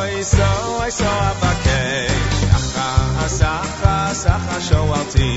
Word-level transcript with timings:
Oy 0.00 0.22
so 0.22 0.48
oy 0.82 0.90
so 0.90 1.04
abake 1.28 1.82
Yacha 2.52 3.28
sacha 3.38 3.96
sacha 4.22 4.58
shoalti 4.68 5.30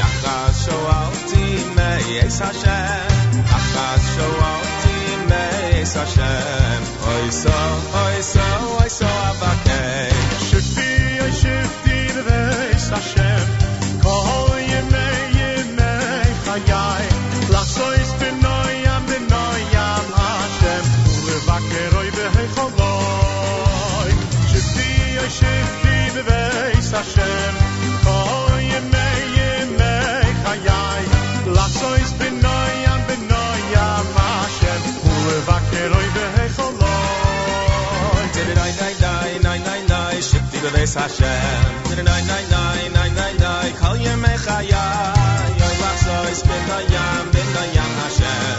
Yacha 0.00 0.36
shoalti 0.62 1.44
meis 1.76 2.38
Hashem 2.38 3.42
Yacha 3.52 3.86
shoalti 4.12 4.96
meis 5.30 5.94
Hashem 5.94 6.82
Oi 7.12 7.26
so 7.30 7.56
oi 8.04 8.20
so 8.32 8.46
oi 8.80 8.85
to 40.66 40.72
this 40.76 40.94
Hashem. 40.94 41.82
To 41.84 41.96
the 41.96 42.02
nine 42.02 42.26
nine 42.26 42.50
nine 42.50 42.92
nine 42.92 43.14
nine 43.14 43.36
nine. 43.36 43.72
Kol 43.74 43.96
yemei. 43.96 44.36
Yoy 45.60 45.74
lachzois 45.82 46.40
bin 47.32 47.48
dayam 47.54 47.92
Hashem. 48.02 48.58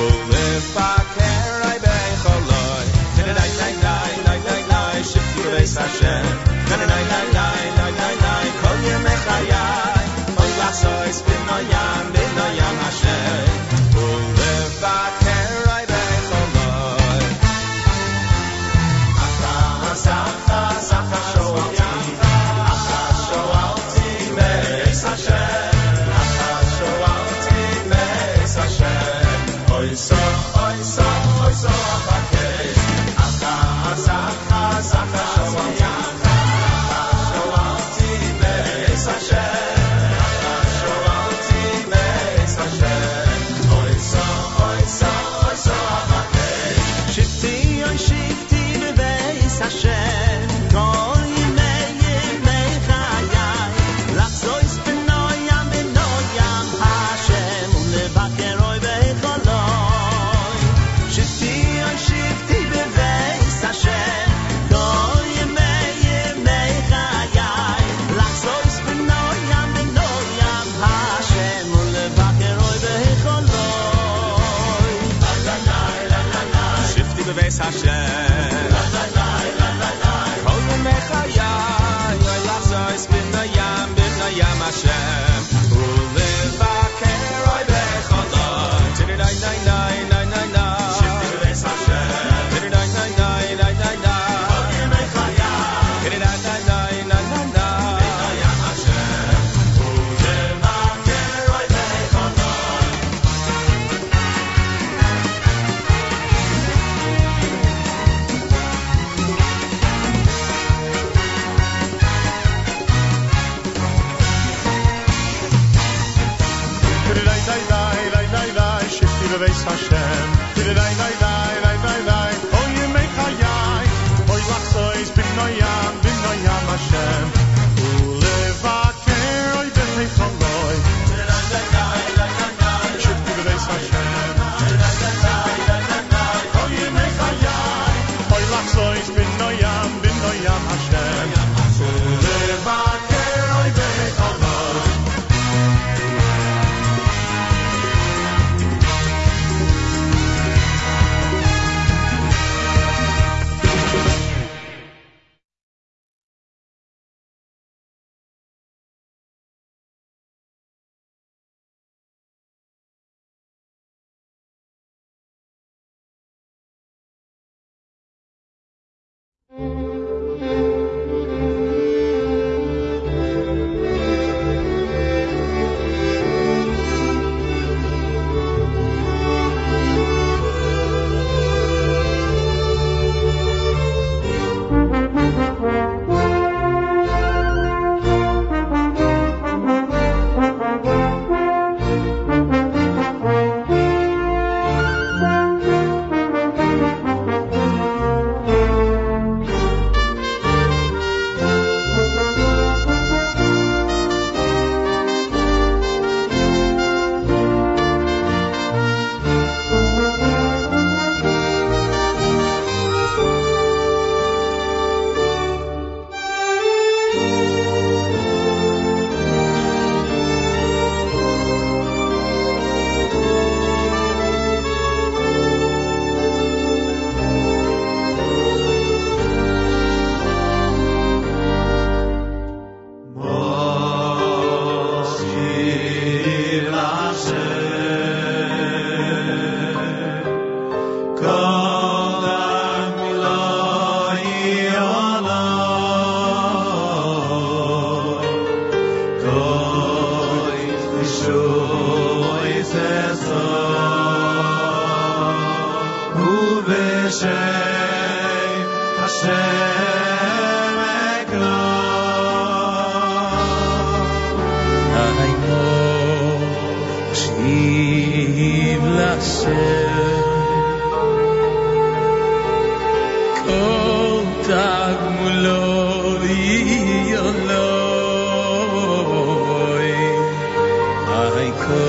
Ulifaker 0.00 1.40
I 1.72 1.76
becholoi. 1.84 2.86
To 3.16 3.22
the 3.26 3.34
nine 3.38 3.56
nine 3.62 3.78
nine 3.88 4.24
nine 4.28 4.44
nine 4.44 4.68
nine. 4.68 5.04
Shift 5.04 5.36
to 5.36 5.50
this 5.50 5.76
Hashem. 5.76 6.37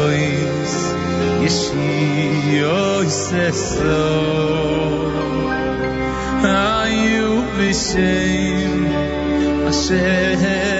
I 0.10 0.18
kois 0.18 0.76
Yeshi 1.44 2.64
Oiseso 2.66 4.02
Ayu 6.42 7.30
B'Shem 7.56 8.76
Hashem 9.66 10.79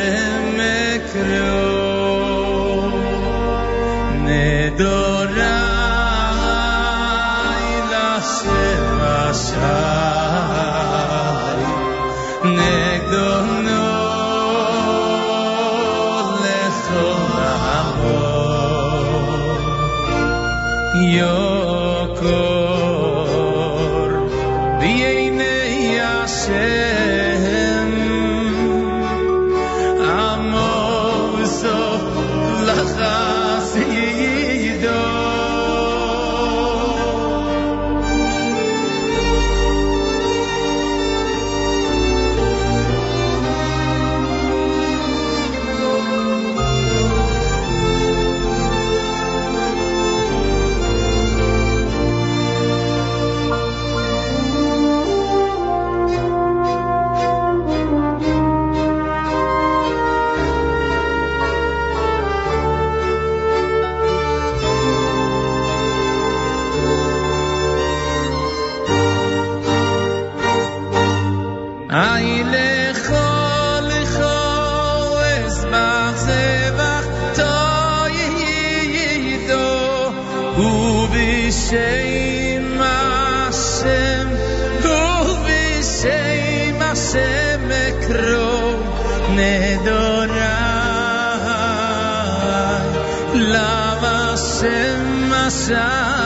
myself 95.50 96.19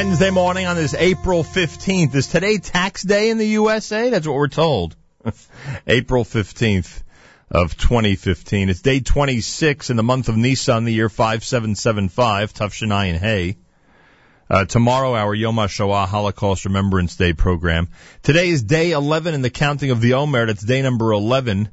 Wednesday 0.00 0.30
morning 0.30 0.66
on 0.66 0.76
this 0.76 0.94
April 0.94 1.44
15th. 1.44 2.14
Is 2.14 2.26
today 2.26 2.56
tax 2.56 3.02
day 3.02 3.28
in 3.28 3.36
the 3.36 3.46
USA? 3.48 4.08
That's 4.08 4.26
what 4.26 4.34
we're 4.34 4.48
told. 4.48 4.96
April 5.86 6.24
15th 6.24 7.02
of 7.50 7.76
2015. 7.76 8.70
It's 8.70 8.80
day 8.80 9.00
26 9.00 9.90
in 9.90 9.98
the 9.98 10.02
month 10.02 10.30
of 10.30 10.38
Nisan, 10.38 10.84
the 10.86 10.94
year 10.94 11.10
5775, 11.10 12.54
Tufshanai 12.54 13.10
and 13.10 13.18
Hay. 13.18 13.58
Uh, 14.48 14.64
tomorrow, 14.64 15.14
our 15.14 15.34
Yom 15.34 15.56
HaShoah 15.56 16.08
Holocaust 16.08 16.64
Remembrance 16.64 17.16
Day 17.16 17.34
program. 17.34 17.88
Today 18.22 18.48
is 18.48 18.62
day 18.62 18.92
11 18.92 19.34
in 19.34 19.42
the 19.42 19.50
counting 19.50 19.90
of 19.90 20.00
the 20.00 20.14
Omer. 20.14 20.46
That's 20.46 20.64
day 20.64 20.80
number 20.80 21.12
11. 21.12 21.68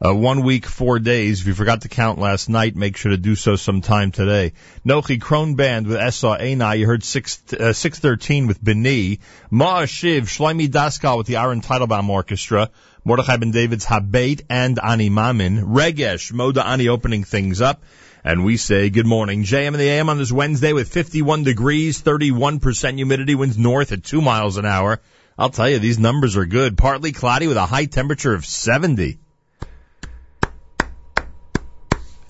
Uh, 0.00 0.14
one 0.14 0.44
week, 0.44 0.64
four 0.64 1.00
days. 1.00 1.40
If 1.40 1.48
you 1.48 1.54
forgot 1.54 1.80
to 1.80 1.88
count 1.88 2.20
last 2.20 2.48
night, 2.48 2.76
make 2.76 2.96
sure 2.96 3.10
to 3.10 3.16
do 3.16 3.34
so 3.34 3.56
sometime 3.56 4.12
today. 4.12 4.52
Nochi 4.86 5.18
Krohn 5.18 5.56
Band 5.56 5.88
with 5.88 5.96
Esa 5.96 6.38
Eina. 6.40 6.78
You 6.78 6.86
heard 6.86 7.02
six 7.02 7.42
uh, 7.52 7.72
six 7.72 7.98
thirteen 7.98 8.46
with 8.46 8.62
Beni. 8.62 9.18
Ma'ashiv 9.50 10.28
Shloimi 10.28 10.68
Daskal 10.68 11.18
with 11.18 11.26
the 11.26 11.38
Aaron 11.38 11.62
Teitelbaum 11.62 12.08
Orchestra. 12.08 12.70
Mordechai 13.04 13.38
Ben 13.38 13.50
David's 13.50 13.86
Habait 13.86 14.42
and 14.48 14.78
Ani 14.80 15.10
Mamin. 15.10 15.66
Regesh 15.66 16.32
Moda 16.32 16.64
Ani 16.64 16.86
opening 16.86 17.24
things 17.24 17.60
up. 17.60 17.82
And 18.22 18.44
we 18.44 18.56
say 18.56 18.90
good 18.90 19.06
morning. 19.06 19.42
JM 19.42 19.66
and 19.66 19.80
the 19.80 19.88
AM 19.88 20.10
on 20.10 20.18
this 20.18 20.30
Wednesday 20.30 20.74
with 20.74 20.88
51 20.90 21.42
degrees, 21.42 22.00
31% 22.02 22.94
humidity, 22.94 23.34
winds 23.34 23.58
north 23.58 23.90
at 23.90 24.04
2 24.04 24.22
miles 24.22 24.58
an 24.58 24.64
hour. 24.64 25.00
I'll 25.36 25.50
tell 25.50 25.68
you, 25.68 25.80
these 25.80 25.98
numbers 25.98 26.36
are 26.36 26.46
good. 26.46 26.78
Partly 26.78 27.10
cloudy 27.10 27.48
with 27.48 27.56
a 27.56 27.66
high 27.66 27.86
temperature 27.86 28.34
of 28.34 28.46
70. 28.46 29.18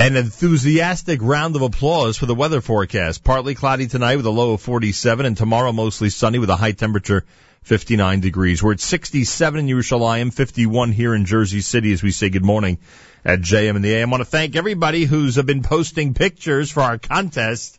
An 0.09 0.17
enthusiastic 0.17 1.21
round 1.21 1.55
of 1.55 1.61
applause 1.61 2.17
for 2.17 2.25
the 2.25 2.35
weather 2.35 2.63
forecast. 2.63 3.23
Partly 3.23 3.55
cloudy 3.55 3.89
tonight 3.89 4.17
with 4.17 4.25
a 4.25 4.31
low 4.31 4.55
of 4.55 4.63
47 4.63 5.27
and 5.27 5.37
tomorrow 5.37 5.71
mostly 5.71 6.09
sunny 6.09 6.39
with 6.39 6.49
a 6.49 6.57
high 6.57 6.73
temperature 6.73 7.27
59 7.65 8.21
degrees. 8.21 8.63
We're 8.63 8.73
at 8.73 8.81
67 8.81 9.61
in 9.61 9.67
Yerushalayim, 9.67 10.33
51 10.33 10.93
here 10.93 11.15
in 11.15 11.27
Jersey 11.27 11.61
City 11.61 11.93
as 11.93 12.03
we 12.03 12.11
say 12.11 12.31
good 12.31 12.43
morning 12.43 12.79
at 13.23 13.41
JM 13.41 13.77
and 13.77 13.85
the 13.85 13.97
AM. 13.97 14.09
I 14.09 14.11
want 14.13 14.23
to 14.23 14.25
thank 14.25 14.57
everybody 14.57 15.05
who's 15.05 15.37
been 15.43 15.63
posting 15.63 16.15
pictures 16.15 16.71
for 16.71 16.83
our 16.83 16.97
contest. 16.97 17.79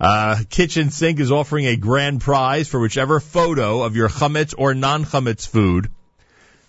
Uh, 0.00 0.38
Kitchen 0.48 0.88
Sink 0.88 1.20
is 1.20 1.30
offering 1.30 1.66
a 1.66 1.76
grand 1.76 2.22
prize 2.22 2.66
for 2.66 2.80
whichever 2.80 3.20
photo 3.20 3.82
of 3.82 3.94
your 3.94 4.08
chametz 4.08 4.54
or 4.56 4.72
non-chametz 4.72 5.46
food 5.46 5.90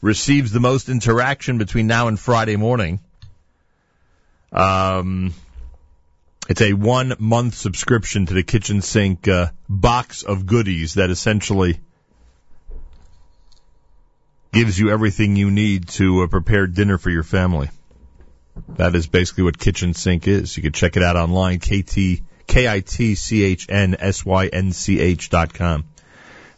receives 0.01 0.51
the 0.51 0.59
most 0.59 0.89
interaction 0.89 1.57
between 1.57 1.88
now 1.88 2.09
and 2.09 2.19
Friday 2.19 2.57
morning. 2.57 2.99
Um, 4.54 5.34
it's 6.47 6.62
a 6.62 6.72
one 6.74 7.16
month 7.20 7.56
subscription 7.56 8.28
to 8.28 8.34
the 8.34 8.43
kitchen 8.43 8.82
sink 8.82 9.28
uh, 9.28 9.47
box 9.68 10.24
of 10.24 10.45
goodies 10.45 10.93
that 10.95 11.10
essentially 11.10 11.80
gives 14.51 14.78
you 14.78 14.91
everything 14.91 15.36
you 15.36 15.49
need 15.49 15.88
to 15.88 16.22
uh, 16.22 16.28
prepare 16.28 16.68
dinner 16.68 16.99
for 16.99 17.10
your 17.10 17.24
family. 17.24 17.72
That 18.76 18.93
is 18.93 19.08
basically 19.08 19.45
what 19.45 19.58
kitchen 19.58 19.95
sink 19.95 20.28
is. 20.28 20.56
You 20.56 20.62
can 20.62 20.74
check 20.74 20.95
it 20.95 21.01
out 21.01 21.16
online, 21.16 21.60
kt 21.60 22.22
k-i-t-c-h-n-s-y-n-c-h 22.45 25.30
dot 25.30 25.54
com. 25.56 25.86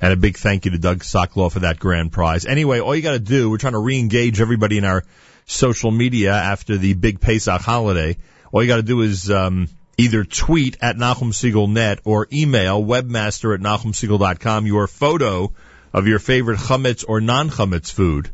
And 0.02 0.12
a 0.12 0.18
big 0.18 0.38
thank 0.38 0.66
you 0.66 0.72
to 0.72 0.78
Doug 0.78 1.00
Sokolow 1.00 1.50
for 1.50 1.60
that 1.60 1.80
grand 1.80 2.12
prize. 2.12 2.46
Anyway, 2.46 2.82
all 2.82 2.94
you 2.94 3.02
got 3.02 3.14
to 3.14 3.20
do, 3.20 3.50
we're 3.50 3.58
trying 3.58 3.74
to 3.74 3.80
re-engage 3.80 4.42
everybody 4.42 4.78
in 4.78 4.84
our 4.84 5.06
social 5.46 5.92
media 5.92 6.34
after 6.34 6.78
the 6.78 6.94
big 6.94 7.22
Pesach 7.22 7.62
holiday. 7.62 8.18
All 8.52 8.62
you 8.62 8.68
got 8.68 8.78
to 8.78 8.84
do 8.84 9.02
is 9.02 9.30
um, 9.30 9.68
either 9.98 10.24
tweet 10.24 10.78
at 10.82 10.98
Nachum 10.98 11.32
Segal 11.32 11.70
Net 11.70 12.00
or 12.04 12.28
email 12.32 12.84
webmaster 12.84 13.54
at 13.54 13.62
nachumsegal.com 13.62 14.66
your 14.66 14.88
photo 14.88 15.54
of 15.94 16.08
your 16.08 16.20
favorite 16.20 16.60
chametz 16.60 17.06
or 17.08 17.22
non-chametz 17.22 17.92
food 17.92 18.30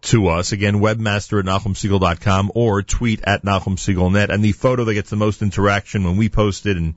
to 0.00 0.28
us. 0.28 0.52
Again, 0.52 0.76
webmaster 0.76 1.40
at 1.40 1.44
nachumsegal.com 1.44 2.52
or 2.54 2.82
tweet 2.82 3.20
at 3.24 3.42
Nachum 3.42 3.76
Segal 3.76 4.12
Net. 4.12 4.30
And 4.30 4.44
the 4.44 4.52
photo 4.52 4.84
that 4.84 4.94
gets 4.94 5.10
the 5.10 5.16
most 5.16 5.42
interaction 5.42 6.04
when 6.04 6.16
we 6.16 6.28
post 6.28 6.66
it 6.66 6.76
and, 6.76 6.94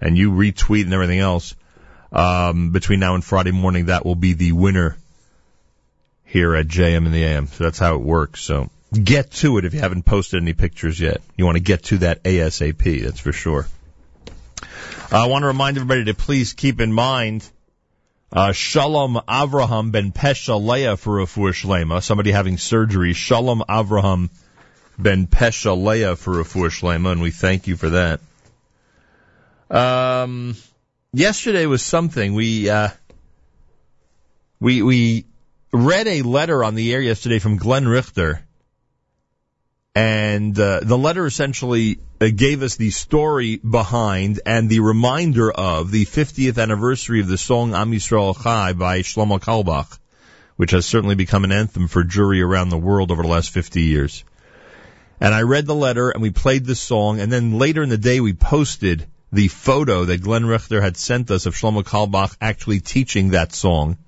and 0.00 0.18
you 0.18 0.32
retweet 0.32 0.84
and 0.84 0.92
everything 0.92 1.20
else, 1.20 1.54
um, 2.12 2.72
between 2.72 3.00
now 3.00 3.14
and 3.14 3.24
Friday 3.24 3.52
morning, 3.52 3.86
that 3.86 4.04
will 4.04 4.16
be 4.16 4.32
the 4.32 4.52
winner 4.52 4.96
here 6.24 6.54
at 6.54 6.66
JM 6.66 7.06
in 7.06 7.12
the 7.12 7.24
AM. 7.24 7.46
So 7.46 7.64
that's 7.64 7.78
how 7.78 7.94
it 7.94 8.02
works. 8.02 8.40
So 8.40 8.68
get 8.92 9.30
to 9.30 9.58
it 9.58 9.64
if 9.64 9.74
you 9.74 9.80
haven't 9.80 10.04
posted 10.04 10.42
any 10.42 10.52
pictures 10.52 10.98
yet. 10.98 11.20
You 11.36 11.44
want 11.44 11.56
to 11.56 11.62
get 11.62 11.84
to 11.84 11.98
that 11.98 12.22
ASAP, 12.24 13.02
that's 13.04 13.20
for 13.20 13.32
sure. 13.32 13.66
I 15.12 15.26
want 15.26 15.42
to 15.42 15.46
remind 15.46 15.76
everybody 15.76 16.04
to 16.04 16.14
please 16.14 16.52
keep 16.52 16.80
in 16.80 16.92
mind 16.92 17.48
uh, 18.32 18.52
Shalom 18.52 19.20
Avraham 19.28 19.90
ben 19.90 20.12
Pesha 20.12 20.60
Leah 20.60 20.96
for 20.96 21.18
Refuah 21.18 21.52
Shlema, 21.52 22.02
somebody 22.02 22.30
having 22.30 22.58
surgery. 22.58 23.12
Shalom 23.12 23.64
Avraham 23.68 24.30
ben 24.98 25.26
Pesha 25.26 25.76
Leah 25.76 26.14
for 26.14 26.34
Refuah 26.34 26.70
Shlema, 26.70 27.12
and 27.12 27.20
we 27.20 27.32
thank 27.32 27.66
you 27.66 27.76
for 27.76 27.90
that. 27.90 28.20
Um, 29.68 30.56
yesterday 31.12 31.66
was 31.66 31.82
something. 31.82 32.34
We, 32.34 32.70
uh, 32.70 32.90
we, 34.60 34.82
we 34.82 35.24
read 35.72 36.06
a 36.06 36.22
letter 36.22 36.62
on 36.62 36.76
the 36.76 36.92
air 36.92 37.00
yesterday 37.00 37.40
from 37.40 37.56
Glenn 37.56 37.88
Richter, 37.88 38.44
and 40.00 40.58
uh, 40.58 40.80
the 40.82 40.96
letter 40.96 41.26
essentially 41.26 41.98
uh, 42.22 42.28
gave 42.34 42.62
us 42.62 42.76
the 42.76 42.88
story 42.88 43.56
behind 43.56 44.40
and 44.46 44.70
the 44.70 44.80
reminder 44.80 45.52
of 45.52 45.90
the 45.90 46.06
50th 46.06 46.56
anniversary 46.56 47.20
of 47.20 47.28
the 47.28 47.36
song 47.36 47.74
Am 47.74 47.90
Yisrael 47.92 48.34
Chai 48.42 48.72
by 48.72 49.00
Shlomo 49.00 49.38
Carlebach, 49.38 49.98
which 50.56 50.70
has 50.70 50.86
certainly 50.86 51.16
become 51.16 51.44
an 51.44 51.52
anthem 51.52 51.86
for 51.86 52.02
Jewry 52.02 52.42
around 52.42 52.70
the 52.70 52.78
world 52.78 53.10
over 53.10 53.20
the 53.20 53.28
last 53.28 53.50
50 53.50 53.82
years. 53.82 54.24
And 55.20 55.34
I 55.34 55.42
read 55.42 55.66
the 55.66 55.74
letter 55.74 56.08
and 56.08 56.22
we 56.22 56.30
played 56.30 56.64
the 56.64 56.74
song, 56.74 57.20
and 57.20 57.30
then 57.30 57.58
later 57.58 57.82
in 57.82 57.90
the 57.90 57.98
day 57.98 58.20
we 58.20 58.32
posted 58.32 59.06
the 59.30 59.48
photo 59.48 60.06
that 60.06 60.22
Glenn 60.22 60.46
Richter 60.46 60.80
had 60.80 60.96
sent 60.96 61.30
us 61.30 61.44
of 61.44 61.54
Shlomo 61.54 61.82
Carlebach 61.82 62.34
actually 62.40 62.80
teaching 62.80 63.30
that 63.30 63.52
song 63.52 63.98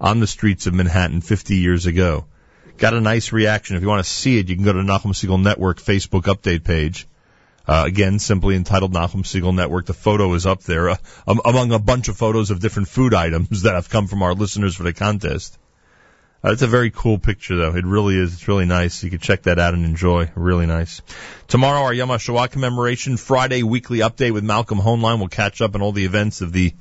on 0.00 0.20
the 0.20 0.28
streets 0.28 0.68
of 0.68 0.74
Manhattan 0.74 1.22
50 1.22 1.56
years 1.56 1.86
ago. 1.86 2.26
Got 2.80 2.94
a 2.94 3.00
nice 3.02 3.30
reaction. 3.30 3.76
If 3.76 3.82
you 3.82 3.88
want 3.88 4.02
to 4.02 4.10
see 4.10 4.38
it, 4.38 4.48
you 4.48 4.56
can 4.56 4.64
go 4.64 4.72
to 4.72 4.78
Nachum 4.78 5.12
Segal 5.12 5.40
Network 5.40 5.80
Facebook 5.80 6.22
update 6.22 6.64
page. 6.64 7.06
Uh, 7.68 7.84
again, 7.86 8.18
simply 8.18 8.56
entitled 8.56 8.94
Nachum 8.94 9.22
Segal 9.22 9.54
Network. 9.54 9.84
The 9.84 9.92
photo 9.92 10.32
is 10.32 10.46
up 10.46 10.62
there, 10.62 10.88
uh, 10.88 10.96
among 11.26 11.72
a 11.72 11.78
bunch 11.78 12.08
of 12.08 12.16
photos 12.16 12.50
of 12.50 12.60
different 12.60 12.88
food 12.88 13.12
items 13.12 13.62
that 13.64 13.74
have 13.74 13.90
come 13.90 14.06
from 14.06 14.22
our 14.22 14.32
listeners 14.32 14.74
for 14.74 14.84
the 14.84 14.94
contest. 14.94 15.58
Uh, 16.42 16.52
it's 16.52 16.62
a 16.62 16.66
very 16.66 16.90
cool 16.90 17.18
picture, 17.18 17.54
though. 17.54 17.76
It 17.76 17.84
really 17.84 18.16
is. 18.16 18.32
It's 18.32 18.48
really 18.48 18.64
nice. 18.64 19.04
You 19.04 19.10
can 19.10 19.18
check 19.18 19.42
that 19.42 19.58
out 19.58 19.74
and 19.74 19.84
enjoy. 19.84 20.30
Really 20.34 20.64
nice. 20.64 21.02
Tomorrow, 21.48 21.82
our 21.82 21.92
Yom 21.92 22.08
HaShoah 22.08 22.50
commemoration. 22.50 23.18
Friday, 23.18 23.62
weekly 23.62 23.98
update 23.98 24.32
with 24.32 24.42
Malcolm 24.42 24.78
Hoenlein. 24.78 25.18
We'll 25.18 25.28
catch 25.28 25.60
up 25.60 25.74
on 25.74 25.82
all 25.82 25.92
the 25.92 26.06
events 26.06 26.40
of 26.40 26.54
the 26.54 26.72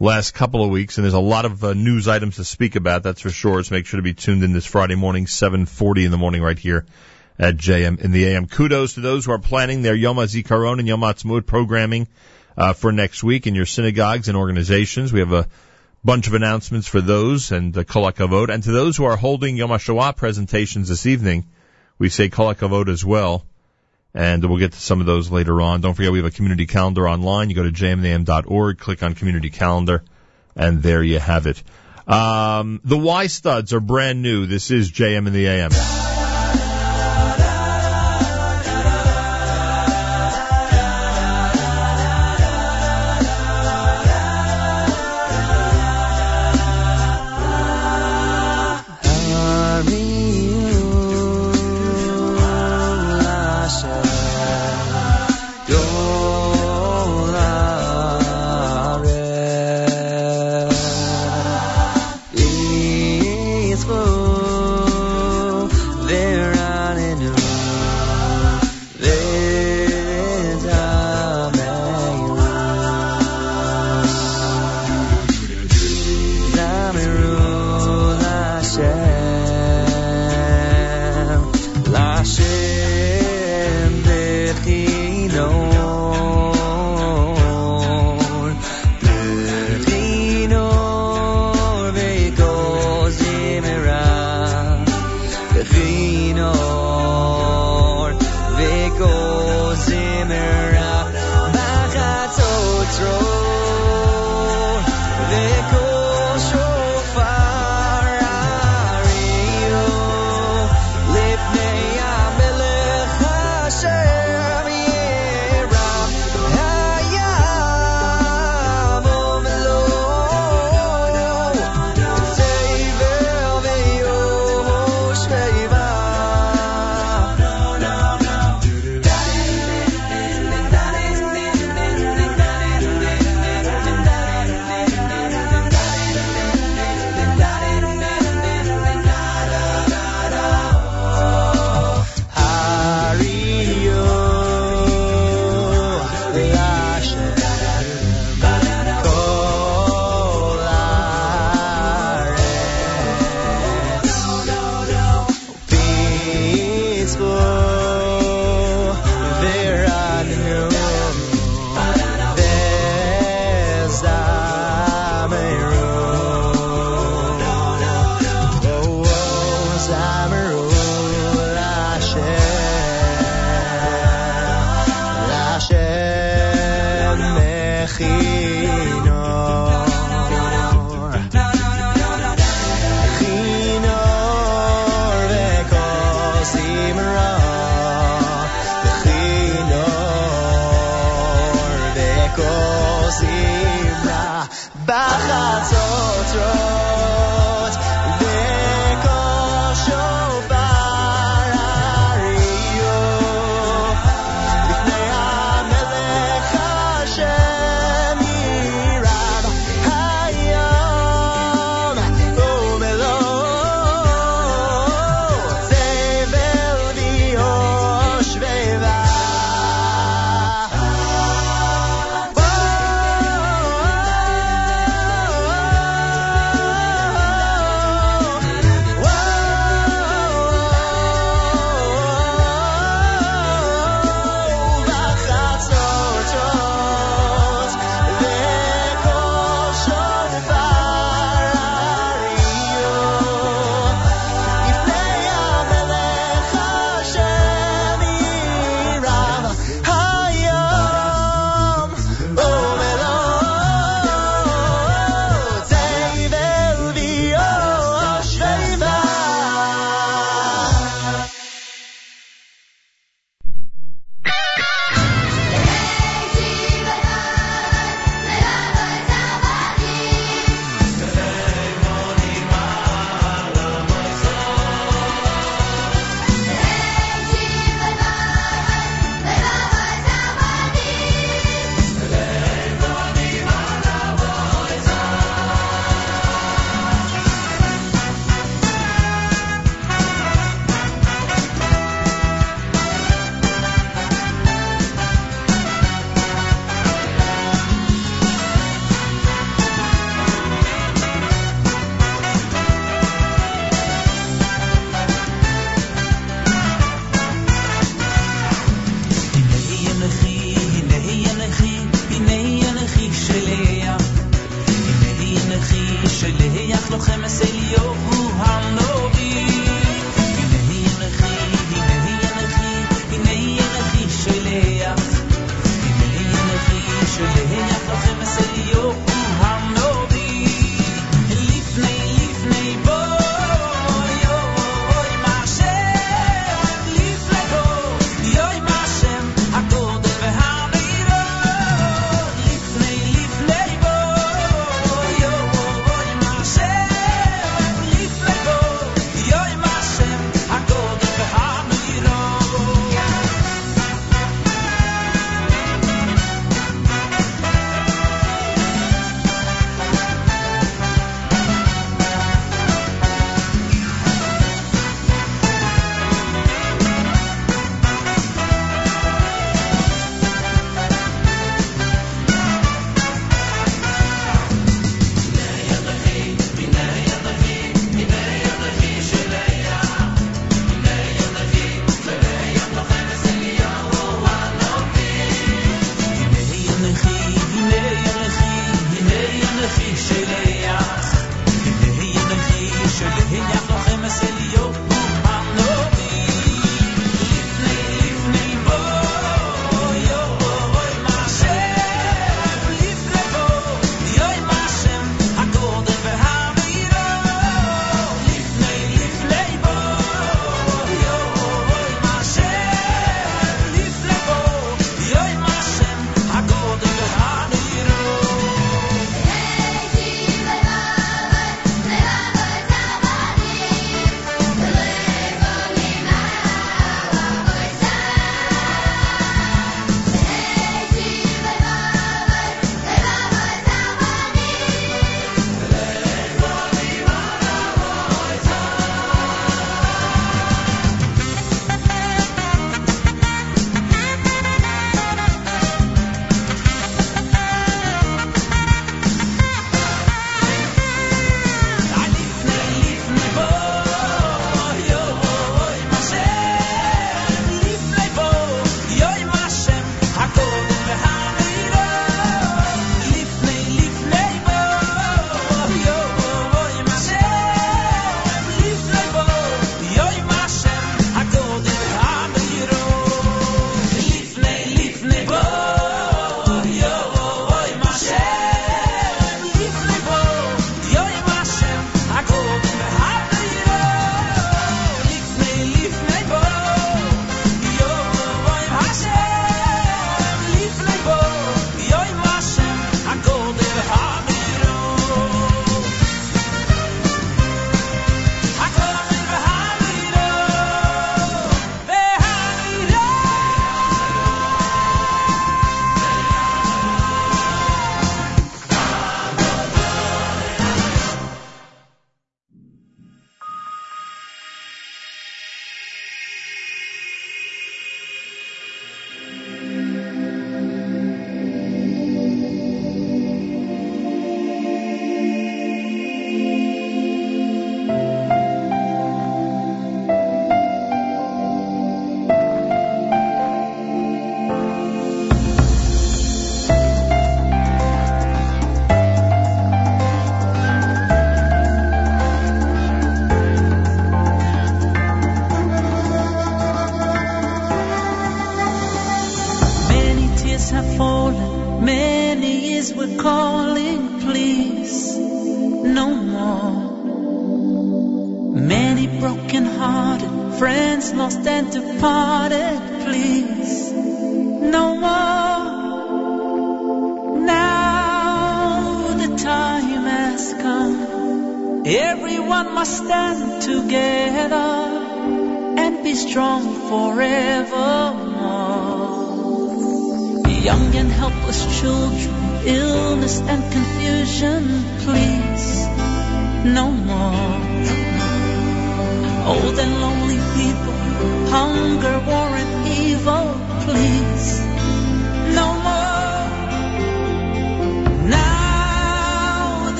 last 0.00 0.32
couple 0.32 0.64
of 0.64 0.70
weeks, 0.70 0.96
and 0.96 1.04
there's 1.04 1.14
a 1.14 1.20
lot 1.20 1.44
of 1.44 1.62
uh, 1.62 1.74
news 1.74 2.08
items 2.08 2.36
to 2.36 2.44
speak 2.44 2.74
about. 2.74 3.02
That's 3.02 3.20
for 3.20 3.30
sure. 3.30 3.62
So 3.62 3.74
make 3.74 3.86
sure 3.86 3.98
to 3.98 4.02
be 4.02 4.14
tuned 4.14 4.42
in 4.42 4.52
this 4.52 4.66
Friday 4.66 4.96
morning, 4.96 5.26
7:40 5.26 6.06
in 6.06 6.10
the 6.10 6.18
morning, 6.18 6.42
right 6.42 6.58
here 6.58 6.86
at 7.38 7.56
JM 7.56 8.00
in 8.00 8.10
the 8.10 8.24
AM. 8.26 8.46
Kudos 8.46 8.94
to 8.94 9.00
those 9.00 9.26
who 9.26 9.32
are 9.32 9.38
planning 9.38 9.82
their 9.82 9.94
Yom 9.94 10.16
HaZikaron 10.16 10.78
and 10.78 10.88
Yom 10.88 11.00
HaTzmaut 11.00 11.46
programming 11.46 12.08
uh, 12.56 12.72
for 12.72 12.90
next 12.90 13.22
week 13.22 13.46
in 13.46 13.54
your 13.54 13.66
synagogues 13.66 14.28
and 14.28 14.36
organizations. 14.36 15.12
We 15.12 15.20
have 15.20 15.32
a 15.32 15.46
bunch 16.02 16.26
of 16.26 16.34
announcements 16.34 16.88
for 16.88 17.00
those 17.00 17.52
and 17.52 17.76
uh, 17.76 17.84
Kol. 17.84 18.06
And 18.50 18.62
to 18.62 18.72
those 18.72 18.96
who 18.96 19.04
are 19.04 19.16
holding 19.16 19.56
Yom 19.56 19.70
HaShoah 19.70 20.16
presentations 20.16 20.88
this 20.88 21.06
evening, 21.06 21.46
we 21.98 22.08
say 22.08 22.30
Kol 22.30 22.50
as 22.88 23.04
well. 23.04 23.44
And 24.12 24.44
we'll 24.44 24.58
get 24.58 24.72
to 24.72 24.80
some 24.80 25.00
of 25.00 25.06
those 25.06 25.30
later 25.30 25.60
on. 25.60 25.80
Don't 25.80 25.94
forget 25.94 26.10
we 26.10 26.18
have 26.18 26.26
a 26.26 26.32
community 26.32 26.66
calendar 26.66 27.08
online. 27.08 27.48
You 27.48 27.56
go 27.56 27.62
to 27.62 27.70
jmnam.org, 27.70 28.78
click 28.78 29.02
on 29.02 29.14
community 29.14 29.50
calendar, 29.50 30.02
and 30.56 30.82
there 30.82 31.02
you 31.02 31.20
have 31.20 31.46
it. 31.46 31.62
Um, 32.08 32.80
the 32.84 32.98
Y 32.98 33.28
studs 33.28 33.72
are 33.72 33.80
brand 33.80 34.20
new. 34.20 34.46
This 34.46 34.70
is 34.72 34.90
JM 34.90 35.26
and 35.26 35.34
the 35.34 35.46
AM. 35.46 35.99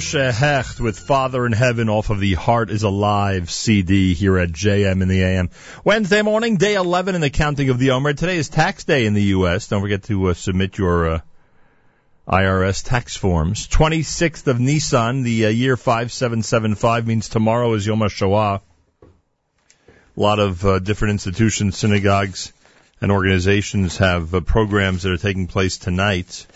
Moshe 0.00 0.32
Hecht 0.32 0.80
with 0.80 0.98
Father 0.98 1.44
in 1.44 1.52
Heaven 1.52 1.90
off 1.90 2.08
of 2.08 2.20
the 2.20 2.32
Heart 2.32 2.70
is 2.70 2.84
Alive 2.84 3.50
CD 3.50 4.14
here 4.14 4.38
at 4.38 4.48
JM 4.48 5.02
in 5.02 5.08
the 5.08 5.22
AM. 5.22 5.50
Wednesday 5.84 6.22
morning, 6.22 6.56
day 6.56 6.72
11 6.72 7.14
in 7.14 7.20
the 7.20 7.28
counting 7.28 7.68
of 7.68 7.78
the 7.78 7.90
Omer. 7.90 8.14
Today 8.14 8.38
is 8.38 8.48
tax 8.48 8.84
day 8.84 9.04
in 9.04 9.12
the 9.12 9.24
U.S. 9.24 9.68
Don't 9.68 9.82
forget 9.82 10.04
to 10.04 10.30
uh, 10.30 10.32
submit 10.32 10.78
your 10.78 11.10
uh, 11.10 11.20
IRS 12.26 12.82
tax 12.82 13.14
forms. 13.14 13.68
26th 13.68 14.46
of 14.46 14.58
Nisan, 14.58 15.22
the 15.22 15.44
uh, 15.44 15.48
year 15.50 15.76
5775 15.76 17.06
means 17.06 17.28
tomorrow 17.28 17.74
is 17.74 17.86
Yom 17.86 17.98
HaShoah. 18.00 18.62
A 19.02 19.06
lot 20.16 20.38
of 20.38 20.64
uh, 20.64 20.78
different 20.78 21.12
institutions, 21.12 21.76
synagogues, 21.76 22.54
and 23.02 23.12
organizations 23.12 23.98
have 23.98 24.34
uh, 24.34 24.40
programs 24.40 25.02
that 25.02 25.12
are 25.12 25.18
taking 25.18 25.46
place 25.46 25.76
tonight. 25.76 26.46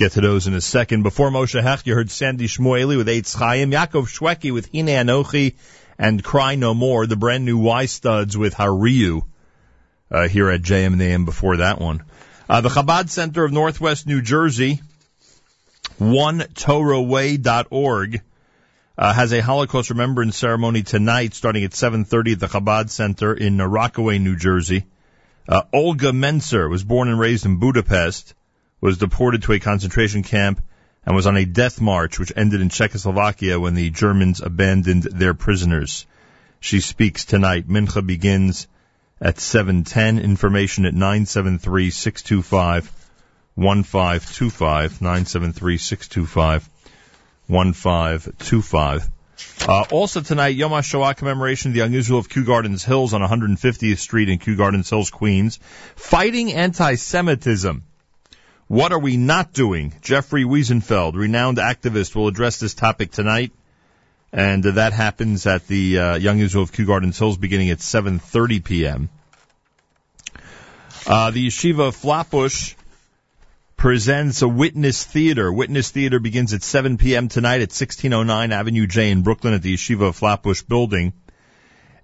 Get 0.00 0.12
to 0.12 0.22
those 0.22 0.46
in 0.46 0.54
a 0.54 0.62
second. 0.62 1.02
Before 1.02 1.30
Moshe 1.30 1.62
Hecht, 1.62 1.86
you 1.86 1.94
heard 1.94 2.10
Sandy 2.10 2.46
Shmueli 2.46 2.96
with 2.96 3.06
Eitz 3.06 3.36
Chaim, 3.36 3.70
Yaakov 3.70 4.08
Shwekey 4.08 4.50
with 4.50 4.72
Hine 4.72 4.86
Anochi, 4.86 5.56
and 5.98 6.24
Cry 6.24 6.54
No 6.54 6.72
More, 6.72 7.06
the 7.06 7.16
brand 7.16 7.44
new 7.44 7.58
Y 7.58 7.84
Studs 7.84 8.34
with 8.34 8.54
Hariyu, 8.54 9.24
uh, 10.10 10.26
here 10.26 10.48
at 10.48 10.62
JM 10.62 10.94
and 10.94 11.02
AM 11.02 11.26
before 11.26 11.58
that 11.58 11.82
one. 11.82 12.02
Uh, 12.48 12.62
the 12.62 12.70
Chabad 12.70 13.10
Center 13.10 13.44
of 13.44 13.52
Northwest 13.52 14.06
New 14.06 14.22
Jersey, 14.22 14.80
onetorahway.org, 16.00 18.22
uh, 18.96 19.12
has 19.12 19.34
a 19.34 19.42
Holocaust 19.42 19.90
remembrance 19.90 20.38
ceremony 20.38 20.82
tonight 20.82 21.34
starting 21.34 21.64
at 21.64 21.72
7.30 21.72 22.32
at 22.32 22.40
the 22.40 22.46
Chabad 22.46 22.88
Center 22.88 23.34
in 23.34 23.58
Rockaway, 23.58 24.18
New 24.18 24.36
Jersey. 24.36 24.86
Uh, 25.46 25.60
Olga 25.74 26.12
Menser 26.12 26.70
was 26.70 26.84
born 26.84 27.08
and 27.08 27.20
raised 27.20 27.44
in 27.44 27.58
Budapest 27.58 28.32
was 28.80 28.98
deported 28.98 29.42
to 29.42 29.52
a 29.52 29.60
concentration 29.60 30.22
camp 30.22 30.62
and 31.04 31.16
was 31.16 31.26
on 31.26 31.36
a 31.36 31.44
death 31.44 31.80
march 31.80 32.18
which 32.18 32.32
ended 32.36 32.60
in 32.60 32.68
Czechoslovakia 32.68 33.58
when 33.58 33.74
the 33.74 33.90
Germans 33.90 34.40
abandoned 34.40 35.02
their 35.04 35.34
prisoners. 35.34 36.06
She 36.60 36.80
speaks 36.80 37.24
tonight. 37.24 37.68
Mincha 37.68 38.06
begins 38.06 38.68
at 39.20 39.36
7:10. 39.36 40.18
Information 40.22 40.86
at 40.86 40.94
973-625-1525. 40.94 42.90
973-625-1525. 47.48 49.08
Uh, 49.66 49.84
also 49.90 50.20
tonight, 50.20 50.54
Yom 50.54 50.72
HaShoah 50.72 51.16
commemoration 51.16 51.70
of 51.70 51.74
the 51.74 51.78
Young 51.78 51.94
Israel 51.94 52.18
of 52.18 52.28
Kew 52.28 52.44
Gardens 52.44 52.84
Hills 52.84 53.14
on 53.14 53.22
150th 53.22 53.98
Street 53.98 54.28
in 54.28 54.38
Kew 54.38 54.54
Gardens 54.56 54.90
Hills, 54.90 55.08
Queens. 55.10 55.58
Fighting 55.96 56.52
anti-Semitism. 56.52 57.82
What 58.70 58.92
are 58.92 59.00
we 59.00 59.16
not 59.16 59.52
doing? 59.52 59.94
Jeffrey 60.00 60.44
Wiesenfeld, 60.44 61.16
renowned 61.16 61.58
activist, 61.58 62.14
will 62.14 62.28
address 62.28 62.60
this 62.60 62.72
topic 62.72 63.10
tonight. 63.10 63.50
And 64.32 64.64
uh, 64.64 64.70
that 64.70 64.92
happens 64.92 65.44
at 65.44 65.66
the 65.66 65.98
uh, 65.98 66.14
Young 66.14 66.38
Israel 66.38 66.62
of 66.62 66.70
Kew 66.70 66.86
Gardens 66.86 67.18
Hills 67.18 67.36
beginning 67.36 67.70
at 67.70 67.78
7.30 67.78 68.62
p.m. 68.62 69.08
Uh, 71.04 71.32
the 71.32 71.48
Yeshiva 71.48 71.88
of 71.88 71.96
Flatbush 71.96 72.74
presents 73.76 74.42
a 74.42 74.48
Witness 74.48 75.02
Theater. 75.02 75.52
Witness 75.52 75.90
Theater 75.90 76.20
begins 76.20 76.54
at 76.54 76.62
7 76.62 76.96
p.m. 76.96 77.26
tonight 77.26 77.62
at 77.62 77.72
1609 77.72 78.52
Avenue 78.52 78.86
J 78.86 79.10
in 79.10 79.22
Brooklyn 79.22 79.52
at 79.52 79.62
the 79.62 79.74
Yeshiva 79.74 80.10
of 80.10 80.14
Flatbush 80.14 80.62
building. 80.62 81.12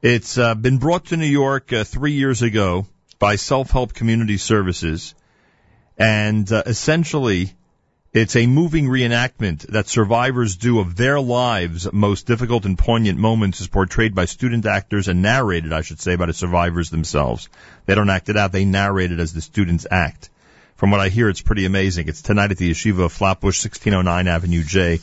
It's 0.03 0.37
uh, 0.37 0.57
been 0.57 0.79
brought 0.79 1.05
to 1.07 1.17
New 1.17 1.27
York 1.27 1.73
uh, 1.73 1.85
three 1.85 2.15
years 2.15 2.43
ago 2.43 2.89
by 3.21 3.37
Self 3.37 3.71
Help 3.71 3.95
Community 3.95 4.37
Services 4.37 5.15
and 5.99 6.51
uh, 6.53 6.63
essentially 6.67 7.53
it's 8.13 8.37
a 8.37 8.47
moving 8.47 8.87
reenactment 8.87 9.67
that 9.67 9.89
survivors 9.89 10.57
do 10.57 10.79
of 10.79 10.97
their 10.97 11.21
lives 11.21 11.93
most 11.93 12.27
difficult 12.27 12.65
and 12.65 12.79
poignant 12.79 13.19
moments 13.19 13.61
is 13.61 13.69
portrayed 13.69 14.15
by 14.15 14.25
student 14.25 14.65
actors 14.65 15.09
and 15.09 15.21
narrated, 15.21 15.73
I 15.73 15.83
should 15.83 16.01
say, 16.01 16.17
by 16.17 16.27
the 16.27 16.33
survivors 16.33 16.89
themselves. 16.89 17.51
They 17.85 17.95
don't 17.95 18.09
act 18.09 18.31
it 18.31 18.37
out, 18.39 18.53
they 18.53 18.65
narrate 18.65 19.13
it 19.13 19.21
as 19.21 19.35
the 19.35 19.43
students 19.43 19.87
act. 19.91 20.31
From 20.77 20.91
what 20.91 21.01
I 21.01 21.09
hear, 21.09 21.29
it's 21.29 21.43
pretty 21.43 21.67
amazing. 21.67 22.09
It's 22.09 22.23
tonight 22.23 22.51
at 22.51 22.59
the 22.59 22.71
Yeshiva 22.71 23.05
of 23.05 23.13
Flatbush, 23.13 23.65
1609 23.65 24.29
Avenue 24.29 24.65
J, 24.65 25.01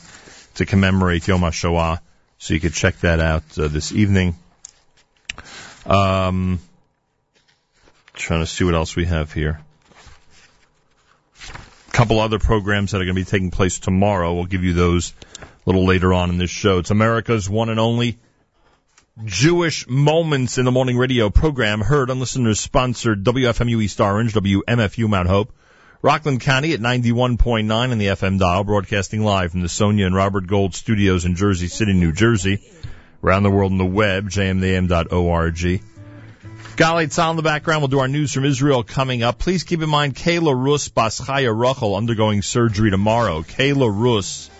to 0.56 0.66
commemorate 0.66 1.26
Yom 1.28 1.40
HaShoah. 1.40 2.00
So 2.38 2.54
you 2.54 2.60
could 2.60 2.74
check 2.74 2.98
that 3.00 3.20
out 3.20 3.42
uh, 3.58 3.68
this 3.68 3.92
evening. 3.92 4.36
Um, 5.86 6.60
trying 8.12 8.40
to 8.40 8.46
see 8.46 8.64
what 8.64 8.74
else 8.74 8.96
we 8.96 9.04
have 9.04 9.32
here 9.32 9.60
couple 11.94 12.18
other 12.18 12.40
programs 12.40 12.90
that 12.90 13.00
are 13.00 13.04
going 13.04 13.14
to 13.14 13.20
be 13.20 13.24
taking 13.24 13.52
place 13.52 13.78
tomorrow. 13.78 14.34
We'll 14.34 14.46
give 14.46 14.64
you 14.64 14.72
those 14.72 15.14
a 15.40 15.46
little 15.64 15.86
later 15.86 16.12
on 16.12 16.28
in 16.28 16.38
this 16.38 16.50
show. 16.50 16.78
It's 16.78 16.90
America's 16.90 17.48
one 17.48 17.68
and 17.68 17.78
only 17.78 18.18
Jewish 19.24 19.88
Moments 19.88 20.58
in 20.58 20.64
the 20.64 20.72
Morning 20.72 20.98
radio 20.98 21.30
program 21.30 21.80
heard 21.80 22.10
on 22.10 22.18
listeners 22.18 22.58
sponsored 22.58 23.22
WFMU 23.22 23.80
East 23.80 24.00
Orange, 24.00 24.34
WMFU 24.34 25.08
Mount 25.08 25.28
Hope, 25.28 25.52
Rockland 26.02 26.40
County 26.40 26.72
at 26.72 26.80
91.9 26.80 27.70
on 27.72 27.98
the 27.98 28.06
FM 28.06 28.40
dial, 28.40 28.64
broadcasting 28.64 29.22
live 29.22 29.52
from 29.52 29.62
the 29.62 29.68
Sonia 29.68 30.06
and 30.06 30.16
Robert 30.16 30.48
Gold 30.48 30.74
studios 30.74 31.24
in 31.24 31.36
Jersey 31.36 31.68
City, 31.68 31.92
New 31.92 32.12
Jersey. 32.12 32.58
Around 33.22 33.44
the 33.44 33.50
world 33.50 33.70
on 33.70 33.78
the 33.78 33.86
web, 33.86 34.28
jmam.org. 34.28 35.80
Galei 36.76 37.06
Tzal 37.06 37.30
in 37.30 37.36
the 37.36 37.42
background. 37.42 37.82
We'll 37.82 37.88
do 37.88 38.00
our 38.00 38.08
news 38.08 38.32
from 38.32 38.44
Israel 38.44 38.82
coming 38.82 39.22
up. 39.22 39.38
Please 39.38 39.62
keep 39.62 39.80
in 39.80 39.88
mind 39.88 40.16
Kayla 40.16 40.52
Rus 40.52 40.88
Baschaya 40.88 41.56
Rachel 41.56 41.94
undergoing 41.94 42.42
surgery 42.42 42.90
tomorrow. 42.90 43.42
Kayla 43.42 43.88
Rus 43.96 44.50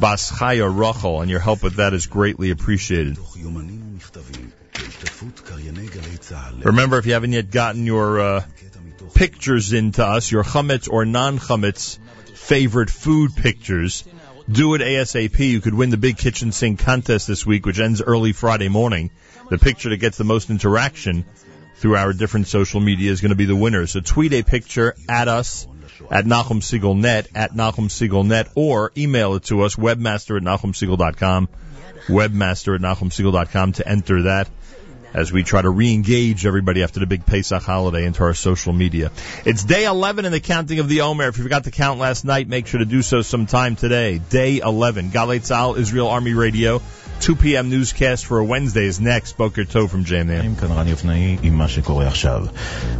Baschaya 0.00 0.74
Rachel, 0.74 1.20
and 1.20 1.30
your 1.30 1.40
help 1.40 1.62
with 1.62 1.74
that 1.74 1.92
is 1.92 2.06
greatly 2.06 2.50
appreciated. 2.50 3.18
Remember, 6.64 6.98
if 6.98 7.04
you 7.04 7.12
haven't 7.12 7.32
yet 7.32 7.50
gotten 7.50 7.84
your 7.84 8.20
uh, 8.20 8.44
pictures 9.12 9.74
into 9.74 10.06
us, 10.06 10.32
your 10.32 10.44
chametz 10.44 10.90
or 10.90 11.04
non-chametz 11.04 11.98
favorite 12.36 12.88
food 12.88 13.36
pictures, 13.36 14.02
do 14.50 14.72
it 14.72 14.80
ASAP. 14.80 15.38
You 15.38 15.60
could 15.60 15.74
win 15.74 15.90
the 15.90 15.98
big 15.98 16.16
kitchen 16.16 16.52
sink 16.52 16.80
contest 16.80 17.26
this 17.26 17.44
week, 17.44 17.66
which 17.66 17.78
ends 17.78 18.00
early 18.00 18.32
Friday 18.32 18.68
morning 18.68 19.10
the 19.50 19.58
picture 19.58 19.90
that 19.90 19.96
gets 19.98 20.18
the 20.18 20.24
most 20.24 20.50
interaction 20.50 21.24
through 21.76 21.96
our 21.96 22.12
different 22.12 22.48
social 22.48 22.80
media 22.80 23.10
is 23.10 23.20
going 23.20 23.30
to 23.30 23.36
be 23.36 23.44
the 23.44 23.56
winner. 23.56 23.86
So 23.86 24.00
tweet 24.00 24.32
a 24.32 24.42
picture 24.42 24.94
at 25.08 25.28
us 25.28 25.66
at 26.10 26.24
Nachum 26.24 26.60
Segal 26.60 26.96
Net, 26.96 27.28
at 27.34 27.52
Nachum 27.52 27.88
Segal 27.88 28.26
Net, 28.26 28.48
or 28.54 28.92
email 28.96 29.34
it 29.34 29.44
to 29.44 29.62
us, 29.62 29.76
webmaster 29.76 30.36
at 30.36 30.42
NachumSegal.com, 30.42 31.48
webmaster 32.06 32.74
at 32.74 32.80
NachumSegal.com 32.80 33.72
to 33.72 33.88
enter 33.88 34.22
that 34.22 34.48
as 35.13 35.31
we 35.31 35.43
try 35.43 35.61
to 35.61 35.69
re-engage 35.69 36.45
everybody 36.45 36.83
after 36.83 36.99
the 36.99 37.05
big 37.05 37.25
Pesach 37.25 37.61
holiday 37.61 38.05
into 38.05 38.23
our 38.23 38.33
social 38.33 38.73
media. 38.73 39.11
It's 39.45 39.63
day 39.63 39.85
11 39.85 40.25
in 40.25 40.31
the 40.31 40.39
counting 40.39 40.79
of 40.79 40.89
the 40.89 41.01
Omer. 41.01 41.27
If 41.27 41.37
you 41.37 41.43
forgot 41.43 41.65
to 41.65 41.71
count 41.71 41.99
last 41.99 42.25
night, 42.25 42.47
make 42.47 42.67
sure 42.67 42.79
to 42.79 42.85
do 42.85 43.01
so 43.01 43.21
sometime 43.21 43.75
today. 43.75 44.17
Day 44.17 44.59
11. 44.59 45.11
Galei 45.11 45.39
Tzal, 45.39 45.77
Israel 45.77 46.07
Army 46.07 46.33
Radio. 46.33 46.81
2 47.23 47.35
p.m. 47.37 47.69
newscast 47.69 48.25
for 48.25 48.39
a 48.39 48.43
Wednesday 48.43 48.85
is 48.85 48.99
next. 48.99 49.37
Boker 49.37 49.63
Tov 49.63 49.89
from 49.89 50.03
JMN. 50.03 50.59
כאן 50.59 50.71
רן 50.71 50.87
יופנאי 50.87 51.37
עם 51.43 51.53
מה 51.53 51.67
שקורה 51.67 52.07
עכשיו. 52.07 52.45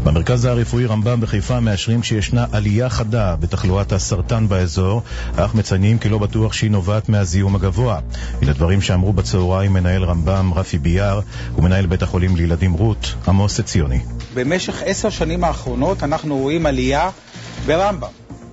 במרכז 0.04 0.46
הרפואי 0.46 0.86
רמב"ם 0.86 1.22
בחיפה 1.22 1.60
מאשרים 1.60 2.04
שישנה 2.04 2.46
עלייה 2.52 2.90
חדה 2.90 3.36
בתחלואת 3.36 3.92
הסרטן 3.92 4.48
באזור, 4.48 5.02
אך 5.36 5.56
מציינים 5.56 5.98
כי 5.98 6.10
לא 6.10 6.18
בטוח 6.18 6.54
שהיא 6.54 6.72
נובעת 6.72 7.10
מהזיהום 7.10 7.56
הגבוה. 7.56 8.00
אלה 8.44 8.54
דברים 8.54 8.82
שאמרו 8.82 9.14
בצהריים 9.14 9.74
מנהל 9.74 10.04
רמב"ם 10.04 10.52
רפי 10.56 10.78
ביאר 10.78 11.20
ומנהל 11.58 11.86
בית 11.86 11.97
החולים 12.03 12.37
לילדים 12.37 12.73
רות 12.73 13.15
עמוס 13.29 13.61
עציוני. 13.61 14.01
במשך 14.35 14.83
עשר 14.87 15.11
שנים 15.11 15.45
האחרונות 15.45 16.03
אנחנו 16.03 16.39
רואים 16.39 16.67
עלייה 16.67 17.11
ברמב"ם. 17.67 18.09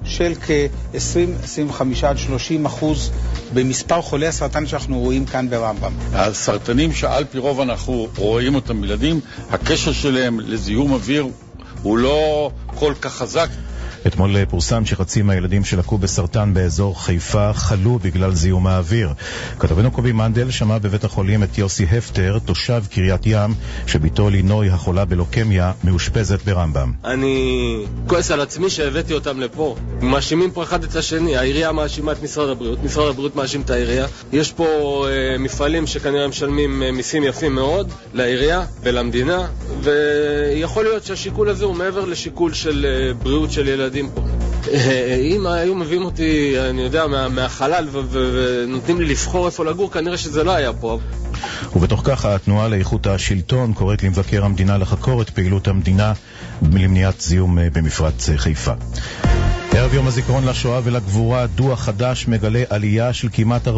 של 0.06 0.34
כ-20, 0.42 1.44
25 1.44 2.04
עד 2.04 2.18
30 2.18 2.66
אחוז 2.66 3.12
במספר 3.54 4.02
חולי 4.02 4.28
הסרטן 4.28 4.68
שאנחנו 4.68 5.00
רואים 5.00 5.26
כאן 5.26 5.50
ברמב"ם. 5.50 5.94
הסרטנים 6.14 6.94
שעל 6.94 7.24
פי 7.32 7.38
רוב 7.38 7.60
אנחנו 7.60 8.08
רואים 8.18 8.56
אותם 8.56 8.82
בילדים, 8.82 9.20
הקשר 9.50 9.92
שלהם 9.92 10.40
לזיהום 10.40 10.92
אוויר 10.92 11.28
הוא 11.82 11.98
לא 11.98 12.52
כל 12.66 12.94
כך 13.02 13.14
חזק. 13.14 13.50
אתמול 14.08 14.46
פורסם 14.46 14.86
שחצי 14.86 15.22
מהילדים 15.22 15.66
שלקו 15.66 15.98
בסרטן 15.98 16.54
באזור 16.54 17.04
חיפה 17.04 17.54
חלו 17.54 18.00
בגלל 18.00 18.36
זיהום 18.36 18.68
האוויר. 18.68 19.10
כתבנו 19.60 19.92
קובי 19.92 20.12
מנדל 20.12 20.52
שמע 20.52 20.78
בבית 20.78 21.04
החולים 21.04 21.44
את 21.44 21.58
יוסי 21.58 21.84
הפטר, 21.84 22.40
תושב 22.46 22.84
קריית 22.92 23.22
ים, 23.26 23.54
שבתו 23.88 24.30
לינוי 24.30 24.70
החולה 24.70 25.06
בלוקמיה 25.06 25.72
מאושפזת 25.84 26.42
ברמב"ם. 26.46 26.92
אני 27.06 27.78
כועס 28.08 28.32
על 28.32 28.42
עצמי 28.42 28.70
שהבאתי 28.70 29.14
אותם 29.14 29.40
לפה. 29.40 29.76
מאשימים 30.02 30.52
פה 30.52 30.64
אחד 30.64 30.84
את 30.84 30.96
השני, 30.96 31.38
העירייה 31.38 31.72
מאשימה 31.72 32.12
את 32.12 32.24
משרד 32.24 32.50
הבריאות, 32.50 32.84
משרד 32.84 33.10
הבריאות 33.10 33.36
מאשים 33.36 33.62
את 33.62 33.70
העירייה. 33.70 34.08
יש 34.34 34.52
פה 34.52 34.66
אה, 35.10 35.38
מפעלים 35.38 35.88
שכנראה 35.88 36.28
משלמים 36.28 36.84
אה, 36.84 36.92
מיסים 36.92 37.24
יפים 37.24 37.56
מאוד 37.56 37.92
לעירייה 38.14 38.66
ולמדינה, 38.84 39.48
ויכול 39.82 40.84
להיות 40.84 41.04
שהשיקול 41.04 41.50
הזה 41.50 41.66
הוא 41.66 41.76
מעבר 41.76 42.06
לשיקול 42.06 42.54
של 42.54 42.86
אה, 42.90 43.14
בריאות 43.14 43.52
של 43.52 43.68
ילדים. 43.68 43.95
ילדים 43.96 44.10
פה. 44.16 44.22
אה, 44.74 45.16
אם 45.22 45.48
היו 45.48 45.76
מביאים 45.76 46.06
אותי, 46.06 46.56
אני 46.70 46.82
יודע, 46.82 47.08
מה- 47.08 47.30
מהחלל 47.30 47.88
ונותנים 48.12 49.02
לי 49.02 49.06
לבחור 49.06 49.46
איפה 49.46 49.66
לגור, 49.66 49.92
כנראה 49.92 50.18
שזה 50.18 50.44
לא 50.44 50.52
היה 50.52 50.74
פה. 50.74 51.00
ובתוך 51.76 52.02
כך 52.04 52.26
התנועה 52.26 52.68
לאיכות 52.68 53.08
השלטון 53.08 53.74
קוראת 53.74 54.04
למבקר 54.04 54.46
המדינה 54.46 54.78
לחקור 54.78 55.22
את 55.22 55.30
פעילות 55.30 55.68
המדינה 55.68 56.14
למניעת 56.74 57.22
זיהום 57.22 57.60
אה, 57.60 57.68
במפרץ 57.74 58.30
אה, 58.30 58.38
חיפה. 58.38 58.74
ערב 59.78 59.94
יום 59.94 60.08
הזיכרון 60.08 60.46
לשואה 60.46 60.82
ולגבורה, 60.84 61.48
דוח 61.48 61.80
חדש 61.80 62.28
מגלה 62.28 62.64
עלייה 62.70 63.14
של 63.14 63.28
כמעט 63.34 63.68
40% 63.68 63.72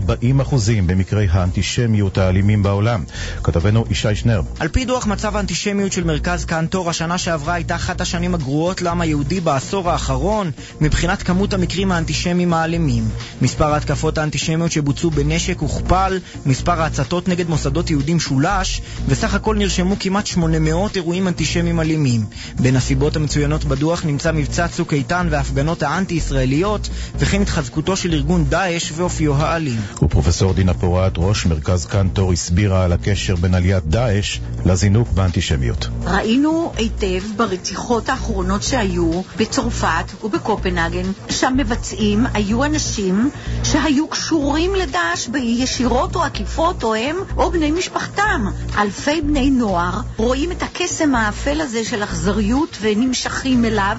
במקרי 0.85 1.27
האנטישמיות 1.31 2.17
האלימים 2.17 2.63
בעולם. 2.63 3.03
כתבנו 3.43 3.85
ישי 3.89 4.15
שנר. 4.15 4.41
על 4.59 4.67
פי 4.67 4.85
דוח 4.85 5.07
מצב 5.07 5.35
האנטישמיות 5.35 5.91
של 5.91 6.03
מרכז 6.03 6.45
קנטור, 6.45 6.89
השנה 6.89 7.17
שעברה 7.17 7.53
הייתה 7.53 7.75
אחת 7.75 8.01
השנים 8.01 8.33
הגרועות 8.33 8.81
לעם 8.81 9.01
היהודי 9.01 9.39
בעשור 9.39 9.91
האחרון, 9.91 10.51
מבחינת 10.81 11.23
כמות 11.23 11.53
המקרים 11.53 11.91
האנטישמיים 11.91 12.53
האלימים. 12.53 13.03
מספר 13.41 13.73
ההתקפות 13.73 14.17
האנטישמיות 14.17 14.71
שבוצעו 14.71 15.11
בנשק 15.11 15.59
הוכפל, 15.59 16.19
מספר 16.45 16.81
ההצתות 16.81 17.27
נגד 17.27 17.49
מוסדות 17.49 17.89
יהודים 17.89 18.19
שולש, 18.19 18.81
וסך 19.07 19.33
הכל 19.33 19.55
נרשמו 19.55 19.95
כמעט 19.99 20.25
800 20.25 20.95
אירועים 20.95 21.27
אנטישמיים 21.27 21.79
אלימים. 21.79 22.25
בין 22.59 22.75
הסיבות 22.75 23.15
המצוינות 23.15 23.65
בדוח 23.65 24.05
נמצא 24.05 24.31
מבצע 24.31 24.67
צוק 24.67 24.93
איתן 24.93 25.27
וההפגנות 25.31 25.83
האנטי-ישראליות, 25.87 26.89
וכן 27.17 27.41
התחזקותו 27.41 27.95
של 27.95 28.13
ארגון 28.13 28.45
דאעש 28.45 28.91
ואופיו 28.95 29.35
האלים. 29.35 29.81
ופרופסור 30.03 30.53
דינה 30.53 30.73
פורת, 30.73 31.13
ראש 31.17 31.45
מרכז 31.45 31.85
קנטור, 31.85 32.33
הסבירה 32.33 32.83
על 32.83 32.93
הקשר 32.93 33.35
בין 33.35 33.55
עליית 33.55 33.83
דאעש 33.83 34.39
לזינוק 34.65 35.09
באנטישמיות. 35.09 35.87
ראינו 36.03 36.73
היטב 36.77 37.23
ברציחות 37.35 38.09
האחרונות 38.09 38.63
שהיו 38.63 39.21
בצרפת 39.37 40.23
ובקופנהגן 40.23 41.11
שהמבצעים 41.29 42.25
היו 42.33 42.63
אנשים 42.63 43.29
שהיו 43.63 44.07
קשורים 44.07 44.75
לדאעש 44.75 45.27
ישירות 45.35 46.15
או 46.15 46.23
עקיפות 46.23 46.83
או 46.83 46.95
הם 46.95 47.15
או 47.37 47.51
בני 47.51 47.71
משפחתם. 47.71 48.45
אלפי 48.77 49.21
בני 49.21 49.49
נוער 49.49 50.01
רואים 50.17 50.51
את 50.51 50.63
הקסם 50.63 51.15
האפל 51.15 51.61
הזה 51.61 51.83
של 51.83 52.03
אכזריות 52.03 52.77
ונמשכים 52.81 53.65
אליו. 53.65 53.97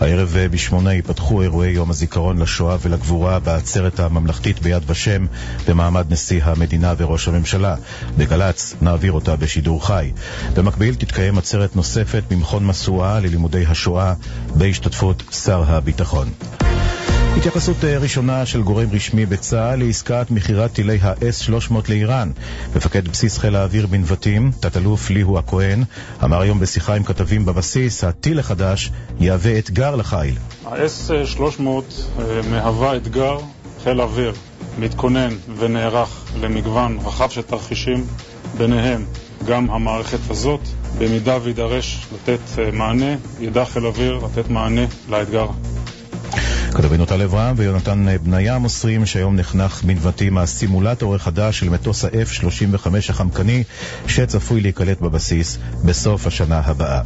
הערב 0.00 0.36
אה, 0.36 0.48
בשמונה 0.48 0.92
ייפתחו 0.92 1.42
אירועי 1.42 1.70
יום 1.70 1.90
הזיכרון 1.90 2.38
לשואה 2.38 2.76
ולגבורה 2.82 3.38
בעצרת 3.38 4.00
הממלכתית 4.00 4.60
ביד 4.60 4.82
ושם 4.90 5.26
במעמד 5.68 6.12
נשיא 6.12 6.40
המדינה 6.44 6.94
וראש 6.98 7.28
הממשלה. 7.28 7.76
בגל"צ 8.18 8.74
נעביר 8.82 9.12
אותה 9.12 9.36
בשידור 9.36 9.86
חי. 9.86 10.12
במקביל 10.54 10.94
תתקיים 10.94 11.38
עצרת 11.38 11.76
נוספת 11.76 12.22
במכון 12.30 12.66
משואה 12.66 13.20
ללימודי 13.20 13.66
השואה 13.66 14.14
בהשתתפות 14.54 15.22
שר 15.30 15.64
הביטחון. 15.66 16.28
התייחסות 17.36 17.84
אה, 17.84 17.98
ראשונה 17.98 18.46
של 18.46 18.62
גורם 18.62 18.88
רשמי 18.92 19.26
בצה"ל 19.26 19.84
לעסקת 19.84 20.26
מכירת 20.30 20.72
טילי 20.72 20.98
ה-S-300 21.02 21.74
לאיראן. 21.88 22.30
מפקד 22.76 23.08
בסיס 23.08 23.38
חיל 23.38 23.56
האוויר 23.56 23.86
בנבטים, 23.86 24.50
תת-אלוף 24.60 25.10
ליהו 25.10 25.38
הכהן, 25.38 25.84
אמר 26.24 26.40
היום 26.40 26.60
בשיחה 26.60 26.94
עם 26.94 27.04
כתבים 27.04 27.44
בבסיס, 27.44 28.04
הטיל 28.04 28.38
החדש 28.38 28.90
יהווה 29.20 29.58
אתגר 29.58 29.96
לחיל. 29.96 30.34
ה-S-300 30.66 31.60
אה, 31.60 32.40
מהווה 32.50 32.96
אתגר, 32.96 33.38
חיל 33.84 34.00
האוויר 34.00 34.32
מתכונן 34.78 35.30
ונערך 35.58 36.24
למגוון 36.40 36.98
רחב 37.04 37.30
של 37.30 37.42
תרחישים, 37.42 38.06
ביניהם 38.58 39.04
גם 39.46 39.70
המערכת 39.70 40.30
הזאת. 40.30 40.60
במידה 40.98 41.38
וידרש 41.42 42.06
לתת 42.14 42.58
אה, 42.58 42.70
מענה, 42.70 43.14
ידע 43.40 43.64
חיל 43.64 43.84
האוויר 43.84 44.20
לתת 44.24 44.50
מענה 44.50 44.82
לאתגר. 45.08 45.46
כתבינו 46.74 47.06
טל 47.06 47.22
אברהם 47.22 47.54
ויונתן 47.58 48.06
בניה 48.22 48.58
מוסרים 48.58 49.06
שהיום 49.06 49.36
נחנך 49.36 49.82
בנבטים 49.84 50.38
הסימולטור 50.38 51.14
החדש 51.14 51.58
של 51.58 51.68
מטוס 51.68 52.04
ה-F-35 52.04 52.86
החמקני 53.08 53.64
שצפוי 54.06 54.60
להיקלט 54.60 55.00
בבסיס 55.00 55.58
בסוף 55.84 56.26
השנה 56.26 56.60
הבאה. 56.64 57.02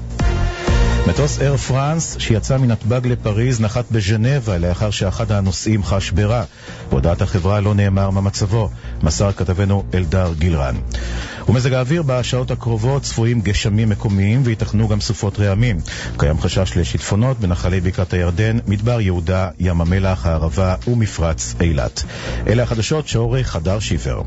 מטוס 1.06 1.40
אייר 1.40 1.56
פרנס 1.56 2.16
שיצא 2.18 2.56
מנתב"ג 2.56 3.06
לפריז 3.06 3.60
נחת 3.60 3.84
בז'נבה 3.90 4.58
לאחר 4.58 4.90
שאחד 4.90 5.32
הנוסעים 5.32 5.84
חש 5.84 6.10
ברע. 6.10 6.42
בהודעת 6.90 7.22
החברה 7.22 7.60
לא 7.60 7.74
נאמר 7.74 8.10
מה 8.10 8.20
מצבו, 8.20 8.70
מסר 9.02 9.32
כתבנו 9.32 9.84
אלדר 9.94 10.32
גילרן. 10.38 10.74
ומזג 11.48 11.72
האוויר 11.72 12.02
בשעות 12.06 12.50
הקרובות 12.50 13.02
צפויים 13.02 13.40
גשמים 13.40 13.88
מקומיים 13.88 14.42
וייתכנו 14.44 14.88
גם 14.88 15.00
סופות 15.00 15.40
רעמים. 15.40 15.80
קיים 16.16 16.40
חשש 16.40 16.76
לשיטפונות 16.76 17.40
בנחלי 17.40 17.80
בקעת 17.80 18.12
הירדן, 18.12 18.58
מדבר 18.66 19.00
יהודה, 19.00 19.48
ים 19.58 19.80
המלח, 19.80 20.26
הערבה 20.26 20.74
ומפרץ 20.88 21.54
אילת. 21.60 22.04
אלה 22.46 22.62
החדשות 22.62 23.08
שעורך 23.08 23.56
הדר 23.56 23.78
שיפר. 23.80 24.22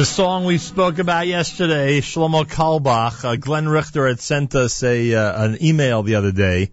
The 0.00 0.06
song 0.06 0.46
we 0.46 0.56
spoke 0.56 0.98
about 0.98 1.26
yesterday, 1.26 2.00
Shlomo 2.00 2.46
Carlebach, 2.46 3.22
uh, 3.22 3.36
Glenn 3.36 3.68
Richter 3.68 4.08
had 4.08 4.18
sent 4.18 4.54
us 4.54 4.82
a 4.82 5.12
uh, 5.12 5.44
an 5.44 5.62
email 5.62 6.02
the 6.02 6.14
other 6.14 6.32
day, 6.32 6.70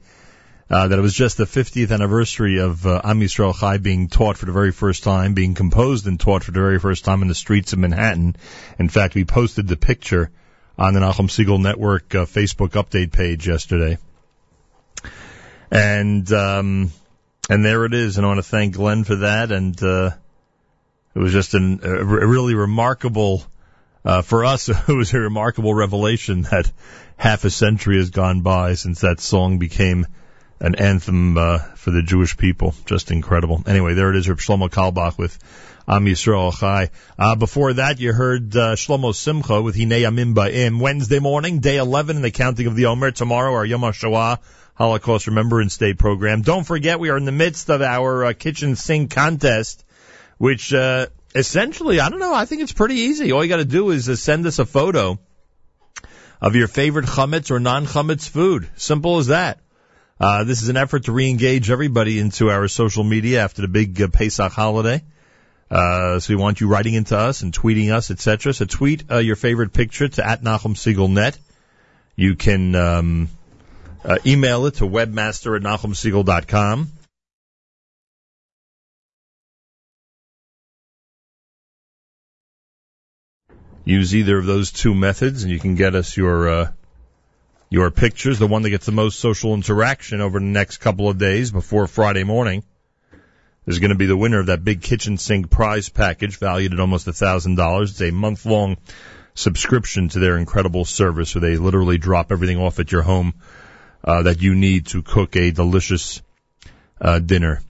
uh, 0.70 0.88
that 0.88 0.98
it 0.98 1.02
was 1.02 1.14
just 1.14 1.36
the 1.36 1.44
50th 1.44 1.92
anniversary 1.92 2.62
of 2.62 2.88
uh, 2.88 3.02
Am 3.04 3.20
Yisrael 3.20 3.54
Chai 3.54 3.80
being 3.80 4.08
taught 4.08 4.38
for 4.38 4.46
the 4.46 4.54
very 4.54 4.72
first 4.72 5.04
time, 5.04 5.34
being 5.34 5.56
composed 5.56 6.08
and 6.08 6.18
taught 6.18 6.46
for 6.46 6.52
the 6.52 6.62
very 6.62 6.80
first 6.80 7.04
time 7.04 7.22
in 7.22 7.28
the 7.28 7.36
streets 7.36 7.74
of 7.74 7.80
Manhattan. 7.80 8.38
In 8.80 8.88
fact, 8.88 9.14
we 9.14 9.26
posted 9.26 9.68
the 9.68 9.76
picture 9.76 10.32
on 10.78 10.94
the 10.94 11.02
Nachum 11.02 11.28
Segal 11.28 11.62
Network 11.62 12.16
uh, 12.16 12.24
Facebook 12.24 12.82
update 12.82 13.12
page 13.12 13.46
yesterday. 13.46 13.98
And 15.70 16.32
um, 16.32 16.94
and 17.50 17.66
there 17.66 17.84
it 17.84 17.94
is. 17.94 18.16
And 18.16 18.26
I 18.26 18.30
want 18.30 18.38
to 18.38 18.44
thank 18.44 18.76
Glenn 18.76 19.04
for 19.04 19.18
that. 19.18 19.52
And 19.52 19.84
uh, 19.84 20.12
it 21.18 21.20
was 21.20 21.34
just 21.34 21.56
an, 21.56 21.80
a 21.82 22.06
really 22.06 22.54
remarkable, 22.54 23.44
uh, 24.06 24.22
for 24.22 24.46
us, 24.46 24.70
it 24.88 24.88
was 24.88 25.12
a 25.16 25.20
remarkable 25.20 25.74
revelation 25.74 26.44
that 26.44 26.72
half 27.16 27.44
a 27.44 27.50
century 27.50 27.98
has 27.98 28.12
gone 28.12 28.42
by 28.42 28.76
since 28.76 29.02
that 29.02 29.20
song 29.20 29.58
became 29.58 30.06
an 30.60 30.76
anthem 30.76 31.36
uh, 31.36 31.58
for 31.58 31.90
the 31.90 32.04
Jewish 32.04 32.38
people. 32.38 32.76
Just 32.86 33.10
incredible. 33.10 33.64
Anyway, 33.66 33.96
there 33.96 34.12
it 34.12 34.16
is, 34.16 34.30
Reb 34.30 34.38
Shlomo 34.38 34.70
Carlebach 34.70 35.18
with 35.18 35.40
Am 35.88 36.06
Yisrael 36.06 36.56
Chai. 36.56 36.92
Uh, 37.18 37.36
before 37.36 37.74
that, 37.74 38.00
you 38.00 38.14
heard 38.14 38.56
uh, 38.56 38.76
Shlomo 38.76 39.16
Simcha 39.16 39.60
with 39.60 39.76
Hinei 39.76 40.02
Yamim 40.02 40.36
Ba'im. 40.36 40.80
Wednesday 40.80 41.18
morning, 41.18 41.62
day 41.62 41.78
11 41.78 42.18
in 42.18 42.22
the 42.22 42.30
counting 42.30 42.68
of 42.68 42.76
the 42.76 42.86
Omer. 42.86 43.10
Tomorrow, 43.10 43.54
our 43.54 43.66
Yom 43.66 43.82
HaShoah 43.82 44.38
Holocaust 44.76 45.26
Remembrance 45.26 45.78
Day 45.78 45.96
program. 45.96 46.44
Don't 46.44 46.64
forget, 46.64 47.00
we 47.00 47.10
are 47.10 47.18
in 47.18 47.26
the 47.26 47.32
midst 47.32 47.72
of 47.72 47.82
our 47.82 48.26
uh, 48.26 48.34
kitchen 48.34 48.76
sink 48.76 49.10
contest, 49.10 49.84
which 50.38 50.74
uh, 50.74 51.08
essentially, 51.34 52.00
I 52.00 52.10
don't 52.10 52.20
know, 52.20 52.34
I 52.34 52.46
think 52.46 52.62
it's 52.62 52.74
pretty 52.74 52.96
easy. 52.96 53.32
All 53.32 53.44
you 53.44 53.50
got 53.50 53.58
to 53.58 53.66
do 53.66 53.92
is 53.92 54.10
uh, 54.10 54.16
send 54.16 54.46
us 54.46 54.60
a 54.60 54.66
photo 54.66 55.20
of 56.42 56.56
your 56.56 56.68
favorite 56.68 57.06
chametz 57.06 57.52
or 57.52 57.60
non-chametz 57.60 58.30
food. 58.30 58.68
Simple 58.76 59.18
as 59.18 59.28
that. 59.28 59.60
Uh, 60.20 60.44
this 60.44 60.62
is 60.62 60.70
an 60.70 60.78
effort 60.78 61.06
to 61.06 61.12
re-engage 61.12 61.70
everybody 61.70 62.20
into 62.20 62.50
our 62.50 62.68
social 62.68 63.04
media 63.04 63.44
after 63.44 63.62
the 63.62 63.68
big 63.68 64.02
uh, 64.02 64.08
Pesach 64.08 64.52
holiday. 64.52 65.04
Uh, 65.70 66.20
so 66.20 66.34
we 66.34 66.42
want 66.42 66.62
you 66.62 66.68
writing 66.68 66.94
into 66.94 67.18
us 67.18 67.42
and 67.42 67.54
tweeting 67.54 67.94
us, 67.94 68.10
etc. 68.10 68.54
So 68.54 68.66
tweet 68.66 69.12
uh, 69.12 69.18
your 69.18 69.36
favorite 69.36 69.74
picture 69.74 70.08
to 70.08 70.28
at 70.28 70.42
Nachum 70.42 70.76
Segal 70.76 71.10
Net. 71.10 71.38
You 72.16 72.36
can 72.36 72.74
um, 72.74 73.30
uh, 74.04 74.18
email 74.26 74.66
it 74.66 74.76
to 74.76 74.86
webmaster 74.86 75.56
at 75.56 75.62
nachumsegal.com. 75.62 76.92
Use 83.88 84.14
either 84.14 84.38
of 84.38 84.46
those 84.46 84.74
two 84.74 84.94
methods, 84.94 85.44
and 85.44 85.52
you 85.52 85.60
can 85.60 85.76
get 85.76 85.96
us 85.96 86.18
your 86.18 86.50
uh, 86.50 86.72
your 87.70 87.90
pictures. 87.90 88.38
The 88.38 88.46
one 88.46 88.64
that 88.64 88.70
gets 88.70 88.86
the 88.86 88.92
most 88.92 89.18
social 89.18 89.54
interaction 89.54 90.20
over 90.20 90.40
the 90.40 90.46
next 90.46 90.80
couple 90.80 91.08
of 91.08 91.18
days 91.18 91.52
before 91.52 91.88
Friday 91.88 92.26
morning 92.26 92.66
is 93.66 93.80
going 93.80 93.92
to 93.92 93.96
be 93.96 94.06
the 94.06 94.18
winner 94.18 94.42
of 94.42 94.48
that 94.48 94.62
big 94.62 94.82
kitchen 94.82 95.18
sink 95.18 95.50
prize 95.50 95.88
package 95.88 96.38
valued 96.38 96.74
at 96.74 96.82
almost 96.82 97.08
a 97.08 97.14
thousand 97.14 97.56
dollars. 97.56 97.92
It's 97.92 98.02
a 98.02 98.12
month 98.12 98.46
long 98.46 98.76
subscription 99.36 100.10
to 100.10 100.20
their 100.20 100.38
incredible 100.38 100.84
service 100.84 101.34
where 101.34 101.50
they 101.50 101.56
literally 101.56 101.98
drop 101.98 102.34
everything 102.34 102.58
off 102.58 102.80
at 102.80 102.92
your 102.92 103.04
home 103.04 103.36
uh, 104.04 104.24
that 104.24 104.42
you 104.42 104.54
need 104.54 104.88
to 104.88 105.02
cook 105.02 105.38
a 105.38 105.52
delicious 105.52 106.22
uh, 107.00 107.20
dinner. 107.20 107.62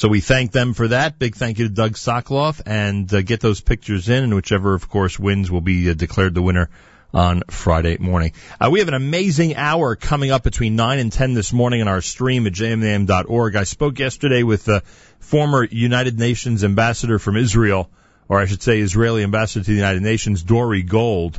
So 0.00 0.08
we 0.08 0.22
thank 0.22 0.50
them 0.50 0.72
for 0.72 0.88
that. 0.88 1.18
Big 1.18 1.36
thank 1.36 1.58
you 1.58 1.68
to 1.68 1.74
Doug 1.74 1.92
Sokoloff 1.92 2.62
and 2.64 3.12
uh, 3.12 3.20
get 3.20 3.40
those 3.40 3.60
pictures 3.60 4.08
in 4.08 4.24
and 4.24 4.34
whichever, 4.34 4.72
of 4.72 4.88
course, 4.88 5.18
wins 5.18 5.50
will 5.50 5.60
be 5.60 5.90
uh, 5.90 5.92
declared 5.92 6.32
the 6.32 6.40
winner 6.40 6.70
on 7.12 7.42
Friday 7.50 7.98
morning. 7.98 8.32
Uh, 8.58 8.70
we 8.72 8.78
have 8.78 8.88
an 8.88 8.94
amazing 8.94 9.56
hour 9.56 9.96
coming 9.96 10.30
up 10.30 10.42
between 10.42 10.74
9 10.74 10.98
and 11.00 11.12
10 11.12 11.34
this 11.34 11.52
morning 11.52 11.82
on 11.82 11.88
our 11.88 12.00
stream 12.00 12.46
at 12.46 12.54
jmnam.org. 12.54 13.56
I 13.56 13.64
spoke 13.64 13.98
yesterday 13.98 14.42
with 14.42 14.64
the 14.64 14.82
former 15.18 15.64
United 15.64 16.18
Nations 16.18 16.64
ambassador 16.64 17.18
from 17.18 17.36
Israel, 17.36 17.90
or 18.26 18.40
I 18.40 18.46
should 18.46 18.62
say 18.62 18.80
Israeli 18.80 19.22
ambassador 19.22 19.66
to 19.66 19.70
the 19.70 19.76
United 19.76 20.00
Nations, 20.00 20.42
Dore 20.42 20.80
Gold. 20.80 21.38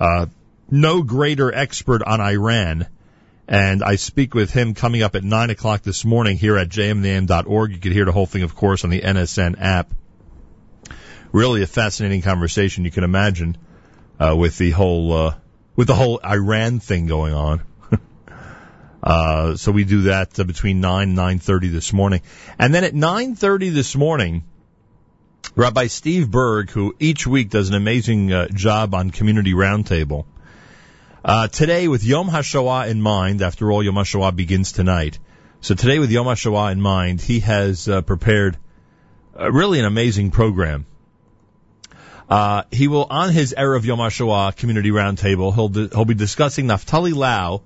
Uh, 0.00 0.28
no 0.70 1.02
greater 1.02 1.54
expert 1.54 2.02
on 2.02 2.22
Iran. 2.22 2.86
And 3.48 3.82
I 3.82 3.96
speak 3.96 4.34
with 4.34 4.50
him 4.50 4.74
coming 4.74 5.02
up 5.02 5.16
at 5.16 5.24
9 5.24 5.48
o'clock 5.48 5.80
this 5.80 6.04
morning 6.04 6.36
here 6.36 6.58
at 6.58 6.68
jmnam.org. 6.68 7.72
You 7.72 7.78
can 7.78 7.92
hear 7.92 8.04
the 8.04 8.12
whole 8.12 8.26
thing, 8.26 8.42
of 8.42 8.54
course, 8.54 8.84
on 8.84 8.90
the 8.90 9.00
NSN 9.00 9.56
app. 9.58 9.90
Really 11.32 11.62
a 11.62 11.66
fascinating 11.66 12.20
conversation 12.20 12.84
you 12.84 12.90
can 12.90 13.04
imagine 13.04 13.56
uh, 14.20 14.36
with 14.36 14.58
the 14.58 14.70
whole 14.70 15.12
uh, 15.12 15.34
with 15.76 15.86
the 15.86 15.94
whole 15.94 16.20
Iran 16.22 16.80
thing 16.80 17.06
going 17.06 17.32
on. 17.32 17.62
uh, 19.02 19.56
so 19.56 19.72
we 19.72 19.84
do 19.84 20.02
that 20.02 20.38
uh, 20.38 20.44
between 20.44 20.80
nine 20.80 21.08
and 21.08 21.16
nine 21.16 21.38
thirty 21.38 21.68
this 21.68 21.92
morning, 21.92 22.22
and 22.58 22.74
then 22.74 22.84
at 22.84 22.94
nine 22.94 23.34
thirty 23.34 23.68
this 23.68 23.94
morning, 23.94 24.44
Rabbi 25.54 25.86
Steve 25.88 26.30
Berg, 26.30 26.70
who 26.70 26.94
each 26.98 27.26
week 27.26 27.50
does 27.50 27.68
an 27.68 27.74
amazing 27.74 28.32
uh, 28.32 28.48
job 28.48 28.94
on 28.94 29.10
Community 29.10 29.52
Roundtable. 29.52 30.24
Uh, 31.24 31.48
today, 31.48 31.88
with 31.88 32.04
Yom 32.04 32.28
HaShoah 32.28 32.88
in 32.88 33.02
mind, 33.02 33.42
after 33.42 33.72
all, 33.72 33.82
Yom 33.82 33.96
HaShoah 33.96 34.36
begins 34.36 34.70
tonight. 34.70 35.18
So 35.60 35.74
today, 35.74 35.98
with 35.98 36.12
Yom 36.12 36.26
HaShoah 36.26 36.70
in 36.70 36.80
mind, 36.80 37.20
he 37.20 37.40
has 37.40 37.88
uh, 37.88 38.02
prepared 38.02 38.56
uh, 39.38 39.50
really 39.50 39.80
an 39.80 39.84
amazing 39.84 40.30
program. 40.30 40.86
Uh, 42.28 42.62
he 42.70 42.86
will, 42.86 43.04
on 43.10 43.32
his 43.32 43.52
Erev 43.58 43.82
Yom 43.82 43.98
HaShoah 43.98 44.54
Community 44.54 44.90
Roundtable, 44.90 45.52
he'll, 45.52 45.68
di- 45.68 45.88
he'll 45.88 46.04
be 46.04 46.14
discussing 46.14 46.66
Naftali 46.66 47.12
Lau, 47.12 47.62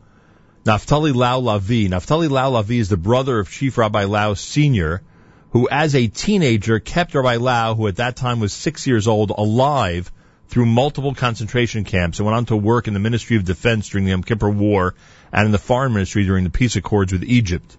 Naftali 0.65 1.15
Lau 1.15 1.43
Lavi. 1.43 1.91
Naftali 1.91 2.31
Lau 2.31 2.53
Lavi 2.53 2.79
is 2.79 2.89
the 2.89 2.97
brother 2.97 3.39
of 3.39 3.51
Chief 3.51 3.77
Rabbi 3.77 4.05
Lau 4.05 4.33
Sr., 4.33 5.03
who 5.51 5.69
as 5.71 5.95
a 5.95 6.07
teenager 6.07 6.79
kept 6.79 7.15
Rabbi 7.15 7.37
Lau, 7.37 7.75
who 7.75 7.87
at 7.87 7.97
that 7.97 8.17
time 8.17 8.41
was 8.41 8.55
six 8.55 8.87
years 8.87 9.07
old, 9.07 9.31
alive 9.31 10.11
through 10.53 10.67
multiple 10.67 11.15
concentration 11.15 11.83
camps 11.83 12.19
and 12.19 12.27
went 12.27 12.37
on 12.37 12.45
to 12.45 12.55
work 12.55 12.87
in 12.87 12.93
the 12.93 13.01
Ministry 13.01 13.37
of 13.37 13.45
Defense 13.45 13.89
during 13.89 14.05
the 14.05 14.11
Yom 14.11 14.23
Kippur 14.23 14.51
War 14.51 14.95
and 15.33 15.47
in 15.47 15.51
the 15.51 15.57
Foreign 15.57 15.95
Ministry 15.95 16.27
during 16.27 16.45
the 16.45 16.51
peace 16.51 16.77
accords 16.77 17.11
with 17.11 17.25
Egypt. 17.25 17.75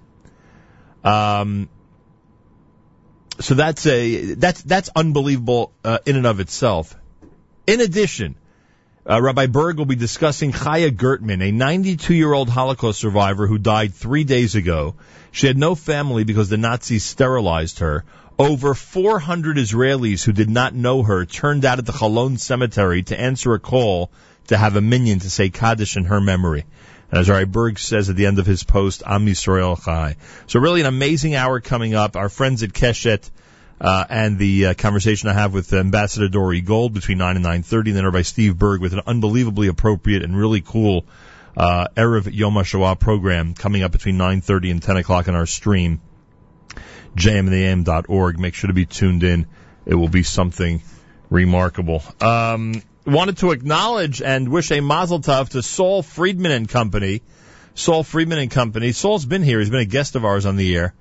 Um, 1.03 1.69
so 3.39 3.53
that's 3.53 3.85
a 3.85 4.33
that's 4.33 4.63
that's 4.63 4.89
unbelievable 4.95 5.71
uh, 5.83 5.99
in 6.07 6.15
and 6.15 6.25
of 6.25 6.39
itself. 6.39 6.95
In 7.67 7.79
addition, 7.79 8.37
uh, 9.09 9.21
Rabbi 9.21 9.47
Berg 9.47 9.77
will 9.77 9.85
be 9.85 9.95
discussing 9.95 10.53
Chaya 10.53 10.95
Gertman, 10.95 11.41
a 11.41 11.51
92 11.51 12.13
year 12.13 12.31
old 12.31 12.49
Holocaust 12.49 12.99
survivor 12.99 13.47
who 13.47 13.57
died 13.57 13.93
three 13.93 14.23
days 14.23 14.55
ago. 14.55 14.95
She 15.31 15.47
had 15.47 15.57
no 15.57 15.75
family 15.75 16.23
because 16.23 16.49
the 16.49 16.57
Nazis 16.57 17.03
sterilized 17.03 17.79
her. 17.79 18.05
Over 18.39 18.73
400 18.73 19.57
Israelis 19.57 20.23
who 20.23 20.31
did 20.31 20.49
not 20.49 20.73
know 20.73 21.03
her 21.03 21.25
turned 21.25 21.65
out 21.65 21.79
at 21.79 21.85
the 21.85 21.91
Cholon 21.91 22.39
cemetery 22.39 23.03
to 23.03 23.19
answer 23.19 23.53
a 23.53 23.59
call 23.59 24.09
to 24.47 24.57
have 24.57 24.75
a 24.75 24.81
minyan 24.81 25.19
to 25.19 25.29
say 25.29 25.49
Kaddish 25.49 25.97
in 25.97 26.05
her 26.05 26.21
memory. 26.21 26.65
And 27.11 27.19
as 27.19 27.29
Rabbi 27.29 27.45
Berg 27.45 27.79
says 27.79 28.09
at 28.09 28.15
the 28.15 28.25
end 28.25 28.39
of 28.39 28.45
his 28.45 28.63
post, 28.63 29.03
Am 29.05 29.25
Yisrael 29.25 29.83
Chai. 29.83 30.15
So 30.47 30.59
really 30.59 30.81
an 30.81 30.87
amazing 30.87 31.35
hour 31.35 31.59
coming 31.59 31.93
up. 31.93 32.15
Our 32.15 32.29
friends 32.29 32.63
at 32.63 32.73
Keshet, 32.73 33.29
uh, 33.83 34.05
and 34.09 34.39
the 34.39 34.67
uh, 34.67 34.73
conversation 34.73 35.27
I 35.27 35.33
have 35.33 35.53
with 35.53 35.73
Ambassador 35.73 36.29
Dore 36.29 36.55
Gold 36.61 36.93
between 36.93 37.17
9 37.17 37.35
and 37.35 37.45
9.30, 37.45 37.87
and 37.87 37.95
then 37.97 38.11
by 38.11 38.21
Steve 38.21 38.57
Berg 38.57 38.79
with 38.79 38.93
an 38.93 39.01
unbelievably 39.05 39.67
appropriate 39.67 40.23
and 40.23 40.37
really 40.37 40.61
cool 40.61 41.05
uh, 41.57 41.87
Erev 41.97 42.33
Yom 42.33 42.53
HaShoah 42.53 42.97
program 42.97 43.53
coming 43.53 43.83
up 43.83 43.91
between 43.91 44.17
9.30 44.17 44.71
and 44.71 44.81
10 44.81 44.97
o'clock 44.97 45.27
on 45.27 45.35
our 45.35 45.45
stream, 45.45 45.99
jmnam.org. 47.17 48.39
Make 48.39 48.53
sure 48.53 48.69
to 48.69 48.73
be 48.73 48.85
tuned 48.85 49.23
in. 49.23 49.47
It 49.85 49.95
will 49.95 50.07
be 50.07 50.23
something 50.23 50.81
remarkable. 51.29 52.03
Um, 52.21 52.81
wanted 53.05 53.39
to 53.39 53.51
acknowledge 53.51 54.21
and 54.21 54.47
wish 54.47 54.71
a 54.71 54.79
mazel 54.79 55.19
tov 55.19 55.49
to 55.49 55.61
Saul 55.61 56.03
Friedman 56.03 56.53
and 56.53 56.69
Company. 56.69 57.21
Saul 57.75 58.03
Friedman 58.03 58.37
and 58.37 58.49
Company. 58.49 58.93
Saul's 58.93 59.25
been 59.25 59.43
here. 59.43 59.59
He's 59.59 59.69
been 59.69 59.81
a 59.81 59.85
guest 59.85 60.15
of 60.15 60.23
ours 60.23 60.45
on 60.45 60.55
the 60.55 60.73
air. 60.73 60.93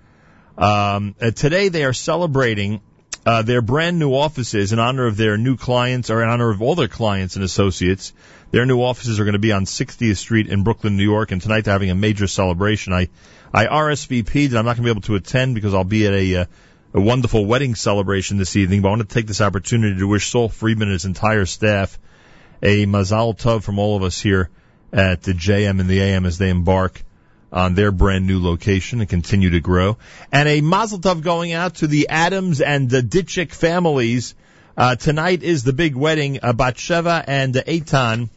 Um, 0.58 1.14
uh, 1.20 1.30
today 1.30 1.68
they 1.68 1.84
are 1.84 1.92
celebrating 1.92 2.80
uh, 3.24 3.42
their 3.42 3.62
brand 3.62 3.98
new 3.98 4.12
offices 4.14 4.72
in 4.72 4.78
honor 4.78 5.06
of 5.06 5.16
their 5.16 5.38
new 5.38 5.56
clients, 5.56 6.10
or 6.10 6.22
in 6.22 6.28
honor 6.28 6.50
of 6.50 6.60
all 6.60 6.74
their 6.74 6.88
clients 6.88 7.36
and 7.36 7.44
associates. 7.44 8.12
Their 8.50 8.66
new 8.66 8.82
offices 8.82 9.18
are 9.18 9.24
going 9.24 9.32
to 9.32 9.38
be 9.38 9.52
on 9.52 9.64
60th 9.64 10.16
Street 10.16 10.48
in 10.48 10.62
Brooklyn, 10.62 10.96
New 10.96 11.04
York, 11.04 11.30
and 11.30 11.40
tonight 11.40 11.64
they're 11.64 11.72
having 11.72 11.90
a 11.90 11.94
major 11.94 12.26
celebration. 12.26 12.92
I, 12.92 13.08
I 13.54 13.66
RSVP'd, 13.66 14.50
and 14.50 14.58
I'm 14.58 14.64
not 14.64 14.76
going 14.76 14.84
to 14.84 14.88
be 14.88 14.90
able 14.90 15.00
to 15.02 15.14
attend 15.14 15.54
because 15.54 15.72
I'll 15.72 15.84
be 15.84 16.06
at 16.06 16.12
a, 16.12 16.36
uh, 16.36 16.44
a 16.94 17.00
wonderful 17.00 17.46
wedding 17.46 17.74
celebration 17.74 18.36
this 18.36 18.56
evening. 18.56 18.82
But 18.82 18.88
I 18.88 18.90
want 18.90 19.08
to 19.08 19.14
take 19.14 19.26
this 19.26 19.40
opportunity 19.40 19.98
to 19.98 20.08
wish 20.08 20.30
Saul 20.30 20.48
Friedman 20.48 20.88
and 20.88 20.92
his 20.92 21.04
entire 21.04 21.46
staff 21.46 21.98
a 22.62 22.86
mazal 22.86 23.38
tov 23.38 23.62
from 23.62 23.78
all 23.78 23.96
of 23.96 24.02
us 24.02 24.20
here 24.20 24.50
at 24.92 25.22
the 25.22 25.32
JM 25.32 25.80
and 25.80 25.88
the 25.88 26.00
AM 26.00 26.26
as 26.26 26.38
they 26.38 26.50
embark 26.50 27.02
on 27.52 27.74
their 27.74 27.92
brand 27.92 28.26
new 28.26 28.42
location 28.42 29.00
and 29.00 29.08
continue 29.08 29.50
to 29.50 29.60
grow. 29.60 29.98
And 30.32 30.48
a 30.48 30.60
mazel 30.62 30.98
tov 30.98 31.22
going 31.22 31.52
out 31.52 31.76
to 31.76 31.86
the 31.86 32.08
Adams 32.08 32.60
and 32.60 32.88
the 32.88 33.02
Ditchick 33.02 33.52
families. 33.52 34.34
Uh, 34.76 34.96
tonight 34.96 35.42
is 35.42 35.62
the 35.62 35.74
big 35.74 35.94
wedding. 35.94 36.40
Uh, 36.42 36.54
Batsheva 36.54 37.22
and 37.26 37.56
uh, 37.56 37.62
Eitan. 37.62 38.30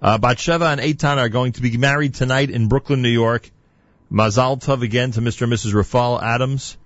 Uh, 0.00 0.18
Batsheva 0.18 0.72
and 0.72 0.80
Eitan 0.80 1.16
are 1.16 1.28
going 1.28 1.52
to 1.52 1.62
be 1.62 1.76
married 1.76 2.14
tonight 2.14 2.50
in 2.50 2.68
Brooklyn, 2.68 3.02
New 3.02 3.10
York. 3.10 3.50
Mazel 4.08 4.56
tov 4.56 4.82
again 4.82 5.10
to 5.12 5.20
Mr. 5.20 5.42
and 5.42 5.52
Mrs. 5.52 5.72
Rafal 5.72 6.22
Adams. 6.22 6.76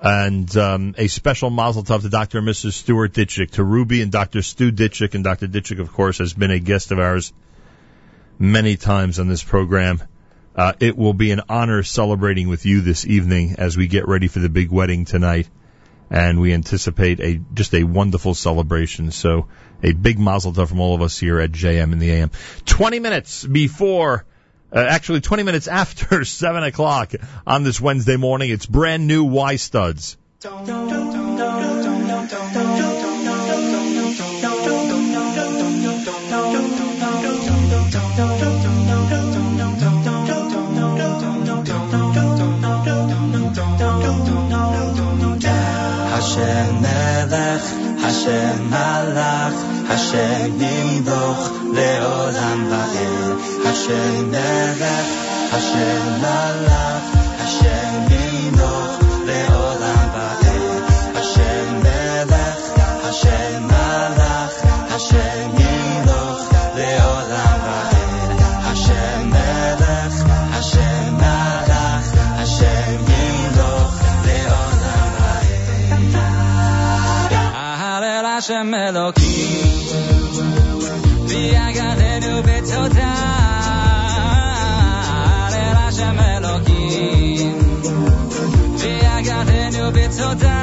And 0.00 0.54
um, 0.56 0.94
a 0.98 1.06
special 1.06 1.48
mazel 1.48 1.84
tov 1.84 2.02
to 2.02 2.08
Dr. 2.08 2.38
and 2.38 2.48
Mrs. 2.48 2.72
Stuart 2.72 3.12
Ditchick, 3.12 3.52
to 3.52 3.64
Ruby 3.64 4.02
and 4.02 4.12
Dr. 4.12 4.42
Stu 4.42 4.72
Ditchick. 4.72 5.14
And 5.14 5.24
Dr. 5.24 5.46
Ditchick, 5.46 5.78
of 5.78 5.92
course, 5.92 6.18
has 6.18 6.34
been 6.34 6.50
a 6.50 6.58
guest 6.58 6.90
of 6.90 6.98
ours 6.98 7.32
many 8.38 8.76
times 8.76 9.18
on 9.18 9.28
this 9.28 9.42
program. 9.42 10.02
Uh, 10.54 10.74
it 10.80 10.96
will 10.96 11.14
be 11.14 11.30
an 11.30 11.42
honor 11.48 11.82
celebrating 11.82 12.48
with 12.48 12.66
you 12.66 12.82
this 12.82 13.06
evening 13.06 13.56
as 13.58 13.76
we 13.76 13.86
get 13.86 14.06
ready 14.06 14.28
for 14.28 14.38
the 14.38 14.48
big 14.48 14.70
wedding 14.70 15.04
tonight, 15.06 15.48
and 16.10 16.40
we 16.40 16.52
anticipate 16.52 17.20
a 17.20 17.40
just 17.54 17.74
a 17.74 17.84
wonderful 17.84 18.34
celebration. 18.34 19.10
So 19.10 19.48
a 19.82 19.92
big 19.92 20.18
mazel 20.18 20.52
tov 20.52 20.68
from 20.68 20.80
all 20.80 20.94
of 20.94 21.00
us 21.00 21.18
here 21.18 21.40
at 21.40 21.52
JM 21.52 21.92
in 21.92 21.98
the 21.98 22.10
AM. 22.10 22.30
Twenty 22.66 22.98
minutes 22.98 23.44
before. 23.44 24.26
Uh, 24.74 24.78
actually, 24.78 25.20
20 25.20 25.42
minutes 25.42 25.68
after 25.82 26.24
7 26.24 26.62
o'clock 26.62 27.12
on 27.46 27.62
this 27.62 27.78
Wednesday 27.78 28.16
morning, 28.16 28.48
it's 28.48 28.64
brand 28.64 29.06
new 29.06 29.24
Y 29.24 29.56
Studs. 29.56 30.16
השם 48.22 48.70
מלך, 48.70 49.54
השם 49.88 50.60
ימדוך 50.60 51.50
לעולם 51.72 52.66
ועד, 52.70 53.36
השם 53.66 54.30
מלך, 54.30 55.06
השם 55.52 56.20
מלך, 56.20 57.02
השם... 57.40 57.91
Lasciamelo 78.62 79.10
chi 79.10 79.58
Via 81.24 81.70
Gardenio 81.72 82.42
Bezzotà 82.42 83.12
Lasciamelo 85.72 86.60
chi 86.62 87.54
Via 88.76 89.20
Gardenio 89.20 89.90
Bezzotà 89.90 90.61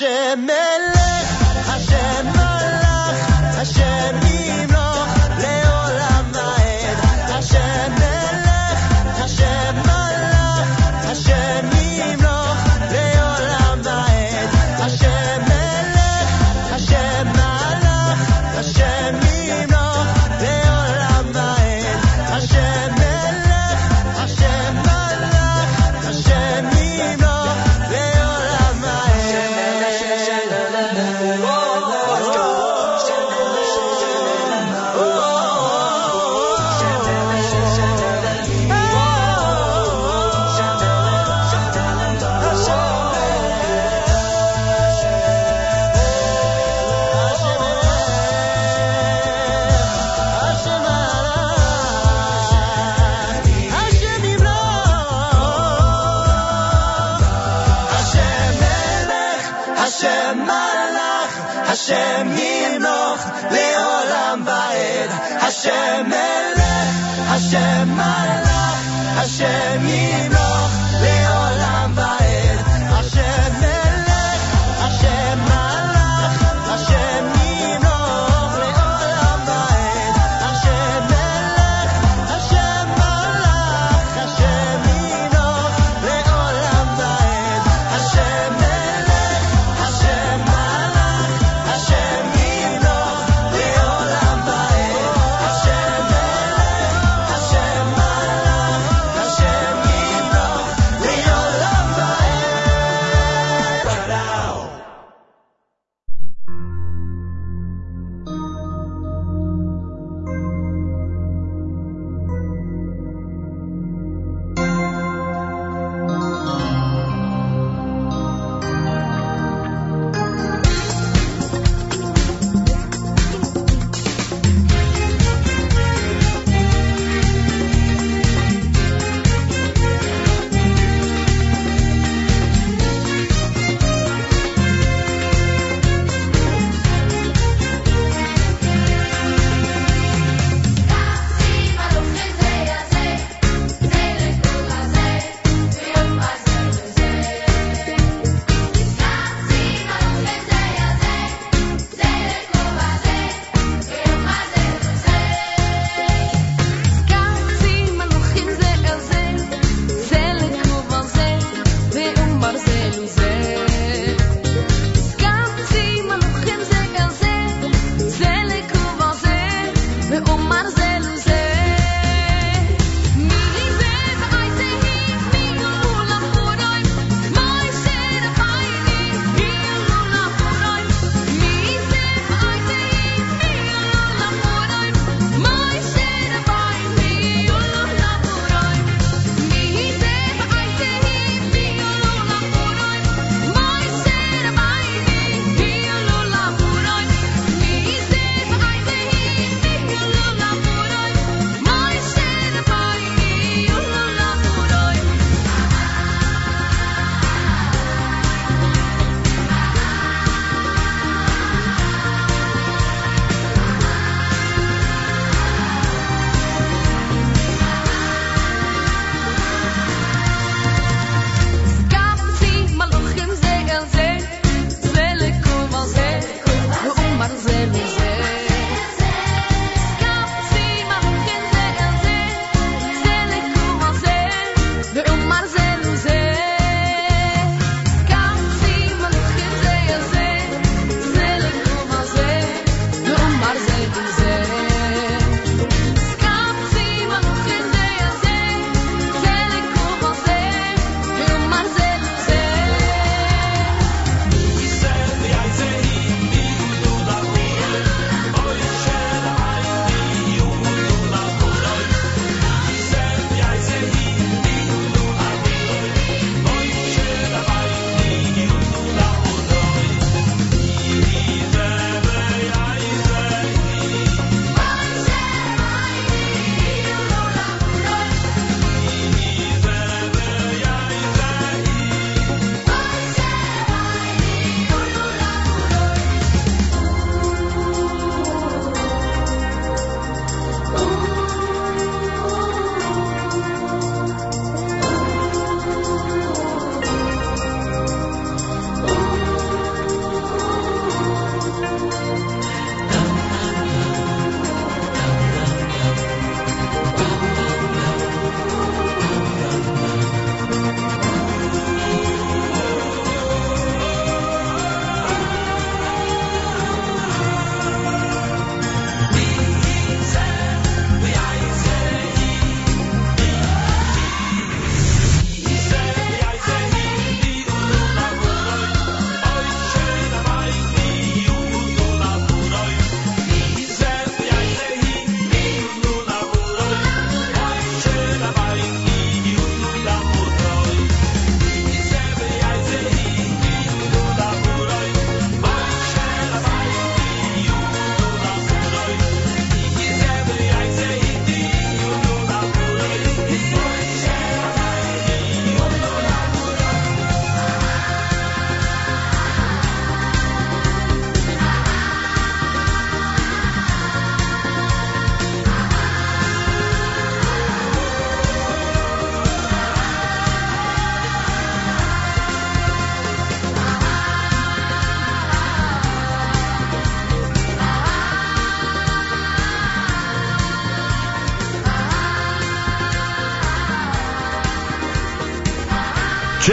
Hashem 0.00 0.48
Ele. 0.48 0.99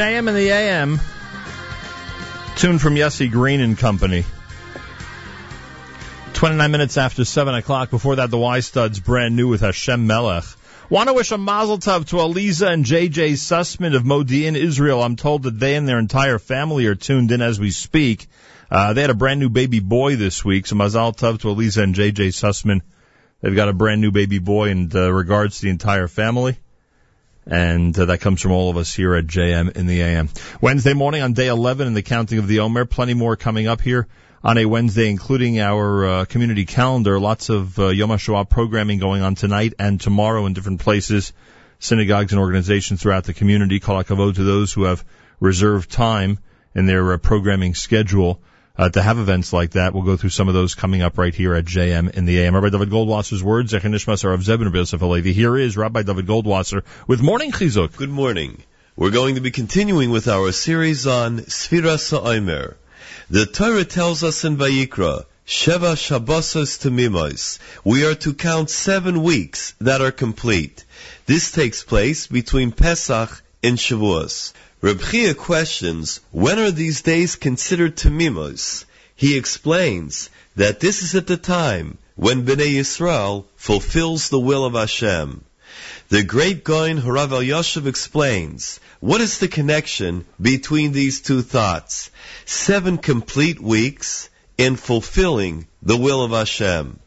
JM 0.08 0.30
and 0.30 0.38
the 0.38 0.50
AM. 0.52 1.02
Tune 2.56 2.80
from 2.80 2.96
Yossi 2.96 3.30
Green 3.30 3.60
and 3.60 3.78
Company. 3.78 4.24
29 6.34 6.72
minutes 6.72 6.96
after 6.96 7.26
7 7.26 7.54
o'clock. 7.56 7.90
Before 7.90 8.16
that, 8.16 8.32
the 8.32 8.38
Y 8.38 8.62
Studs 8.62 9.02
brand 9.02 9.36
new 9.36 9.50
with 9.50 9.60
Hashem 9.60 10.08
Melech. 10.08 10.46
Want 10.90 11.10
to 11.10 11.14
wish 11.14 11.32
a 11.32 11.38
mazel 11.38 11.78
tov 11.78 12.08
to 12.08 12.16
Aliza 12.18 12.72
and 12.72 12.86
JJ 12.86 13.34
Sussman 13.34 13.98
of 13.98 14.04
Modi'in, 14.04 14.56
Israel. 14.56 15.04
I'm 15.04 15.18
told 15.18 15.44
that 15.44 15.60
they 15.60 15.76
and 15.76 15.86
their 15.86 16.00
entire 16.00 16.40
family 16.40 16.86
are 16.86 16.96
tuned 16.96 17.34
in 17.34 17.42
as 17.42 17.60
we 17.60 17.72
speak. 17.72 18.28
Uh, 18.72 18.94
they 18.94 19.02
had 19.02 19.10
a 19.10 19.14
brand 19.14 19.42
new 19.42 19.50
baby 19.50 19.82
boy 19.82 20.16
this 20.16 20.46
week, 20.46 20.68
so 20.68 20.78
mazel 20.78 21.12
tov 21.12 21.42
to 21.42 21.50
Aliza 21.50 21.84
and 21.84 21.94
JJ 21.94 22.30
Sussman. 22.30 22.80
They've 23.42 23.54
got 23.54 23.68
a 23.68 23.74
brand 23.74 24.00
new 24.00 24.12
baby 24.12 24.40
boy 24.40 24.70
in 24.70 24.90
uh, 24.96 25.12
regards 25.12 25.58
to 25.58 25.64
the 25.64 25.72
entire 25.72 26.08
family. 26.08 26.58
And 27.50 27.98
uh, 27.98 28.06
that 28.06 28.20
comes 28.20 28.42
from 28.42 28.52
all 28.52 28.70
of 28.70 28.78
us 28.78 28.94
here 28.94 29.16
at 29.16 29.26
JM 29.26 29.76
in 29.78 29.88
the 29.88 30.02
AM. 30.02 30.30
Wednesday 30.60 30.94
morning 30.94 31.22
on 31.22 31.34
day 31.34 31.48
11 31.48 31.88
in 31.88 31.94
the 31.94 32.02
counting 32.02 32.40
of 32.40 32.48
the 32.48 32.60
Omer. 32.60 32.86
Plenty 32.86 33.14
more 33.14 33.38
coming 33.38 33.68
up 33.68 33.80
here 33.80 34.08
on 34.44 34.58
a 34.58 34.66
Wednesday, 34.66 35.10
including 35.10 35.60
our 35.60 36.06
uh, 36.06 36.26
community 36.26 36.66
calendar. 36.66 37.20
Lots 37.20 37.50
of 37.50 37.80
uh, 37.80 37.88
Yom 37.88 38.10
HaShoah 38.10 38.50
programming 38.50 39.00
going 39.00 39.22
on 39.22 39.36
tonight 39.36 39.74
and 39.80 40.00
tomorrow 40.00 40.46
in 40.46 40.54
different 40.54 40.82
places, 40.82 41.32
synagogues 41.80 42.34
and 42.34 42.40
organizations 42.40 43.02
throughout 43.02 43.24
the 43.24 43.34
community. 43.34 43.80
Kol 43.80 44.04
to 44.04 44.44
those 44.44 44.74
who 44.74 44.84
have 44.84 45.06
reserved 45.40 45.90
time 45.90 46.40
in 46.76 46.86
their 46.86 47.14
uh, 47.14 47.18
programming 47.18 47.76
schedule 47.76 48.42
uh, 48.78 48.90
to 48.90 49.02
have 49.02 49.18
events 49.18 49.52
like 49.54 49.72
that. 49.72 49.94
We'll 49.94 50.04
go 50.04 50.18
through 50.18 50.30
some 50.30 50.48
of 50.48 50.54
those 50.54 50.76
coming 50.76 51.02
up 51.02 51.18
right 51.18 51.34
here 51.34 51.56
at 51.56 51.66
JM 51.66 52.12
in 52.12 52.26
the 52.26 52.40
AM. 52.40 52.56
Rabbi 52.56 52.70
Dovid 52.70 52.90
Goldwasser's 52.90 53.44
words, 53.44 53.74
Zecher 53.74 53.90
Nishmas 53.90 54.24
of 54.32 54.42
Zebin 54.42 54.74
Yosef 54.74 55.02
Alevi. 55.02 55.34
Here 55.34 55.58
is 55.58 55.76
Rabbi 55.78 56.04
Dovid 56.04 56.28
Goldwasser 56.28 56.84
with 57.08 57.22
Morning 57.22 57.52
Chizuk. 57.52 57.96
Good 57.96 58.10
morning. 58.10 58.62
We're 58.96 59.12
going 59.12 59.36
to 59.36 59.42
be 59.42 59.52
continuing 59.52 60.10
with 60.10 60.28
our 60.28 60.52
series 60.52 61.06
on 61.06 61.40
Sfira 61.40 62.00
Sa'omer. 62.00 62.78
The 63.30 63.46
Torah 63.46 63.86
tells 63.86 64.24
us 64.24 64.44
in 64.46 64.58
Vayikra, 64.58 65.26
Sheva 65.46 65.96
Shabbosos 65.96 66.80
Tamimos. 66.80 67.60
We 67.84 68.06
are 68.06 68.16
to 68.16 68.34
count 68.34 68.70
seven 68.70 69.22
weeks 69.24 69.76
that 69.80 70.02
are 70.02 70.12
complete. 70.12 70.84
This 71.26 71.52
takes 71.52 71.84
place 71.84 72.28
between 72.28 72.72
Pesach 72.72 73.44
and 73.64 73.78
Shavuos. 73.78 74.54
Reb 74.82 75.02
Chia 75.02 75.34
questions, 75.34 76.22
when 76.32 76.60
are 76.60 76.72
these 76.72 77.02
days 77.02 77.36
considered 77.36 77.98
Tamimos? 77.98 78.86
He 79.16 79.38
explains 79.38 80.30
that 80.56 80.80
this 80.80 81.02
is 81.02 81.16
at 81.16 81.28
the 81.28 81.38
time 81.38 81.98
when 82.16 82.46
Bnei 82.46 82.76
Yisrael 82.76 83.46
fulfills 83.56 84.30
the 84.30 84.40
will 84.40 84.66
of 84.66 84.74
Hashem. 84.74 85.44
The 86.10 86.24
great 86.24 86.64
Goin 86.64 87.02
Harav 87.02 87.32
El 87.32 87.42
Yoshev 87.42 87.86
explains, 87.86 88.80
what 89.00 89.22
is 89.22 89.40
the 89.40 89.48
connection 89.48 90.26
between 90.42 90.92
these 90.92 91.22
two 91.22 91.42
thoughts? 91.42 92.12
Seven 92.46 92.98
complete 92.98 93.60
weeks 93.60 94.30
in 94.58 94.76
fulfilling 94.76 95.68
the 95.82 95.98
will 95.98 96.24
of 96.24 96.32
Hashem. 96.32 97.00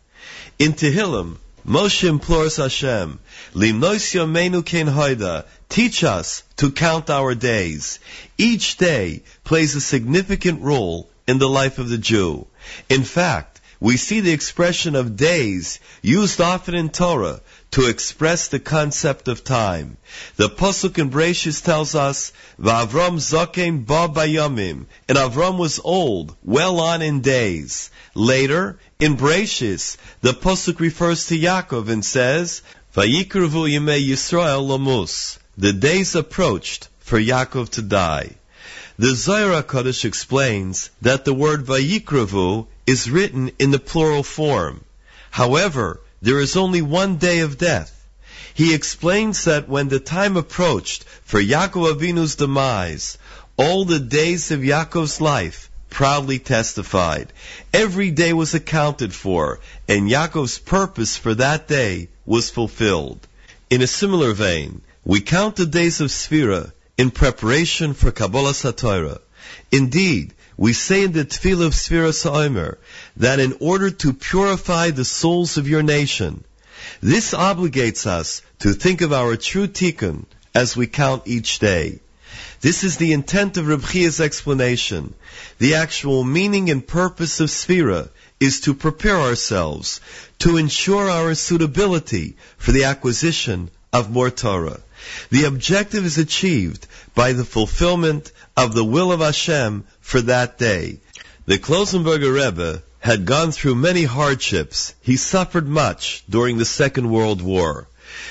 In 0.59 0.75
Tehillim, 0.75 1.37
Moshe 1.67 2.09
implores 2.09 2.57
Hashem, 2.57 3.19
Limnos 3.55 4.15
Yomeinu 4.15 4.65
Ken 4.65 4.87
Hoida, 4.87 5.47
teach 5.71 6.05
us 6.05 6.43
to 6.57 6.71
count 6.71 7.09
our 7.09 7.35
days. 7.35 8.01
Each 8.37 8.77
day 8.77 9.23
plays 9.45 9.75
a 9.75 9.81
significant 9.81 10.61
role 10.61 11.09
in 11.27 11.39
the 11.39 11.49
life 11.49 11.79
of 11.79 11.89
the 11.89 11.99
Jew. 11.99 12.47
In 12.89 13.05
fact, 13.05 13.61
we 13.81 13.97
see 13.97 14.21
the 14.21 14.33
expression 14.33 14.95
of 14.95 15.17
days 15.17 15.81
used 16.03 16.39
often 16.39 16.75
in 16.75 16.91
Torah 16.91 17.41
to 17.71 17.89
express 17.89 18.49
the 18.49 18.59
concept 18.59 19.27
of 19.27 19.43
time. 19.43 19.97
The 20.37 20.51
Pasuk 20.51 20.99
in 20.99 21.09
Bereshis 21.11 21.65
tells 21.65 21.95
us, 21.95 22.33
V'Avram 22.61 23.17
Zokem 23.17 23.87
Ba 23.87 24.09
Bayamim, 24.09 24.85
and 25.09 25.17
Avram 25.17 25.57
was 25.57 25.81
old, 25.83 26.37
well 26.43 26.79
on 26.81 27.01
in 27.01 27.23
days. 27.23 27.91
Later, 28.15 28.79
in 28.99 29.17
Bereshis, 29.17 29.97
the 30.21 30.35
Pasuk 30.35 30.79
refers 30.79 31.27
to 31.27 31.39
Yaakov 31.39 31.89
and 31.89 32.05
says, 32.05 32.61
Vayikruvu 32.95 33.71
Yimei 33.71 34.07
Yisrael 34.07 34.67
Lamus. 34.69 35.39
The 35.61 35.75
days 35.75 36.15
approached 36.15 36.89
for 37.01 37.21
Yaakov 37.21 37.69
to 37.73 37.83
die. 37.83 38.31
The 38.99 39.15
Zohar 39.15 39.63
HaKadosh 39.63 40.07
explains 40.07 40.89
that 41.03 41.27
the 41.27 41.35
word 41.35 41.67
Vayikruvu 41.67 42.67
is 42.87 43.11
written 43.11 43.51
in 43.59 43.71
the 43.71 43.79
plural 43.79 44.23
form. 44.23 44.83
However, 45.31 46.01
there 46.23 46.41
is 46.41 46.57
only 46.57 46.81
one 46.81 47.19
day 47.19 47.41
of 47.41 47.59
death. 47.59 47.93
He 48.55 48.73
explains 48.73 49.45
that 49.45 49.69
when 49.69 49.91
the 49.91 50.01
time 50.01 50.39
approached 50.39 51.05
for 51.27 51.39
Yaakov 51.39 51.93
Avinu's 51.93 52.37
demise, 52.37 53.19
all 53.59 53.85
the 53.85 54.01
days 54.01 54.51
of 54.51 54.61
Yaakov's 54.61 55.21
life 55.21 55.69
proudly 55.91 56.39
testified. 56.39 57.35
Every 57.75 58.11
day 58.11 58.33
was 58.33 58.55
accounted 58.55 59.13
for, 59.13 59.61
and 59.87 60.09
Yaakov's 60.09 60.59
purpose 60.59 61.19
for 61.19 61.35
that 61.35 61.69
day 61.69 62.09
was 62.25 62.49
fulfilled. 62.49 63.21
In 63.69 63.83
a 63.83 63.87
similar 63.87 64.33
vein, 64.33 64.81
we 65.05 65.21
count 65.21 65.57
the 65.57 65.67
days 65.67 66.01
of 66.03 66.11
Sphira 66.11 66.73
in 66.99 67.11
preparation 67.11 67.95
for 67.95 68.11
Kabbalah 68.11 68.53
Satorah. 68.53 69.21
Indeed, 69.73 70.35
we 70.59 70.75
say 70.75 71.05
in 71.05 71.13
the 71.13 71.25
Tefillah 71.25 71.67
of 71.67 71.73
Sphira 71.73 72.13
Sa'omer 72.13 72.79
that 73.17 73.41
in 73.41 73.57
order 73.61 73.91
to 73.91 74.13
purify 74.13 74.91
the 74.91 75.07
souls 75.07 75.57
of 75.57 75.67
your 75.67 75.83
nation, 75.83 76.45
this 77.01 77.33
obligates 77.33 78.07
us 78.07 78.43
to 78.59 78.75
think 78.75 79.01
of 79.01 79.15
our 79.15 79.37
true 79.37 79.69
tikkun 79.69 80.27
as 80.55 80.77
we 80.77 80.87
count 80.87 81.23
each 81.25 81.61
day. 81.61 82.01
This 82.61 82.85
is 82.85 82.99
the 82.99 83.15
intent 83.15 83.57
of 83.57 83.69
Reb 83.69 83.83
Chia's 83.83 84.21
explanation. 84.21 85.15
The 85.59 85.77
actual 85.77 86.25
meaning 86.25 86.69
and 86.69 86.87
purpose 86.87 87.41
of 87.41 87.49
Sphira 87.49 88.11
is 88.39 88.61
to 88.63 88.75
prepare 88.75 89.17
ourselves, 89.17 90.03
to 90.41 90.59
ensure 90.59 91.09
our 91.09 91.35
suitability 91.35 92.37
for 92.59 92.73
the 92.73 92.85
acquisition 92.85 93.71
of 93.95 94.11
more 94.11 94.31
Torah. 94.31 94.81
The 95.31 95.45
objective 95.45 96.05
is 96.05 96.19
achieved 96.19 96.87
by 97.15 97.33
the 97.33 97.45
fulfillment 97.45 98.33
of 98.57 98.75
the 98.75 98.85
will 98.85 99.13
of 99.13 99.21
Hashem 99.21 99.85
for 100.01 100.21
that 100.23 100.59
day. 100.59 101.01
The 101.47 101.59
Klausenberger 101.59 102.33
Rebbe 102.33 102.83
had 103.01 103.25
gone 103.25 103.51
through 103.51 103.75
many 103.75 104.05
hardships. 104.05 104.95
He 105.01 105.17
suffered 105.17 105.67
much 105.67 106.23
during 106.29 106.59
the 106.59 106.65
Second 106.65 107.11
World 107.11 107.41
War. 107.41 107.89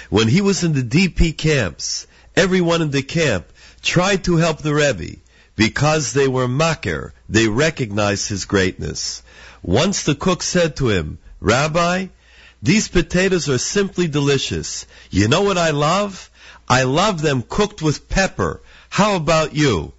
When 0.10 0.28
he 0.28 0.41
was 0.41 0.64
in 0.64 0.74
the 0.74 0.84
DP 0.84 1.38
camps, 1.38 2.06
everyone 2.36 2.82
in 2.82 2.91
the 2.91 3.02
camp 3.02 3.48
tried 3.82 4.24
to 4.26 4.38
help 4.38 4.62
the 4.62 4.74
Rebbe 4.74 5.18
because 5.56 6.14
they 6.14 6.28
were 6.28 6.48
makir. 6.48 7.12
They 7.28 7.48
recognized 7.48 8.30
his 8.30 8.46
greatness. 8.46 9.24
Once 9.62 10.04
the 10.04 10.16
cook 10.16 10.44
said 10.44 10.76
to 10.78 10.90
him, 10.90 11.18
Rabbi, 11.40 12.08
these 12.62 12.88
potatoes 12.88 13.50
are 13.50 13.58
simply 13.58 14.08
delicious. 14.08 14.86
You 15.10 15.28
know 15.28 15.41
what 15.41 15.58
I 15.58 15.72
love? 15.72 16.28
I 16.70 16.84
love 16.84 17.22
them 17.22 17.41
cooked 17.41 17.82
with 17.82 18.08
pepper. 18.10 18.62
How 18.90 19.16
about 19.16 19.56
you? 19.56 19.94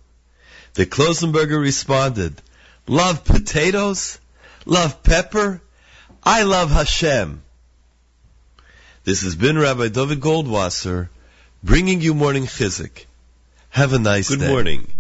The 0.75 0.87
Klausenberger 0.87 1.61
responded, 1.61 2.41
Love 2.87 3.25
potatoes? 3.25 4.19
Love 4.67 5.03
pepper? 5.03 5.61
I 6.23 6.43
love 6.45 6.71
Hashem. 6.71 7.43
This 9.05 9.23
has 9.23 9.35
been 9.35 9.59
Rabbi 9.59 9.89
Dovid 9.89 10.21
Goldwasser 10.21 11.09
bringing 11.63 12.01
you 12.01 12.15
morning 12.15 12.45
chizuk. 12.47 13.07
Have 13.71 13.93
a 13.93 13.99
nice 13.99 14.29
Good 14.29 14.41
day. 14.41 14.49
morning. 14.49 14.93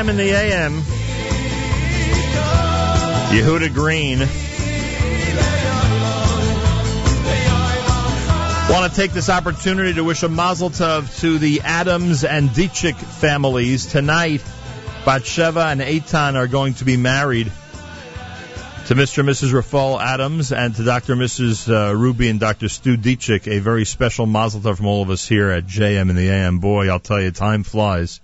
JM 0.00 0.08
in 0.08 0.16
the 0.16 0.30
AM. 0.30 0.80
Yehuda 3.32 3.74
Green. 3.74 4.20
Want 8.70 8.90
to 8.90 8.96
take 8.98 9.12
this 9.12 9.28
opportunity 9.28 9.92
to 9.94 10.04
wish 10.04 10.22
a 10.22 10.30
mazel 10.30 10.70
tov 10.70 11.20
to 11.20 11.38
the 11.38 11.60
Adams 11.62 12.24
and 12.24 12.48
Ditchik 12.48 12.94
families. 12.94 13.86
Tonight, 13.86 14.40
Batsheva 15.04 15.70
and 15.70 15.82
Eitan 15.82 16.34
are 16.34 16.46
going 16.46 16.74
to 16.74 16.86
be 16.86 16.96
married 16.96 17.52
to 18.86 18.94
Mr. 18.94 19.18
and 19.18 19.28
Mrs. 19.28 19.52
Rafal 19.52 20.00
Adams 20.00 20.50
and 20.50 20.74
to 20.76 20.84
Dr. 20.84 21.12
and 21.12 21.20
Mrs. 21.20 21.68
Uh, 21.68 21.94
Ruby 21.94 22.30
and 22.30 22.40
Dr. 22.40 22.70
Stu 22.70 22.96
Ditchik. 22.96 23.46
A 23.48 23.58
very 23.58 23.84
special 23.84 24.24
mazel 24.24 24.62
tov 24.62 24.78
from 24.78 24.86
all 24.86 25.02
of 25.02 25.10
us 25.10 25.28
here 25.28 25.50
at 25.50 25.66
JM 25.66 26.08
in 26.08 26.16
the 26.16 26.30
AM. 26.30 26.58
Boy, 26.58 26.88
I'll 26.88 27.00
tell 27.00 27.20
you, 27.20 27.32
time 27.32 27.64
flies. 27.64 28.20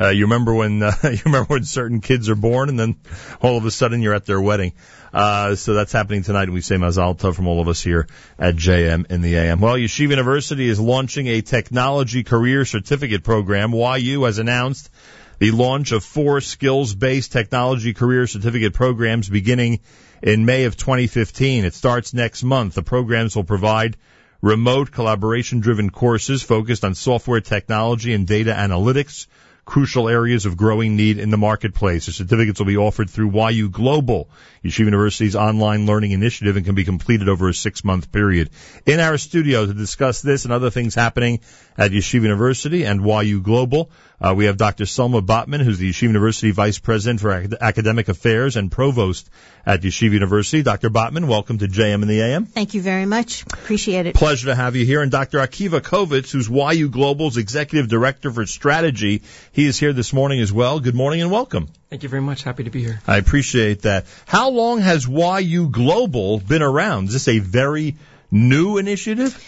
Uh, 0.00 0.08
you 0.08 0.24
remember 0.24 0.54
when 0.54 0.82
uh, 0.82 0.92
you 1.04 1.18
remember 1.24 1.54
when 1.54 1.64
certain 1.64 2.00
kids 2.00 2.28
are 2.28 2.36
born, 2.36 2.68
and 2.68 2.78
then 2.78 2.96
all 3.40 3.56
of 3.56 3.64
a 3.64 3.70
sudden 3.70 4.02
you're 4.02 4.14
at 4.14 4.26
their 4.26 4.40
wedding. 4.40 4.72
Uh, 5.12 5.54
so 5.54 5.74
that's 5.74 5.92
happening 5.92 6.22
tonight, 6.22 6.44
and 6.44 6.52
we 6.52 6.60
say 6.60 6.76
Mazal 6.76 7.16
Tov 7.18 7.34
from 7.34 7.48
all 7.48 7.60
of 7.60 7.68
us 7.68 7.82
here 7.82 8.06
at 8.38 8.54
JM 8.56 9.10
in 9.10 9.22
the 9.22 9.36
AM. 9.36 9.60
Well, 9.60 9.76
Yeshiva 9.76 10.10
University 10.10 10.68
is 10.68 10.78
launching 10.78 11.26
a 11.26 11.40
technology 11.40 12.22
career 12.24 12.64
certificate 12.64 13.24
program. 13.24 13.72
YU 13.72 14.24
has 14.24 14.38
announced 14.38 14.90
the 15.38 15.50
launch 15.50 15.92
of 15.92 16.04
four 16.04 16.40
skills-based 16.40 17.32
technology 17.32 17.94
career 17.94 18.26
certificate 18.26 18.74
programs 18.74 19.28
beginning 19.28 19.80
in 20.22 20.44
May 20.44 20.64
of 20.64 20.76
2015. 20.76 21.64
It 21.64 21.74
starts 21.74 22.12
next 22.12 22.42
month. 22.42 22.74
The 22.74 22.82
programs 22.82 23.36
will 23.36 23.44
provide 23.44 23.96
remote 24.42 24.90
collaboration-driven 24.90 25.90
courses 25.90 26.42
focused 26.42 26.84
on 26.84 26.94
software 26.94 27.40
technology 27.40 28.12
and 28.12 28.26
data 28.26 28.52
analytics 28.52 29.26
crucial 29.68 30.08
areas 30.08 30.46
of 30.46 30.56
growing 30.56 30.96
need 30.96 31.18
in 31.18 31.28
the 31.28 31.36
marketplace. 31.36 32.06
The 32.06 32.12
certificates 32.12 32.58
will 32.58 32.66
be 32.66 32.78
offered 32.78 33.10
through 33.10 33.38
YU 33.50 33.68
Global, 33.68 34.30
Yeshiva 34.64 34.86
University's 34.86 35.36
online 35.36 35.84
learning 35.84 36.12
initiative, 36.12 36.56
and 36.56 36.64
can 36.64 36.74
be 36.74 36.84
completed 36.84 37.28
over 37.28 37.50
a 37.50 37.54
six-month 37.54 38.10
period. 38.10 38.48
In 38.86 38.98
our 38.98 39.18
studio 39.18 39.66
to 39.66 39.74
discuss 39.74 40.22
this 40.22 40.44
and 40.44 40.54
other 40.54 40.70
things 40.70 40.94
happening 40.94 41.40
at 41.78 41.92
Yeshiva 41.92 42.22
University 42.22 42.84
and 42.84 43.06
YU 43.06 43.40
Global, 43.40 43.90
uh, 44.20 44.34
we 44.36 44.46
have 44.46 44.56
Dr. 44.56 44.84
Selma 44.84 45.22
Botman, 45.22 45.62
who's 45.62 45.78
the 45.78 45.90
Yeshiva 45.90 46.02
University 46.08 46.50
Vice 46.50 46.78
President 46.80 47.20
for 47.20 47.30
Acad- 47.30 47.54
Academic 47.60 48.08
Affairs 48.08 48.56
and 48.56 48.70
Provost 48.70 49.30
at 49.64 49.80
Yeshiva 49.82 50.10
University. 50.12 50.64
Dr. 50.64 50.90
Botman, 50.90 51.28
welcome 51.28 51.58
to 51.58 51.68
JM 51.68 52.02
in 52.02 52.08
the 52.08 52.20
AM. 52.20 52.46
Thank 52.46 52.74
you 52.74 52.82
very 52.82 53.06
much. 53.06 53.42
Appreciate 53.42 54.06
it. 54.06 54.16
Pleasure 54.16 54.46
to 54.46 54.56
have 54.56 54.74
you 54.74 54.84
here. 54.84 55.02
And 55.02 55.12
Dr. 55.12 55.38
Akiva 55.38 55.80
Covitz, 55.80 56.32
who's 56.32 56.48
YU 56.48 56.88
Global's 56.88 57.36
Executive 57.36 57.88
Director 57.88 58.32
for 58.32 58.44
Strategy. 58.44 59.22
He 59.52 59.64
is 59.66 59.78
here 59.78 59.92
this 59.92 60.12
morning 60.12 60.40
as 60.40 60.52
well. 60.52 60.80
Good 60.80 60.96
morning 60.96 61.22
and 61.22 61.30
welcome. 61.30 61.68
Thank 61.90 62.02
you 62.02 62.08
very 62.08 62.22
much. 62.22 62.42
Happy 62.42 62.64
to 62.64 62.70
be 62.70 62.82
here. 62.82 63.00
I 63.06 63.18
appreciate 63.18 63.82
that. 63.82 64.06
How 64.26 64.50
long 64.50 64.80
has 64.80 65.06
YU 65.06 65.68
Global 65.68 66.40
been 66.40 66.62
around? 66.62 67.06
Is 67.08 67.12
this 67.12 67.28
a 67.28 67.38
very 67.38 67.96
new 68.32 68.78
initiative? 68.78 69.40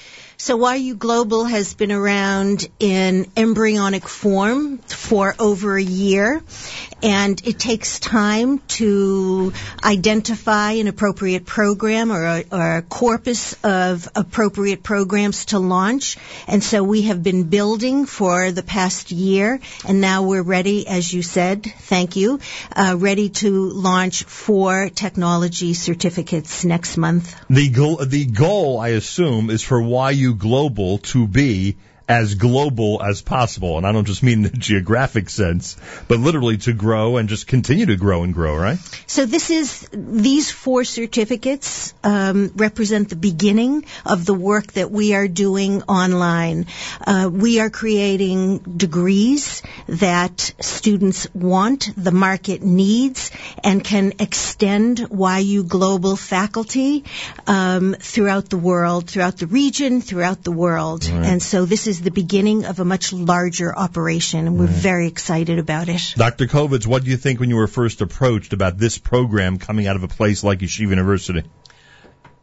So 0.42 0.72
YU 0.72 0.94
Global 0.94 1.44
has 1.44 1.74
been 1.74 1.92
around 1.92 2.66
in 2.78 3.30
embryonic 3.36 4.08
form 4.08 4.78
for 4.78 5.34
over 5.38 5.76
a 5.76 5.82
year, 5.82 6.42
and 7.02 7.46
it 7.46 7.58
takes 7.58 8.00
time 8.00 8.60
to 8.80 9.52
identify 9.84 10.72
an 10.72 10.88
appropriate 10.88 11.44
program 11.44 12.10
or 12.10 12.24
a, 12.24 12.44
or 12.50 12.76
a 12.76 12.82
corpus 12.82 13.52
of 13.62 14.08
appropriate 14.16 14.82
programs 14.82 15.44
to 15.46 15.58
launch. 15.58 16.16
And 16.46 16.64
so 16.64 16.82
we 16.82 17.02
have 17.02 17.22
been 17.22 17.44
building 17.44 18.06
for 18.06 18.50
the 18.50 18.62
past 18.62 19.10
year, 19.10 19.60
and 19.86 20.00
now 20.00 20.22
we're 20.22 20.42
ready, 20.42 20.88
as 20.88 21.12
you 21.12 21.20
said, 21.20 21.64
thank 21.64 22.16
you, 22.16 22.40
uh, 22.74 22.96
ready 22.98 23.28
to 23.28 23.68
launch 23.68 24.22
four 24.22 24.88
technology 24.88 25.74
certificates 25.74 26.64
next 26.64 26.96
month. 26.96 27.36
The 27.50 28.06
the 28.06 28.24
goal, 28.24 28.80
I 28.80 28.88
assume, 28.88 29.50
is 29.50 29.62
for 29.62 29.82
YU 29.82 30.29
Global 30.32 30.98
to 30.98 31.26
be 31.26 31.76
as 32.10 32.34
global 32.34 33.00
as 33.00 33.22
possible. 33.22 33.78
And 33.78 33.86
I 33.86 33.92
don't 33.92 34.04
just 34.04 34.24
mean 34.24 34.44
in 34.44 34.50
the 34.50 34.58
geographic 34.58 35.30
sense, 35.30 35.76
but 36.08 36.18
literally 36.18 36.56
to 36.58 36.72
grow 36.72 37.18
and 37.18 37.28
just 37.28 37.46
continue 37.46 37.86
to 37.86 37.96
grow 37.96 38.24
and 38.24 38.34
grow, 38.34 38.56
right? 38.56 38.78
So 39.06 39.26
this 39.26 39.50
is 39.50 39.88
these 39.92 40.50
four 40.50 40.82
certificates 40.82 41.94
um, 42.02 42.50
represent 42.56 43.10
the 43.10 43.16
beginning 43.16 43.84
of 44.04 44.26
the 44.26 44.34
work 44.34 44.72
that 44.72 44.90
we 44.90 45.14
are 45.14 45.28
doing 45.28 45.82
online. 45.84 46.66
Uh, 47.06 47.30
we 47.32 47.60
are 47.60 47.70
creating 47.70 48.58
degrees 48.58 49.62
that 49.86 50.40
students 50.58 51.32
want, 51.32 51.90
the 51.96 52.10
market 52.10 52.60
needs, 52.60 53.30
and 53.62 53.84
can 53.84 54.14
extend 54.18 54.98
YU 55.12 55.62
Global 55.62 56.16
faculty 56.16 57.04
um, 57.46 57.94
throughout 58.00 58.48
the 58.50 58.58
world, 58.58 59.08
throughout 59.08 59.36
the 59.36 59.46
region, 59.46 60.00
throughout 60.00 60.42
the 60.42 60.50
world. 60.50 61.08
Right. 61.08 61.24
And 61.24 61.40
so 61.40 61.66
this 61.66 61.86
is 61.86 61.99
the 62.02 62.10
beginning 62.10 62.64
of 62.64 62.80
a 62.80 62.84
much 62.84 63.12
larger 63.12 63.76
operation, 63.76 64.46
and 64.46 64.58
we're 64.58 64.66
mm. 64.66 64.82
very 64.88 65.06
excited 65.06 65.58
about 65.58 65.88
it. 65.88 66.14
Dr. 66.16 66.46
Covitz, 66.46 66.86
what 66.86 67.04
do 67.04 67.10
you 67.10 67.16
think 67.16 67.40
when 67.40 67.50
you 67.50 67.56
were 67.56 67.66
first 67.66 68.00
approached 68.00 68.52
about 68.52 68.78
this 68.78 68.98
program 68.98 69.58
coming 69.58 69.86
out 69.86 69.96
of 69.96 70.02
a 70.02 70.08
place 70.08 70.42
like 70.42 70.60
Yeshiva 70.60 70.90
University? 70.90 71.44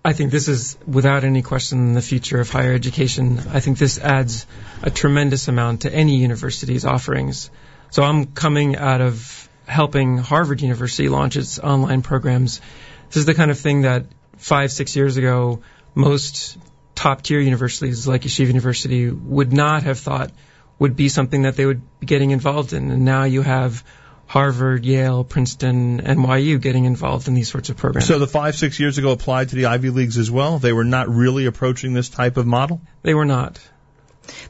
I 0.05 0.13
think 0.13 0.31
this 0.31 0.47
is, 0.47 0.77
without 0.87 1.23
any 1.23 1.41
question, 1.41 1.93
the 1.93 2.01
future 2.01 2.39
of 2.39 2.49
higher 2.49 2.73
education. 2.73 3.39
I 3.51 3.59
think 3.59 3.77
this 3.77 3.99
adds 3.99 4.45
a 4.81 4.89
tremendous 4.89 5.47
amount 5.47 5.81
to 5.81 5.93
any 5.93 6.17
university's 6.17 6.85
offerings. 6.85 7.49
So 7.89 8.03
I'm 8.03 8.27
coming 8.27 8.77
out 8.77 9.01
of 9.01 9.49
helping 9.65 10.17
Harvard 10.17 10.61
University 10.61 11.09
launch 11.09 11.35
its 11.35 11.59
online 11.59 12.03
programs. 12.03 12.61
This 13.09 13.17
is 13.17 13.25
the 13.25 13.33
kind 13.33 13.51
of 13.51 13.59
thing 13.59 13.81
that 13.81 14.05
five, 14.37 14.71
six 14.71 14.95
years 14.95 15.17
ago, 15.17 15.61
most 15.93 16.57
top 16.97 17.21
tier 17.21 17.39
universities 17.39 18.07
like 18.07 18.23
Yeshiva 18.23 18.47
University 18.47 19.09
would 19.09 19.53
not 19.53 19.83
have 19.83 19.99
thought 19.99 20.31
would 20.79 20.95
be 20.95 21.09
something 21.09 21.43
that 21.43 21.55
they 21.55 21.65
would 21.65 21.81
be 21.99 22.07
getting 22.07 22.31
involved 22.31 22.73
in. 22.73 22.91
And 22.91 23.05
now 23.05 23.23
you 23.23 23.43
have 23.43 23.83
Harvard, 24.25 24.83
Yale, 24.83 25.23
Princeton, 25.23 26.01
NYU 26.01 26.59
getting 26.59 26.85
involved 26.85 27.27
in 27.27 27.35
these 27.35 27.49
sorts 27.49 27.69
of 27.69 27.77
programs. 27.77 28.07
So 28.07 28.19
the 28.19 28.27
five, 28.27 28.55
six 28.55 28.79
years 28.79 28.97
ago 28.97 29.11
applied 29.11 29.49
to 29.49 29.55
the 29.55 29.67
Ivy 29.67 29.91
Leagues 29.91 30.17
as 30.17 30.29
well? 30.29 30.57
They 30.57 30.73
were 30.73 30.83
not 30.83 31.07
really 31.07 31.45
approaching 31.45 31.93
this 31.93 32.09
type 32.09 32.35
of 32.35 32.45
model? 32.45 32.81
They 33.03 33.13
were 33.13 33.25
not. 33.25 33.59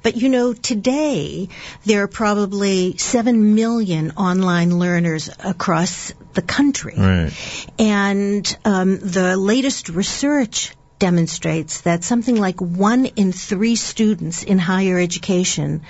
But 0.02 0.16
you 0.16 0.30
know, 0.30 0.54
today 0.54 1.50
there 1.86 2.04
are 2.04 2.08
probably 2.08 2.98
7 2.98 3.56
million 3.56 4.12
online 4.12 4.80
learners 4.80 5.30
across 5.44 6.14
the 6.34 6.42
country. 6.42 6.96
Right. 6.98 7.68
And 7.78 8.58
um, 8.66 8.98
the 8.98 9.38
latest 9.38 9.90
research 9.90 10.74
demonstrates 11.00 11.82
that 11.82 12.04
something 12.04 12.36
like 12.36 12.60
one 12.60 13.06
in 13.06 13.32
three 13.32 13.76
students 13.76 14.44
in 14.44 14.58
higher 14.58 15.00
education 15.00 15.82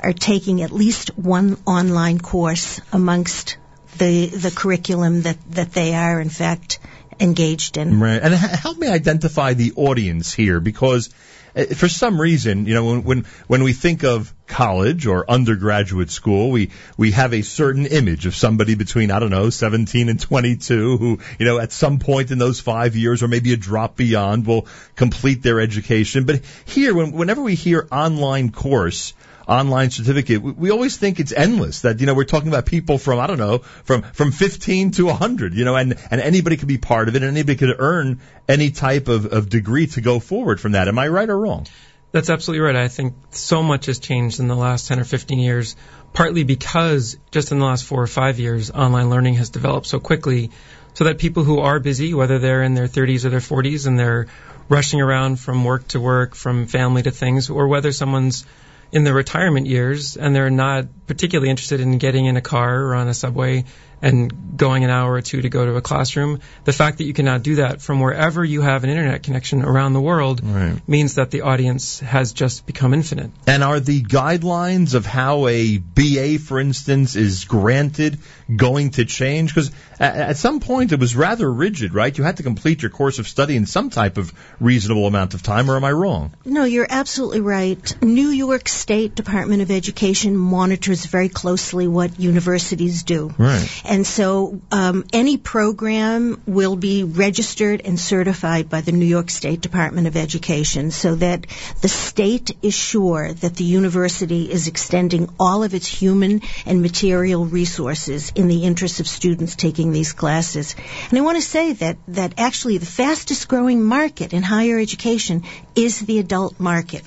are 0.00 0.12
taking 0.12 0.62
at 0.62 0.72
least 0.72 1.16
one 1.18 1.56
online 1.66 2.18
course 2.18 2.80
amongst 2.92 3.56
the 3.98 4.26
the 4.26 4.50
curriculum 4.50 5.22
that, 5.22 5.36
that 5.50 5.72
they 5.72 5.94
are 5.94 6.20
in 6.20 6.28
fact 6.30 6.78
engaged 7.20 7.76
in. 7.76 8.00
Right. 8.00 8.20
And 8.22 8.34
help 8.34 8.78
me 8.78 8.88
identify 8.88 9.54
the 9.54 9.72
audience 9.76 10.32
here 10.32 10.60
because 10.60 11.10
uh, 11.56 11.64
for 11.66 11.88
some 11.88 12.20
reason, 12.20 12.66
you 12.66 12.74
know, 12.74 12.84
when, 12.84 13.04
when 13.04 13.24
when 13.46 13.62
we 13.62 13.72
think 13.72 14.02
of 14.02 14.32
college 14.46 15.06
or 15.06 15.30
undergraduate 15.30 16.10
school, 16.10 16.50
we 16.50 16.70
we 16.96 17.12
have 17.12 17.32
a 17.32 17.42
certain 17.42 17.86
image 17.86 18.26
of 18.26 18.34
somebody 18.34 18.74
between 18.74 19.10
I 19.10 19.18
don't 19.18 19.30
know 19.30 19.50
17 19.50 20.08
and 20.08 20.20
22 20.20 20.98
who, 20.98 21.18
you 21.38 21.46
know, 21.46 21.58
at 21.58 21.72
some 21.72 21.98
point 21.98 22.30
in 22.30 22.38
those 22.38 22.60
five 22.60 22.96
years 22.96 23.22
or 23.22 23.28
maybe 23.28 23.52
a 23.52 23.56
drop 23.56 23.96
beyond 23.96 24.46
will 24.46 24.66
complete 24.96 25.42
their 25.42 25.60
education. 25.60 26.24
But 26.24 26.40
here, 26.64 26.94
when, 26.94 27.12
whenever 27.12 27.42
we 27.42 27.54
hear 27.54 27.86
online 27.90 28.50
course, 28.50 29.14
online 29.46 29.90
certificate, 29.90 30.42
we, 30.42 30.52
we 30.52 30.70
always 30.70 30.96
think 30.96 31.20
it's 31.20 31.32
endless. 31.32 31.82
That 31.82 32.00
you 32.00 32.06
know 32.06 32.14
we're 32.14 32.24
talking 32.24 32.48
about 32.48 32.66
people 32.66 32.98
from 32.98 33.18
I 33.18 33.26
don't 33.26 33.38
know 33.38 33.58
from 33.58 34.02
from 34.02 34.32
15 34.32 34.92
to 34.92 35.06
100. 35.06 35.54
You 35.54 35.64
know, 35.64 35.76
and 35.76 35.96
and 36.10 36.20
anybody 36.20 36.56
could 36.56 36.68
be 36.68 36.78
part 36.78 37.08
of 37.08 37.16
it, 37.16 37.22
and 37.22 37.30
anybody 37.30 37.56
could 37.56 37.74
earn 37.78 38.20
any 38.48 38.70
type 38.70 39.08
of, 39.08 39.26
of 39.26 39.48
degree 39.48 39.86
to 39.88 40.00
go 40.00 40.20
forward 40.20 40.60
from 40.60 40.72
that. 40.72 40.88
Am 40.88 40.98
I 40.98 41.08
right 41.08 41.28
or 41.28 41.38
wrong? 41.38 41.66
That's 42.12 42.30
absolutely 42.30 42.60
right. 42.60 42.76
I 42.76 42.86
think 42.86 43.14
so 43.30 43.60
much 43.62 43.86
has 43.86 43.98
changed 43.98 44.38
in 44.38 44.46
the 44.46 44.54
last 44.54 44.86
10 44.86 45.00
or 45.00 45.04
15 45.04 45.40
years, 45.40 45.74
partly 46.12 46.44
because 46.44 47.16
just 47.32 47.50
in 47.50 47.58
the 47.58 47.64
last 47.64 47.84
four 47.84 48.00
or 48.00 48.06
five 48.06 48.38
years, 48.38 48.70
online 48.70 49.10
learning 49.10 49.34
has 49.34 49.50
developed 49.50 49.88
so 49.88 49.98
quickly 49.98 50.52
so 50.92 51.04
that 51.04 51.18
people 51.18 51.42
who 51.42 51.58
are 51.58 51.80
busy, 51.80 52.14
whether 52.14 52.38
they're 52.38 52.62
in 52.62 52.74
their 52.74 52.86
30s 52.86 53.24
or 53.24 53.30
their 53.30 53.40
40s 53.40 53.88
and 53.88 53.98
they're 53.98 54.28
rushing 54.68 55.00
around 55.00 55.40
from 55.40 55.64
work 55.64 55.88
to 55.88 56.00
work, 56.00 56.36
from 56.36 56.66
family 56.66 57.02
to 57.02 57.10
things, 57.10 57.50
or 57.50 57.66
whether 57.66 57.90
someone's 57.90 58.46
in 58.94 59.02
their 59.02 59.12
retirement 59.12 59.66
years 59.66 60.16
and 60.16 60.34
they're 60.34 60.50
not 60.50 60.86
particularly 61.06 61.50
interested 61.50 61.80
in 61.80 61.98
getting 61.98 62.26
in 62.26 62.36
a 62.36 62.40
car 62.42 62.82
or 62.82 62.94
on 62.94 63.08
a 63.08 63.14
subway 63.14 63.64
and 64.02 64.56
going 64.58 64.84
an 64.84 64.90
hour 64.90 65.12
or 65.14 65.22
two 65.22 65.40
to 65.40 65.48
go 65.48 65.64
to 65.64 65.76
a 65.76 65.80
classroom, 65.80 66.40
the 66.64 66.72
fact 66.74 66.98
that 66.98 67.04
you 67.04 67.14
can 67.14 67.24
now 67.24 67.38
do 67.38 67.54
that 67.56 67.80
from 67.80 68.00
wherever 68.00 68.44
you 68.44 68.60
have 68.60 68.84
an 68.84 68.90
internet 68.90 69.22
connection 69.22 69.62
around 69.62 69.94
the 69.94 70.00
world 70.00 70.42
Right. 70.44 70.76
means 70.86 71.14
that 71.14 71.30
the 71.30 71.40
audience 71.42 72.00
has 72.00 72.32
just 72.34 72.66
become 72.66 72.92
infinite. 72.92 73.30
And 73.46 73.64
are 73.64 73.80
the 73.80 74.02
guidelines 74.02 74.94
of 74.94 75.06
how 75.06 75.46
a 75.46 75.78
BA, 75.78 76.38
for 76.38 76.60
instance, 76.60 77.16
is 77.16 77.44
granted 77.44 78.18
going 78.54 78.90
to 78.92 79.06
change? 79.06 79.54
Because 79.54 79.70
at, 79.98 80.16
at 80.16 80.36
some 80.36 80.60
point 80.60 80.92
it 80.92 81.00
was 81.00 81.16
rather 81.16 81.50
rigid, 81.50 81.94
right? 81.94 82.16
You 82.16 82.24
had 82.24 82.36
to 82.38 82.42
complete 82.42 82.82
your 82.82 82.90
course 82.90 83.18
of 83.18 83.26
study 83.26 83.56
in 83.56 83.64
some 83.64 83.88
type 83.88 84.18
of 84.18 84.34
reasonable 84.60 85.06
amount 85.06 85.32
of 85.32 85.42
time, 85.42 85.70
or 85.70 85.76
am 85.76 85.84
I 85.84 85.92
wrong? 85.92 86.34
No, 86.44 86.64
you're 86.64 86.86
absolutely 86.90 87.40
right. 87.40 88.02
New 88.02 88.28
York 88.28 88.68
State 88.68 89.14
Department 89.14 89.62
of 89.62 89.70
Education 89.70 90.36
monitors 90.36 90.93
very 91.06 91.28
closely 91.28 91.88
what 91.88 92.18
universities 92.18 93.02
do. 93.02 93.32
Right. 93.38 93.82
And 93.84 94.06
so 94.06 94.60
um, 94.70 95.04
any 95.12 95.36
program 95.36 96.42
will 96.46 96.76
be 96.76 97.04
registered 97.04 97.82
and 97.84 97.98
certified 97.98 98.68
by 98.68 98.80
the 98.80 98.92
New 98.92 99.06
York 99.06 99.30
State 99.30 99.60
Department 99.60 100.06
of 100.06 100.16
Education 100.16 100.90
so 100.90 101.14
that 101.16 101.46
the 101.80 101.88
state 101.88 102.52
is 102.62 102.74
sure 102.74 103.32
that 103.32 103.56
the 103.56 103.64
university 103.64 104.50
is 104.50 104.68
extending 104.68 105.28
all 105.38 105.62
of 105.62 105.74
its 105.74 105.86
human 105.86 106.42
and 106.66 106.82
material 106.82 107.46
resources 107.46 108.32
in 108.34 108.48
the 108.48 108.64
interest 108.64 109.00
of 109.00 109.08
students 109.08 109.56
taking 109.56 109.92
these 109.92 110.12
classes. 110.12 110.76
And 111.10 111.18
I 111.18 111.22
want 111.22 111.36
to 111.36 111.42
say 111.42 111.72
that, 111.74 111.96
that 112.08 112.34
actually 112.38 112.78
the 112.78 112.86
fastest 112.86 113.48
growing 113.48 113.82
market 113.82 114.32
in 114.32 114.42
higher 114.42 114.78
education 114.78 115.42
is 115.74 116.00
the 116.00 116.18
adult 116.18 116.60
market. 116.60 117.02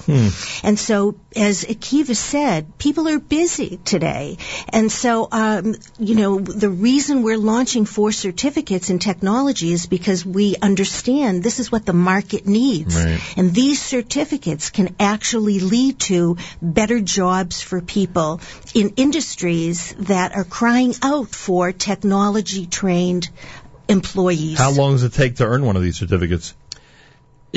And 0.64 0.78
so, 0.80 1.16
as 1.36 1.64
Akiva 1.64 2.16
said, 2.16 2.78
people 2.78 3.08
are 3.08 3.20
busy 3.20 3.77
today. 3.86 4.38
And 4.70 4.92
so, 4.92 5.28
um, 5.32 5.76
you 6.00 6.16
know, 6.16 6.40
the 6.40 6.70
reason 6.70 7.24
we're 7.24 7.38
launching 7.38 7.86
four 7.86 8.12
certificates 8.12 8.90
in 8.90 9.00
technology 9.00 9.72
is 9.72 9.86
because 9.86 10.26
we 10.26 10.56
understand 10.62 11.44
this 11.44 11.60
is 11.60 11.72
what 11.72 11.86
the 11.86 11.94
market 11.94 12.46
needs. 12.46 12.96
Right. 12.96 13.20
And 13.38 13.54
these 13.54 13.82
certificates 13.82 14.70
can 14.70 14.96
actually 15.00 15.60
lead 15.60 16.00
to 16.12 16.38
better 16.62 17.00
jobs 17.00 17.62
for 17.62 17.82
people 17.82 18.42
in 18.74 18.94
industries 18.98 19.94
that 20.00 20.36
are 20.36 20.44
crying 20.44 20.94
out 21.02 21.30
for 21.30 21.72
technology 21.72 22.66
trained 22.66 23.30
employees. 23.88 24.58
How 24.58 24.72
long 24.72 24.94
does 24.94 25.04
it 25.04 25.14
take 25.14 25.38
to 25.38 25.46
earn 25.46 25.66
one 25.66 25.76
of 25.76 25.82
these 25.82 25.98
certificates? 25.98 26.54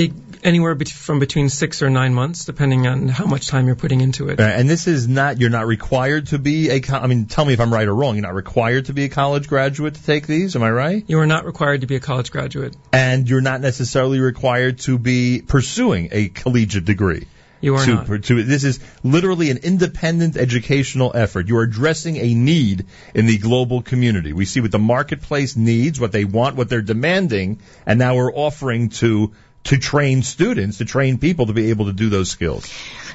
It, 0.01 0.13
anywhere 0.43 0.75
bet- 0.75 0.89
from 0.89 1.19
between 1.19 1.49
six 1.49 1.83
or 1.83 1.91
nine 1.91 2.15
months, 2.15 2.45
depending 2.45 2.87
on 2.87 3.09
how 3.09 3.27
much 3.27 3.49
time 3.49 3.67
you're 3.67 3.77
putting 3.77 4.01
into 4.01 4.29
it. 4.29 4.41
Uh, 4.41 4.45
and 4.45 4.69
this 4.69 4.87
is 4.87 5.07
not, 5.07 5.39
you're 5.41 5.51
not 5.51 5.67
required 5.67 6.29
to 6.29 6.39
be 6.39 6.71
a, 6.71 6.81
co- 6.81 6.97
I 6.97 7.07
mean, 7.07 7.27
tell 7.27 7.45
me 7.45 7.53
if 7.53 7.61
I'm 7.61 7.73
right 7.73 7.87
or 7.87 7.95
wrong. 7.95 8.15
You're 8.15 8.23
not 8.23 8.35
required 8.35 8.87
to 8.87 8.93
be 8.93 9.05
a 9.05 9.09
college 9.09 9.49
graduate 9.49 9.95
to 9.95 10.03
take 10.03 10.27
these, 10.27 10.57
am 10.57 10.63
I 10.63 10.71
right? 10.71 11.05
You 11.07 11.19
are 11.19 11.27
not 11.27 11.45
required 11.45 11.83
to 11.83 11.87
be 11.87 11.97
a 11.97 12.01
college 12.01 12.31
graduate. 12.31 12.75
And 12.93 13.29
you're 13.29 13.41
not 13.43 13.61
necessarily 13.61 14.21
required 14.21 14.79
to 14.81 14.99
be 14.99 15.43
pursuing 15.43 16.09
a 16.13 16.29
collegiate 16.29 16.85
degree. 16.85 17.27
You 17.61 17.75
are 17.75 17.85
to, 17.85 17.95
not. 17.95 18.23
To, 18.25 18.43
this 18.43 18.65
is 18.65 18.81
literally 19.03 19.51
an 19.51 19.59
independent 19.59 20.39
educational 20.39 21.13
effort. 21.15 21.47
You 21.49 21.59
are 21.59 21.63
addressing 21.63 22.17
a 22.17 22.33
need 22.33 22.87
in 23.15 23.27
the 23.27 23.37
global 23.37 23.83
community. 23.83 24.33
We 24.33 24.47
see 24.47 24.61
what 24.61 24.73
the 24.73 24.79
marketplace 24.79 25.57
needs, 25.57 26.01
what 26.01 26.13
they 26.13 26.25
want, 26.25 26.57
what 26.57 26.71
they're 26.71 26.81
demanding, 26.81 27.61
and 27.85 27.99
now 27.99 28.17
we're 28.17 28.33
offering 28.33 28.89
to 29.01 29.33
to 29.65 29.79
train 29.79 30.23
students, 30.23 30.79
to 30.79 30.85
train 30.85 31.19
people 31.19 31.47
to 31.47 31.53
be 31.53 31.71
able 31.71 31.87
to 31.87 31.93
do 31.93 32.09
those 32.09 32.31
skills. 32.31 32.67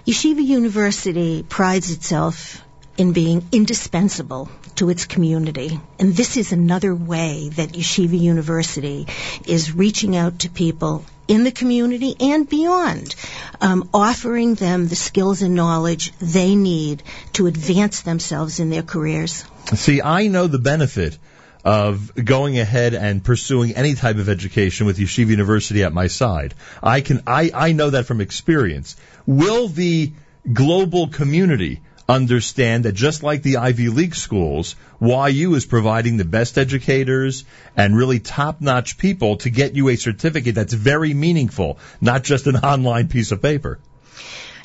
Yeshiva 0.06 0.44
University 0.44 1.44
prides 1.44 1.92
itself 1.92 2.62
in 2.98 3.12
being 3.12 3.48
indispensable 3.52 4.50
to 4.76 4.90
its 4.90 5.06
community. 5.06 5.80
And 6.00 6.16
this 6.16 6.38
is 6.38 6.52
another 6.52 6.94
way 6.96 7.50
that 7.56 7.70
Yeshiva 7.70 8.18
University 8.18 9.08
is 9.46 9.74
reaching 9.74 10.16
out 10.16 10.40
to 10.40 10.50
people 10.50 11.04
in 11.28 11.44
the 11.44 11.52
community 11.52 12.16
and 12.20 12.48
beyond, 12.48 13.16
um, 13.60 13.90
offering 13.94 14.54
them 14.56 14.88
the 14.88 14.96
skills 14.96 15.42
and 15.42 15.56
knowledge 15.56 16.14
they 16.20 16.56
need 16.56 17.04
to 17.34 17.48
advance 17.48 18.02
themselves 18.02 18.60
in 18.60 18.70
their 18.70 18.84
careers. 18.84 19.44
See, 19.74 20.02
I 20.02 20.28
know 20.28 20.48
the 20.48 20.60
benefit 20.60 21.18
of 21.66 22.14
going 22.14 22.60
ahead 22.60 22.94
and 22.94 23.24
pursuing 23.24 23.76
any 23.76 23.96
type 23.96 24.18
of 24.18 24.30
education 24.30 24.86
with 24.86 25.00
Yeshiva 25.00 25.30
University 25.30 25.84
at 25.84 25.92
my 25.92 26.06
side. 26.08 26.54
I 26.82 27.02
can, 27.02 27.24
I, 27.26 27.52
I 27.54 27.72
know 27.72 27.90
that 27.90 28.06
from 28.06 28.22
experience. 28.22 28.96
Will 29.26 29.68
the 29.68 30.14
global 30.54 31.08
community 31.08 31.82
understand 32.08 32.86
that 32.86 32.94
just 32.94 33.24
like 33.24 33.42
the 33.42 33.58
Ivy 33.58 33.90
League 33.90 34.14
schools, 34.14 34.76
YU 35.02 35.56
is 35.56 35.66
providing 35.66 36.18
the 36.18 36.26
best 36.26 36.60
educators 36.60 37.46
and 37.76 37.98
really 37.98 38.20
top-notch 38.20 39.00
people 39.00 39.38
to 39.38 39.50
get 39.50 39.76
you 39.76 39.90
a 39.90 39.96
certificate 39.96 40.54
that's 40.54 40.74
very 40.74 41.16
meaningful, 41.16 41.80
not 42.00 42.24
just 42.24 42.46
an 42.46 42.58
online 42.74 43.08
piece 43.08 43.32
of 43.32 43.42
paper. 43.42 43.80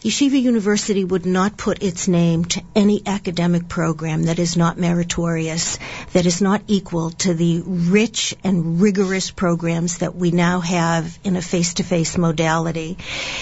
Yeshiva 0.02 0.40
University 0.40 1.04
would 1.04 1.26
not 1.26 1.58
put 1.58 1.82
its 1.82 2.08
name 2.08 2.46
to 2.46 2.62
any 2.74 3.02
academic 3.04 3.68
program 3.68 4.22
that 4.22 4.38
is 4.38 4.56
not 4.56 4.78
meritorious, 4.78 5.78
that 6.14 6.24
is 6.24 6.40
not 6.40 6.62
equal 6.68 7.10
to 7.10 7.34
the 7.34 7.62
rich 7.66 8.34
and 8.42 8.80
rigorous 8.80 9.30
programs 9.30 9.98
that 9.98 10.16
we 10.16 10.30
now 10.30 10.60
have 10.60 11.18
in 11.22 11.36
a 11.36 11.42
face-to-face 11.42 12.16
modality. 12.16 12.96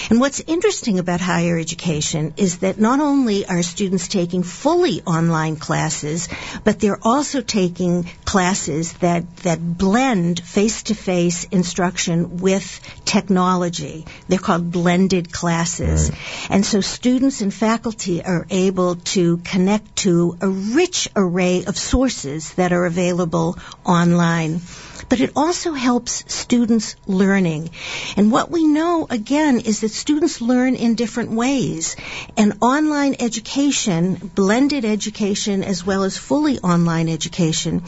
And 0.09 0.19
what's 0.19 0.41
interesting 0.41 0.99
about 0.99 1.21
higher 1.21 1.57
education 1.57 2.33
is 2.35 2.57
that 2.57 2.77
not 2.77 2.99
only 2.99 3.45
are 3.45 3.61
students 3.61 4.09
taking 4.09 4.43
fully 4.43 5.01
online 5.03 5.55
classes, 5.55 6.27
but 6.65 6.81
they're 6.81 6.99
also 7.01 7.39
taking 7.39 8.03
classes 8.25 8.91
that, 8.93 9.37
that 9.37 9.61
blend 9.61 10.41
face-to-face 10.41 11.45
instruction 11.45 12.35
with 12.39 12.81
technology. 13.05 14.05
They're 14.27 14.39
called 14.39 14.69
blended 14.71 15.31
classes. 15.31 16.11
And 16.49 16.65
so 16.65 16.81
students 16.81 17.41
and 17.41 17.53
faculty 17.53 18.23
are 18.23 18.47
able 18.49 18.95
to 19.13 19.37
connect 19.37 19.97
to 19.97 20.37
a 20.41 20.49
rich 20.49 21.07
array 21.15 21.63
of 21.65 21.77
sources 21.77 22.53
that 22.53 22.73
are 22.73 22.85
available 22.85 23.57
online. 23.85 24.61
But 25.07 25.21
it 25.21 25.31
also 25.35 25.73
helps 25.73 26.23
students 26.33 26.95
learning. 27.07 27.69
And 28.17 28.31
what 28.31 28.51
we 28.51 28.67
know, 28.67 29.07
again, 29.09 29.59
is 29.59 29.81
that 29.81 29.91
students 29.91 30.41
learn 30.41 30.75
in 30.75 30.95
different 30.95 31.31
ways. 31.31 31.95
And 32.37 32.57
online 32.61 33.15
education, 33.19 34.15
blended 34.35 34.85
education, 34.85 35.63
as 35.63 35.85
well 35.85 36.03
as 36.03 36.17
fully 36.17 36.59
online 36.59 37.09
education, 37.09 37.83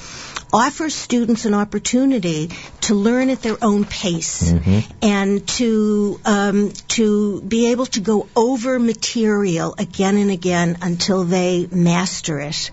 offers 0.53 0.94
students 0.94 1.45
an 1.45 1.53
opportunity 1.53 2.49
to 2.82 2.95
learn 2.95 3.30
at 3.30 3.41
their 3.41 3.57
own 3.61 3.86
pace 3.86 4.53
and 5.02 5.48
to 5.48 6.19
um, 6.26 6.72
to 6.88 7.41
be 7.41 7.72
able 7.72 7.86
to 7.86 7.99
go 7.99 8.28
over 8.36 8.80
material 8.80 9.76
again 9.78 10.18
and 10.18 10.32
again 10.32 10.78
until 10.82 11.23
they 11.23 11.68
master 11.72 12.40
it. 12.40 12.72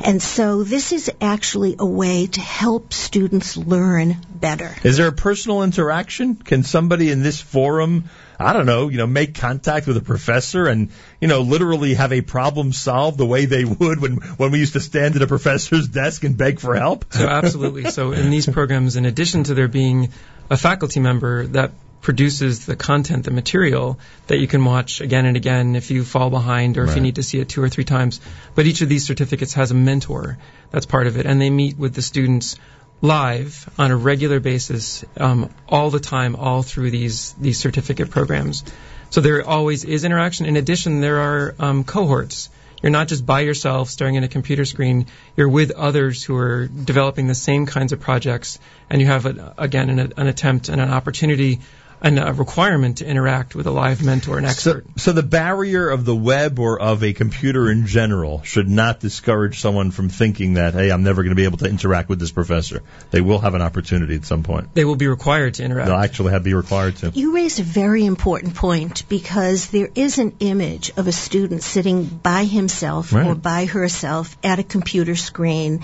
And 0.00 0.22
so 0.22 0.64
this 0.64 0.92
is 0.92 1.10
actually 1.20 1.76
a 1.78 1.86
way 1.86 2.26
to 2.26 2.40
help 2.40 2.92
students 2.92 3.56
learn 3.56 4.16
better. 4.34 4.74
Is 4.82 4.96
there 4.96 5.08
a 5.08 5.12
personal 5.12 5.62
interaction? 5.62 6.36
Can 6.36 6.62
somebody 6.62 7.10
in 7.10 7.22
this 7.22 7.40
forum, 7.40 8.04
I 8.40 8.52
don't 8.52 8.66
know, 8.66 8.88
you 8.88 8.96
know, 8.96 9.06
make 9.06 9.34
contact 9.34 9.86
with 9.86 9.96
a 9.96 10.00
professor 10.00 10.66
and, 10.66 10.90
you 11.20 11.28
know, 11.28 11.42
literally 11.42 11.94
have 11.94 12.12
a 12.12 12.22
problem 12.22 12.72
solved 12.72 13.18
the 13.18 13.26
way 13.26 13.44
they 13.44 13.64
would 13.64 14.00
when, 14.00 14.16
when 14.16 14.50
we 14.50 14.58
used 14.58 14.72
to 14.72 14.80
stand 14.80 15.16
at 15.16 15.22
a 15.22 15.26
professor's 15.26 15.88
desk 15.88 16.24
and 16.24 16.36
beg 16.36 16.58
for 16.58 16.74
help? 16.74 17.12
So 17.12 17.28
absolutely. 17.28 17.90
So 17.90 18.12
in 18.12 18.30
these 18.30 18.46
programs, 18.48 18.96
in 18.96 19.04
addition 19.04 19.44
to 19.44 19.54
there 19.54 19.68
being 19.68 20.10
a 20.48 20.56
faculty 20.56 21.00
member 21.00 21.46
that 21.48 21.72
produces 22.00 22.64
the 22.64 22.76
content, 22.76 23.24
the 23.24 23.30
material 23.30 23.98
that 24.26 24.38
you 24.38 24.46
can 24.46 24.64
watch 24.64 25.00
again 25.00 25.26
and 25.26 25.36
again 25.36 25.76
if 25.76 25.90
you 25.90 26.02
fall 26.02 26.30
behind 26.30 26.78
or 26.78 26.84
if 26.84 26.94
you 26.94 27.02
need 27.02 27.16
to 27.16 27.22
see 27.22 27.38
it 27.38 27.48
two 27.48 27.62
or 27.62 27.68
three 27.68 27.84
times. 27.84 28.20
But 28.54 28.66
each 28.66 28.80
of 28.80 28.88
these 28.88 29.06
certificates 29.06 29.54
has 29.54 29.70
a 29.70 29.74
mentor. 29.74 30.38
That's 30.70 30.86
part 30.86 31.06
of 31.06 31.18
it. 31.18 31.26
And 31.26 31.40
they 31.40 31.50
meet 31.50 31.76
with 31.76 31.94
the 31.94 32.02
students 32.02 32.56
live 33.02 33.68
on 33.78 33.90
a 33.90 33.96
regular 33.96 34.40
basis, 34.40 35.04
um, 35.16 35.50
all 35.68 35.90
the 35.90 36.00
time, 36.00 36.36
all 36.36 36.62
through 36.62 36.90
these, 36.90 37.32
these 37.34 37.58
certificate 37.58 38.10
programs. 38.10 38.64
So 39.10 39.20
there 39.20 39.46
always 39.46 39.84
is 39.84 40.04
interaction. 40.04 40.46
In 40.46 40.56
addition, 40.56 41.00
there 41.00 41.18
are 41.18 41.54
um, 41.58 41.84
cohorts. 41.84 42.50
You're 42.82 42.90
not 42.90 43.08
just 43.08 43.26
by 43.26 43.40
yourself 43.40 43.90
staring 43.90 44.16
at 44.16 44.24
a 44.24 44.28
computer 44.28 44.64
screen. 44.64 45.06
You're 45.36 45.48
with 45.48 45.70
others 45.70 46.22
who 46.22 46.36
are 46.36 46.66
developing 46.66 47.26
the 47.26 47.34
same 47.34 47.66
kinds 47.66 47.92
of 47.92 48.00
projects, 48.00 48.58
and 48.88 49.00
you 49.00 49.06
have, 49.06 49.26
a, 49.26 49.54
again, 49.58 49.90
an, 49.90 50.12
an 50.16 50.26
attempt 50.26 50.68
and 50.68 50.80
an 50.80 50.90
opportunity 50.90 51.60
an, 52.02 52.18
a 52.18 52.32
requirement 52.32 52.98
to 52.98 53.06
interact 53.06 53.54
with 53.54 53.66
a 53.66 53.70
live 53.70 54.02
mentor 54.02 54.38
and 54.38 54.46
expert. 54.46 54.84
So 54.96 55.12
the 55.12 55.22
barrier 55.22 55.88
of 55.88 56.04
the 56.04 56.16
web 56.16 56.58
or 56.58 56.80
of 56.80 57.02
a 57.04 57.12
computer 57.12 57.70
in 57.70 57.86
general 57.86 58.42
should 58.42 58.68
not 58.68 59.00
discourage 59.00 59.60
someone 59.60 59.90
from 59.90 60.08
thinking 60.08 60.54
that, 60.54 60.74
hey, 60.74 60.90
I'm 60.90 61.02
never 61.02 61.22
going 61.22 61.30
to 61.30 61.36
be 61.36 61.44
able 61.44 61.58
to 61.58 61.66
interact 61.66 62.08
with 62.08 62.18
this 62.18 62.30
professor. 62.32 62.82
They 63.10 63.20
will 63.20 63.38
have 63.38 63.54
an 63.54 63.62
opportunity 63.62 64.14
at 64.16 64.24
some 64.24 64.42
point. 64.42 64.74
they 64.74 64.84
will 64.84 64.96
be 64.96 65.08
required 65.08 65.54
to 65.54 65.64
interact. 65.64 65.88
They'll 65.88 65.96
actually 65.98 66.32
have 66.32 66.44
be 66.44 66.54
required 66.54 66.96
to. 66.96 67.10
You 67.10 67.34
raise 67.34 67.58
a 67.58 67.62
very 67.62 68.04
important 68.06 68.54
point 68.54 69.08
because 69.08 69.68
there 69.70 69.90
is 69.94 70.18
an 70.18 70.36
image 70.40 70.90
of 70.96 71.06
a 71.06 71.12
student 71.12 71.62
sitting 71.62 72.04
by 72.04 72.44
himself 72.44 73.12
Right. 73.12 73.26
or 73.26 73.34
by 73.34 73.66
herself 73.66 74.36
at 74.42 74.58
a 74.58 74.62
computer 74.62 75.16
screen, 75.16 75.82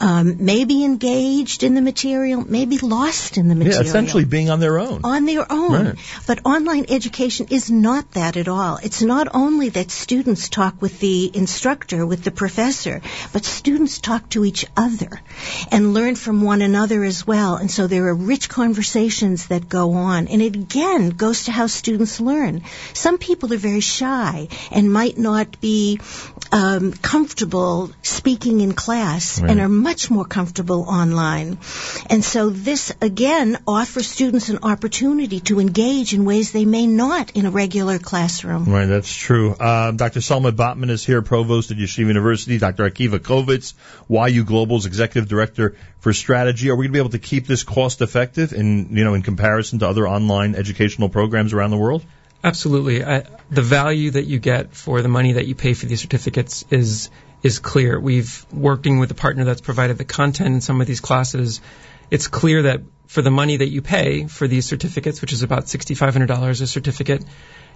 um, 0.00 0.44
maybe 0.44 0.84
engaged 0.84 1.62
in 1.62 1.74
the 1.74 1.82
material, 1.82 2.44
maybe 2.48 2.78
lost 2.78 3.36
in 3.36 3.48
the 3.48 3.54
material. 3.54 3.74
Yeah, 3.74 3.78
material. 3.82 3.88
essentially 4.04 4.24
being 4.24 4.50
on 4.50 4.60
their 4.60 4.78
own. 4.78 5.00
on 5.04 5.24
their 5.26 5.51
own. 5.52 5.72
Right. 5.72 5.98
But 6.26 6.40
online 6.44 6.86
education 6.88 7.46
is 7.50 7.70
not 7.70 8.10
that 8.12 8.36
at 8.36 8.48
all. 8.48 8.78
It's 8.82 9.02
not 9.02 9.28
only 9.34 9.68
that 9.70 9.90
students 9.90 10.48
talk 10.48 10.80
with 10.80 10.98
the 11.00 11.30
instructor, 11.34 12.04
with 12.06 12.24
the 12.24 12.30
professor, 12.30 13.00
but 13.32 13.44
students 13.44 13.98
talk 13.98 14.28
to 14.30 14.44
each 14.44 14.66
other 14.76 15.20
and 15.70 15.94
learn 15.94 16.16
from 16.16 16.42
one 16.42 16.62
another 16.62 17.04
as 17.04 17.26
well. 17.26 17.56
And 17.56 17.70
so 17.70 17.86
there 17.86 18.06
are 18.08 18.14
rich 18.14 18.48
conversations 18.48 19.46
that 19.48 19.68
go 19.68 19.92
on. 19.92 20.28
And 20.28 20.42
it 20.42 20.56
again 20.56 21.10
goes 21.10 21.44
to 21.44 21.52
how 21.52 21.66
students 21.66 22.20
learn. 22.20 22.62
Some 22.94 23.18
people 23.18 23.52
are 23.52 23.64
very 23.70 23.80
shy 23.80 24.48
and 24.70 24.92
might 24.92 25.18
not 25.18 25.60
be 25.60 26.00
um, 26.50 26.92
comfortable 26.92 27.90
speaking 28.02 28.60
in 28.60 28.72
class 28.72 29.40
Right. 29.40 29.50
and 29.50 29.60
are 29.60 29.68
much 29.68 30.10
more 30.10 30.24
comfortable 30.24 30.82
online. 30.82 31.58
And 32.10 32.24
so 32.24 32.50
this 32.50 32.92
again 33.00 33.58
offers 33.66 34.06
students 34.06 34.48
an 34.48 34.58
opportunity 34.62 35.40
to 35.44 35.60
engage 35.60 36.14
in 36.14 36.24
ways 36.24 36.52
they 36.52 36.64
may 36.64 36.86
not 36.86 37.32
in 37.32 37.46
a 37.46 37.50
regular 37.50 37.98
classroom. 37.98 38.64
Right, 38.64 38.86
that's 38.86 39.12
true. 39.12 39.52
Uh, 39.52 39.90
Dr. 39.92 40.20
Selma 40.20 40.52
Botman 40.52 40.90
is 40.90 41.04
here, 41.04 41.22
provost 41.22 41.70
at 41.70 41.76
Yeshiva 41.76 42.06
University. 42.06 42.58
Dr. 42.58 42.88
Akiva 42.88 43.18
Covitz, 43.18 43.74
YU 44.08 44.44
Global's 44.44 44.86
executive 44.86 45.28
director 45.28 45.76
for 46.00 46.12
strategy. 46.12 46.70
Are 46.70 46.76
we 46.76 46.86
going 46.86 46.92
to 46.92 46.96
be 46.96 46.98
able 47.00 47.10
to 47.10 47.18
keep 47.18 47.46
this 47.46 47.64
cost 47.64 48.02
effective 48.02 48.52
in, 48.52 48.96
you 48.96 49.04
know, 49.04 49.14
in 49.14 49.22
comparison 49.22 49.80
to 49.80 49.88
other 49.88 50.08
online 50.08 50.54
educational 50.54 51.08
programs 51.08 51.52
around 51.52 51.70
the 51.70 51.78
world? 51.78 52.04
Absolutely. 52.44 53.04
I, 53.04 53.24
the 53.50 53.62
value 53.62 54.10
that 54.12 54.26
you 54.26 54.38
get 54.38 54.74
for 54.74 55.02
the 55.02 55.08
money 55.08 55.34
that 55.34 55.46
you 55.46 55.54
pay 55.54 55.74
for 55.74 55.86
these 55.86 56.00
certificates 56.00 56.64
is 56.70 57.10
is 57.42 57.58
clear. 57.58 57.98
We've 57.98 58.46
working 58.52 58.98
with 58.98 59.10
a 59.10 59.14
partner 59.14 59.44
that's 59.44 59.60
provided 59.60 59.98
the 59.98 60.04
content 60.04 60.54
in 60.54 60.60
some 60.60 60.80
of 60.80 60.86
these 60.86 61.00
classes. 61.00 61.60
It's 62.12 62.28
clear 62.28 62.62
that 62.62 62.82
for 63.06 63.22
the 63.22 63.30
money 63.30 63.56
that 63.56 63.68
you 63.68 63.80
pay 63.80 64.26
for 64.26 64.46
these 64.46 64.66
certificates, 64.66 65.22
which 65.22 65.32
is 65.32 65.42
about 65.42 65.64
$6,500 65.64 66.60
a 66.60 66.66
certificate, 66.66 67.24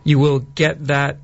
you 0.04 0.18
will 0.18 0.40
get 0.40 0.86
that 0.88 1.16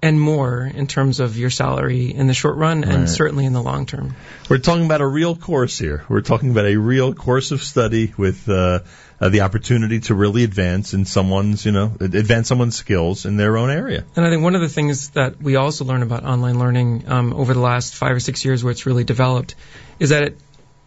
and 0.00 0.18
more 0.20 0.64
in 0.64 0.86
terms 0.86 1.20
of 1.20 1.36
your 1.36 1.50
salary 1.50 2.14
in 2.14 2.26
the 2.26 2.34
short 2.34 2.56
run 2.56 2.84
and 2.84 3.00
Right. 3.00 3.08
certainly 3.08 3.44
in 3.44 3.52
the 3.52 3.62
long 3.62 3.84
term. 3.84 4.14
We're 4.48 4.58
talking 4.58 4.86
about 4.86 5.02
a 5.02 5.06
real 5.06 5.34
course 5.36 5.76
here. 5.76 6.04
We're 6.08 6.22
talking 6.22 6.50
about 6.52 6.66
a 6.66 6.76
real 6.76 7.12
course 7.14 7.50
of 7.50 7.62
study 7.62 8.14
with 8.16 8.48
uh, 8.48 8.80
uh, 9.20 9.28
the 9.28 9.40
opportunity 9.42 10.00
to 10.08 10.14
really 10.14 10.44
advance 10.44 10.94
in 10.94 11.04
someone's, 11.04 11.66
you 11.66 11.72
know, 11.72 11.92
advance 12.00 12.48
someone's 12.48 12.76
skills 12.76 13.26
in 13.26 13.36
their 13.36 13.58
own 13.58 13.70
area. 13.70 14.04
And 14.16 14.24
I 14.24 14.30
think 14.30 14.42
one 14.42 14.54
of 14.54 14.60
the 14.62 14.68
things 14.68 15.10
that 15.10 15.42
we 15.42 15.56
also 15.56 15.84
learn 15.84 16.02
about 16.02 16.24
online 16.24 16.58
learning 16.58 17.04
um, 17.08 17.32
over 17.32 17.52
the 17.52 17.60
last 17.60 17.94
five 17.94 18.12
or 18.12 18.20
six 18.20 18.44
years, 18.44 18.62
where 18.64 18.70
it's 18.70 18.86
really 18.86 19.04
developed, 19.04 19.56
is 19.98 20.10
that 20.10 20.22
it, 20.22 20.38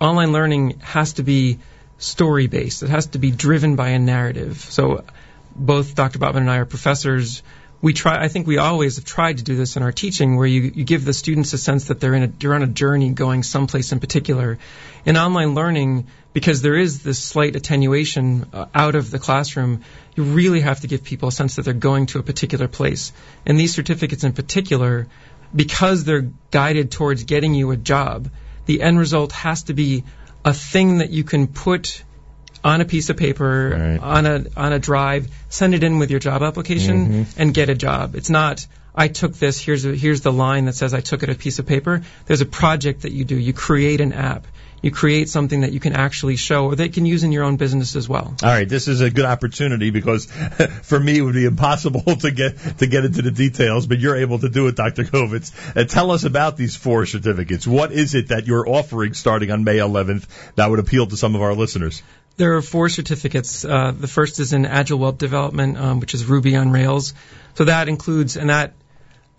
online 0.02 0.32
learning 0.32 0.80
has 0.80 1.14
to 1.14 1.23
be 1.23 1.60
story 1.99 2.48
based. 2.48 2.84
It 2.84 2.90
has 2.90 3.07
to 3.07 3.19
be 3.19 3.32
driven 3.32 3.76
by 3.76 3.90
a 3.90 3.99
narrative. 3.99 4.57
So 4.57 5.03
both 5.56 5.95
Dr. 5.95 6.19
Botman 6.19 6.38
and 6.38 6.52
I 6.52 6.57
are 6.57 6.65
professors. 6.65 7.44
We 7.82 7.94
try. 7.94 8.23
I 8.23 8.28
think 8.28 8.48
we 8.48 8.57
always 8.57 8.98
have 8.98 9.06
tried 9.06 9.38
to 9.38 9.44
do 9.44 9.56
this 9.56 9.76
in 9.76 9.84
our 9.84 9.91
teaching, 9.91 10.38
where 10.38 10.45
you, 10.45 10.72
you 10.76 10.84
give 10.84 11.03
the 11.03 11.14
students 11.14 11.53
a 11.53 11.57
sense 11.57 11.86
that 11.86 11.99
they're 11.99 12.14
in 12.14 12.23
a 12.23 12.28
they're 12.28 12.53
on 12.53 12.61
a 12.61 12.68
journey 12.68 13.10
going 13.10 13.41
someplace 13.41 13.91
in 13.91 13.99
particular. 13.99 14.60
In 15.03 15.18
online 15.18 15.56
learning, 15.56 16.07
because 16.32 16.61
there 16.61 16.76
is 16.76 17.02
this 17.02 17.18
slight 17.18 17.56
attenuation 17.56 18.45
uh, 18.53 18.65
out 18.73 18.94
of 18.94 19.10
the 19.10 19.18
classroom, 19.18 19.82
you 20.15 20.23
really 20.23 20.61
have 20.61 20.82
to 20.82 20.88
give 20.88 21.03
people 21.03 21.30
a 21.30 21.32
sense 21.32 21.56
that 21.56 21.64
they're 21.64 21.73
going 21.73 22.06
to 22.07 22.19
a 22.19 22.23
particular 22.23 22.68
place. 22.68 23.14
And 23.48 23.60
these 23.60 23.73
certificates 23.73 24.23
in 24.23 24.34
particular, 24.34 25.07
because 25.56 26.03
they're 26.03 26.30
guided 26.52 26.91
towards 26.91 27.23
getting 27.23 27.56
you 27.56 27.72
a 27.72 27.78
job, 27.78 28.30
the 28.65 28.81
end 28.81 28.99
result 28.99 29.31
has 29.31 29.63
to 29.63 29.73
be 29.73 30.03
a 30.45 30.53
thing 30.53 30.99
that 30.99 31.09
you 31.09 31.23
can 31.23 31.47
put 31.47 32.03
on 32.63 32.81
a 32.81 32.85
piece 32.85 33.09
of 33.09 33.17
paper, 33.17 33.99
on 34.01 34.25
a 34.25 34.45
on 34.55 34.73
a 34.73 34.79
drive, 34.79 35.27
send 35.49 35.73
it 35.73 35.83
in 35.83 35.97
with 35.99 36.11
your 36.11 36.19
job 36.19 36.43
application, 36.43 37.07
Mhm. 37.25 37.25
and 37.38 37.53
get 37.53 37.69
a 37.69 37.75
job. 37.75 38.15
It's 38.15 38.29
not 38.29 38.65
I 38.93 39.07
took 39.07 39.33
this. 39.38 39.57
Here's 39.57 39.85
a, 39.85 39.95
here's 39.95 40.19
the 40.21 40.33
line 40.33 40.65
that 40.65 40.75
says 40.75 40.93
I 40.93 40.99
took 40.99 41.23
it 41.23 41.29
a 41.29 41.35
piece 41.35 41.59
of 41.59 41.65
paper. 41.65 42.01
There's 42.25 42.41
a 42.41 42.45
project 42.45 43.03
that 43.03 43.13
you 43.13 43.23
do. 43.23 43.35
You 43.38 43.53
create 43.53 44.01
an 44.01 44.11
app. 44.11 44.47
You 44.82 44.91
create 44.91 45.30
something 45.30 45.62
that 45.62 45.72
you 45.72 45.80
can 45.80 45.94
actually 45.94 46.36
show, 46.36 46.66
or 46.66 46.76
they 46.76 46.90
can 46.90 47.06
use 47.06 47.24
in 47.24 47.32
your 47.32 47.44
own 47.44 47.58
business 47.58 47.95
as 47.95 48.10
well. 48.10 48.36
All 48.41 48.49
right, 48.49 48.68
this 48.68 48.88
is 48.88 49.02
a 49.02 49.12
good 49.12 49.26
opportunity 49.26 49.91
because 49.91 50.26
for 50.84 50.99
me 50.99 51.20
it 51.20 51.22
would 51.22 51.36
be 51.36 51.45
impossible 51.45 52.02
to 52.22 52.32
get 52.32 52.58
to 52.80 52.88
get 52.88 53.06
into 53.06 53.22
the 53.22 53.32
details, 53.32 53.86
but 53.86 53.99
you're 53.99 54.18
able 54.18 54.40
to 54.40 54.49
do 54.49 54.68
it, 54.68 54.76
Dr. 54.76 55.03
Covitz. 55.03 55.52
Uh, 55.76 55.84
tell 55.86 56.12
us 56.12 56.24
about 56.24 56.58
these 56.58 56.76
four 56.76 57.06
certificates. 57.06 57.68
What 57.68 57.91
is 57.91 58.16
it 58.16 58.30
that 58.30 58.48
you're 58.48 58.68
offering 58.68 59.14
starting 59.14 59.52
on 59.52 59.64
May 59.64 59.78
11th 59.78 60.26
that 60.56 60.70
would 60.70 60.80
appeal 60.80 61.06
to 61.08 61.18
some 61.18 61.36
of 61.36 61.41
our 61.41 61.53
listeners? 61.53 62.02
There 62.38 62.56
are 62.58 62.62
four 62.62 62.90
certificates. 62.90 63.66
Uh, 63.66 63.91
the 63.91 64.08
first 64.08 64.40
is 64.40 64.53
in 64.53 64.66
Agile 64.66 64.98
Web 64.98 65.18
Development, 65.18 65.78
um, 65.78 65.99
which 65.99 66.14
is 66.14 66.26
Ruby 66.26 66.56
on 66.56 66.72
Rails. 66.72 67.14
So 67.56 67.66
that 67.66 67.90
includes, 67.90 68.38
and 68.38 68.49
that 68.49 68.74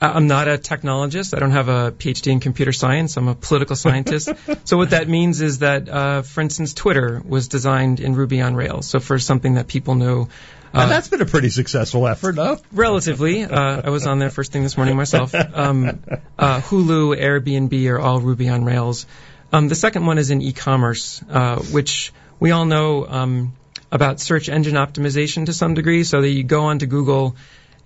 I'm 0.03 0.27
not 0.27 0.49
a 0.49 0.59
technologist. 0.59 1.35
I 1.35 1.39
don't 1.39 1.53
have 1.53 1.69
a 1.69 1.93
PhD 1.93 2.33
in 2.33 2.41
computer 2.41 2.73
science. 2.73 3.17
I'm 3.17 3.29
a 3.29 3.37
political 3.37 3.77
scientist. 3.77 4.29
so 4.65 4.77
what 4.77 4.91
that 4.91 5.09
means 5.09 5.41
is 5.41 5.61
that, 5.61 5.89
uh, 5.89 6.23
for 6.23 6.41
instance, 6.41 6.75
Twitter 6.75 7.23
was 7.25 7.47
designed 7.47 8.01
in 8.01 8.17
Ruby 8.17 8.41
on 8.41 8.57
Rails. 8.57 8.87
So 8.87 8.99
for 8.99 9.21
something 9.21 9.55
that 9.55 9.69
people 9.69 9.95
know. 9.95 10.29
Uh, 10.75 10.81
and 10.81 10.91
that's 10.91 11.07
been 11.07 11.21
a 11.21 11.27
pretty 11.27 11.51
successful 11.51 12.09
effort? 12.09 12.37
Relatively. 12.73 13.45
Uh, 13.45 13.83
I 13.85 13.91
was 13.91 14.07
on 14.07 14.19
there 14.19 14.31
first 14.31 14.51
thing 14.51 14.65
this 14.65 14.77
morning 14.77 14.97
myself. 14.97 15.35
Um, 15.35 16.03
uh, 16.39 16.61
Hulu, 16.61 17.17
Airbnb 17.17 17.89
are 17.91 18.01
all 18.01 18.21
Ruby 18.21 18.49
on 18.49 18.65
Rails. 18.65 19.07
Um, 19.53 19.69
the 19.69 19.75
second 19.77 20.07
one 20.07 20.19
is 20.19 20.31
in 20.31 20.43
e-commerce, 20.43 21.23
uh, 21.31 21.61
which 21.61 22.13
we 22.41 22.51
all 22.51 22.65
know 22.65 23.07
um, 23.07 23.53
about 23.93 24.19
search 24.19 24.49
engine 24.49 24.75
optimization 24.75 25.47
to 25.47 25.53
some 25.53 25.75
degree. 25.75 26.03
So 26.03 26.23
that 26.23 26.29
you 26.29 26.43
go 26.43 26.65
onto 26.65 26.87
Google 26.87 27.37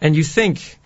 and 0.01 0.17
you 0.17 0.25
think, 0.25 0.79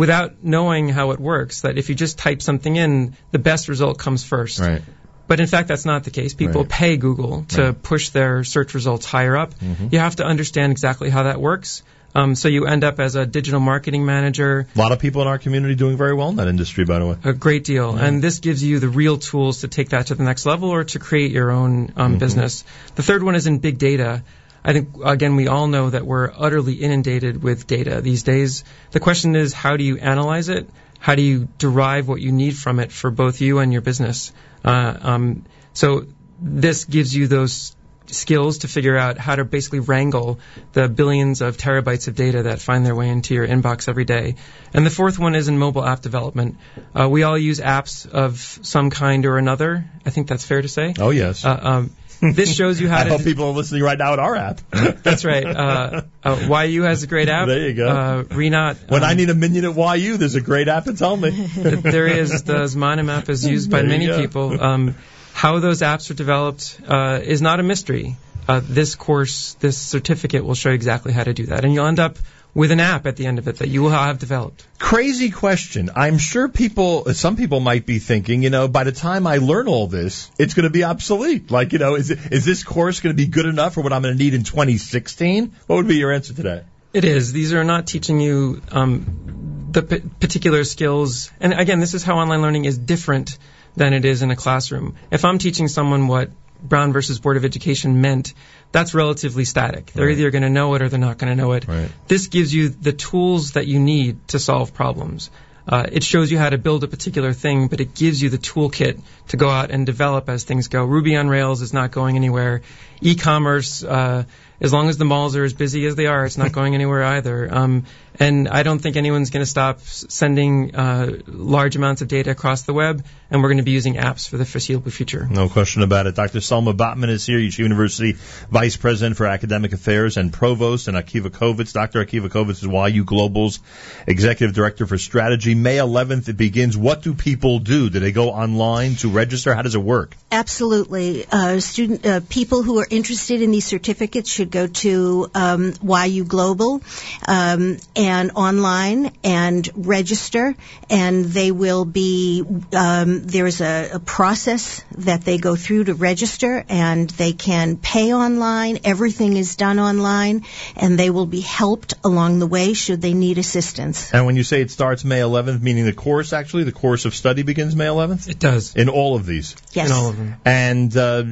without 0.00 0.30
knowing 0.42 0.88
how 0.88 1.10
it 1.14 1.20
works, 1.20 1.60
that 1.64 1.76
if 1.76 1.88
you 1.90 1.94
just 1.94 2.16
type 2.18 2.40
something 2.40 2.74
in, 2.84 3.14
the 3.32 3.38
best 3.38 3.68
result 3.68 3.98
comes 3.98 4.24
first. 4.24 4.58
Right. 4.60 4.82
But 5.28 5.40
in 5.40 5.46
fact, 5.46 5.68
that's 5.68 5.84
not 5.84 6.04
the 6.04 6.10
case. 6.10 6.32
People 6.34 6.62
Right. 6.62 6.70
pay 6.82 6.96
Google 6.96 7.44
to 7.56 7.62
Right. 7.62 7.82
push 7.90 8.08
their 8.18 8.42
search 8.42 8.74
results 8.74 9.04
higher 9.14 9.36
up. 9.36 9.50
Mhm. 9.60 9.92
You 9.92 9.98
have 10.06 10.16
to 10.16 10.24
understand 10.24 10.72
exactly 10.72 11.10
how 11.10 11.24
that 11.24 11.38
works. 11.40 11.82
Um, 12.20 12.34
so 12.34 12.48
you 12.48 12.66
end 12.66 12.82
up 12.82 12.98
as 12.98 13.14
a 13.14 13.24
digital 13.38 13.60
marketing 13.60 14.04
manager, 14.04 14.66
A 14.74 14.78
lot 14.84 14.90
of 14.90 14.98
people 14.98 15.22
in 15.22 15.28
our 15.28 15.38
community 15.38 15.76
doing 15.76 15.96
very 15.96 16.14
well 16.14 16.30
in 16.30 16.36
that 16.36 16.48
industry, 16.48 16.84
by 16.84 16.98
the 16.98 17.06
way. 17.10 17.16
a 17.22 17.32
great 17.32 17.62
deal. 17.64 17.94
Yeah. 17.96 18.06
And 18.06 18.20
this 18.26 18.40
gives 18.40 18.64
you 18.64 18.80
the 18.80 18.88
real 18.88 19.16
tools 19.18 19.60
to 19.60 19.68
take 19.68 19.90
that 19.90 20.06
to 20.08 20.16
the 20.16 20.24
next 20.24 20.44
level 20.46 20.70
or 20.70 20.82
to 20.92 20.98
create 20.98 21.30
your 21.30 21.52
own 21.52 21.92
um, 21.96 22.16
Mhm. 22.16 22.18
business. 22.18 22.64
The 22.96 23.04
third 23.04 23.22
one 23.22 23.36
is 23.36 23.46
in 23.46 23.58
big 23.58 23.78
data. 23.78 24.22
I 24.64 24.72
think, 24.72 24.90
again, 25.04 25.36
we 25.36 25.48
all 25.48 25.66
know 25.66 25.90
that 25.90 26.06
we're 26.06 26.30
utterly 26.36 26.74
inundated 26.74 27.42
with 27.42 27.66
data 27.66 28.00
these 28.00 28.22
days. 28.22 28.64
The 28.90 29.00
question 29.00 29.36
is, 29.36 29.52
how 29.52 29.76
do 29.76 29.84
you 29.84 29.96
analyze 29.98 30.48
it? 30.48 30.68
How 30.98 31.14
do 31.14 31.22
you 31.22 31.48
derive 31.58 32.08
what 32.08 32.20
you 32.20 32.30
need 32.30 32.56
from 32.56 32.78
it 32.78 32.92
for 32.92 33.10
both 33.10 33.40
you 33.40 33.58
and 33.58 33.72
your 33.72 33.82
business? 33.82 34.32
Uh, 34.64 34.96
um, 35.00 35.44
so 35.72 36.06
this 36.40 36.84
gives 36.84 37.14
you 37.14 37.26
those 37.26 37.74
skills 38.06 38.58
to 38.58 38.68
figure 38.68 38.96
out 38.96 39.18
how 39.18 39.36
to 39.36 39.44
basically 39.44 39.80
wrangle 39.80 40.40
the 40.72 40.88
billions 40.88 41.40
of 41.40 41.56
terabytes 41.56 42.08
of 42.08 42.14
data 42.14 42.44
that 42.44 42.60
find 42.60 42.84
their 42.84 42.94
way 42.94 43.08
into 43.08 43.34
your 43.34 43.46
inbox 43.46 43.88
every 43.88 44.04
day. 44.04 44.34
And 44.74 44.84
the 44.84 44.90
fourth 44.90 45.18
one 45.18 45.34
is 45.34 45.48
in 45.48 45.58
mobile 45.58 45.84
app 45.84 46.00
development. 46.00 46.56
Uh, 46.94 47.08
we 47.08 47.22
all 47.22 47.38
use 47.38 47.60
apps 47.60 48.08
of 48.08 48.40
some 48.62 48.90
kind 48.90 49.26
or 49.26 49.38
another. 49.38 49.88
I 50.04 50.10
think 50.10 50.28
that's 50.28 50.44
fair 50.44 50.60
to 50.60 50.68
say. 50.68 50.94
Oh, 50.98 51.10
yes. 51.10 51.44
Uh, 51.44 51.60
um, 51.62 51.90
this 52.20 52.54
shows 52.54 52.80
you 52.80 52.88
how 52.88 52.98
I 53.00 53.04
to. 53.04 53.10
hope 53.10 53.24
people 53.24 53.46
are 53.46 53.52
listening 53.52 53.82
right 53.82 53.98
now 53.98 54.12
at 54.12 54.18
our 54.18 54.36
app. 54.36 54.60
That's 54.70 55.24
right. 55.24 55.44
Uh, 55.44 56.02
uh, 56.24 56.64
YU 56.64 56.82
has 56.82 57.02
a 57.02 57.06
great 57.06 57.28
app. 57.28 57.46
There 57.48 57.68
you 57.68 57.74
go. 57.74 57.88
Uh, 57.88 58.22
Renat. 58.24 58.90
When 58.90 59.02
I 59.02 59.12
um, 59.12 59.16
need 59.16 59.30
a 59.30 59.34
minyan 59.34 59.64
at 59.64 59.98
YU, 59.98 60.16
there's 60.16 60.34
a 60.34 60.40
great 60.40 60.68
app 60.68 60.84
to 60.84 60.94
tell 60.94 61.16
me. 61.16 61.30
there 61.56 62.06
is 62.06 62.42
the 62.42 62.64
Zmanim 62.64 63.10
app 63.10 63.28
is 63.28 63.46
used 63.46 63.70
by 63.70 63.82
many 63.82 64.06
go. 64.06 64.18
people. 64.20 64.62
Um, 64.62 64.94
how 65.32 65.58
those 65.58 65.80
apps 65.80 66.10
are 66.10 66.14
developed 66.14 66.80
uh, 66.86 67.20
is 67.22 67.40
not 67.40 67.60
a 67.60 67.62
mystery. 67.62 68.16
Uh, 68.48 68.60
this 68.62 68.94
course, 68.94 69.54
this 69.60 69.78
certificate 69.78 70.44
will 70.44 70.54
show 70.54 70.70
you 70.70 70.74
exactly 70.74 71.12
how 71.12 71.24
to 71.24 71.32
do 71.32 71.46
that, 71.46 71.64
and 71.64 71.72
you'll 71.72 71.86
end 71.86 72.00
up 72.00 72.16
with 72.54 72.70
an 72.70 72.80
app 72.80 73.06
at 73.06 73.16
the 73.16 73.26
end 73.26 73.38
of 73.38 73.48
it 73.48 73.58
that 73.58 73.68
you 73.68 73.82
will 73.82 73.90
have 73.90 74.18
developed. 74.18 74.66
Crazy 74.78 75.30
question. 75.30 75.90
I'm 75.94 76.18
sure 76.18 76.48
people, 76.48 77.12
some 77.14 77.36
people 77.36 77.60
might 77.60 77.86
be 77.86 77.98
thinking, 77.98 78.42
you 78.42 78.50
know, 78.50 78.68
by 78.68 78.84
the 78.84 78.92
time 78.92 79.26
I 79.26 79.36
learn 79.36 79.68
all 79.68 79.86
this, 79.86 80.30
it's 80.38 80.54
going 80.54 80.64
to 80.64 80.70
be 80.70 80.84
obsolete. 80.84 81.50
Like, 81.50 81.72
you 81.72 81.78
know, 81.78 81.94
is, 81.94 82.10
it, 82.10 82.18
is 82.32 82.44
this 82.44 82.64
course 82.64 83.00
going 83.00 83.14
to 83.14 83.22
be 83.22 83.28
good 83.28 83.46
enough 83.46 83.74
for 83.74 83.82
what 83.82 83.92
I'm 83.92 84.02
going 84.02 84.16
to 84.16 84.22
need 84.22 84.34
in 84.34 84.42
2016? 84.42 85.54
What 85.66 85.76
would 85.76 85.88
be 85.88 85.96
your 85.96 86.12
answer 86.12 86.34
to 86.34 86.42
that? 86.44 86.64
It 86.92 87.04
is. 87.04 87.32
These 87.32 87.52
are 87.52 87.62
not 87.62 87.86
teaching 87.86 88.20
you 88.20 88.62
um, 88.72 89.68
the 89.70 89.82
p- 89.82 90.00
particular 90.18 90.64
skills. 90.64 91.30
And 91.40 91.52
again, 91.52 91.78
this 91.78 91.94
is 91.94 92.02
how 92.02 92.18
online 92.18 92.42
learning 92.42 92.64
is 92.64 92.76
different 92.76 93.38
than 93.76 93.92
it 93.92 94.04
is 94.04 94.22
in 94.22 94.32
a 94.32 94.36
classroom. 94.36 94.96
If 95.12 95.24
I'm 95.24 95.38
teaching 95.38 95.68
someone 95.68 96.08
what 96.08 96.30
Brown 96.62 96.92
versus 96.92 97.20
Board 97.20 97.36
of 97.36 97.44
Education 97.44 98.00
meant, 98.00 98.34
that's 98.72 98.94
relatively 98.94 99.44
static. 99.44 99.86
They're 99.92 100.06
Right. 100.06 100.18
either 100.18 100.30
going 100.30 100.42
to 100.42 100.50
know 100.50 100.74
it 100.74 100.82
or 100.82 100.88
they're 100.88 100.98
not 100.98 101.18
going 101.18 101.36
to 101.36 101.42
know 101.42 101.52
it. 101.52 101.66
Right. 101.66 101.90
This 102.08 102.28
gives 102.28 102.54
you 102.54 102.68
the 102.68 102.92
tools 102.92 103.52
that 103.52 103.66
you 103.66 103.80
need 103.80 104.28
to 104.28 104.38
solve 104.38 104.72
problems. 104.74 105.30
Uh, 105.68 105.84
it 105.92 106.02
shows 106.02 106.32
you 106.32 106.38
how 106.38 106.50
to 106.50 106.58
build 106.58 106.82
a 106.84 106.88
particular 106.88 107.32
thing, 107.32 107.68
but 107.68 107.80
it 107.80 107.94
gives 107.94 108.20
you 108.20 108.28
the 108.30 108.38
toolkit 108.38 109.00
to 109.28 109.36
go 109.36 109.48
out 109.48 109.70
and 109.70 109.86
develop 109.86 110.28
as 110.28 110.42
things 110.44 110.68
go. 110.68 110.84
Ruby 110.84 111.14
on 111.16 111.28
Rails 111.28 111.62
is 111.62 111.72
not 111.72 111.90
going 111.92 112.16
anywhere. 112.16 112.62
E-commerce, 113.02 113.84
uh, 113.84 114.24
as 114.60 114.72
long 114.72 114.88
as 114.88 114.98
the 114.98 115.04
malls 115.04 115.36
are 115.36 115.44
as 115.44 115.52
busy 115.52 115.86
as 115.86 115.94
they 115.96 116.06
are, 116.06 116.24
it's 116.24 116.38
not 116.38 116.52
going 116.58 116.74
anywhere 116.74 117.02
either. 117.04 117.48
Um, 117.52 117.84
and 118.20 118.48
I 118.48 118.62
don't 118.62 118.78
think 118.78 118.96
anyone's 118.96 119.30
going 119.30 119.42
to 119.42 119.50
stop 119.50 119.80
sending 119.80 120.76
uh, 120.76 121.20
large 121.26 121.74
amounts 121.74 122.02
of 122.02 122.08
data 122.08 122.30
across 122.30 122.62
the 122.62 122.74
web, 122.74 123.02
and 123.30 123.42
we're 123.42 123.48
going 123.48 123.58
to 123.58 123.64
be 123.64 123.70
using 123.70 123.94
apps 123.94 124.28
for 124.28 124.36
the 124.36 124.44
foreseeable 124.44 124.90
future. 124.90 125.26
No 125.28 125.48
question 125.48 125.82
about 125.82 126.06
it. 126.06 126.16
Dr. 126.16 126.42
Selma 126.42 126.74
Botman 126.74 127.08
is 127.08 127.24
here, 127.24 127.38
Yeshiva 127.38 127.60
University 127.60 128.12
Vice 128.50 128.76
President 128.76 129.16
for 129.16 129.26
Academic 129.26 129.72
Affairs 129.72 130.18
and 130.18 130.30
Provost, 130.30 130.86
and 130.86 130.98
Akiva 130.98 131.30
Covitz. 131.30 131.72
Dr. 131.72 132.04
Akiva 132.04 132.28
Covitz 132.28 132.62
is 132.62 132.94
YU 132.94 133.04
Global's 133.04 133.60
Executive 134.06 134.54
Director 134.54 134.86
for 134.86 134.98
Strategy. 134.98 135.54
May 135.54 135.78
11th 135.78 136.28
it 136.28 136.36
begins. 136.36 136.76
What 136.76 137.02
do 137.02 137.14
people 137.14 137.58
do? 137.58 137.88
Do 137.88 138.00
they 138.00 138.12
go 138.12 138.30
online 138.30 138.96
to 138.96 139.08
register? 139.08 139.54
How 139.54 139.62
does 139.62 139.74
it 139.74 139.82
work? 139.82 140.14
Absolutely. 140.30 141.24
Uh, 141.30 141.60
student 141.60 142.04
uh, 142.04 142.20
people 142.28 142.62
who 142.62 142.80
are 142.80 142.86
interested 142.90 143.40
in 143.40 143.50
these 143.50 143.64
certificates 143.64 144.28
should 144.30 144.50
go 144.50 144.66
to 144.66 145.30
um, 145.34 145.72
YU 145.82 146.24
Global 146.24 146.82
um, 147.26 147.78
and 147.96 148.09
online 148.10 149.12
and 149.24 149.68
register, 149.74 150.54
and 150.88 151.24
they 151.24 151.50
will 151.50 151.84
be. 151.84 152.44
Um, 152.72 153.22
there's 153.22 153.60
a, 153.60 153.90
a 153.94 153.98
process 153.98 154.84
that 154.98 155.22
they 155.22 155.38
go 155.38 155.56
through 155.56 155.84
to 155.84 155.94
register, 155.94 156.64
and 156.68 157.08
they 157.10 157.32
can 157.32 157.76
pay 157.76 158.12
online. 158.12 158.80
Everything 158.84 159.36
is 159.36 159.56
done 159.56 159.78
online, 159.78 160.44
and 160.76 160.98
they 160.98 161.10
will 161.10 161.26
be 161.26 161.40
helped 161.40 161.94
along 162.04 162.38
the 162.38 162.46
way 162.46 162.74
should 162.74 163.00
they 163.00 163.14
need 163.14 163.38
assistance. 163.38 164.12
And 164.12 164.26
when 164.26 164.36
you 164.36 164.42
say 164.42 164.60
it 164.60 164.70
starts 164.70 165.04
May 165.04 165.20
11th, 165.20 165.60
meaning 165.60 165.84
the 165.84 165.92
course 165.92 166.32
actually, 166.32 166.64
the 166.64 166.72
course 166.72 167.04
of 167.04 167.14
study 167.14 167.42
begins 167.42 167.76
May 167.76 167.86
11th? 167.86 168.28
It 168.28 168.38
does. 168.38 168.74
In 168.76 168.88
all 168.88 169.16
of 169.16 169.26
these? 169.26 169.56
Yes. 169.72 169.88
In 169.88 169.92
all 169.92 170.08
of 170.10 170.16
them. 170.16 170.36
And 170.44 170.96
uh, 170.96 171.24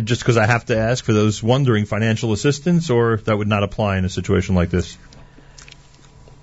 just 0.00 0.22
because 0.22 0.36
I 0.36 0.46
have 0.46 0.66
to 0.66 0.76
ask 0.76 1.04
for 1.04 1.12
those 1.12 1.42
wondering, 1.42 1.84
financial 1.86 2.32
assistance, 2.32 2.90
or 2.90 3.16
that 3.18 3.36
would 3.36 3.48
not 3.48 3.62
apply 3.62 3.98
in 3.98 4.04
a 4.04 4.08
situation 4.08 4.54
like 4.54 4.70
this? 4.70 4.96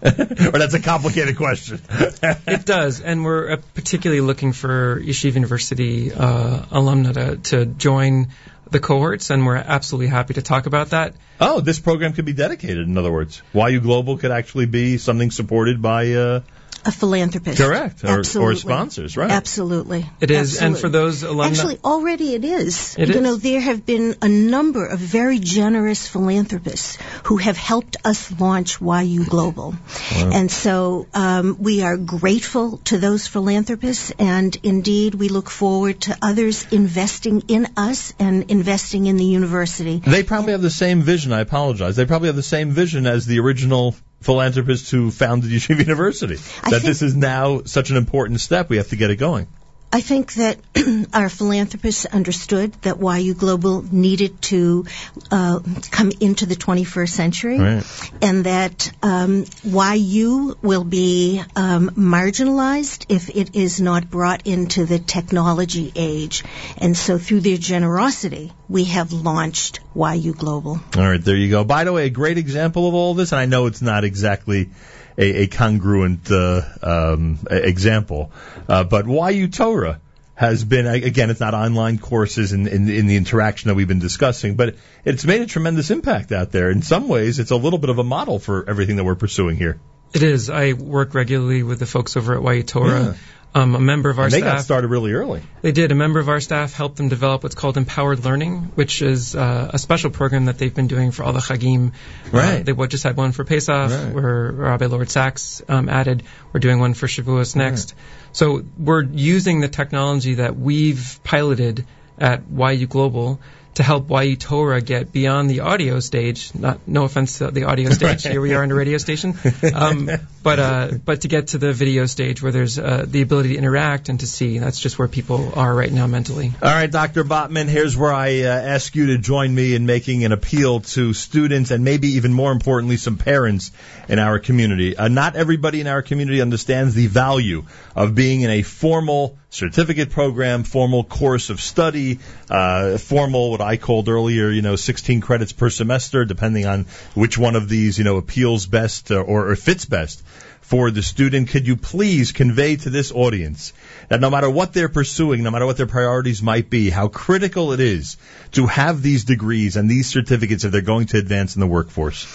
or 0.53 0.59
that's 0.59 0.73
a 0.73 0.81
complicated 0.81 1.37
question. 1.37 1.79
it 1.89 2.65
does, 2.65 2.99
and 2.99 3.23
we're 3.23 3.53
uh, 3.53 3.57
particularly 3.73 4.21
looking 4.21 4.51
for 4.51 4.99
Yeshiva 4.99 5.35
University 5.35 6.11
uh, 6.11 6.65
alumni 6.71 7.13
to, 7.13 7.37
to 7.37 7.65
join 7.65 8.27
the 8.69 8.81
cohorts, 8.81 9.29
and 9.29 9.45
we're 9.45 9.55
absolutely 9.55 10.07
happy 10.07 10.33
to 10.33 10.41
talk 10.41 10.65
about 10.65 10.89
that. 10.89 11.13
Oh, 11.39 11.61
this 11.61 11.79
program 11.79 12.13
could 12.13 12.25
be 12.25 12.33
dedicated. 12.33 12.85
In 12.85 12.97
other 12.97 13.11
words, 13.11 13.41
YU 13.53 13.79
Global 13.79 14.17
could 14.17 14.31
actually 14.31 14.65
be 14.65 14.97
something 14.97 15.31
supported 15.31 15.81
by. 15.81 16.11
Uh, 16.11 16.41
A 16.85 16.91
philanthropist. 16.91 17.57
Correct. 17.57 18.03
Or- 18.03 18.23
or 18.39 18.55
sponsors, 18.55 19.15
right. 19.15 19.31
Absolutely. 19.31 20.09
It 20.19 20.31
is, 20.31 20.61
and 20.61 20.77
for 20.77 20.89
those 20.89 21.23
alumni- 21.23 21.47
Actually, 21.47 21.79
already 21.83 22.33
it 22.35 22.43
is. 22.43 22.95
It 22.97 23.09
you 23.09 23.15
is. 23.15 23.21
know, 23.21 23.35
there 23.35 23.61
have 23.61 23.85
been 23.85 24.15
a 24.21 24.27
number 24.27 24.85
of 24.85 24.99
very 24.99 25.39
generous 25.39 26.07
philanthropists 26.07 26.97
who 27.23 27.37
have 27.37 27.57
helped 27.57 27.97
us 28.03 28.31
launch 28.39 28.81
YU 28.81 29.25
Global. 29.25 29.75
And 30.11 30.51
so 30.51 31.07
um, 31.13 31.57
we 31.59 31.83
are 31.83 31.97
grateful 31.97 32.77
to 32.85 32.97
those 32.97 33.27
philanthropists, 33.27 34.11
and 34.19 34.55
indeed 34.63 35.15
we 35.15 35.29
look 35.29 35.49
forward 35.49 36.01
to 36.01 36.17
others 36.21 36.65
investing 36.71 37.43
in 37.47 37.67
us 37.77 38.13
and 38.19 38.51
investing 38.51 39.05
in 39.05 39.17
the 39.17 39.25
university. 39.25 40.01
They 40.05 40.23
probably 40.23 40.51
have 40.51 40.61
the 40.61 40.69
same 40.69 41.01
vision. 41.01 41.31
I 41.33 41.41
apologize. 41.41 41.95
They 41.95 42.05
probably 42.05 42.27
have 42.27 42.35
the 42.35 42.43
same 42.43 42.71
vision 42.71 43.07
as 43.07 43.25
the 43.25 43.39
original 43.39 43.95
philanthropists 44.23 44.89
who 44.89 45.11
founded 45.11 45.51
Yeshiva 45.51 45.79
University. 45.79 46.37
I 46.63 46.71
that 46.71 46.81
this 46.81 47.01
is 47.01 47.15
now 47.15 47.63
such 47.63 47.89
an 47.89 47.97
important 47.97 48.41
step. 48.41 48.69
We 48.69 48.77
have 48.77 48.89
to 48.89 48.95
get 48.95 49.11
it 49.11 49.17
going. 49.17 49.47
I 49.95 50.01
think 50.01 50.33
that 50.33 50.57
our 51.13 51.29
philanthropists 51.29 52.07
understood 52.07 52.73
that 52.81 52.97
YU 52.99 53.35
Global 53.35 53.83
needed 53.83 54.41
to 54.49 54.85
uh, 55.29 55.59
come 55.91 56.11
into 56.19 56.47
the 56.47 56.55
21st 56.55 57.09
century, 57.09 57.59
Right. 57.59 57.83
and 58.19 58.43
that 58.45 58.91
um, 59.03 59.45
YU 59.63 60.57
will 60.63 60.83
be 60.83 61.43
um, 61.55 61.91
marginalized 61.91 63.05
if 63.09 63.29
it 63.29 63.55
is 63.55 63.79
not 63.79 64.09
brought 64.09 64.47
into 64.47 64.87
the 64.87 64.97
technology 64.97 65.91
age. 65.95 66.43
And 66.79 66.97
so, 66.97 67.19
through 67.19 67.41
their 67.41 67.57
generosity, 67.57 68.51
we 68.67 68.85
have 68.85 69.13
launched 69.13 69.79
YU 69.95 70.33
Global. 70.33 70.79
All 70.97 71.07
right, 71.07 71.23
there 71.23 71.35
you 71.35 71.51
go. 71.51 71.63
By 71.63 71.83
the 71.83 71.93
way, 71.93 72.07
a 72.07 72.09
great 72.09 72.39
example 72.39 72.87
of 72.87 72.95
all 72.95 73.13
this, 73.13 73.31
and 73.31 73.39
I 73.39 73.45
know 73.45 73.67
it's 73.67 73.83
not 73.83 74.03
exactly 74.03 74.71
a, 75.17 75.43
a 75.43 75.47
congruent 75.47 76.31
uh, 76.31 76.61
um, 76.81 77.39
example, 77.49 78.31
uh, 78.67 78.83
but 78.83 79.05
YU 79.07 79.47
Torah 79.47 79.99
has 80.35 80.63
been 80.63 80.87
again, 80.87 81.29
it's 81.29 81.39
not 81.39 81.53
online 81.53 81.99
courses 81.99 82.53
in, 82.53 82.67
in, 82.67 82.89
in 82.89 83.05
the 83.07 83.15
interaction 83.15 83.67
that 83.69 83.75
we've 83.75 83.87
been 83.87 83.99
discussing, 83.99 84.55
but 84.55 84.75
it's 85.05 85.25
made 85.25 85.41
a 85.41 85.45
tremendous 85.45 85.91
impact 85.91 86.31
out 86.31 86.51
there. 86.51 86.71
In 86.71 86.81
some 86.81 87.07
ways, 87.07 87.39
it's 87.39 87.51
a 87.51 87.55
little 87.55 87.79
bit 87.79 87.89
of 87.89 87.99
a 87.99 88.03
model 88.03 88.39
for 88.39 88.67
everything 88.67 88.95
that 88.95 89.03
we're 89.03 89.15
pursuing 89.15 89.57
here. 89.57 89.79
It 90.13 90.23
is. 90.23 90.49
I 90.49 90.73
work 90.73 91.13
regularly 91.13 91.63
with 91.63 91.79
the 91.79 91.85
folks 91.85 92.17
over 92.17 92.35
at 92.35 92.55
YU 92.55 92.63
Yeah. 92.87 93.13
Um, 93.55 93.75
a 93.75 93.79
member 93.79 94.09
of 94.09 94.17
our 94.17 94.25
And 94.25 94.33
they 94.33 94.39
staff. 94.39 94.55
got 94.57 94.63
started 94.63 94.87
really 94.87 95.13
early. 95.13 95.41
They 95.61 95.71
did. 95.71 95.91
A 95.91 95.95
member 95.95 96.19
of 96.19 96.27
our 96.27 96.39
staff 96.39 96.73
helped 96.73 96.95
them 96.97 97.09
develop 97.09 97.43
what's 97.43 97.53
called 97.53 97.77
Empowered 97.77 98.25
Learning, 98.25 98.71
which 98.73 99.03
is 99.03 99.35
uh, 99.35 99.69
a 99.71 99.77
special 99.77 100.09
program 100.09 100.45
that 100.45 100.57
they've 100.57 100.73
been 100.73 100.87
doing 100.87 101.11
for 101.11 101.23
all 101.23 101.33
the 101.33 101.39
Chagim. 101.39 101.91
Right. 102.31 102.67
Uh, 102.67 102.73
they 102.73 102.87
just 102.87 103.03
had 103.03 103.15
one 103.15 103.31
for 103.31 103.43
Pesach, 103.43 103.91
Right. 103.91 104.11
where 104.13 104.51
Rabbi 104.51 104.87
Lord 104.87 105.11
Sacks 105.11 105.61
um, 105.69 105.87
added. 105.87 106.23
We're 106.51 106.61
doing 106.61 106.79
one 106.79 106.95
for 106.95 107.05
Shavuos 107.05 107.55
next. 107.55 107.93
So 108.31 108.63
we're 108.77 109.03
using 109.03 109.59
the 109.61 109.67
technology 109.67 110.35
that 110.35 110.57
we've 110.57 111.19
piloted 111.23 111.85
at 112.17 112.41
YU 112.49 112.87
Global 112.87 113.39
to 113.75 113.83
help 113.83 114.09
YU 114.09 114.35
Torah 114.35 114.81
get 114.81 115.11
beyond 115.11 115.49
the 115.49 115.61
audio 115.61 115.99
stage. 115.99 116.53
Not 116.53 116.87
no 116.87 117.05
offense 117.05 117.39
to 117.39 117.51
the 117.51 117.63
audio 117.63 117.89
stage. 117.91 118.25
Right. 118.25 118.31
Here 118.33 118.41
we 118.41 118.53
are 118.53 118.63
on 118.63 118.71
a 118.71 118.75
radio 118.75 118.97
station, 118.97 119.35
um, 119.73 120.09
but 120.43 120.59
uh, 120.59 120.91
but 121.03 121.21
to 121.21 121.27
get 121.27 121.47
to 121.47 121.57
the 121.57 121.73
video 121.73 122.05
stage 122.05 122.41
where 122.41 122.51
there's 122.51 122.77
uh, 122.77 123.05
the 123.07 123.21
ability 123.21 123.49
to 123.49 123.55
interact 123.55 124.09
and 124.09 124.19
to 124.19 124.27
see. 124.27 124.59
That's 124.59 124.79
just 124.79 124.99
where 124.99 125.07
people 125.07 125.53
are 125.57 125.73
right 125.73 125.91
now 125.91 126.07
mentally. 126.07 126.51
All 126.61 126.69
right, 126.69 126.91
Dr. 126.91 127.23
Botman, 127.23 127.67
here's 127.67 127.97
where 127.97 128.13
I 128.13 128.41
uh, 128.41 128.47
ask 128.47 128.95
you 128.95 129.07
to 129.07 129.17
join 129.17 129.53
me 129.53 129.75
in 129.75 129.85
making 129.85 130.23
an 130.23 130.31
appeal 130.31 130.81
to 130.81 131.13
students 131.13 131.71
and 131.71 131.83
maybe 131.83 132.09
even 132.09 132.33
more 132.33 132.51
importantly, 132.51 132.97
some 132.97 133.17
parents 133.17 133.71
in 134.07 134.19
our 134.19 134.39
community. 134.39 134.95
Uh, 134.95 135.07
not 135.07 135.35
everybody 135.35 135.81
in 135.81 135.87
our 135.87 136.01
community 136.01 136.41
understands 136.41 136.93
the 136.93 137.07
value 137.07 137.65
of 137.95 138.13
being 138.15 138.41
in 138.41 138.49
a 138.49 138.61
formal 138.61 139.37
certificate 139.53 140.09
program, 140.09 140.63
formal 140.63 141.03
course 141.03 141.51
of 141.51 141.61
study, 141.61 142.19
uh, 142.49 142.97
formal, 142.97 143.51
what 143.51 143.61
I 143.61 143.77
called 143.77 144.09
earlier, 144.09 144.49
you 144.49 144.63
know, 144.63 144.75
16 144.75 145.21
credits 145.21 145.53
per 145.53 145.69
semester, 145.69 146.25
depending 146.25 146.65
on 146.65 146.85
which 147.13 147.37
one 147.37 147.55
of 147.55 147.69
these, 147.69 147.97
you 147.97 148.03
know, 148.03 148.17
appeals 148.17 148.65
best 148.65 149.11
uh, 149.11 149.21
or, 149.21 149.51
or 149.51 149.55
fits 149.55 149.85
best 149.85 150.23
for 150.61 150.89
the 150.89 151.03
student. 151.03 151.49
Could 151.49 151.67
you 151.67 151.75
please 151.75 152.31
convey 152.31 152.77
to 152.77 152.89
this 152.89 153.11
audience 153.11 153.73
that 154.09 154.19
no 154.19 154.31
matter 154.31 154.49
what 154.49 154.73
they're 154.73 154.89
pursuing, 154.89 155.43
no 155.43 155.51
matter 155.51 155.67
what 155.67 155.77
their 155.77 155.87
priorities 155.87 156.41
might 156.41 156.71
be, 156.71 156.89
how 156.89 157.07
critical 157.07 157.73
it 157.73 157.79
is 157.79 158.17
to 158.53 158.65
have 158.65 159.03
these 159.03 159.23
degrees 159.23 159.75
and 159.75 159.89
these 159.89 160.07
certificates 160.07 160.63
if 160.63 160.71
they're 160.71 160.81
going 160.81 161.07
to 161.07 161.17
advance 161.17 161.55
in 161.55 161.59
the 161.59 161.67
workforce? 161.67 162.25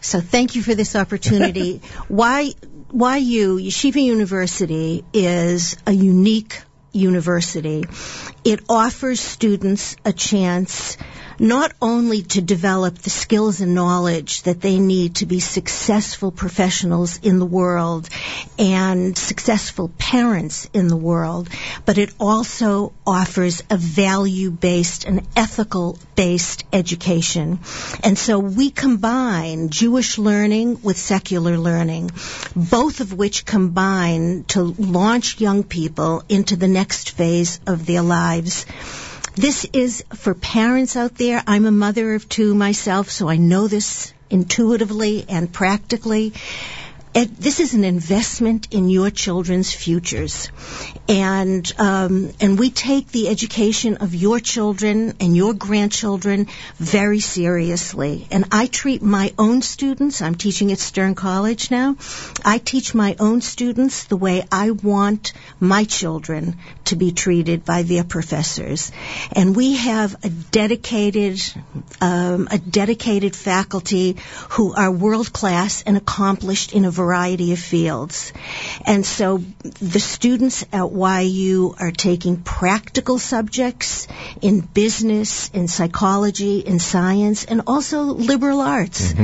So 0.00 0.20
thank 0.20 0.56
you 0.56 0.62
for 0.62 0.74
this 0.74 0.96
opportunity. 0.96 1.78
Why, 2.08 2.54
YU, 3.16 3.56
Yeshiva 3.56 4.02
University, 4.02 5.02
is 5.14 5.78
a 5.86 5.92
unique 5.92 6.60
university. 6.92 7.84
It 8.44 8.64
offers 8.68 9.18
students 9.18 9.96
a 10.04 10.12
chance 10.12 10.98
not 11.38 11.72
only 11.80 12.22
to 12.22 12.40
develop 12.40 12.98
the 12.98 13.10
skills 13.10 13.60
and 13.60 13.74
knowledge 13.74 14.42
that 14.42 14.60
they 14.60 14.78
need 14.78 15.16
to 15.16 15.26
be 15.26 15.40
successful 15.40 16.30
professionals 16.30 17.18
in 17.22 17.38
the 17.38 17.46
world 17.46 18.08
and 18.58 19.16
successful 19.16 19.90
parents 19.98 20.68
in 20.72 20.88
the 20.88 20.96
world, 20.96 21.48
but 21.84 21.98
it 21.98 22.12
also 22.18 22.92
offers 23.06 23.62
a 23.70 23.76
value-based 23.76 25.04
and 25.04 25.26
ethical-based 25.36 26.64
education. 26.72 27.58
And 28.02 28.18
so 28.18 28.38
we 28.38 28.70
combine 28.70 29.68
Jewish 29.70 30.18
learning 30.18 30.82
with 30.82 30.96
secular 30.96 31.58
learning, 31.58 32.10
both 32.54 33.00
of 33.00 33.12
which 33.12 33.44
combine 33.44 34.44
to 34.48 34.62
launch 34.62 35.40
young 35.40 35.64
people 35.64 36.22
into 36.28 36.56
the 36.56 36.68
next 36.68 37.10
phase 37.10 37.60
of 37.66 37.86
their 37.86 38.02
lives. 38.02 38.66
This 39.34 39.66
is 39.72 40.04
for 40.14 40.34
parents 40.34 40.94
out 40.94 41.14
there. 41.16 41.42
I'm 41.46 41.64
a 41.64 41.70
mother 41.70 42.14
of 42.14 42.28
two 42.28 42.54
myself, 42.54 43.10
so 43.10 43.28
I 43.28 43.38
know 43.38 43.66
this 43.66 44.12
intuitively 44.28 45.24
and 45.26 45.50
practically. 45.50 46.34
It, 47.14 47.36
this 47.36 47.60
is 47.60 47.74
an 47.74 47.84
investment 47.84 48.68
in 48.70 48.88
your 48.88 49.10
children's 49.10 49.70
futures, 49.70 50.48
and 51.10 51.70
um, 51.78 52.32
and 52.40 52.58
we 52.58 52.70
take 52.70 53.08
the 53.08 53.28
education 53.28 53.98
of 53.98 54.14
your 54.14 54.40
children 54.40 55.14
and 55.20 55.36
your 55.36 55.52
grandchildren 55.52 56.46
very 56.78 57.20
seriously. 57.20 58.26
And 58.30 58.46
I 58.50 58.66
treat 58.66 59.02
my 59.02 59.34
own 59.38 59.60
students. 59.60 60.22
I'm 60.22 60.36
teaching 60.36 60.72
at 60.72 60.78
Stern 60.78 61.14
College 61.14 61.70
now. 61.70 61.96
I 62.46 62.56
teach 62.56 62.94
my 62.94 63.14
own 63.20 63.42
students 63.42 64.04
the 64.04 64.16
way 64.16 64.44
I 64.50 64.70
want 64.70 65.34
my 65.60 65.84
children 65.84 66.56
to 66.86 66.96
be 66.96 67.12
treated 67.12 67.66
by 67.66 67.82
their 67.82 68.04
professors. 68.04 68.90
And 69.32 69.54
we 69.54 69.76
have 69.76 70.16
a 70.24 70.30
dedicated 70.30 71.42
um, 72.00 72.48
a 72.50 72.56
dedicated 72.56 73.36
faculty 73.36 74.16
who 74.52 74.72
are 74.72 74.90
world 74.90 75.30
class 75.30 75.82
and 75.82 75.98
accomplished 75.98 76.72
in 76.72 76.86
a 76.86 77.01
variety 77.02 77.52
of 77.52 77.58
fields. 77.58 78.32
And 78.86 79.04
so 79.04 79.42
the 79.80 79.98
students 80.00 80.64
at 80.72 80.86
YU 80.92 81.74
are 81.78 81.90
taking 81.90 82.36
practical 82.42 83.18
subjects 83.18 84.06
in 84.40 84.60
business, 84.60 85.50
in 85.50 85.66
psychology, 85.68 86.58
in 86.60 86.78
science, 86.78 87.44
and 87.44 87.62
also 87.66 88.02
liberal 88.02 88.60
arts. 88.60 89.14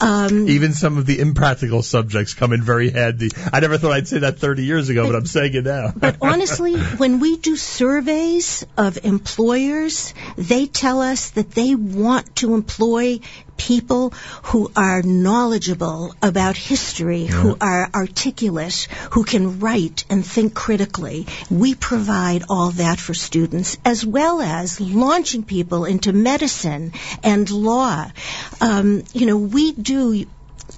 Um, 0.00 0.48
Even 0.48 0.74
some 0.74 0.98
of 0.98 1.06
the 1.06 1.18
impractical 1.18 1.82
subjects 1.82 2.34
come 2.34 2.52
in 2.52 2.62
very 2.62 2.90
handy. 2.90 3.30
I 3.52 3.60
never 3.60 3.78
thought 3.78 3.92
I'd 3.92 4.08
say 4.08 4.20
that 4.20 4.38
30 4.38 4.64
years 4.64 4.88
ago, 4.88 5.06
but 5.06 5.16
I'm 5.16 5.26
saying 5.26 5.54
it 5.54 5.64
now. 5.64 5.92
But 5.96 6.18
honestly, 6.20 6.76
when 7.02 7.18
we 7.20 7.36
do 7.36 7.56
surveys 7.56 8.64
of 8.76 8.98
employers, 9.04 10.14
they 10.36 10.66
tell 10.66 11.00
us 11.00 11.30
that 11.30 11.50
they 11.50 11.74
want 11.74 12.36
to 12.36 12.54
employ 12.54 13.20
people 13.56 14.10
who 14.44 14.70
are 14.76 15.02
knowledgeable 15.02 16.14
about 16.22 16.56
history, 16.56 17.26
who 17.26 17.56
are 17.60 17.90
articulate, 17.94 18.88
who 19.12 19.24
can 19.24 19.60
write 19.60 20.04
and 20.10 20.24
think 20.24 20.54
critically. 20.54 21.26
We 21.50 21.74
provide 21.74 22.44
all 22.48 22.70
that 22.72 22.98
for 22.98 23.14
students, 23.14 23.76
as 23.84 24.04
well 24.04 24.40
as 24.40 24.80
launching 24.80 25.44
people 25.44 25.84
into 25.84 26.12
medicine 26.12 26.92
and 27.22 27.50
law. 27.50 28.10
Um, 28.60 29.04
you 29.12 29.26
know, 29.26 29.36
we 29.36 29.72
do 29.72 30.26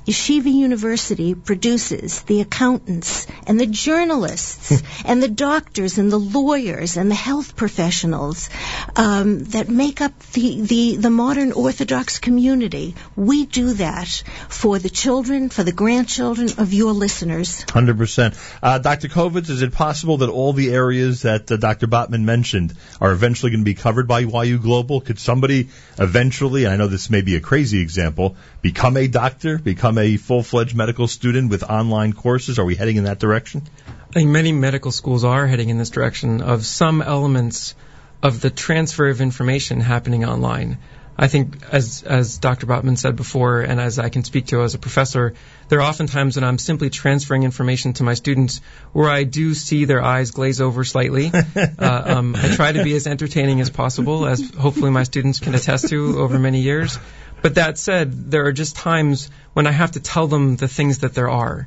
Yeshiva 0.07 0.53
University 0.53 1.35
produces 1.35 2.23
the 2.23 2.41
accountants 2.41 3.27
and 3.45 3.59
the 3.59 3.67
journalists 3.67 4.81
and 5.05 5.21
the 5.21 5.29
doctors 5.29 5.99
and 5.99 6.13
the 6.13 6.19
lawyers 6.19 6.97
and 6.97 7.11
the 7.11 7.17
health 7.17 7.57
professionals 7.57 8.49
um, 8.95 9.41
that 9.47 9.69
make 9.69 10.01
up 10.01 10.17
the, 10.31 10.61
the, 10.61 10.97
the 10.97 11.11
modern 11.11 11.51
Orthodox 11.51 12.21
community. 12.21 12.95
We 13.17 13.47
do 13.47 13.73
that 13.75 14.23
for 14.49 14.79
the 14.79 14.89
children, 14.89 15.49
for 15.49 15.65
the 15.65 15.73
grandchildren 15.73 16.51
of 16.59 16.73
your 16.73 16.93
listeners. 16.93 17.65
Hundred 17.69 17.99
percent. 17.99 18.35
Uh, 18.63 18.79
Dr. 18.79 19.09
Covitz, 19.09 19.51
is 19.51 19.63
it 19.63 19.73
possible 19.73 20.19
that 20.19 20.29
all 20.29 20.53
the 20.53 20.73
areas 20.73 21.23
that 21.23 21.51
uh, 21.51 21.57
Dr. 21.57 21.89
Botman 21.89 22.23
mentioned 22.23 22.75
are 23.01 23.11
eventually 23.11 23.51
going 23.51 23.63
to 23.63 23.65
be 23.65 23.75
covered 23.75 24.07
by 24.07 24.21
YU 24.21 24.59
Global? 24.59 25.01
Could 25.01 25.19
somebody 25.19 25.71
eventually, 25.99 26.69
I 26.69 26.77
know 26.77 26.87
this 26.87 27.11
may 27.11 27.23
be 27.23 27.35
a 27.35 27.41
crazy 27.41 27.81
example, 27.81 28.37
become 28.63 28.97
a 28.97 29.09
doctor, 29.09 29.59
become 29.59 29.96
a 29.99 30.17
full-fledged 30.17 30.75
medical 30.75 31.09
student 31.09 31.51
with 31.51 31.63
online 31.63 32.13
courses? 32.13 32.59
Are 32.59 32.65
we 32.65 32.75
heading 32.75 32.97
in 32.97 33.05
that 33.05 33.19
direction? 33.19 33.63
I 33.89 34.13
think 34.13 34.31
many 34.31 34.53
medical 34.53 34.91
schools 34.91 35.25
are 35.25 35.47
heading 35.47 35.69
in 35.69 35.79
this 35.79 35.91
direction 35.91 36.41
of 36.41 36.65
some 36.65 37.03
elements 37.03 37.75
of 38.23 38.41
the 38.41 38.51
transfer 38.51 39.09
of 39.09 39.21
information 39.21 39.81
happening 39.81 40.25
online. 40.25 40.79
I 41.19 41.29
think, 41.29 41.65
as 41.73 42.03
as 42.03 42.39
Dr. 42.39 42.67
Botman 42.67 42.99
said 42.99 43.17
before, 43.17 43.63
and 43.63 43.81
as 43.81 43.99
I 43.99 44.11
can 44.11 44.23
speak 44.23 44.49
to 44.49 44.63
as 44.63 44.75
a 44.75 44.79
professor, 44.79 45.35
there 45.69 45.79
are 45.79 45.89
often 45.89 46.07
times 46.07 46.37
when 46.37 46.45
I'm 46.45 46.59
simply 46.59 46.91
transferring 46.91 47.43
information 47.43 47.95
to 47.95 48.03
my 48.03 48.15
students 48.15 48.61
where 48.93 49.09
I 49.09 49.25
do 49.25 49.55
see 49.55 49.87
their 49.87 50.03
eyes 50.03 50.31
glaze 50.31 50.61
over 50.61 50.85
slightly. 50.85 51.33
uh, 51.79 52.03
um, 52.17 52.37
I 52.37 52.55
try 52.55 52.73
to 52.73 52.85
be 52.85 52.95
as 52.95 53.07
entertaining 53.07 53.61
as 53.63 53.71
possible, 53.71 54.27
as 54.27 54.51
hopefully 54.55 54.91
my 54.91 55.05
students 55.05 55.41
can 55.41 55.55
attest 55.55 55.89
to 55.89 56.19
over 56.19 56.39
many 56.39 56.61
years. 56.61 56.99
But 57.41 57.55
that 57.55 57.79
said, 57.79 58.31
there 58.31 58.47
are 58.47 58.53
just 58.53 58.77
times 58.77 59.31
when 59.55 59.67
I 59.67 59.73
have 59.73 59.93
to 59.93 60.01
tell 60.01 60.27
them 60.27 60.57
the 60.57 60.69
things 60.69 60.99
that 60.99 61.15
there 61.15 61.31
are. 61.31 61.67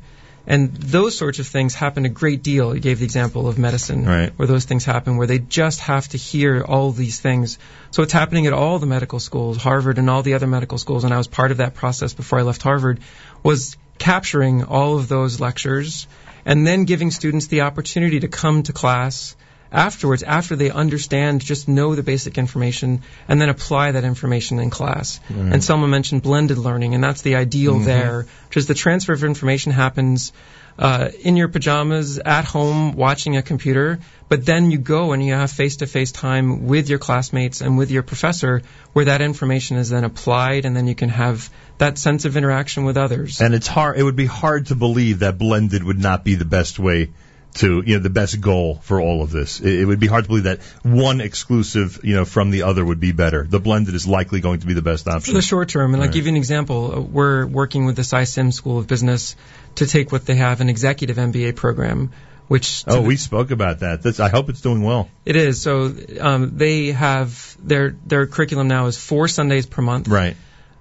And 0.50 0.76
those 0.76 1.16
sorts 1.16 1.38
of 1.38 1.46
things 1.46 1.76
happen 1.76 2.06
a 2.06 2.10
great 2.10 2.42
deal. 2.42 2.74
You 2.74 2.82
gave 2.82 2.98
the 2.98 3.06
example 3.06 3.48
of 3.48 3.60
medicine, 3.60 4.04
Right. 4.04 4.34
where 4.36 4.48
those 4.48 4.66
things 4.66 4.84
happen, 4.84 5.18
where 5.18 5.28
they 5.28 5.38
just 5.38 5.80
have 5.82 6.08
to 6.10 6.18
hear 6.18 6.64
all 6.64 6.92
these 6.92 7.20
things. 7.20 7.60
So 7.92 8.02
it's 8.02 8.14
happening 8.14 8.48
at 8.48 8.54
all 8.54 8.80
the 8.80 8.88
medical 8.88 9.20
schools, 9.20 9.58
Harvard 9.58 10.00
and 10.00 10.10
all 10.10 10.24
the 10.24 10.34
other 10.34 10.48
medical 10.48 10.80
schools, 10.80 11.04
and 11.04 11.14
I 11.14 11.18
was 11.18 11.28
part 11.28 11.52
of 11.52 11.58
that 11.58 11.76
process 11.76 12.14
before 12.14 12.40
I 12.40 12.42
left 12.42 12.64
Harvard, 12.64 13.00
was 13.44 13.78
capturing 14.00 14.64
all 14.64 14.98
of 14.98 15.08
those 15.08 15.40
lectures 15.40 16.08
and 16.46 16.66
then 16.66 16.86
giving 16.86 17.12
students 17.12 17.46
the 17.48 17.62
opportunity 17.62 18.22
to 18.22 18.28
come 18.28 18.64
to 18.64 18.74
class 18.74 19.36
afterwards, 19.72 20.24
after 20.24 20.56
they 20.56 20.72
understand, 20.72 21.42
just 21.42 21.68
know 21.68 21.96
the 21.96 22.04
basic 22.04 22.38
information, 22.38 23.02
and 23.28 23.42
then 23.42 23.50
apply 23.50 23.92
that 23.92 24.04
information 24.04 24.60
in 24.60 24.70
class. 24.70 25.20
Right. 25.30 25.54
And 25.54 25.64
Selma 25.64 25.88
mentioned 25.88 26.22
blended 26.22 26.58
learning, 26.58 26.96
and 26.96 27.04
that's 27.04 27.22
the 27.22 27.36
ideal 27.36 27.76
Mhm. 27.76 27.86
there, 27.86 28.26
which 28.50 28.58
is 28.58 28.66
the 28.68 28.74
transfer 28.74 29.14
of 29.14 29.24
information 29.24 29.72
happens 29.72 30.32
uh, 30.78 31.10
in 31.24 31.36
your 31.36 31.50
pajamas, 31.50 32.20
at 32.20 32.46
home, 32.46 32.94
watching 32.94 33.36
a 33.36 33.42
computer, 33.42 34.00
but 34.30 34.46
then 34.46 34.72
you 34.72 34.78
go 34.78 35.12
and 35.12 35.22
you 35.26 35.34
have 35.34 35.52
face-to-face 35.52 36.14
time 36.14 36.68
with 36.68 36.88
your 36.88 37.00
classmates 37.00 37.60
and 37.60 37.78
with 37.78 37.92
your 37.92 38.02
professor, 38.02 38.62
where 38.94 39.04
that 39.04 39.20
information 39.20 39.76
is 39.76 39.90
then 39.90 40.06
applied, 40.06 40.64
and 40.64 40.78
then 40.78 40.88
you 40.88 40.96
can 40.96 41.10
have 41.10 41.50
that 41.80 41.98
sense 41.98 42.24
of 42.24 42.38
interaction 42.38 42.86
with 42.86 42.96
others. 42.96 43.42
And 43.42 43.54
it's 43.54 43.68
hard. 43.68 43.98
It 43.98 44.04
would 44.04 44.16
be 44.16 44.26
hard 44.26 44.68
to 44.68 44.76
believe 44.76 45.20
that 45.20 45.38
blended 45.38 45.84
would 45.84 46.00
not 46.00 46.24
be 46.24 46.36
the 46.36 46.46
best 46.46 46.80
way 46.80 47.10
to, 47.56 47.82
you 47.86 47.96
know, 47.98 48.04
the 48.04 48.10
best 48.10 48.40
goal 48.42 48.80
for 48.84 49.02
all 49.02 49.22
of 49.24 49.32
this. 49.32 49.60
It, 49.60 49.80
it 49.82 49.86
would 49.86 50.00
be 50.00 50.08
hard 50.08 50.24
to 50.26 50.28
believe 50.28 50.44
that 50.44 50.62
one 50.84 51.20
exclusive, 51.22 52.00
you 52.04 52.16
know, 52.16 52.26
from 52.26 52.52
the 52.52 52.64
other 52.64 52.86
would 52.86 53.00
be 53.00 53.12
better. 53.12 53.44
The 53.44 53.60
blended 53.60 53.96
is 53.96 54.06
likely 54.08 54.40
going 54.40 54.60
to 54.60 54.68
be 54.68 54.74
the 54.74 54.82
best 54.84 55.08
option 55.08 55.34
For 55.34 55.34
the 55.34 55.42
short 55.42 55.70
term, 55.70 55.94
and 55.94 56.02
I'll 56.02 56.08
Right. 56.08 56.14
give 56.14 56.26
you 56.26 56.32
an 56.32 56.38
example. 56.38 56.94
Uh, 56.96 57.00
We're 57.02 57.46
working 57.48 57.86
with 57.86 57.96
the 57.96 58.04
Sy 58.04 58.24
Syms 58.26 58.56
School 58.56 58.78
of 58.78 58.88
Business 58.88 59.36
to 59.76 59.88
take 59.88 60.12
what 60.12 60.26
they 60.26 60.36
have, 60.36 60.62
an 60.62 60.70
executive 60.70 61.18
MBA 61.18 61.56
program, 61.56 62.12
which 62.48 62.84
Oh, 62.88 63.02
we 63.02 63.16
spoke 63.16 63.52
about 63.52 63.80
that. 63.80 64.02
That's, 64.04 64.20
I 64.20 64.30
hope 64.30 64.50
it's 64.50 64.62
doing 64.62 64.82
well. 64.84 65.10
it 65.26 65.36
is. 65.36 65.62
So 65.62 65.94
um, 66.20 66.58
they 66.58 66.88
have 66.88 67.56
their 67.64 67.96
their 68.06 68.28
curriculum 68.28 68.68
now 68.68 68.86
is 68.88 68.98
four 68.98 69.28
Sundays 69.28 69.66
per 69.66 69.82
month. 69.82 70.08
Right. 70.08 70.36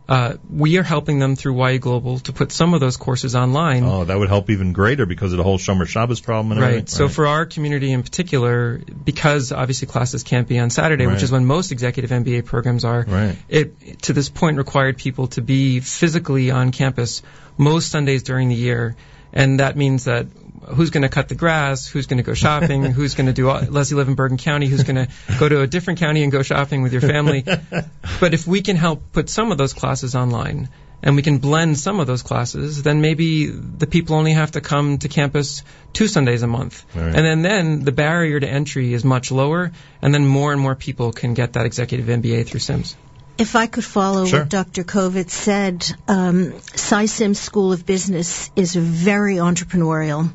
Uh, 0.08 0.36
we 0.50 0.78
are 0.78 0.82
helping 0.82 1.18
them 1.18 1.36
through 1.36 1.54
YU 1.70 1.78
Global 1.78 2.18
to 2.20 2.32
put 2.32 2.50
some 2.50 2.72
of 2.72 2.80
those 2.80 2.96
courses 2.96 3.36
online. 3.36 3.84
Oh, 3.84 4.04
that 4.04 4.18
would 4.18 4.28
help 4.30 4.48
even 4.48 4.72
greater 4.72 5.04
because 5.04 5.32
of 5.34 5.36
the 5.36 5.42
whole 5.42 5.58
Shomer 5.58 5.86
Shabbos 5.86 6.20
problem 6.20 6.52
and 6.52 6.60
everything. 6.62 6.80
Right. 6.84 6.88
So 6.88 7.10
for 7.10 7.26
our 7.26 7.44
community 7.44 7.92
in 7.92 8.02
particular, 8.02 8.78
because 8.78 9.52
obviously 9.52 9.86
classes 9.86 10.22
can't 10.22 10.48
be 10.48 10.58
on 10.58 10.70
Saturday, 10.70 11.04
Right. 11.04 11.12
which 11.12 11.22
is 11.22 11.30
when 11.30 11.44
most 11.44 11.72
executive 11.72 12.10
MBA 12.10 12.46
programs 12.46 12.86
are, 12.86 13.04
Right. 13.06 13.36
it 13.50 14.00
to 14.02 14.14
this 14.14 14.30
point 14.30 14.56
required 14.56 14.96
people 14.96 15.26
to 15.28 15.42
be 15.42 15.80
physically 15.80 16.50
on 16.50 16.70
campus 16.72 17.22
most 17.58 17.90
Sundays 17.90 18.22
during 18.22 18.48
the 18.48 18.54
year, 18.54 18.96
and 19.34 19.60
that 19.60 19.76
means 19.76 20.04
that 20.04 20.26
who's 20.68 20.90
going 20.90 21.02
to 21.02 21.08
cut 21.08 21.28
the 21.28 21.34
grass, 21.34 21.86
who's 21.86 22.06
going 22.06 22.18
to 22.18 22.22
go 22.22 22.34
shopping, 22.34 22.84
who's 22.98 23.14
going 23.14 23.26
to 23.26 23.32
do 23.32 23.48
all, 23.48 23.62
you 23.62 23.96
live 23.96 24.08
in 24.08 24.14
Bergen 24.14 24.38
County, 24.38 24.66
who's 24.66 24.84
going 24.84 24.96
to 24.96 25.08
go 25.38 25.48
to 25.48 25.60
a 25.60 25.66
different 25.66 26.00
county 26.00 26.22
and 26.22 26.32
go 26.32 26.42
shopping 26.42 26.82
with 26.82 26.92
your 26.92 27.02
family. 27.02 27.42
but 28.20 28.34
if 28.34 28.46
we 28.46 28.62
can 28.62 28.76
help 28.76 29.12
put 29.12 29.28
some 29.28 29.52
of 29.52 29.58
those 29.58 29.72
classes 29.72 30.14
online. 30.14 30.68
And 31.00 31.14
we 31.14 31.22
can 31.22 31.38
blend 31.38 31.78
some 31.78 32.00
of 32.00 32.08
those 32.08 32.24
classes, 32.24 32.82
then 32.82 33.00
maybe 33.00 33.46
the 33.46 33.86
people 33.86 34.16
only 34.16 34.32
have 34.32 34.50
to 34.50 34.60
come 34.60 34.98
to 34.98 35.08
campus 35.08 35.62
two 35.92 36.08
Sundays 36.08 36.42
a 36.42 36.48
month. 36.48 36.84
Right. 36.92 37.14
And 37.14 37.24
then, 37.24 37.42
then 37.42 37.84
the 37.84 37.92
barrier 37.92 38.40
to 38.40 38.48
entry 38.48 38.92
is 38.92 39.04
much 39.04 39.30
lower, 39.30 39.70
and 40.02 40.12
then 40.12 40.26
more 40.26 40.50
and 40.50 40.60
more 40.60 40.74
people 40.74 41.12
can 41.12 41.34
get 41.34 41.52
that 41.52 41.66
executive 41.66 42.06
MBA 42.06 42.48
through 42.48 42.58
Syms. 42.58 42.96
If 43.38 43.54
I 43.54 43.66
could 43.66 43.84
follow 43.84 44.26
Sure. 44.26 44.40
what 44.40 44.48
Dr. 44.48 44.82
Covitz 44.82 45.30
said, 45.30 45.86
um, 46.08 46.54
Sy 46.74 47.06
Syms 47.06 47.38
School 47.38 47.72
of 47.72 47.86
Business 47.86 48.50
is 48.56 48.74
very 48.74 49.36
entrepreneurial 49.36 50.28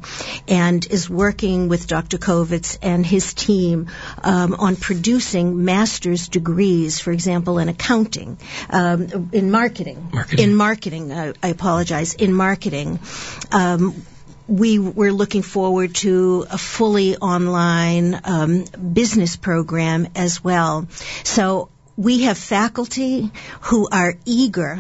and 0.48 0.86
is 0.86 1.10
working 1.10 1.68
with 1.68 1.86
Dr. 1.86 2.18
Covitz 2.18 2.78
and 2.82 3.06
his 3.06 3.34
team 3.34 3.88
um, 4.24 4.54
on 4.58 4.78
producing 4.78 5.66
master's 5.66 6.30
degrees, 6.30 7.02
for 7.02 7.12
example, 7.12 7.60
in 7.60 7.68
accounting, 7.68 8.38
um, 8.70 9.30
in 9.34 9.52
marketing, 9.52 10.10
in 10.38 10.56
marketing. 10.56 11.12
I, 11.12 11.34
I 11.44 11.50
apologize, 11.50 12.14
in 12.14 12.34
marketing. 12.34 13.00
Um, 13.52 14.02
we 14.48 14.78
were 14.80 15.12
looking 15.12 15.42
forward 15.42 15.96
to 15.96 16.46
a 16.50 16.58
fully 16.58 17.18
online 17.18 18.20
um, 18.24 18.66
business 18.94 19.36
program 19.38 20.08
as 20.16 20.44
well. 20.44 20.88
So 21.24 21.70
we 21.98 22.24
have 22.24 22.38
faculty 22.38 23.32
who 23.62 23.88
are 23.92 24.16
eager 24.26 24.80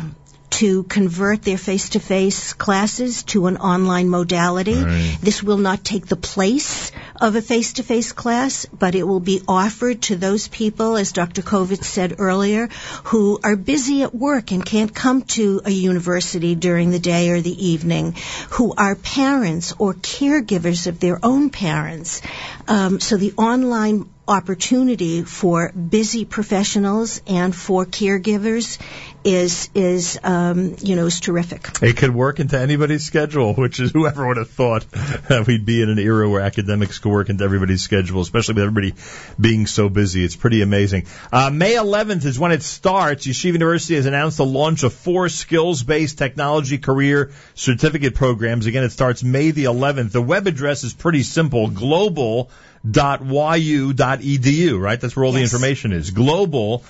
to 0.53 0.84
convert 0.84 1.41
their 1.41 1.57
face-to-face 1.57 2.53
classes 2.53 3.23
to 3.23 3.48
an 3.48 3.57
online 3.57 4.07
modality. 4.07 4.84
Right. 4.84 5.18
This 5.19 5.41
will 5.41 5.57
not 5.57 5.84
take 5.84 6.06
the 6.06 6.15
place 6.15 6.91
of 7.19 7.35
a 7.35 7.41
face-to-face 7.41 8.11
class, 8.11 8.68
but 8.68 8.94
it 8.94 9.03
will 9.03 9.19
be 9.19 9.41
offered 9.48 10.03
to 10.03 10.15
those 10.15 10.48
people, 10.48 10.95
as 10.95 11.11
Dr. 11.11 11.41
Covitz 11.41 11.85
said 11.85 12.15
earlier, 12.19 12.68
who 13.06 13.40
are 13.44 13.56
busy 13.56 14.03
at 14.03 14.14
work 14.14 14.52
and 14.52 14.64
can't 14.64 14.94
come 14.94 15.23
to 15.38 15.61
a 15.65 15.72
university 15.72 16.53
during 16.53 16.91
the 16.91 16.99
day 16.99 17.30
or 17.30 17.41
the 17.41 17.68
evening, 17.68 18.15
who 18.52 18.73
are 18.77 18.95
parents 18.95 19.73
or 19.80 19.95
caregivers 19.95 20.85
of 20.85 20.99
their 20.99 21.19
own 21.23 21.49
parents. 21.49 22.22
Um, 22.68 22.99
so 22.99 23.18
the 23.18 23.34
online 23.38 24.07
opportunity 24.27 25.23
for 25.23 25.71
busy 25.71 26.23
professionals 26.23 27.21
and 27.27 27.53
for 27.53 27.85
caregivers 27.85 28.79
is 29.23 29.69
is 29.73 30.19
um, 30.23 30.75
you 30.81 30.95
know 30.95 31.05
is 31.05 31.19
terrific. 31.19 31.69
It 31.81 31.97
could 31.97 32.13
work 32.13 32.39
into 32.39 32.59
anybody's 32.59 33.03
schedule, 33.03 33.53
which 33.53 33.79
is 33.79 33.91
whoever 33.91 34.27
would 34.27 34.37
have 34.37 34.49
thought 34.49 34.89
that 34.91 35.45
we'd 35.47 35.65
be 35.65 35.81
in 35.81 35.89
an 35.89 35.99
era 35.99 36.29
where 36.29 36.41
academics 36.41 36.99
could 36.99 37.11
work 37.11 37.29
into 37.29 37.43
everybody's 37.43 37.81
schedule, 37.81 38.21
especially 38.21 38.55
with 38.55 38.63
everybody 38.63 38.93
being 39.39 39.67
so 39.67 39.89
busy. 39.89 40.23
It's 40.23 40.35
pretty 40.35 40.61
amazing. 40.61 41.05
Uh, 41.31 41.49
May 41.49 41.73
11th 41.73 42.25
is 42.25 42.39
when 42.39 42.51
it 42.51 42.63
starts. 42.63 43.25
Yeshiva 43.25 43.53
University 43.53 43.95
has 43.95 44.05
announced 44.05 44.37
the 44.37 44.45
launch 44.45 44.83
of 44.83 44.93
four 44.93 45.29
skills-based 45.29 46.17
technology 46.17 46.77
career 46.77 47.31
certificate 47.55 48.15
programs. 48.15 48.65
Again, 48.65 48.83
it 48.83 48.91
starts 48.91 49.23
May 49.23 49.51
the 49.51 49.65
11th. 49.65 50.11
The 50.11 50.21
web 50.21 50.47
address 50.47 50.83
is 50.83 50.93
pretty 50.93 51.23
simple: 51.23 51.69
global 51.69 52.49
global.yu.edu, 52.89 54.80
right? 54.80 54.99
That's 54.99 55.15
where 55.15 55.23
all 55.26 55.31
the 55.31 55.41
information 55.41 55.93
is. 55.93 56.11
Global.yu.edu. 56.11 56.84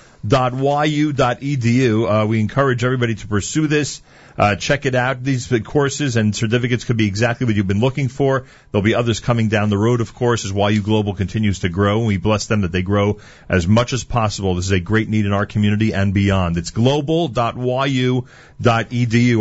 Uh, 2.22 2.26
we 2.26 2.40
encourage 2.40 2.82
everybody 2.82 3.14
to 3.14 3.28
pursue 3.28 3.68
this. 3.68 4.02
Uh, 4.36 4.56
check 4.56 4.84
it 4.86 4.96
out. 4.96 5.22
These 5.22 5.52
courses 5.64 6.16
and 6.16 6.34
certificates 6.34 6.82
could 6.82 6.96
be 6.96 7.06
exactly 7.06 7.46
what 7.46 7.54
you've 7.54 7.68
been 7.68 7.78
looking 7.78 8.08
for. 8.08 8.46
There'll 8.72 8.82
be 8.82 8.96
others 8.96 9.20
coming 9.20 9.48
down 9.48 9.70
the 9.70 9.78
road, 9.78 10.00
of 10.00 10.12
course, 10.12 10.44
as 10.44 10.50
YU 10.50 10.82
Global 10.82 11.14
continues 11.14 11.60
to 11.60 11.68
grow. 11.68 11.98
And 11.98 12.08
we 12.08 12.16
bless 12.16 12.46
them 12.46 12.62
that 12.62 12.72
they 12.72 12.82
grow 12.82 13.20
as 13.48 13.68
much 13.68 13.92
as 13.92 14.02
possible. 14.02 14.56
This 14.56 14.64
is 14.64 14.72
a 14.72 14.80
great 14.80 15.08
need 15.08 15.26
in 15.26 15.32
our 15.32 15.46
community 15.46 15.94
and 15.94 16.12
beyond. 16.12 16.56
It's 16.56 16.70
global.yu.edu. 16.70 18.24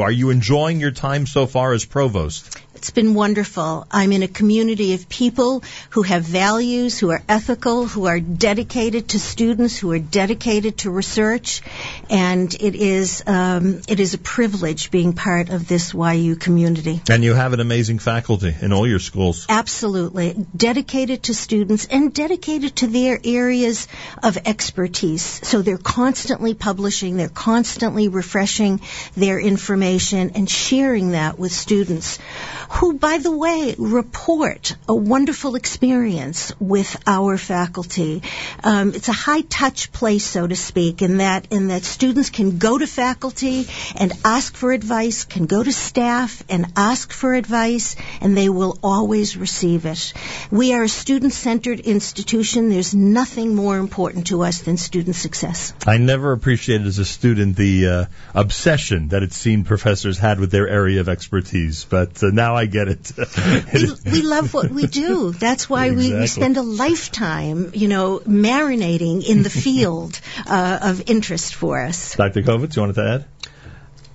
Are 0.02 0.12
you 0.12 0.30
enjoying 0.30 0.80
your 0.80 0.92
time 0.92 1.26
so 1.26 1.48
far 1.48 1.74
as 1.74 1.86
provost? 1.86 2.63
It's 2.84 2.90
been 2.90 3.14
wonderful. 3.14 3.88
I'm 3.90 4.12
in 4.12 4.24
a 4.24 4.28
community 4.28 4.94
of 4.94 5.08
people 5.08 5.64
who 5.92 6.02
have 6.02 6.24
values, 6.24 7.00
who 7.00 7.12
are 7.12 7.24
ethical, 7.30 7.88
who 7.88 8.08
are 8.08 8.20
dedicated 8.20 9.08
to 9.12 9.20
students, 9.20 9.78
who 9.78 9.94
are 9.94 10.00
dedicated 10.00 10.80
to 10.80 10.92
research, 10.92 11.62
and 12.10 12.54
it 12.54 12.76
is 12.76 13.24
um, 13.26 13.80
it 13.88 14.02
is 14.02 14.16
a 14.16 14.18
privilege 14.18 14.92
being 14.92 15.14
part 15.14 15.50
of 15.50 15.66
this 15.66 15.94
YU 15.94 16.36
community. 16.36 17.02
And 17.10 17.24
you 17.24 17.34
have 17.34 17.54
an 17.54 17.62
amazing 17.62 18.00
faculty 18.00 18.54
in 18.62 18.74
all 18.74 18.86
your 18.86 19.00
schools. 19.00 19.46
Absolutely. 19.48 20.46
Dedicated 20.54 21.24
to 21.24 21.34
students 21.34 21.86
and 21.86 22.14
dedicated 22.14 22.76
to 22.82 22.88
their 22.88 23.18
areas 23.24 23.88
of 24.22 24.38
expertise. 24.46 25.24
So 25.24 25.62
they're 25.62 25.78
constantly 25.78 26.54
publishing, 26.54 27.16
they're 27.16 27.30
constantly 27.30 28.10
refreshing 28.10 28.82
their 29.16 29.40
information 29.40 30.32
and 30.36 30.50
sharing 30.50 31.12
that 31.12 31.40
with 31.40 31.54
students 31.54 32.20
who, 32.74 32.94
by 32.94 33.20
the 33.20 33.32
way, 33.32 33.76
report 33.78 34.76
a 34.90 34.96
wonderful 34.96 35.56
experience 35.56 36.54
with 36.60 37.02
our 37.06 37.38
faculty. 37.38 38.24
Um, 38.64 38.96
it's 38.96 39.10
a 39.10 39.14
high 39.14 39.42
touch 39.42 39.92
place, 39.92 40.26
so 40.26 40.48
to 40.48 40.56
speak, 40.56 41.02
in 41.02 41.18
that, 41.18 41.48
in 41.52 41.68
that 41.68 41.84
students 41.84 42.32
can 42.32 42.58
go 42.58 42.78
to 42.78 42.88
faculty 42.88 43.68
and 43.96 44.12
ask 44.26 44.56
for 44.56 44.72
advice, 44.72 45.24
can 45.24 45.46
go 45.46 45.62
to 45.62 45.72
staff 45.72 46.44
and 46.50 46.66
ask 46.76 47.14
for 47.14 47.36
advice, 47.36 47.96
and 48.22 48.36
they 48.36 48.50
will 48.50 48.80
always 48.82 49.38
receive 49.38 49.86
it. 49.86 50.14
We 50.50 50.74
are 50.74 50.84
a 50.84 50.90
student-centered 50.90 51.80
institution. 51.80 52.70
There's 52.70 52.96
nothing 52.96 53.56
more 53.56 53.78
important 53.78 54.28
to 54.28 54.42
us 54.44 54.62
than 54.62 54.78
student 54.78 55.16
success. 55.16 55.74
I 55.86 55.98
never 55.98 56.32
appreciated 56.32 56.88
as 56.88 56.98
a 56.98 57.06
student 57.06 57.56
the 57.56 57.88
uh, 57.88 58.06
obsession 58.34 59.10
that 59.10 59.22
it 59.22 59.32
seemed 59.34 59.68
professors 59.68 60.18
had 60.18 60.40
with 60.40 60.50
their 60.50 60.68
area 60.68 61.02
of 61.02 61.08
expertise, 61.08 61.86
but 61.86 62.24
uh, 62.24 62.32
now 62.32 62.56
I 62.56 62.63
get 62.66 62.88
it. 62.88 63.12
we, 63.74 64.12
we 64.12 64.22
love 64.22 64.54
what 64.54 64.70
we 64.70 64.88
do. 64.88 65.32
That's 65.32 65.70
why 65.70 65.92
we, 65.92 66.14
we 66.14 66.28
spend 66.28 66.58
a 66.58 66.62
lifetime, 66.62 67.72
you 67.74 67.88
know, 67.88 68.20
marinating 68.20 69.28
in 69.28 69.44
the 69.44 69.50
field 69.50 70.20
uh, 70.46 70.80
of 70.82 71.10
interest 71.10 71.56
for 71.56 71.80
us. 71.80 72.16
Dr. 72.16 72.42
Covitz, 72.42 72.76
you 72.76 72.82
wanted 72.82 72.96
to 72.96 73.04
add? 73.04 73.26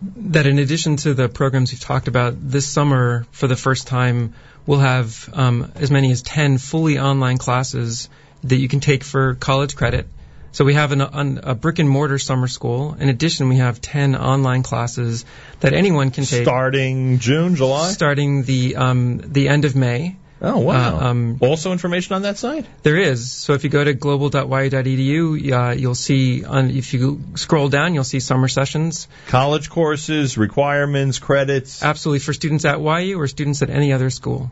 that 0.01 0.47
in 0.47 0.59
addition 0.59 0.97
to 0.97 1.15
the 1.15 1.29
programs 1.29 1.73
we've 1.73 1.81
talked 1.81 2.09
about 2.09 2.35
this 2.39 2.67
summer, 2.67 3.27
for 3.33 3.49
the 3.49 3.57
first 3.57 3.89
time, 3.89 4.35
we'll 4.67 4.79
have 4.79 5.29
um, 5.33 5.73
as 5.75 5.91
many 5.91 6.13
as 6.13 6.23
10 6.23 6.59
fully 6.59 6.99
online 6.99 7.39
classes 7.39 8.09
that 8.45 8.57
you 8.57 8.69
can 8.69 8.81
take 8.81 9.03
for 9.03 9.35
college 9.35 9.75
credit. 9.75 10.07
So 10.53 10.65
we 10.65 10.75
have 10.75 10.93
an, 10.93 11.01
an, 11.01 11.41
a 11.43 11.55
brick 11.55 11.79
and 11.79 11.89
mortar 11.89 12.19
summer 12.19 12.49
school. 12.49 12.95
In 12.99 13.09
addition, 13.09 13.49
we 13.49 13.57
have 13.57 13.81
10 13.81 14.17
online 14.17 14.63
classes 14.63 15.25
that 15.61 15.75
anyone 15.75 16.11
can 16.11 16.25
take. 16.25 16.45
Starting 16.45 17.19
June, 17.19 17.55
July? 17.55 17.91
Starting 17.93 18.43
the 18.45 18.77
um, 18.77 19.19
the 19.19 19.49
end 19.49 19.65
of 19.65 19.77
May. 19.77 20.17
Oh, 20.41 20.59
wow. 20.59 20.97
Uh, 20.97 21.11
um, 21.11 21.39
also 21.41 21.73
information 21.73 22.15
on 22.15 22.23
that 22.23 22.39
site? 22.39 22.65
There 22.83 22.97
is. 22.97 23.31
So 23.31 23.55
if 23.55 23.65
you 23.65 23.71
go 23.71 23.83
to 23.83 23.93
global.yu.edu, 23.93 25.53
uh, 25.53 25.73
you'll 25.73 25.95
see, 25.97 26.45
on, 26.45 26.71
if 26.71 26.95
you 26.95 27.21
scroll 27.35 27.69
down, 27.69 27.95
you'll 27.95 28.05
see 28.05 28.21
summer 28.21 28.47
sessions. 28.47 29.09
College 29.27 29.69
courses, 29.69 30.39
requirements, 30.39 31.19
credits. 31.19 31.83
Absolutely, 31.83 32.21
for 32.21 32.33
students 32.33 32.65
at 32.65 32.81
YU 32.81 33.21
or 33.21 33.27
students 33.27 33.63
at 33.63 33.71
any 33.71 33.93
other 33.93 34.11
school. 34.11 34.51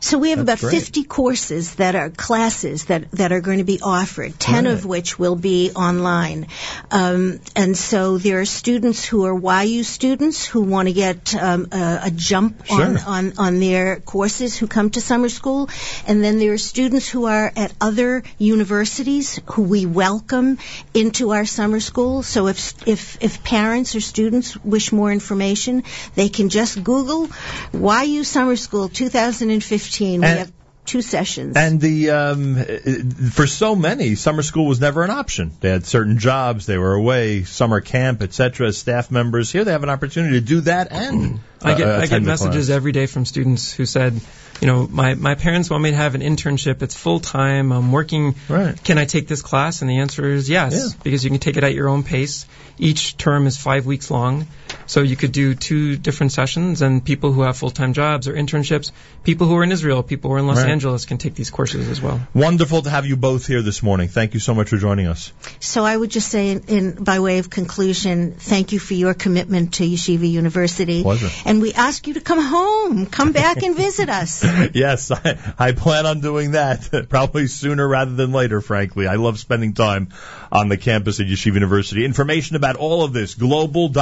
So 0.00 0.18
we 0.18 0.30
have 0.30 0.44
That's 0.44 0.62
about 0.62 0.70
great. 0.70 0.82
50 0.82 1.04
courses 1.04 1.74
that 1.76 1.94
are 1.94 2.10
classes 2.10 2.86
that, 2.86 3.10
that 3.12 3.32
are 3.32 3.40
going 3.40 3.58
to 3.58 3.64
be 3.64 3.80
offered, 3.82 4.38
10 4.38 4.66
of 4.66 4.84
which 4.84 5.18
will 5.18 5.36
be 5.36 5.70
online. 5.70 6.48
Um, 6.90 7.40
and 7.56 7.76
so 7.76 8.18
there 8.18 8.40
are 8.40 8.44
students 8.44 9.04
who 9.04 9.24
are 9.24 9.64
YU 9.64 9.82
students 9.84 10.44
who 10.44 10.62
want 10.62 10.88
to 10.88 10.94
get 10.94 11.34
um, 11.34 11.68
a, 11.72 12.00
a 12.04 12.10
jump 12.10 12.70
on, 12.70 12.98
on, 12.98 13.32
on 13.38 13.60
their 13.60 14.00
courses 14.00 14.56
who 14.56 14.66
come 14.66 14.90
to 14.90 15.00
summer 15.00 15.28
school. 15.28 15.68
And 16.06 16.22
then 16.22 16.38
there 16.38 16.52
are 16.52 16.58
students 16.58 17.08
who 17.08 17.26
are 17.26 17.52
at 17.56 17.72
other 17.80 18.22
universities 18.38 19.40
who 19.46 19.62
we 19.62 19.86
welcome 19.86 20.58
into 20.92 21.30
our 21.30 21.46
summer 21.46 21.80
school. 21.80 22.22
So 22.22 22.48
if, 22.48 22.86
if, 22.86 23.22
if 23.22 23.44
parents 23.44 23.94
or 23.94 24.00
students 24.00 24.56
wish 24.56 24.92
more 24.92 25.12
information, 25.12 25.84
they 26.14 26.28
can 26.28 26.48
just 26.48 26.82
Google 26.82 27.28
YU 27.72 28.24
Summer 28.24 28.56
School 28.56 28.88
2015. 28.88 29.83
We 30.00 30.14
And- 30.14 30.24
have 30.24 30.52
two 30.86 31.00
sessions. 31.00 31.56
And 31.56 31.80
the 31.80 32.10
um, 32.10 32.58
uh, 32.58 33.30
for 33.30 33.46
so 33.46 33.74
many, 33.74 34.16
summer 34.16 34.42
school 34.42 34.66
was 34.66 34.80
never 34.80 35.02
an 35.02 35.10
option. 35.10 35.52
They 35.60 35.70
had 35.70 35.86
certain 35.86 36.18
jobs, 36.18 36.66
they 36.66 36.76
were 36.76 36.92
away, 36.92 37.44
summer 37.44 37.80
camp, 37.80 38.22
etc. 38.22 38.68
As 38.68 38.76
staff 38.76 39.10
members, 39.10 39.50
here 39.50 39.64
they 39.64 39.72
have 39.72 39.82
an 39.82 39.88
opportunity 39.88 40.40
to 40.40 40.44
do 40.44 40.60
that 40.62 40.92
and 40.92 41.40
I 41.62 41.74
get 41.74 41.88
uh, 41.88 42.00
I 42.02 42.06
get 42.06 42.22
messages 42.22 42.66
class. 42.66 42.76
every 42.76 42.92
day 42.92 43.06
from 43.06 43.24
students 43.24 43.72
who 43.72 43.86
said, 43.86 44.20
you 44.60 44.66
know, 44.66 44.86
my 44.86 45.14
my 45.14 45.34
parents 45.36 45.70
want 45.70 45.82
me 45.82 45.90
to 45.90 45.96
have 45.96 46.14
an 46.14 46.20
internship. 46.20 46.82
It's 46.82 46.94
full 46.94 47.20
time. 47.20 47.72
I'm 47.72 47.90
working. 47.90 48.34
Right. 48.50 48.76
Can 48.84 48.98
I 48.98 49.06
take 49.06 49.26
this 49.26 49.40
class? 49.40 49.80
And 49.80 49.88
the 49.90 50.00
answer 50.00 50.26
is 50.34 50.50
yes, 50.50 50.74
Yeah. 50.74 51.00
because 51.02 51.24
you 51.24 51.30
can 51.30 51.40
take 51.40 51.56
it 51.56 51.64
at 51.64 51.72
your 51.72 51.88
own 51.88 52.02
pace. 52.02 52.44
Each 52.78 53.16
term 53.16 53.46
is 53.46 53.56
five 53.56 53.86
weeks 53.86 54.10
long, 54.10 54.46
so 54.86 55.00
you 55.02 55.16
could 55.16 55.32
do 55.32 55.54
two 55.54 55.96
different 55.96 56.32
sessions. 56.32 56.82
And 56.82 57.04
people 57.04 57.32
who 57.32 57.42
have 57.42 57.56
full 57.56 57.70
time 57.70 57.92
jobs 57.92 58.26
or 58.28 58.34
internships, 58.34 58.90
people 59.22 59.46
who 59.46 59.56
are 59.56 59.62
in 59.64 59.72
Israel, 59.72 60.02
people 60.02 60.30
who 60.30 60.36
are 60.36 60.38
in 60.40 60.46
Los 60.46 60.56
Right. 60.56 60.66
evangelists 60.66 61.06
can 61.06 61.18
take 61.18 61.34
these 61.34 61.50
courses 61.50 61.88
as 61.88 62.02
well. 62.02 62.20
Wonderful 62.34 62.82
to 62.82 62.90
have 62.90 63.06
you 63.06 63.16
both 63.16 63.46
here 63.46 63.62
this 63.62 63.82
morning. 63.82 64.08
Thank 64.08 64.34
you 64.34 64.40
so 64.40 64.54
much 64.54 64.68
for 64.70 64.76
joining 64.76 65.06
us. 65.06 65.32
So 65.60 65.84
I 65.84 65.96
would 65.96 66.10
just 66.10 66.28
say, 66.28 66.50
in, 66.50 66.64
in 66.68 67.04
by 67.04 67.20
way 67.20 67.38
of 67.38 67.50
conclusion, 67.50 68.32
thank 68.32 68.72
you 68.72 68.78
for 68.78 68.94
your 68.94 69.14
commitment 69.14 69.74
to 69.74 69.84
Yeshiva 69.84 70.28
University. 70.28 71.02
Pleasure. 71.02 71.30
And 71.44 71.62
we 71.62 71.72
ask 71.74 72.06
you 72.06 72.14
to 72.14 72.20
come 72.20 72.40
home, 72.40 73.06
come 73.06 73.32
back 73.32 73.62
and 73.62 73.76
visit 73.76 74.08
us. 74.08 74.44
yes, 74.74 75.10
I, 75.10 75.38
I 75.58 75.72
plan 75.72 76.06
on 76.06 76.20
doing 76.20 76.52
that 76.52 77.06
probably 77.08 77.46
sooner 77.46 77.86
rather 77.86 78.14
than 78.14 78.32
later, 78.32 78.60
frankly. 78.60 79.06
I 79.06 79.14
love 79.16 79.38
spending 79.38 79.74
time 79.74 80.08
on 80.50 80.68
the 80.68 80.76
campus 80.76 81.20
at 81.20 81.26
Yeshiva 81.26 81.54
University. 81.54 82.04
Information 82.04 82.56
about 82.56 82.63
all 82.76 83.04
of 83.04 83.12
this, 83.12 83.34
global.yu.edu. 83.34 83.98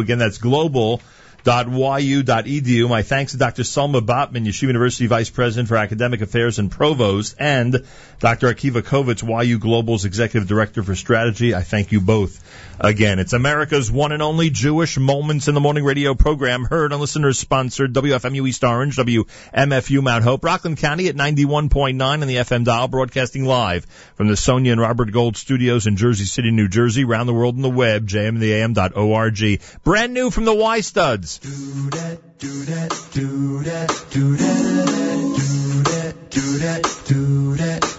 Again, 0.00 0.18
that's 0.18 0.38
global 0.38 1.00
yu.edu. 1.46 2.88
My 2.88 3.02
thanks 3.02 3.32
to 3.32 3.38
Dr. 3.38 3.62
Selma 3.62 4.00
Botman, 4.00 4.46
Yeshiva 4.46 4.62
University 4.62 5.06
Vice 5.06 5.30
President 5.30 5.68
for 5.68 5.76
Academic 5.76 6.20
Affairs 6.20 6.58
and 6.58 6.70
Provost, 6.70 7.36
and 7.38 7.84
Dr. 8.18 8.52
Akiva 8.52 8.82
Covitz, 8.82 9.22
YU 9.22 9.58
Global's 9.58 10.04
Executive 10.04 10.48
Director 10.48 10.82
for 10.82 10.94
Strategy. 10.94 11.54
I 11.54 11.62
thank 11.62 11.92
you 11.92 12.00
both 12.00 12.42
again. 12.80 13.18
It's 13.18 13.32
America's 13.32 13.90
one 13.90 14.12
and 14.12 14.22
only 14.22 14.50
Jewish 14.50 14.98
Moments 14.98 15.48
in 15.48 15.54
the 15.54 15.60
Morning 15.60 15.84
radio 15.84 16.14
program, 16.14 16.64
heard 16.64 16.92
on 16.92 17.00
listeners 17.00 17.38
sponsored 17.38 17.92
WFMU 17.92 18.48
East 18.48 18.64
Orange, 18.64 18.96
WMFU 18.96 20.02
Mount 20.02 20.24
Hope, 20.24 20.44
Rockland 20.44 20.78
County 20.78 21.08
at 21.08 21.14
91.9 21.14 22.02
on 22.02 22.20
the 22.20 22.36
FM 22.36 22.64
dial, 22.64 22.88
broadcasting 22.88 23.44
live 23.44 23.84
from 24.14 24.28
the 24.28 24.36
Sonia 24.36 24.72
and 24.72 24.80
Robert 24.80 25.12
Gold 25.12 25.36
studios 25.36 25.86
in 25.86 25.96
Jersey 25.96 26.24
City, 26.24 26.50
New 26.50 26.68
Jersey, 26.68 27.04
around 27.04 27.26
the 27.26 27.34
world 27.34 27.56
on 27.56 27.62
the 27.62 27.70
web, 27.70 28.06
jmtheam.org. 28.08 29.60
Brand 29.84 30.14
new 30.14 30.30
from 30.30 30.44
the 30.44 30.54
Y 30.54 30.80
Studs. 30.80 31.38
Do 31.38 31.90
that, 31.90 32.38
do 32.38 32.48
that, 32.48 33.08
do 33.12 33.58
that, 33.62 34.06
do 34.10 34.36
that, 34.36 35.16
do 35.36 35.82
that, 35.82 36.30
do 36.30 36.58
that, 36.58 37.02
do 37.06 37.54
that, 37.54 37.95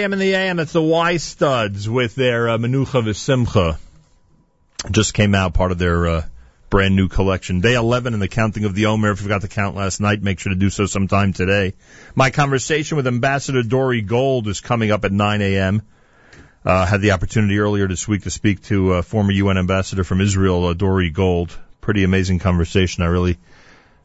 JM 0.00 0.14
in 0.14 0.18
the 0.18 0.34
AM, 0.34 0.56
that's 0.56 0.72
the 0.72 0.80
Y 0.80 1.18
Studs 1.18 1.86
with 1.86 2.14
their 2.14 2.48
uh, 2.48 2.56
Menucha 2.56 3.02
V'Simcha. 3.04 3.76
Just 4.90 5.12
came 5.12 5.34
out, 5.34 5.52
part 5.52 5.72
of 5.72 5.78
their 5.78 6.06
uh, 6.06 6.24
brand 6.70 6.96
new 6.96 7.08
collection. 7.08 7.60
Day 7.60 7.74
11 7.74 8.14
in 8.14 8.20
the 8.20 8.26
counting 8.26 8.64
of 8.64 8.74
the 8.74 8.86
Omer. 8.86 9.10
If 9.10 9.18
you 9.18 9.24
forgot 9.24 9.42
to 9.42 9.48
count 9.48 9.76
last 9.76 10.00
night, 10.00 10.22
make 10.22 10.38
sure 10.38 10.54
to 10.54 10.58
do 10.58 10.70
so 10.70 10.86
sometime 10.86 11.34
today. 11.34 11.74
My 12.14 12.30
conversation 12.30 12.96
with 12.96 13.06
Ambassador 13.06 13.62
Dore 13.62 14.00
Gold 14.00 14.48
is 14.48 14.62
coming 14.62 14.90
up 14.90 15.04
at 15.04 15.12
9 15.12 15.42
a.m. 15.42 15.82
Uh, 16.64 16.86
had 16.86 17.02
the 17.02 17.10
opportunity 17.10 17.58
earlier 17.58 17.86
this 17.86 18.08
week 18.08 18.22
to 18.22 18.30
speak 18.30 18.62
to 18.62 18.94
uh, 18.94 19.02
former 19.02 19.32
UN 19.32 19.58
ambassador 19.58 20.02
from 20.02 20.22
Israel, 20.22 20.68
uh, 20.68 20.72
Dore 20.72 21.10
Gold. 21.10 21.54
Pretty 21.82 22.04
amazing 22.04 22.38
conversation. 22.38 23.02
I 23.02 23.08
really, 23.08 23.36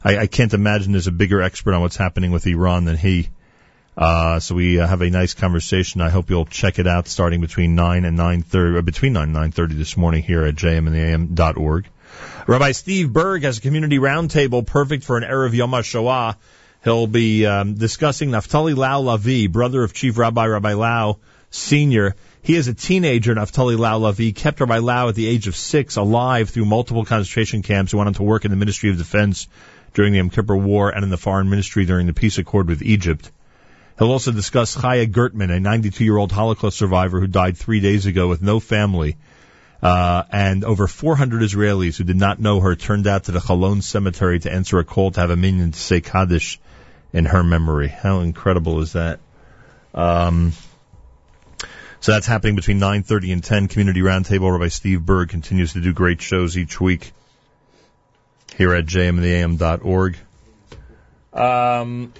I, 0.04 0.18
I 0.18 0.26
can't 0.26 0.52
imagine 0.52 0.92
there's 0.92 1.06
a 1.06 1.12
bigger 1.12 1.40
expert 1.40 1.72
on 1.72 1.80
what's 1.80 1.96
happening 1.96 2.32
with 2.32 2.46
Iran 2.46 2.84
than 2.84 2.98
he. 2.98 3.30
Uh, 3.96 4.40
so 4.40 4.54
we 4.54 4.78
uh, 4.78 4.86
have 4.86 5.00
a 5.00 5.08
nice 5.08 5.32
conversation. 5.32 6.00
I 6.00 6.10
hope 6.10 6.28
you'll 6.28 6.44
check 6.44 6.78
it 6.78 6.86
out 6.86 7.08
starting 7.08 7.40
between 7.40 7.74
9 7.74 8.04
and 8.04 8.18
9.30, 8.18 8.54
or 8.76 8.82
between 8.82 9.14
9 9.14 9.34
and 9.34 9.54
9.30 9.54 9.70
this 9.70 9.96
morning 9.96 10.22
here 10.22 10.44
at 10.44 10.54
jmintheam.org. 10.54 11.88
Rabbi 12.46 12.72
Steve 12.72 13.12
Berg 13.12 13.42
has 13.42 13.58
a 13.58 13.60
community 13.60 13.98
roundtable 13.98 14.66
perfect 14.66 15.04
for 15.04 15.16
an 15.16 15.24
Erev 15.24 15.54
Yom 15.54 15.70
HaShoah. 15.70 16.36
He'll 16.84 17.06
be 17.06 17.46
um, 17.46 17.74
discussing 17.74 18.30
Naftali 18.30 18.76
Lau 18.76 19.02
Lavi, 19.02 19.50
brother 19.50 19.82
of 19.82 19.92
Chief 19.92 20.16
Rabbi 20.16 20.46
Rabbi 20.46 20.74
Lau, 20.74 21.18
Sr. 21.50 22.14
He 22.42 22.54
is 22.54 22.68
a 22.68 22.74
teenager, 22.74 23.34
Naftali 23.34 23.76
Lau 23.78 23.98
Lavi, 23.98 24.34
kept 24.34 24.60
Rabbi 24.60 24.78
Lau 24.78 25.08
at 25.08 25.14
the 25.14 25.26
age 25.26 25.48
of 25.48 25.56
six 25.56 25.96
alive 25.96 26.50
through 26.50 26.66
multiple 26.66 27.04
concentration 27.04 27.62
camps 27.62 27.92
and 27.92 27.98
went 27.98 28.08
on 28.08 28.14
to 28.14 28.22
work 28.22 28.44
in 28.44 28.50
the 28.50 28.56
Ministry 28.56 28.90
of 28.90 28.98
Defense 28.98 29.48
during 29.94 30.12
the 30.12 30.18
Yom 30.18 30.30
Kippur 30.30 30.56
War 30.56 30.90
and 30.90 31.02
in 31.02 31.10
the 31.10 31.16
Foreign 31.16 31.50
Ministry 31.50 31.86
during 31.86 32.06
the 32.06 32.12
peace 32.12 32.38
accord 32.38 32.68
with 32.68 32.82
Egypt. 32.82 33.32
He'll 33.98 34.10
also 34.10 34.32
discuss 34.32 34.76
Chaya 34.76 35.10
Gertman, 35.10 35.50
a 35.50 35.58
92-year-old 35.58 36.30
Holocaust 36.30 36.76
survivor 36.76 37.18
who 37.18 37.26
died 37.26 37.56
three 37.56 37.80
days 37.80 38.06
ago 38.06 38.28
with 38.28 38.42
no 38.42 38.60
family. 38.60 39.16
Uh, 39.82 40.24
and 40.30 40.64
over 40.64 40.86
400 40.86 41.42
Israelis 41.42 41.96
who 41.96 42.04
did 42.04 42.16
not 42.16 42.40
know 42.40 42.60
her 42.60 42.74
turned 42.74 43.06
out 43.06 43.24
to 43.24 43.32
the 43.32 43.40
Cholon 43.40 43.82
cemetery 43.82 44.38
to 44.40 44.52
answer 44.52 44.78
a 44.78 44.84
call 44.84 45.10
to 45.12 45.20
have 45.20 45.30
a 45.30 45.36
minyan 45.36 45.72
to 45.72 45.78
say 45.78 46.00
Kaddish 46.00 46.58
in 47.12 47.24
her 47.26 47.42
memory. 47.42 47.88
How 47.88 48.20
incredible 48.20 48.80
is 48.80 48.92
that? 48.94 49.20
Um, 49.94 50.52
so 52.00 52.12
that's 52.12 52.26
happening 52.26 52.56
between 52.56 52.78
9:30 52.78 53.32
and 53.32 53.44
10. 53.44 53.68
Community 53.68 54.00
Roundtable. 54.00 54.52
Rabbi 54.52 54.68
Steve 54.68 55.04
Berg 55.04 55.28
continues 55.28 55.72
to 55.74 55.80
do 55.80 55.92
great 55.92 56.20
shows 56.20 56.56
each 56.56 56.80
week 56.80 57.12
here 58.56 58.74
at 58.74 58.86
jmintheam.org. 58.86 60.16
Um, 61.32 62.12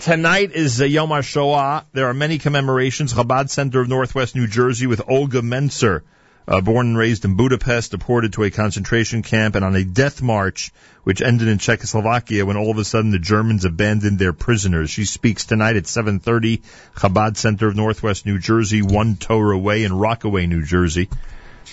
tonight 0.00 0.52
is 0.52 0.80
Yom 0.80 1.10
HaShoah. 1.10 1.84
There 1.92 2.06
are 2.08 2.14
many 2.14 2.38
commemorations. 2.38 3.12
Chabad 3.12 3.50
Center 3.50 3.82
of 3.82 3.88
Northwest 3.88 4.34
New 4.34 4.46
Jersey 4.46 4.86
with 4.86 5.02
Olga 5.06 5.42
Menser, 5.42 6.00
uh, 6.48 6.62
born 6.62 6.88
and 6.88 6.98
raised 6.98 7.26
in 7.26 7.36
Budapest, 7.36 7.90
deported 7.90 8.32
to 8.32 8.44
a 8.44 8.50
concentration 8.50 9.22
camp, 9.22 9.56
and 9.56 9.64
on 9.64 9.76
a 9.76 9.84
death 9.84 10.22
march 10.22 10.72
which 11.04 11.20
ended 11.20 11.48
in 11.48 11.58
Czechoslovakia 11.58 12.46
when 12.46 12.56
all 12.56 12.70
of 12.70 12.78
a 12.78 12.84
sudden 12.84 13.10
the 13.10 13.18
Germans 13.18 13.66
abandoned 13.66 14.18
their 14.18 14.32
prisoners. 14.32 14.88
She 14.88 15.04
speaks 15.04 15.44
tonight 15.44 15.76
at 15.76 15.86
7:30, 15.86 16.62
Chabad 16.96 17.36
Center 17.36 17.68
of 17.68 17.76
Northwest 17.76 18.24
New 18.24 18.38
Jersey, 18.38 18.80
one 18.80 19.16
Torah 19.16 19.58
Way 19.58 19.84
in 19.84 19.92
Rockaway, 19.92 20.46
New 20.46 20.64
Jersey. 20.64 21.10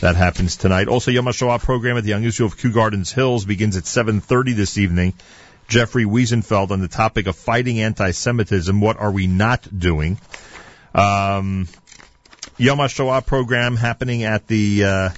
That 0.01 0.15
happens 0.15 0.57
tonight. 0.57 0.89
Also, 0.89 1.11
Yom 1.11 1.25
HaShoah 1.25 1.59
program 1.59 1.97
at 1.97 2.03
the 2.03 2.09
Young 2.09 2.25
Israel 2.25 2.47
of 2.47 2.57
Kew 2.57 2.71
Gardens 2.71 3.11
Hills 3.11 3.45
begins 3.45 3.77
at 3.77 3.85
7:30 3.87 4.53
this 4.53 4.77
evening. 4.77 5.13
Jeffrey 5.67 6.05
Wiesenfeld 6.05 6.71
on 6.71 6.79
the 6.79 6.87
topic 6.87 7.27
of 7.27 7.35
fighting 7.35 7.79
anti-Semitism. 7.81 8.79
What 8.79 8.97
are 8.97 9.11
we 9.11 9.27
not 9.27 9.67
doing? 9.77 10.19
Um, 10.95 11.67
Yom 12.57 12.79
HaShoah 12.79 13.25
program 13.25 13.75
happening 13.75 14.23
at 14.23 14.47
the 14.47 14.83
uh, 14.83 15.09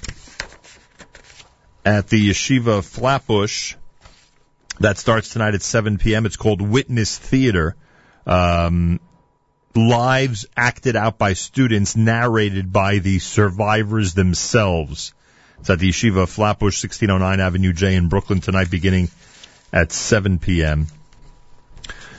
at 1.84 2.08
the 2.08 2.30
Yeshiva 2.30 2.84
Flatbush. 2.84 3.76
That 4.80 4.98
starts 4.98 5.30
tonight 5.30 5.54
at 5.54 5.62
7 5.62 5.98
p.m. 5.98 6.26
It's 6.26 6.36
called 6.36 6.62
Witness 6.62 7.16
Theater. 7.18 7.76
Um, 8.26 9.00
lives 9.74 10.46
acted 10.56 10.96
out 10.96 11.18
by 11.18 11.34
students, 11.34 11.96
narrated 11.96 12.72
by 12.72 12.98
the 12.98 13.18
survivors 13.18 14.14
themselves. 14.14 15.14
It's 15.60 15.70
at 15.70 15.78
the 15.78 15.90
Yeshiva 15.90 16.26
Flatbush, 16.26 16.82
1609 16.82 17.40
Avenue 17.40 17.72
J 17.72 17.94
in 17.94 18.08
Brooklyn 18.08 18.40
tonight, 18.40 18.70
beginning 18.70 19.08
at 19.72 19.92
7 19.92 20.38
p.m. 20.38 20.86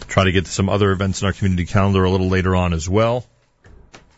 Try 0.07 0.25
to 0.25 0.31
get 0.31 0.45
to 0.45 0.51
some 0.51 0.69
other 0.69 0.91
events 0.91 1.21
in 1.21 1.27
our 1.27 1.33
community 1.33 1.65
calendar 1.65 2.03
a 2.03 2.09
little 2.09 2.29
later 2.29 2.55
on 2.55 2.73
as 2.73 2.89
well. 2.89 3.25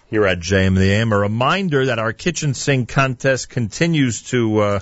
Here 0.10 0.26
at 0.26 0.40
JM 0.40 0.76
the 0.76 0.92
AM, 0.92 1.12
a 1.12 1.18
reminder 1.18 1.88
that 1.88 2.00
our 2.00 2.14
kitchen 2.14 2.54
sink 2.54 2.90
contest 2.90 3.50
continues 3.50 4.24
to 4.30 4.60
uh, 4.60 4.80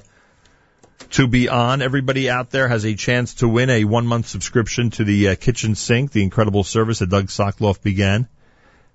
to 1.12 1.28
be 1.28 1.50
on. 1.50 1.82
Everybody 1.82 2.30
out 2.30 2.50
there 2.50 2.68
has 2.68 2.86
a 2.86 2.96
chance 2.96 3.36
to 3.36 3.48
win 3.48 3.70
a 3.70 3.86
one 3.86 4.08
month 4.08 4.28
subscription 4.28 4.90
to 4.92 5.04
the 5.04 5.30
uh, 5.30 5.36
kitchen 5.36 5.76
sink, 5.76 6.12
the 6.12 6.24
incredible 6.24 6.64
service 6.64 7.00
that 7.00 7.10
Doug 7.10 7.28
Sokloff 7.28 7.82
began, 7.82 8.28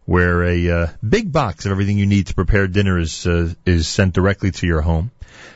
where 0.05 0.45
a 0.45 0.71
uh, 0.71 0.87
big 1.07 1.33
box 1.33 1.65
of 1.65 1.73
everything 1.73 1.99
you 1.99 2.07
need 2.07 2.27
to 2.29 2.35
prepare 2.35 2.67
dinner 2.67 2.99
is 2.99 3.27
uh, 3.27 3.53
is 3.65 3.89
sent 3.89 4.15
directly 4.15 4.51
to 4.51 4.67
your 4.67 4.83
home. 4.83 5.11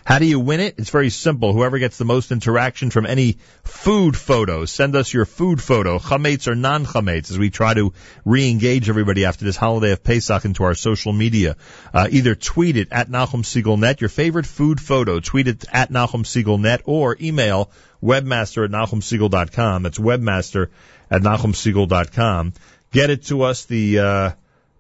How 0.05 0.19
do 0.19 0.27
you 0.27 0.41
win 0.41 0.61
it? 0.61 0.75
It's 0.79 0.91
very 0.91 1.11
simple. 1.11 1.53
Whoever 1.53 1.79
gets 1.79 1.99
the 1.99 2.05
most 2.05 2.33
interaction 2.33 2.91
from 2.91 3.07
any 3.07 3.39
food 3.65 4.17
photo, 4.17 4.65
send 4.65 4.97
us 4.97 5.13
your 5.13 5.25
food 5.25 5.61
photo, 5.63 5.99
chametz 5.99 6.49
or 6.49 6.55
non-chametz, 6.55 7.31
as 7.31 7.39
we 7.39 7.51
try 7.51 7.75
to 7.75 7.93
re-engage 8.25 8.89
everybody 8.89 9.25
after 9.25 9.45
this 9.45 9.57
holiday 9.57 9.93
of 9.93 10.03
Pesach 10.03 10.45
into 10.45 10.65
our 10.65 10.75
social 10.75 11.13
media. 11.13 11.57
Uh, 11.93 12.09
either 12.11 12.35
tweet 12.35 12.77
it 12.77 12.89
at 12.91 13.09
Nachum 13.09 14.01
your 14.01 14.09
favorite 14.09 14.47
food 14.47 14.81
photo, 14.81 15.21
tweet 15.21 15.49
it 15.49 15.65
at 15.73 15.91
Nachum 15.91 16.83
or 16.85 17.17
email 17.21 17.71
webmaster 18.03 18.65
at 18.65 18.71
NachumSegal.com. 18.71 19.83
That's 19.83 19.99
webmaster 19.99 20.69
at 21.11 21.23
NachumSegal.com. 21.23 22.53
Get 22.93 23.11
it 23.11 23.25
to 23.27 23.43
us. 23.43 23.67
The 23.67 23.99
uh, 23.99 24.31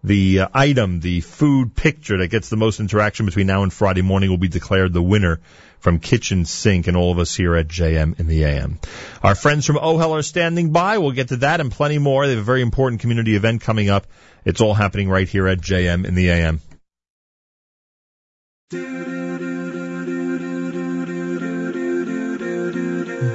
the 0.02 0.40
uh, 0.40 0.48
item, 0.54 1.00
the 1.00 1.20
food 1.20 1.74
picture 1.74 2.18
that 2.18 2.28
gets 2.28 2.48
the 2.48 2.56
most 2.56 2.80
interaction 2.80 3.26
between 3.26 3.46
now 3.46 3.62
and 3.62 3.72
Friday 3.72 4.02
morning 4.02 4.30
will 4.30 4.38
be 4.38 4.48
declared 4.48 4.92
the 4.92 5.02
winner 5.02 5.40
from 5.78 5.98
Kitchen 5.98 6.44
Sink 6.44 6.86
and 6.86 6.96
all 6.96 7.10
of 7.12 7.18
us 7.18 7.34
here 7.34 7.56
at 7.56 7.68
JM 7.68 8.18
in 8.18 8.26
the 8.26 8.44
AM. 8.44 8.78
Our 9.22 9.34
friends 9.34 9.66
from 9.66 9.76
OHEL 9.76 10.18
are 10.18 10.22
standing 10.22 10.72
by. 10.72 10.98
We'll 10.98 11.12
get 11.12 11.28
to 11.28 11.36
that 11.38 11.60
and 11.60 11.70
plenty 11.70 11.98
more. 11.98 12.26
They 12.26 12.32
have 12.32 12.40
a 12.40 12.44
very 12.44 12.62
important 12.62 13.00
community 13.00 13.34
event 13.34 13.62
coming 13.62 13.88
up. 13.88 14.06
It's 14.44 14.60
all 14.60 14.74
happening 14.74 15.08
right 15.08 15.28
here 15.28 15.46
at 15.48 15.58
JM 15.58 16.06
in 16.06 16.14
the 16.14 16.30
AM. 16.30 16.60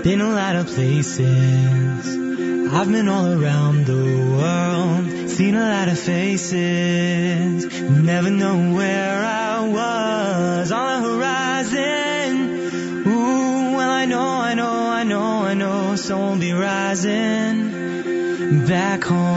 Been 0.04 0.22
a 0.22 0.30
lot 0.30 0.56
of 0.56 0.68
places. 0.68 2.25
I've 2.72 2.92
been 2.92 3.08
all 3.08 3.32
around 3.32 3.86
the 3.86 3.94
world. 3.94 5.30
Seen 5.30 5.54
a 5.56 5.60
lot 5.60 5.88
of 5.88 6.00
faces. 6.00 7.66
Never 7.82 8.30
know 8.32 8.74
where 8.74 9.24
I 9.24 9.68
was 9.68 10.72
on 10.72 11.04
the 11.04 11.10
horizon. 11.10 12.50
Ooh, 13.08 13.76
well 13.76 13.90
I 13.90 14.06
know, 14.06 14.20
I 14.20 14.54
know, 14.56 14.72
I 14.72 15.04
know, 15.04 15.44
I 15.44 15.54
know. 15.54 15.96
So 15.96 16.20
I'll 16.20 16.38
be 16.40 16.54
rising 16.54 17.72
back 18.68 19.04
home. 19.04 19.36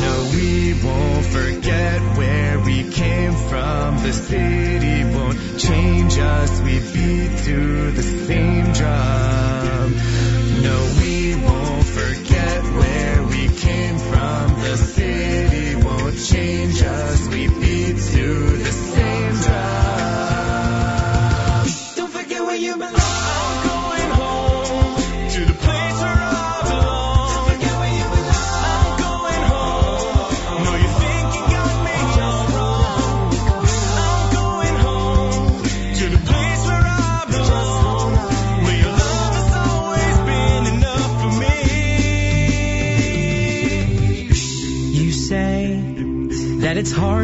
No, 0.00 0.30
we 0.34 0.74
won't 0.82 1.26
forget 1.26 2.00
where 2.18 2.58
we 2.60 2.90
came 2.90 3.34
from. 3.34 3.98
The 3.98 4.12
city 4.12 5.04
won't 5.04 5.38
change 5.58 6.18
us. 6.18 6.60
We 6.60 6.80
beat 6.80 7.38
to 7.44 7.90
the 7.92 8.02
same 8.02 8.72
drum. 8.72 9.59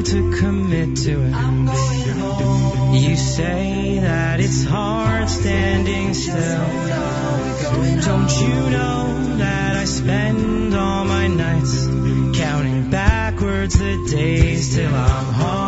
To 0.02 0.32
commit 0.32 0.96
to 0.96 1.22
it. 1.22 3.00
You 3.00 3.16
say 3.16 3.98
that 4.00 4.40
it's 4.40 4.64
hard 4.64 5.28
standing 5.28 6.14
still. 6.14 6.36
Don't 8.04 8.32
you 8.40 8.70
know 8.70 9.36
that 9.38 9.76
I 9.76 9.84
spend 9.84 10.74
all 10.74 11.04
my 11.04 11.28
nights 11.28 11.86
counting 12.38 12.90
backwards 12.90 13.78
the 13.78 14.06
days 14.10 14.74
till 14.74 14.94
I'm 14.94 15.32
home? 15.32 15.65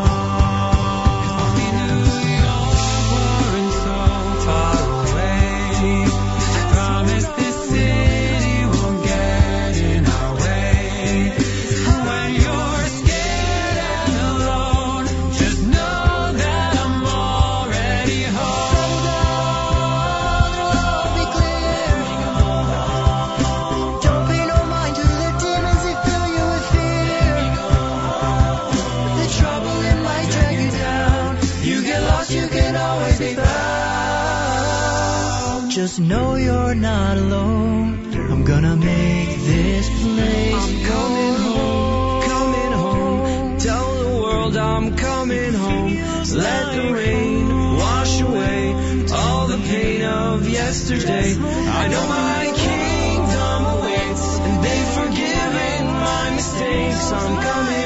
Know 35.98 36.36
you're 36.36 36.76
not 36.76 37.18
alone. 37.18 38.14
I'm 38.14 38.44
gonna 38.44 38.76
make 38.76 39.36
this 39.40 39.88
place. 39.88 40.54
I'm 40.54 40.84
coming 40.84 41.34
home, 41.34 42.22
coming 42.22 42.72
home. 42.72 43.58
Tell 43.58 43.94
the 44.04 44.22
world 44.22 44.56
I'm 44.56 44.94
coming 44.94 45.54
home. 45.54 45.96
Let 46.34 46.76
the 46.76 46.92
rain 46.92 47.76
wash 47.76 48.20
away 48.20 48.74
all 49.12 49.48
the 49.48 49.58
pain 49.58 50.04
of 50.04 50.48
yesterday. 50.48 51.34
I 51.34 51.88
know 51.88 52.06
my 52.06 52.52
kingdom 52.54 53.66
awaits, 53.66 54.38
and 54.38 54.64
they've 54.64 54.92
forgiven 55.00 55.86
my 55.86 56.30
mistakes. 56.30 57.10
I'm 57.10 57.42
coming. 57.42 57.77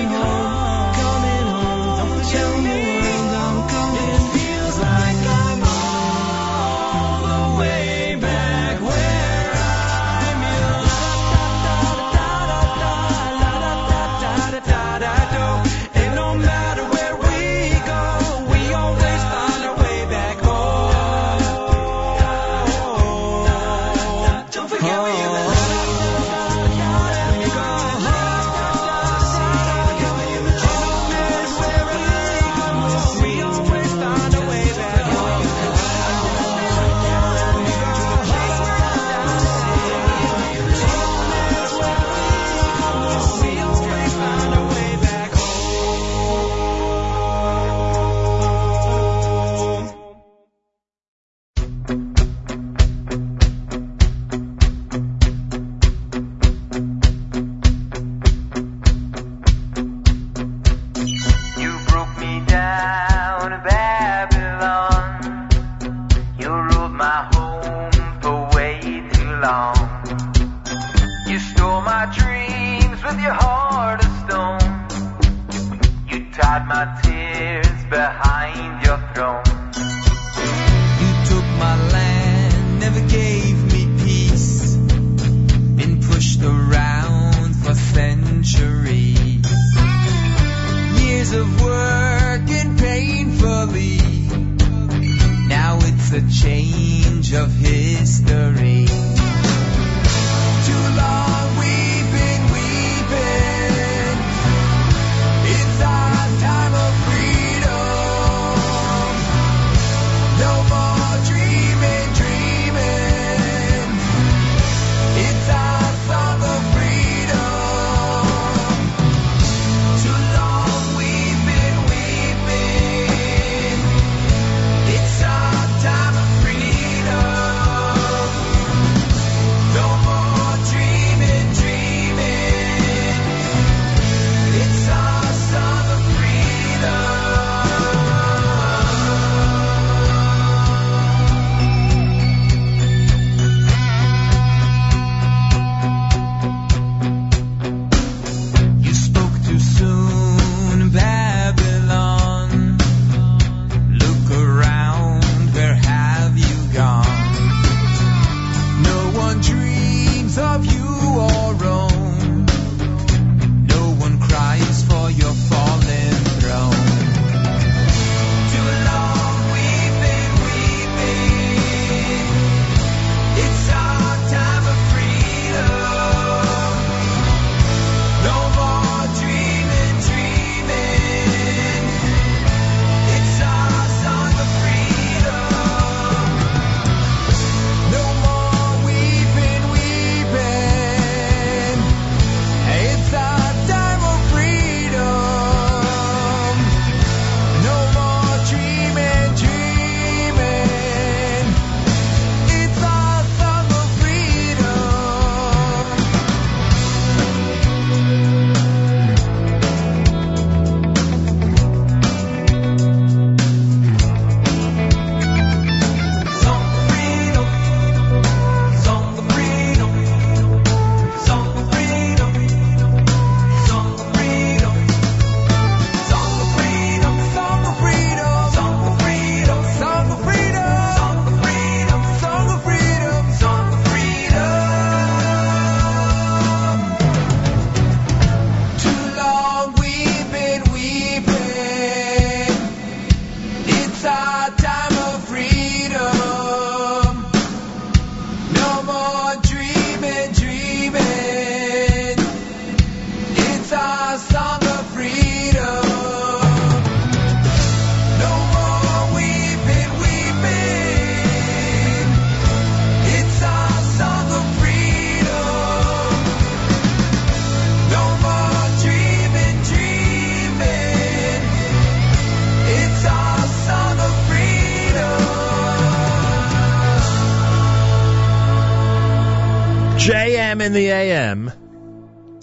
in 280.63 280.73
the 280.73 280.91
AM. 280.91 281.51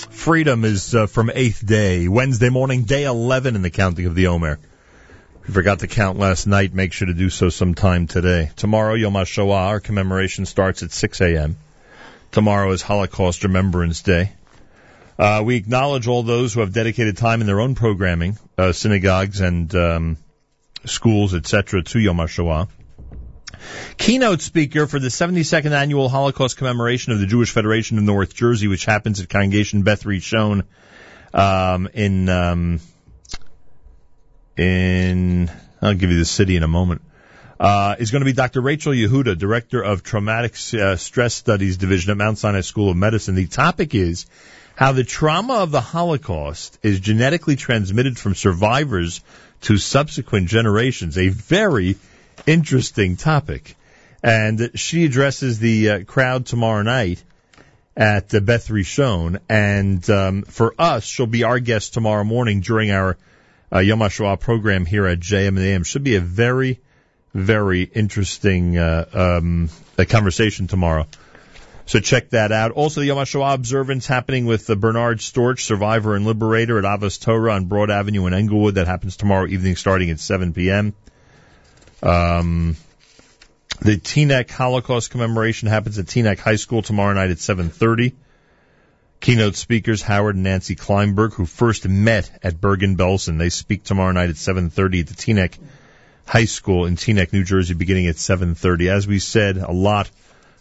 Freedom 0.10 0.66
is 0.66 0.94
uh, 0.94 1.08
from 1.08 1.32
eighth 1.34 1.66
day, 1.66 2.10
Wednesday 2.10 2.50
morning, 2.50 2.84
day 2.84 3.06
11 3.06 3.56
in 3.56 3.62
the 3.62 3.70
counting 3.70 4.08
of 4.08 4.16
the 4.16 4.28
Omer. 4.28 4.60
If 5.42 5.48
you 5.48 5.54
forgot 5.54 5.80
to 5.80 5.88
count 5.88 6.20
last 6.20 6.46
night, 6.46 6.74
make 6.74 6.92
sure 6.92 7.08
to 7.08 7.14
do 7.14 7.30
so 7.30 7.48
sometime 7.48 8.08
today. 8.08 8.52
Tomorrow, 8.58 8.96
Yom 8.96 9.14
HaShoah, 9.14 9.68
our 9.68 9.80
commemoration 9.80 10.46
starts 10.46 10.84
at 10.84 10.92
6 10.92 11.22
a.m. 11.22 11.56
Tomorrow 12.32 12.72
is 12.72 12.82
Holocaust 12.82 13.46
Remembrance 13.46 14.02
Day. 14.02 14.34
Uh, 15.18 15.42
we 15.46 15.56
acknowledge 15.56 16.08
all 16.08 16.24
those 16.24 16.54
who 16.54 16.60
have 16.60 16.74
dedicated 16.74 17.16
time 17.16 17.40
in 17.40 17.48
their 17.48 17.62
own 17.62 17.74
programming, 17.74 18.38
uh, 18.58 18.74
synagogues 18.74 19.40
and 19.40 19.74
um, 19.76 20.18
schools, 20.84 21.34
etc., 21.34 21.84
to 21.84 22.00
Yom 22.00 22.18
HaShoah. 22.18 22.68
Keynote 23.98 24.42
speaker 24.42 24.88
for 24.88 25.00
the 25.00 25.08
72nd 25.08 25.72
annual 25.72 26.10
Holocaust 26.10 26.58
commemoration 26.58 27.12
of 27.14 27.20
the 27.20 27.26
Jewish 27.26 27.52
Federation 27.52 27.98
of 27.98 28.04
North 28.04 28.34
Jersey, 28.34 28.68
which 28.68 28.86
happens 28.86 29.20
at 29.20 29.30
Congregation 29.30 29.84
Beth 29.84 30.04
Rishon 30.04 30.64
um, 31.34 31.88
in 31.94 32.30
um, 32.30 32.80
in 34.58 35.52
I'll 35.82 35.94
give 35.94 36.12
you 36.12 36.18
the 36.18 36.26
city 36.26 36.56
in 36.56 36.64
a 36.64 36.68
moment. 36.68 37.02
Uh, 37.60 37.96
is 38.00 38.12
going 38.12 38.22
to 38.22 38.26
be 38.26 38.32
Dr. 38.32 38.62
Rachel 38.62 38.94
Yehuda, 38.94 39.38
Director 39.38 39.82
of 39.82 40.02
Traumatic 40.02 40.54
uh, 40.74 40.96
Stress 40.96 41.34
Studies 41.34 41.76
Division 41.76 42.12
at 42.12 42.18
Mount 42.18 42.38
Sinai 42.38 42.62
School 42.62 42.90
of 42.90 42.96
Medicine. 42.96 43.36
The 43.36 43.48
topic 43.48 43.94
is 43.94 44.28
how 44.78 44.94
the 44.94 45.04
trauma 45.04 45.56
of 45.56 45.72
the 45.72 45.82
Holocaust 45.82 46.80
is 46.84 47.02
genetically 47.02 47.58
transmitted 47.58 48.18
from 48.18 48.34
survivors 48.34 49.20
to 49.62 49.78
subsequent 49.78 50.48
generations. 50.48 51.18
A 51.18 51.28
very 51.28 51.98
interesting 52.50 53.16
topic. 53.16 53.76
And 54.24 54.72
she 54.74 55.06
addresses 55.06 55.60
the 55.60 55.90
uh, 55.90 56.03
crowd 56.03 56.48
tomorrow 56.48 56.82
night 56.82 57.24
at 57.95 58.34
uh, 58.34 58.40
Beth 58.40 58.68
Rishon. 58.68 59.40
And 59.48 60.08
um, 60.10 60.42
for 60.42 60.74
us, 60.78 61.06
she'll 61.06 61.28
be 61.28 61.44
our 61.44 61.60
guest 61.60 61.94
tomorrow 61.94 62.24
morning 62.24 62.61
during 62.61 62.92
our 62.92 63.18
uh, 63.72 63.80
Yom 63.80 64.00
HaShoah 64.00 64.40
program 64.40 64.86
here 64.86 65.06
at 65.06 65.19
JM. 65.19 65.86
Should 65.86 66.03
be 66.03 66.16
a 66.16 66.22
very, 66.22 66.82
very 67.34 67.84
interesting 67.84 68.78
uh, 68.78 69.06
um, 69.14 69.69
conversation 70.10 70.68
tomorrow. 70.68 71.06
So 71.86 72.00
check 72.00 72.32
that 72.32 72.52
out. 72.52 72.72
Also, 72.72 73.02
the 73.02 73.08
Yom 73.08 73.18
HaShoah 73.18 73.53
observance 73.53 74.08
happening 74.08 74.45
with 74.45 74.69
uh, 74.69 74.76
Bernard 74.76 75.19
Storch, 75.19 75.61
survivor 75.61 76.16
and 76.16 76.26
liberator 76.26 76.78
at 76.80 76.84
Avos 76.84 77.22
Torah 77.22 77.53
on 77.53 77.66
Broad 77.66 77.92
Avenue 77.92 78.26
in 78.26 78.34
Englewood. 78.34 78.76
That 78.76 78.88
happens 78.88 79.18
tomorrow 79.18 79.48
evening 79.48 79.76
starting 79.76 80.10
at 80.10 80.19
7 80.19 80.53
p.m. 80.53 80.94
Um, 82.02 82.76
the 83.82 83.98
Teaneck 83.98 84.50
Holocaust 84.50 85.11
commemoration 85.11 85.68
happens 85.68 85.98
at 86.00 86.06
Teaneck 86.06 86.40
High 86.40 86.58
School 86.58 86.82
tomorrow 86.82 87.14
night 87.14 87.30
at 87.30 87.38
7.30. 87.38 88.14
Keynote 89.19 89.56
speakers 89.56 90.02
Howard 90.02 90.36
and 90.36 90.44
Nancy 90.44 90.76
Kleinberg, 90.76 91.34
who 91.34 91.45
first 91.45 91.88
met 91.88 92.32
at 92.42 92.60
Bergen-Belsen. 92.60 93.38
They 93.38 93.50
speak 93.50 93.84
tomorrow 93.84 94.11
night 94.11 94.30
at 94.30 94.36
7.30 94.36 95.02
at 95.02 95.08
the 95.08 95.14
Teaneck 95.14 95.58
High 96.26 96.45
School 96.45 96.86
in 96.86 96.95
Teaneck, 96.95 97.34
New 97.34 97.44
Jersey, 97.44 97.74
beginning 97.74 98.08
at 98.08 98.16
7.30. 98.16 98.90
As 98.90 99.08
we 99.08 99.19
said, 99.19 99.58
a 99.58 99.72
lot 99.72 100.10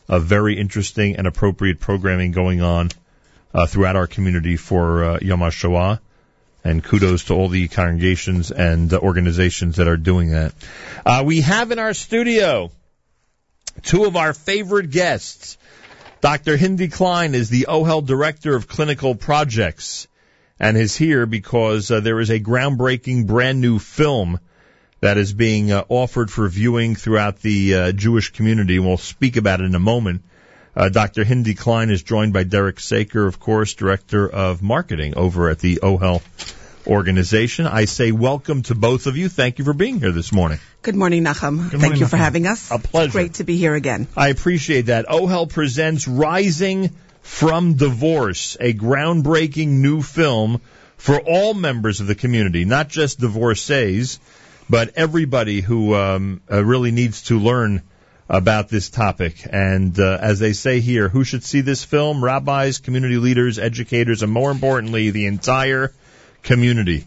of 0.08 0.24
very 0.24 0.58
interesting 0.58 1.16
and 1.16 1.26
appropriate 1.26 1.78
programming 1.78 2.32
going 2.32 2.62
on 2.62 2.88
uh, 3.54 3.66
throughout 3.66 3.96
our 3.96 4.06
community 4.06 4.56
for 4.56 5.04
uh, 5.04 5.18
Yom 5.20 5.40
HaShoah. 5.40 6.00
And 6.64 6.82
kudos 6.82 7.24
to 7.24 7.34
all 7.34 7.48
the 7.48 7.68
congregations 7.68 8.50
and 8.50 8.92
organizations 8.92 9.76
that 9.76 9.88
are 9.88 9.96
doing 9.96 10.30
that. 10.30 10.52
Uh, 11.06 11.22
we 11.24 11.40
have 11.40 11.70
in 11.70 11.78
our 11.78 11.94
studio 11.94 12.70
two 13.82 14.04
of 14.04 14.16
our 14.16 14.32
favorite 14.32 14.90
guests. 14.90 15.56
Dr. 16.20 16.56
Hindie 16.56 16.88
Klein 16.88 17.34
is 17.34 17.48
the 17.48 17.66
OHEL 17.68 18.04
Director 18.04 18.56
of 18.56 18.66
Clinical 18.66 19.14
Projects 19.14 20.08
and 20.58 20.76
is 20.76 20.96
here 20.96 21.26
because 21.26 21.90
uh, 21.90 22.00
there 22.00 22.20
is 22.20 22.30
a 22.30 22.40
groundbreaking 22.40 23.26
brand 23.26 23.60
new 23.60 23.78
film 23.78 24.40
that 25.00 25.16
is 25.16 25.32
being 25.32 25.70
uh, 25.70 25.84
offered 25.88 26.30
for 26.30 26.48
viewing 26.48 26.96
throughout 26.96 27.40
the 27.40 27.74
uh, 27.74 27.92
Jewish 27.92 28.32
community. 28.32 28.76
And 28.76 28.86
we'll 28.86 28.96
speak 28.96 29.36
about 29.36 29.60
it 29.60 29.64
in 29.64 29.74
a 29.74 29.80
moment. 29.80 30.22
Uh, 30.76 30.88
Dr. 30.88 31.24
Hindie 31.24 31.54
Klein 31.54 31.90
is 31.90 32.02
joined 32.02 32.32
by 32.32 32.44
Derek 32.44 32.80
Saker, 32.80 33.26
of 33.26 33.40
course, 33.40 33.74
Director 33.74 34.28
of 34.28 34.62
Marketing 34.62 35.14
over 35.16 35.48
at 35.48 35.58
the 35.58 35.80
OHEL 35.82 36.22
organization. 36.86 37.66
I 37.66 37.84
say 37.84 38.12
welcome 38.12 38.62
to 38.64 38.74
both 38.74 39.06
of 39.06 39.16
you. 39.16 39.28
Thank 39.28 39.58
you 39.58 39.64
for 39.64 39.74
being 39.74 40.00
here 40.00 40.12
this 40.12 40.32
morning. 40.32 40.58
Good 40.82 40.96
morning, 40.96 41.24
Nachum. 41.24 41.56
Good 41.56 41.70
Thank 41.72 41.82
morning, 41.82 42.00
you 42.00 42.06
for 42.06 42.16
having 42.16 42.46
us. 42.46 42.70
A 42.70 42.78
pleasure. 42.78 43.06
It's 43.06 43.12
Great 43.12 43.34
to 43.34 43.44
be 43.44 43.56
here 43.56 43.74
again. 43.74 44.06
I 44.16 44.28
appreciate 44.28 44.86
that. 44.86 45.06
OHEL 45.06 45.48
presents 45.48 46.08
Rising 46.08 46.90
from 47.22 47.74
Divorce, 47.74 48.56
a 48.58 48.72
groundbreaking 48.72 49.68
new 49.68 50.00
film 50.00 50.60
for 50.96 51.20
all 51.20 51.54
members 51.54 52.00
of 52.00 52.06
the 52.06 52.14
community, 52.14 52.64
not 52.64 52.88
just 52.88 53.20
divorcees, 53.20 54.18
but 54.70 54.92
everybody 54.96 55.60
who 55.60 55.94
um, 55.94 56.40
uh, 56.50 56.64
really 56.64 56.90
needs 56.90 57.24
to 57.24 57.38
learn 57.38 57.82
about 58.28 58.68
this 58.68 58.90
topic. 58.90 59.46
And 59.50 59.98
uh, 59.98 60.18
as 60.20 60.38
they 60.38 60.52
say 60.52 60.80
here, 60.80 61.08
who 61.08 61.24
should 61.24 61.44
see 61.44 61.62
this 61.62 61.84
film? 61.84 62.22
Rabbis, 62.22 62.78
community 62.78 63.16
leaders, 63.16 63.58
educators, 63.58 64.22
and 64.22 64.30
more 64.30 64.50
importantly, 64.50 65.10
the 65.10 65.26
entire 65.26 65.92
community. 66.42 67.06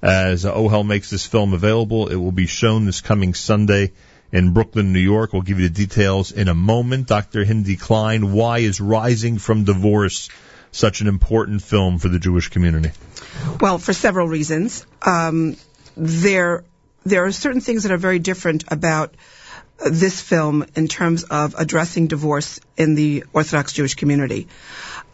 As 0.00 0.44
OHEL 0.44 0.84
makes 0.84 1.10
this 1.10 1.26
film 1.26 1.52
available, 1.52 2.08
it 2.08 2.16
will 2.16 2.32
be 2.32 2.46
shown 2.46 2.86
this 2.86 3.00
coming 3.00 3.34
Sunday 3.34 3.92
in 4.32 4.52
Brooklyn, 4.52 4.92
New 4.92 4.98
York. 4.98 5.32
We'll 5.32 5.42
give 5.42 5.60
you 5.60 5.68
the 5.68 5.74
details 5.74 6.32
in 6.32 6.48
a 6.48 6.54
moment. 6.54 7.06
Dr. 7.06 7.44
Hindie 7.44 7.76
Klein, 7.76 8.32
why 8.32 8.58
is 8.58 8.80
Rising 8.80 9.38
from 9.38 9.64
Divorce 9.64 10.28
such 10.72 11.02
an 11.02 11.06
important 11.06 11.62
film 11.62 11.98
for 11.98 12.08
the 12.08 12.18
Jewish 12.18 12.48
community? 12.48 12.90
Well, 13.60 13.78
for 13.78 13.92
several 13.92 14.26
reasons. 14.26 14.86
Um, 15.02 15.56
there, 15.96 16.64
there 17.04 17.26
are 17.26 17.32
certain 17.32 17.60
things 17.60 17.82
that 17.82 17.92
are 17.92 17.98
very 17.98 18.18
different 18.18 18.64
about 18.68 19.14
this 19.84 20.20
film 20.20 20.64
in 20.74 20.88
terms 20.88 21.24
of 21.24 21.54
addressing 21.56 22.06
divorce 22.06 22.60
in 22.76 22.94
the 22.94 23.24
Orthodox 23.32 23.72
Jewish 23.72 23.94
community. 23.94 24.48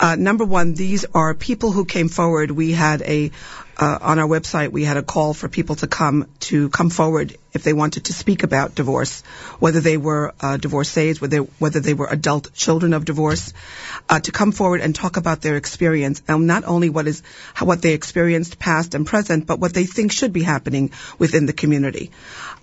Uh, 0.01 0.15
number 0.15 0.45
one, 0.45 0.75
these 0.75 1.05
are 1.13 1.35
people 1.35 1.73
who 1.73 1.85
came 1.85 2.09
forward. 2.09 2.51
We 2.51 2.73
had 2.73 3.03
a 3.03 3.33
uh, 3.79 3.99
on 4.01 4.19
our 4.19 4.27
website 4.27 4.73
we 4.73 4.85
had 4.85 4.97
a 4.97 5.03
call 5.03 5.35
for 5.35 5.49
people 5.49 5.77
to 5.77 5.87
come 5.87 6.27
to 6.41 6.69
come 6.69 6.91
forward 6.91 7.37
if 7.53 7.63
they 7.63 7.73
wanted 7.73 8.07
to 8.07 8.13
speak 8.13 8.43
about 8.43 8.75
divorce, 8.75 9.23
whether 9.61 9.81
they 9.81 9.97
were 9.97 10.35
uh, 10.41 10.57
divorcees, 10.57 11.21
whether 11.21 11.39
whether 11.61 11.81
they 11.81 11.95
were 11.95 12.07
adult 12.07 12.53
children 12.55 12.93
of 12.93 13.05
divorce, 13.05 13.53
uh, 14.09 14.19
to 14.21 14.33
come 14.33 14.53
forward 14.53 14.81
and 14.81 14.95
talk 14.95 15.17
about 15.17 15.43
their 15.43 15.57
experience 15.57 16.23
and 16.29 16.47
not 16.47 16.65
only 16.65 16.91
what 16.91 17.07
is 17.07 17.23
what 17.61 17.83
they 17.83 17.95
experienced 17.95 18.59
past 18.59 18.95
and 18.95 19.07
present, 19.07 19.47
but 19.47 19.61
what 19.61 19.75
they 19.75 19.85
think 19.85 20.13
should 20.13 20.33
be 20.33 20.43
happening 20.43 20.91
within 21.19 21.47
the 21.47 21.53
community. 21.53 22.11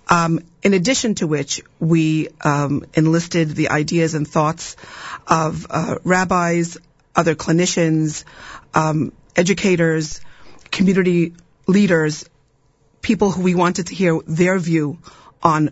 Um, 0.08 0.40
in 0.62 0.74
addition 0.74 1.16
to 1.16 1.26
which, 1.26 1.62
we 1.80 2.28
um, 2.42 2.84
enlisted 2.94 3.50
the 3.50 3.70
ideas 3.70 4.14
and 4.14 4.26
thoughts 4.26 4.76
of 5.26 5.66
uh, 5.68 5.96
rabbis, 6.04 6.78
other 7.14 7.34
clinicians, 7.34 8.24
um, 8.74 9.12
educators, 9.34 10.20
community 10.70 11.34
leaders, 11.66 12.28
people 13.02 13.30
who 13.30 13.42
we 13.42 13.54
wanted 13.54 13.88
to 13.88 13.94
hear 13.94 14.20
their 14.26 14.58
view 14.58 14.98
on 15.42 15.70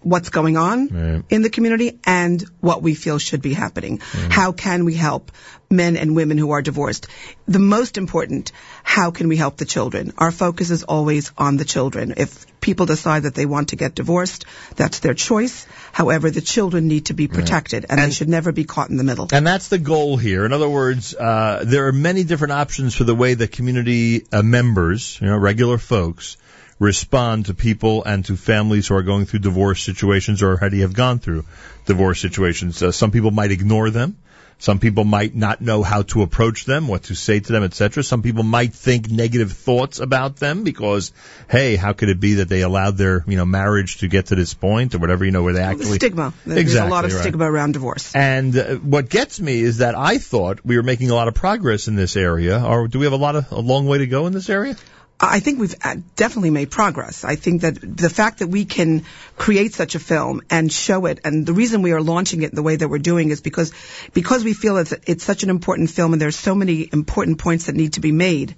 what's 0.00 0.28
going 0.28 0.56
on 0.56 1.24
in 1.30 1.42
the 1.42 1.50
community 1.50 1.98
and 2.04 2.44
what 2.60 2.82
we 2.82 2.94
feel 2.94 3.18
should 3.18 3.42
be 3.42 3.54
happening. 3.54 4.00
How 4.00 4.52
can 4.52 4.84
we 4.84 4.94
help 4.94 5.32
men 5.70 5.96
and 5.96 6.14
women 6.14 6.38
who 6.38 6.50
are 6.50 6.62
divorced? 6.62 7.06
The 7.46 7.58
most 7.58 7.96
important, 7.98 8.52
how 8.82 9.10
can 9.10 9.28
we 9.28 9.36
help 9.36 9.56
the 9.56 9.64
children? 9.64 10.12
Our 10.18 10.30
focus 10.30 10.70
is 10.70 10.82
always 10.82 11.32
on 11.38 11.56
the 11.56 11.64
children. 11.64 12.14
If 12.16 12.60
people 12.60 12.86
decide 12.86 13.24
that 13.24 13.34
they 13.34 13.46
want 13.46 13.68
to 13.68 13.76
get 13.76 13.94
divorced, 13.94 14.46
that's 14.74 15.00
their 15.00 15.14
choice. 15.14 15.66
However, 15.92 16.30
the 16.30 16.40
children 16.40 16.88
need 16.88 17.06
to 17.06 17.14
be 17.14 17.28
protected 17.28 17.86
and, 17.88 18.00
they 18.00 18.10
should 18.10 18.28
never 18.28 18.52
be 18.52 18.64
caught 18.64 18.90
in 18.90 18.96
the 18.96 19.04
middle. 19.04 19.28
And 19.32 19.46
that's 19.46 19.68
the 19.68 19.78
goal 19.78 20.16
here. 20.16 20.44
In 20.44 20.52
other 20.52 20.68
words, 20.68 21.14
uh, 21.14 21.64
there 21.64 21.86
are 21.86 21.92
many 21.92 22.24
different 22.24 22.52
options 22.52 22.94
for 22.94 23.04
the 23.04 23.14
way 23.14 23.34
the 23.34 23.48
community 23.48 24.26
uh, 24.32 24.42
members, 24.42 25.18
you 25.20 25.26
know, 25.28 25.36
regular 25.36 25.78
folks, 25.78 26.36
respond 26.78 27.46
to 27.46 27.54
people 27.54 28.04
and 28.04 28.24
to 28.26 28.36
families 28.36 28.88
who 28.88 28.94
are 28.94 29.02
going 29.02 29.26
through 29.26 29.40
divorce 29.40 29.82
situations 29.82 30.42
or 30.42 30.50
already 30.50 30.80
have 30.80 30.94
gone 30.94 31.18
through 31.18 31.44
divorce 31.86 32.20
situations. 32.20 32.82
Uh, 32.82 32.92
some 32.92 33.10
people 33.10 33.30
might 33.30 33.50
ignore 33.50 33.90
them. 33.90 34.16
Some 34.58 34.78
people 34.78 35.04
might 35.04 35.34
not 35.34 35.60
know 35.60 35.82
how 35.82 36.02
to 36.02 36.22
approach 36.22 36.64
them, 36.64 36.86
what 36.86 37.04
to 37.04 37.14
say 37.14 37.40
to 37.40 37.52
them, 37.52 37.64
etc. 37.64 38.02
Some 38.02 38.22
people 38.22 38.44
might 38.44 38.72
think 38.72 39.10
negative 39.10 39.52
thoughts 39.52 39.98
about 39.98 40.36
them 40.36 40.62
because, 40.62 41.12
hey, 41.50 41.76
how 41.76 41.92
could 41.92 42.08
it 42.08 42.20
be 42.20 42.34
that 42.34 42.48
they 42.48 42.62
allowed 42.62 42.96
their, 42.96 43.24
you 43.26 43.36
know, 43.36 43.44
marriage 43.44 43.98
to 43.98 44.08
get 44.08 44.26
to 44.26 44.36
this 44.36 44.54
point 44.54 44.94
or 44.94 44.98
whatever, 44.98 45.24
you 45.24 45.32
know, 45.32 45.42
where 45.42 45.52
they 45.52 45.58
The 45.58 45.66
actually 45.66 45.96
stigma. 45.96 46.32
There's 46.46 46.60
exactly 46.60 46.88
a 46.88 46.94
lot 46.94 47.04
of 47.04 47.12
right. 47.12 47.20
stigma 47.20 47.50
around 47.50 47.72
divorce. 47.72 48.14
And 48.14 48.56
uh, 48.56 48.76
what 48.76 49.08
gets 49.08 49.40
me 49.40 49.60
is 49.60 49.78
that 49.78 49.96
I 49.96 50.18
thought 50.18 50.64
we 50.64 50.76
were 50.76 50.82
making 50.84 51.10
a 51.10 51.14
lot 51.14 51.28
of 51.28 51.34
progress 51.34 51.88
in 51.88 51.96
this 51.96 52.16
area. 52.16 52.64
Or 52.64 52.86
do 52.88 53.00
we 53.00 53.06
have 53.06 53.12
a 53.12 53.16
lot 53.16 53.36
of 53.36 53.50
a 53.50 53.60
long 53.60 53.86
way 53.86 53.98
to 53.98 54.06
go 54.06 54.26
in 54.26 54.32
this 54.32 54.48
area? 54.48 54.76
I 55.20 55.40
think 55.40 55.60
we've 55.60 55.74
uh, 55.82 55.96
definitely 56.16 56.50
made 56.50 56.70
progress. 56.70 57.24
I 57.24 57.36
think 57.36 57.62
that 57.62 57.78
the 57.80 58.10
fact 58.10 58.40
that 58.40 58.48
we 58.48 58.64
can 58.64 59.04
create 59.36 59.72
such 59.72 59.94
a 59.94 60.00
film 60.00 60.42
and 60.50 60.72
show 60.72 61.06
it, 61.06 61.20
and 61.24 61.46
the 61.46 61.52
reason 61.52 61.82
we 61.82 61.92
are 61.92 62.00
launching 62.02 62.42
it 62.42 62.52
the 62.52 62.62
way 62.62 62.76
that 62.76 62.88
we're 62.88 62.98
doing 62.98 63.30
is 63.30 63.40
because 63.40 63.72
because 64.12 64.42
we 64.42 64.54
feel 64.54 64.76
it's, 64.76 64.92
it's 65.06 65.24
such 65.24 65.44
an 65.44 65.50
important 65.50 65.90
film, 65.90 66.12
and 66.12 66.20
there's 66.20 66.36
so 66.36 66.54
many 66.54 66.88
important 66.92 67.38
points 67.38 67.66
that 67.66 67.74
need 67.74 67.94
to 67.94 68.00
be 68.00 68.12
made. 68.12 68.56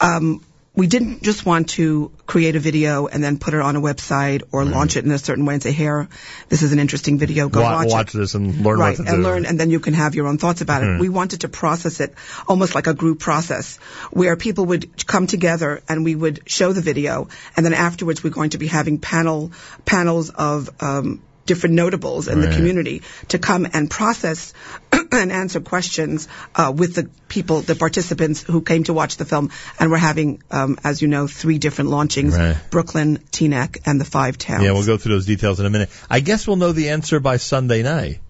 Um, 0.00 0.44
we 0.74 0.86
didn't 0.86 1.22
just 1.22 1.44
want 1.44 1.68
to 1.70 2.10
create 2.26 2.56
a 2.56 2.58
video 2.58 3.06
and 3.06 3.22
then 3.22 3.38
put 3.38 3.52
it 3.52 3.60
on 3.60 3.76
a 3.76 3.80
website 3.80 4.42
or 4.52 4.64
launch 4.64 4.96
it 4.96 5.04
in 5.04 5.10
a 5.10 5.18
certain 5.18 5.44
way 5.44 5.52
and 5.52 5.62
say, 5.62 5.70
here, 5.70 6.08
this 6.48 6.62
is 6.62 6.72
an 6.72 6.78
interesting 6.78 7.18
video, 7.18 7.50
go 7.50 7.60
Wa- 7.60 7.72
watch, 7.74 7.88
watch 7.90 8.14
it. 8.14 8.18
this 8.18 8.34
and 8.34 8.56
learn 8.64 8.78
right, 8.78 8.98
what 8.98 9.04
to 9.04 9.12
and 9.12 9.22
do. 9.22 9.28
learn, 9.28 9.44
and 9.44 9.60
then 9.60 9.70
you 9.70 9.80
can 9.80 9.92
have 9.92 10.14
your 10.14 10.28
own 10.28 10.38
thoughts 10.38 10.62
about 10.62 10.82
Mhm. 10.82 10.96
it. 10.96 11.00
We 11.02 11.10
wanted 11.10 11.40
to 11.42 11.48
process 11.48 12.00
it 12.00 12.14
almost 12.48 12.74
like 12.74 12.86
a 12.86 12.94
group 12.94 13.18
process, 13.18 13.76
where 14.12 14.34
people 14.34 14.64
would 14.66 15.06
come 15.06 15.26
together 15.26 15.82
and 15.90 16.04
we 16.04 16.14
would 16.14 16.40
show 16.46 16.72
the 16.72 16.80
video, 16.80 17.28
and 17.54 17.66
then 17.66 17.74
afterwards 17.74 18.24
we're 18.24 18.30
going 18.30 18.50
to 18.50 18.58
be 18.58 18.66
having 18.66 18.96
panel 18.98 19.52
panels 19.84 20.30
of 20.30 20.70
um, 20.80 21.20
different 21.46 21.74
notables 21.74 22.28
in 22.28 22.40
the 22.40 22.48
community 22.48 23.02
to 23.28 23.38
come 23.38 23.66
and 23.72 23.90
process 23.90 24.52
and 25.12 25.32
answer 25.32 25.60
questions 25.60 26.28
uh, 26.54 26.72
with 26.74 26.94
the 26.94 27.10
people, 27.28 27.60
the 27.60 27.74
participants 27.74 28.42
who 28.42 28.62
came 28.62 28.84
to 28.84 28.92
watch 28.92 29.16
the 29.16 29.24
film. 29.24 29.50
And 29.78 29.90
we're 29.90 29.96
having, 29.98 30.42
um, 30.50 30.78
as 30.84 31.02
you 31.02 31.08
know, 31.08 31.26
three 31.26 31.58
different 31.58 31.90
launchings: 31.90 32.36
Right. 32.36 32.56
Brooklyn, 32.70 33.18
Teaneck, 33.30 33.78
and 33.86 34.00
the 34.00 34.04
Five 34.04 34.38
Towns. 34.38 34.62
Yeah, 34.62 34.72
we'll 34.72 34.86
go 34.86 34.96
through 34.96 35.14
those 35.14 35.26
details 35.26 35.60
in 35.60 35.66
a 35.66 35.70
minute. 35.70 35.90
I 36.08 36.20
guess 36.20 36.46
we'll 36.46 36.56
know 36.56 36.72
the 36.72 36.90
answer 36.90 37.20
by 37.20 37.36
Sunday 37.36 37.82
night. 37.82 38.20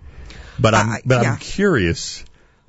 But 0.59 0.75
I'm 0.75 0.91
Uh, 0.91 0.97
but 1.05 1.23
yeah. 1.23 1.33
I'm 1.33 1.39
curious 1.39 2.25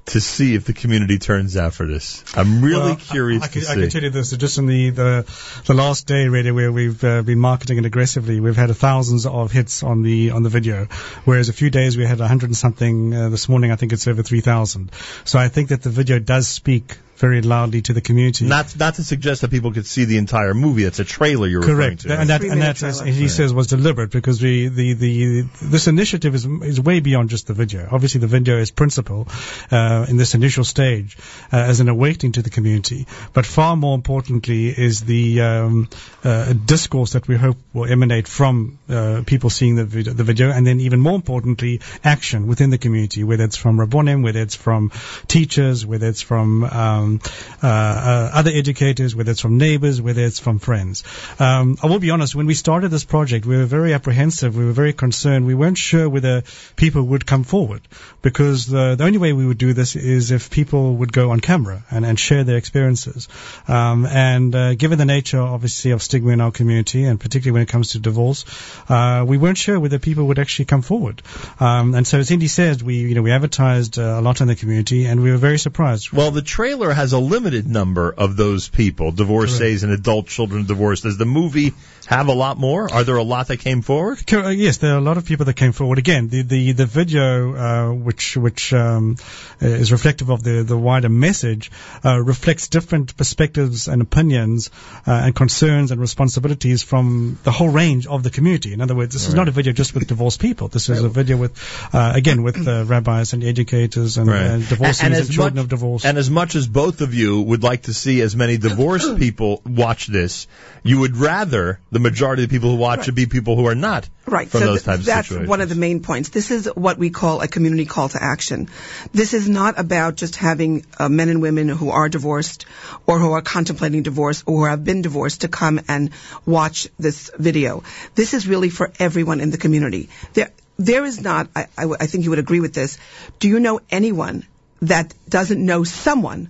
to 0.05 0.19
see 0.19 0.53
if 0.55 0.65
the 0.65 0.73
community 0.73 1.17
turns 1.17 1.55
out 1.55 1.73
for 1.73 1.85
this. 1.85 2.23
I'm 2.35 2.61
really 2.61 2.81
Well, 2.81 2.95
curious 2.97 3.43
I, 3.43 3.45
I, 3.45 3.49
can, 3.49 3.61
to 3.61 3.69
I 3.69 3.75
can 3.75 3.89
tell 3.89 4.03
you 4.03 4.09
this, 4.09 4.31
just 4.31 4.57
in 4.57 4.65
the, 4.65 4.89
the, 4.89 5.61
the 5.65 5.73
last 5.73 6.07
day 6.07 6.27
really 6.27 6.51
where 6.51 6.71
we've 6.71 7.01
uh, 7.03 7.21
been 7.21 7.39
marketing 7.39 7.77
it 7.77 7.85
aggressively, 7.85 8.39
we've 8.39 8.57
had 8.57 8.75
thousands 8.75 9.25
of 9.25 9.51
hits 9.51 9.81
on 9.81 10.03
the, 10.03 10.31
on 10.31 10.43
the 10.43 10.49
video, 10.49 10.85
whereas 11.23 11.47
a 11.49 11.53
few 11.53 11.69
days 11.69 11.97
we 11.97 12.05
had 12.05 12.19
a 12.19 12.27
hundred 12.27 12.47
and 12.47 12.57
something, 12.57 13.13
uh, 13.13 13.29
this 13.29 13.47
morning 13.47 13.71
I 13.71 13.75
think 13.77 13.93
it's 13.93 14.07
over 14.07 14.23
3,000. 14.23 14.91
So 15.23 15.39
I 15.39 15.47
think 15.47 15.69
that 15.69 15.81
the 15.81 15.89
video 15.89 16.19
does 16.19 16.47
speak 16.47 16.97
very 17.17 17.41
loudly 17.41 17.81
to 17.83 17.93
the 17.93 18.01
community. 18.01 18.45
Not 18.45 18.77
not 18.79 18.95
to 18.95 19.03
suggest 19.03 19.41
that 19.41 19.51
people 19.51 19.71
could 19.71 19.85
see 19.85 20.05
the 20.05 20.17
entire 20.17 20.53
movie. 20.53 20.83
It's 20.83 20.99
a 20.99 21.05
trailer 21.05 21.47
you're 21.47 21.61
referring 21.61 21.97
Correct, 21.97 22.01
to. 22.01 22.19
and 22.19 22.29
that 22.29 22.43
and 22.43 22.61
that 22.61 22.81
as 22.83 22.99
he 22.99 23.21
Right. 23.21 23.29
says 23.31 23.53
was 23.53 23.67
deliberate 23.67 24.11
because 24.11 24.41
we 24.41 24.67
the, 24.67 24.93
the 24.93 25.41
this 25.61 25.87
initiative 25.87 26.35
is 26.35 26.45
is 26.45 26.79
way 26.81 26.99
beyond 26.99 27.29
just 27.29 27.47
the 27.47 27.53
video. 27.53 27.87
Obviously, 27.91 28.19
the 28.21 28.27
video 28.27 28.57
is 28.57 28.71
principal 28.71 29.27
uh, 29.71 30.05
in 30.09 30.17
this 30.17 30.33
initial 30.35 30.63
stage 30.63 31.17
uh, 31.51 31.57
as 31.57 31.79
an 31.79 31.89
awakening 31.89 32.33
to 32.33 32.41
the 32.41 32.49
community, 32.49 33.07
but 33.33 33.45
far 33.45 33.75
more 33.75 33.95
importantly 33.95 34.67
is 34.87 35.01
the 35.01 35.41
um, 35.41 35.89
uh, 36.23 36.53
discourse 36.53 37.13
that 37.13 37.27
we 37.27 37.35
hope 37.35 37.57
will 37.73 37.85
emanate 37.97 38.27
from 38.27 38.79
uh, 38.89 39.21
people 39.25 39.49
seeing 39.49 39.75
the 39.75 39.85
video, 39.85 40.13
the 40.13 40.23
video, 40.31 40.49
and 40.51 40.65
then 40.67 40.79
even 40.79 40.99
more 40.99 41.15
importantly, 41.15 41.79
action 42.03 42.47
within 42.47 42.69
the 42.75 42.77
community, 42.77 43.23
whether 43.23 43.43
it's 43.43 43.57
from 43.57 43.77
Rabbonim, 43.77 44.23
whether 44.23 44.41
it's 44.41 44.55
from 44.55 44.91
teachers, 45.27 45.85
whether 45.85 46.07
it's 46.07 46.21
from 46.21 46.63
um, 46.63 47.02
uh, 47.03 47.67
uh, 47.67 48.29
other 48.33 48.51
educators, 48.53 49.15
whether 49.15 49.31
it's 49.31 49.41
from 49.41 49.57
neighbors, 49.57 50.01
whether 50.01 50.21
it's 50.21 50.39
from 50.39 50.59
friends. 50.59 51.03
Um, 51.39 51.77
I 51.83 51.87
will 51.87 51.99
be 51.99 52.11
honest, 52.11 52.35
when 52.35 52.45
we 52.45 52.53
started 52.53 52.89
this 52.89 53.05
project, 53.05 53.45
we 53.45 53.57
were 53.57 53.65
very 53.65 53.93
apprehensive, 53.93 54.57
we 54.57 54.65
were 54.65 54.71
very 54.71 54.93
concerned, 54.93 55.45
we 55.45 55.55
weren't 55.55 55.77
sure 55.77 56.09
whether 56.09 56.43
people 56.75 57.03
would 57.03 57.25
come 57.25 57.43
forward 57.43 57.81
because 58.21 58.67
the, 58.67 58.95
the 58.95 59.03
only 59.03 59.17
way 59.17 59.33
we 59.33 59.45
would 59.45 59.57
do 59.57 59.73
this 59.73 59.95
is 59.95 60.31
if 60.31 60.49
people 60.49 60.95
would 60.95 61.13
go 61.13 61.31
on 61.31 61.39
camera 61.39 61.83
and, 61.91 62.05
and 62.05 62.19
share 62.19 62.43
their 62.43 62.57
experiences. 62.57 63.27
Um, 63.67 64.05
and 64.05 64.55
uh, 64.55 64.75
given 64.75 64.97
the 64.97 65.05
nature, 65.05 65.41
obviously, 65.41 65.91
of 65.91 66.01
stigma 66.01 66.31
in 66.31 66.41
our 66.41 66.51
community, 66.51 67.05
and 67.05 67.19
particularly 67.19 67.53
when 67.53 67.61
it 67.63 67.69
comes 67.69 67.91
to 67.91 67.99
divorce, 67.99 68.45
uh, 68.89 69.25
we 69.27 69.37
weren't 69.37 69.57
sure 69.57 69.79
whether 69.79 69.99
people 69.99 70.27
would 70.27 70.39
actually 70.39 70.65
come 70.65 70.81
forward. 70.81 71.21
Um, 71.59 71.95
and 71.95 72.07
so, 72.07 72.19
as 72.19 72.29
Hindie 72.29 72.47
said, 72.47 72.81
we 72.81 72.95
you 72.95 73.15
know 73.15 73.21
we 73.21 73.31
advertised 73.31 73.99
uh, 73.99 74.19
a 74.19 74.21
lot 74.21 74.41
in 74.41 74.47
the 74.47 74.55
community, 74.55 75.05
and 75.05 75.21
we 75.21 75.31
were 75.31 75.37
very 75.37 75.59
surprised. 75.59 76.11
Well, 76.11 76.31
the 76.31 76.41
trailer 76.41 76.92
has 76.93 77.13
a 77.13 77.19
limited 77.19 77.67
number 77.67 78.11
of 78.11 78.35
those 78.37 78.69
people, 78.69 79.11
divorcees 79.11 79.83
and 79.83 79.91
adult 79.93 80.27
children 80.27 80.65
divorced. 80.65 81.03
Does 81.03 81.17
the 81.17 81.25
movie 81.25 81.73
have 82.07 82.27
a 82.27 82.33
lot 82.33 82.57
more? 82.57 82.91
Are 82.91 83.03
there 83.03 83.17
a 83.17 83.23
lot 83.23 83.47
that 83.47 83.57
came 83.57 83.81
forward? 83.81 84.19
Uh, 84.31 84.49
Yes, 84.49 84.77
there 84.77 84.93
are 84.93 84.97
a 84.97 85.01
lot 85.01 85.17
of 85.17 85.25
people 85.25 85.45
that 85.45 85.55
came 85.55 85.71
forward. 85.71 85.97
Again, 85.97 86.29
the 86.29 86.41
the, 86.43 86.71
the 86.73 86.85
video, 86.85 87.55
uh, 87.55 87.93
which 87.93 88.37
which 88.37 88.73
um, 88.73 89.17
is 89.61 89.91
reflective 89.91 90.29
of 90.29 90.43
the 90.43 90.63
the 90.63 90.77
wider 90.77 91.09
message, 91.09 91.71
uh, 92.05 92.19
reflects 92.19 92.67
different 92.67 93.15
perspectives 93.17 93.87
and 93.87 94.01
opinions 94.01 94.69
uh, 95.07 95.11
and 95.25 95.35
concerns 95.35 95.91
and 95.91 96.01
responsibilities 96.01 96.83
from 96.83 97.37
the 97.43 97.51
whole 97.51 97.69
range 97.69 98.05
of 98.07 98.23
the 98.23 98.29
community. 98.29 98.73
In 98.73 98.81
other 98.81 98.95
words, 98.95 99.13
this 99.13 99.27
is 99.27 99.33
not 99.33 99.47
a 99.47 99.51
video 99.51 99.73
just 99.73 99.93
with 99.95 100.07
divorced 100.07 100.39
people. 100.39 100.67
This 100.67 100.89
is 100.89 101.03
a 101.03 101.09
video 101.09 101.37
with, 101.37 101.53
uh, 101.93 102.13
again, 102.15 102.43
with 102.43 102.67
uh, 102.67 102.83
rabbis 102.85 103.33
and 103.33 103.43
educators 103.43 104.17
and, 104.17 104.29
and 104.29 104.67
divorcees 104.67 105.03
and, 105.03 105.13
as 105.13 105.29
children 105.29 105.55
much, 105.55 105.63
of 105.63 105.69
divorce. 105.69 106.05
And 106.05 106.17
as 106.17 106.29
much 106.29 106.55
as 106.55 106.67
both 106.67 106.82
of 107.01 107.13
you 107.13 107.41
would 107.41 107.63
like 107.63 107.83
to 107.83 107.93
see 107.93 108.21
as 108.21 108.35
many 108.35 108.57
divorced 108.57 109.17
people 109.25 109.61
watch 109.65 110.07
this, 110.07 110.47
you 110.83 110.99
would 110.99 111.15
rather 111.17 111.79
the 111.91 111.99
majority 111.99 112.43
of 112.43 112.49
the 112.49 112.55
people 112.55 112.71
who 112.71 112.75
watch 112.77 113.07
it 113.07 113.13
be 113.13 113.25
people 113.25 113.55
who 113.55 113.67
are 113.67 113.75
not 113.75 114.07
Right. 114.25 114.47
from 114.49 114.61
so 114.61 114.65
those 114.67 114.83
th- 114.83 114.85
types 114.85 114.99
of 115.01 115.05
that's 115.05 115.47
one 115.49 115.59
of 115.61 115.69
the 115.69 115.75
main 115.75 116.01
points. 116.01 116.29
This 116.29 116.49
is 116.51 116.65
what 116.75 116.97
we 116.97 117.09
call 117.09 117.41
a 117.41 117.47
community 117.47 117.85
call 117.85 118.09
to 118.09 118.23
action. 118.23 118.69
This 119.11 119.33
is 119.33 119.49
not 119.49 119.77
about 119.79 120.15
just 120.15 120.35
having 120.37 120.85
uh, 120.97 121.09
men 121.09 121.29
and 121.29 121.41
women 121.41 121.67
who 121.69 121.89
are 121.89 122.07
divorced 122.09 122.65
or 123.05 123.19
who 123.19 123.31
are 123.33 123.41
contemplating 123.41 124.03
divorce 124.03 124.43
or 124.45 124.59
who 124.59 124.65
have 124.65 124.83
been 124.83 125.01
divorced 125.01 125.41
to 125.41 125.47
come 125.49 125.81
and 125.87 126.11
watch 126.45 126.87
this 126.97 127.31
video. 127.37 127.83
This 128.15 128.33
is 128.33 128.47
really 128.47 128.69
for 128.69 128.91
everyone 128.99 129.41
in 129.41 129.51
the 129.51 129.57
community. 129.57 130.09
There, 130.33 130.51
there 130.77 131.03
is 131.05 131.19
not, 131.21 131.49
I, 131.55 131.67
I, 131.77 131.81
w- 131.81 131.97
I 131.99 132.05
think 132.07 132.23
you 132.23 132.29
would 132.29 132.39
agree 132.39 132.61
with 132.61 132.73
this. 132.73 132.97
Do 133.39 133.47
you 133.49 133.59
know 133.59 133.81
anyone 133.91 134.45
that 134.81 135.13
doesn't 135.29 135.63
know 135.65 135.83
someone 135.83 136.49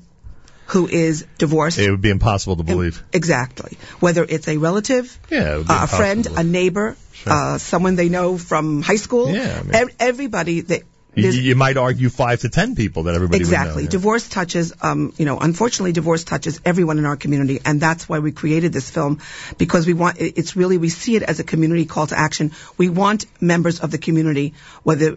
who 0.74 0.88
is 0.88 1.26
divorced? 1.38 1.80
It 1.80 1.90
would 1.92 2.02
be 2.02 2.10
impossible 2.10 2.56
to 2.58 2.64
believe. 2.64 3.02
Exactly. 3.14 3.78
Whether 4.00 4.24
it's 4.38 4.48
a 4.48 4.58
relative, 4.58 5.18
Yeah, 5.30 5.54
it 5.54 5.58
would 5.60 5.68
be 5.68 5.74
uh, 5.74 5.84
a 5.84 5.88
friend, 5.88 6.28
a 6.38 6.44
neighbor, 6.44 6.96
uh, 7.26 7.58
someone 7.60 7.96
they 7.96 8.10
know 8.10 8.38
from 8.38 8.82
high 8.82 8.98
school. 9.06 9.30
Yeah, 9.34 9.60
I 9.60 9.64
mean- 9.64 9.76
Ev- 9.76 9.96
everybody 10.00 10.62
that 10.72 10.82
You, 11.16 11.30
you 11.30 11.56
might 11.56 11.78
argue 11.78 12.10
five 12.10 12.40
to 12.44 12.50
ten 12.50 12.74
people 12.78 13.04
that 13.04 13.14
everybody 13.18 13.38
exactly. 13.44 13.70
would 13.70 13.76
know. 13.76 13.82
yeah. 13.84 13.90
Divorce 13.98 14.28
touches, 14.36 14.74
um, 14.82 15.14
you 15.20 15.26
know, 15.28 15.38
unfortunately, 15.48 15.92
divorce 15.98 16.24
touches 16.32 16.60
everyone 16.72 16.98
in 17.04 17.06
our 17.12 17.18
community, 17.26 17.60
and 17.64 17.80
that's 17.88 18.10
why 18.10 18.18
we 18.28 18.32
created 18.32 18.74
this 18.80 18.90
film 18.98 19.20
because 19.60 19.86
we 19.92 19.94
want. 20.02 20.18
It's 20.20 20.56
really 20.62 20.80
we 20.86 20.90
see 20.90 21.16
it 21.22 21.22
as 21.36 21.40
a 21.40 21.46
community 21.54 21.86
call 21.96 22.08
to 22.16 22.18
action. 22.28 22.52
We 22.84 22.90
want 23.04 23.28
members 23.54 23.80
of 23.88 23.92
the 23.98 24.00
community, 24.10 24.54
whether 24.92 25.12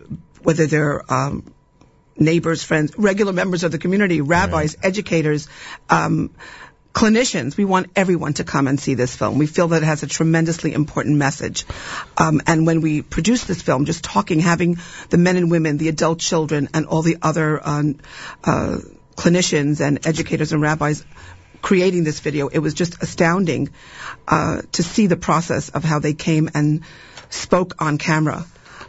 whether 0.50 0.66
they're 0.74 1.00
um, 1.20 1.42
neighbors, 2.18 2.62
friends, 2.62 2.92
regular 2.96 3.32
members 3.32 3.64
of 3.64 3.72
the 3.72 3.78
community, 3.78 4.20
rabbis, 4.20 4.76
educators. 4.82 5.48
Um, 5.88 6.30
Clinicians, 6.92 7.58
we 7.58 7.66
want 7.66 7.90
everyone 7.94 8.32
to 8.34 8.44
come 8.44 8.66
and 8.66 8.80
see 8.80 8.94
this 8.94 9.14
film. 9.14 9.36
We 9.36 9.46
feel 9.46 9.68
that 9.68 9.82
it 9.82 9.84
has 9.84 10.02
a 10.02 10.06
tremendously 10.06 10.72
important 10.72 11.18
message. 11.18 11.66
Um, 12.16 12.40
and 12.46 12.66
when 12.66 12.80
we 12.80 13.02
produced 13.02 13.46
this 13.46 13.60
film, 13.60 13.84
just 13.84 14.02
talking, 14.02 14.40
having 14.40 14.78
the 15.10 15.18
men 15.18 15.36
and 15.36 15.50
women, 15.50 15.76
the 15.76 15.88
adult 15.88 16.20
children, 16.20 16.70
and 16.72 16.86
all 16.86 17.02
the 17.02 17.18
other 17.20 17.60
um, 17.62 17.98
uh, 18.42 18.78
clinicians 19.14 19.82
and 19.82 20.06
educators 20.06 20.52
and 20.52 20.62
rabbis 20.62 21.04
creating 21.60 22.04
this 22.04 22.20
video, 22.20 22.48
it 22.48 22.60
was 22.60 22.72
just 22.72 23.02
astounding 23.02 23.68
uh, 24.26 24.62
to 24.72 24.82
see 24.82 25.06
the 25.06 25.16
process 25.16 25.68
of 25.68 25.84
how 25.84 25.98
they 25.98 26.14
came 26.14 26.48
and 26.54 26.82
spoke 27.28 27.74
on 27.78 27.98
camera. 27.98 28.46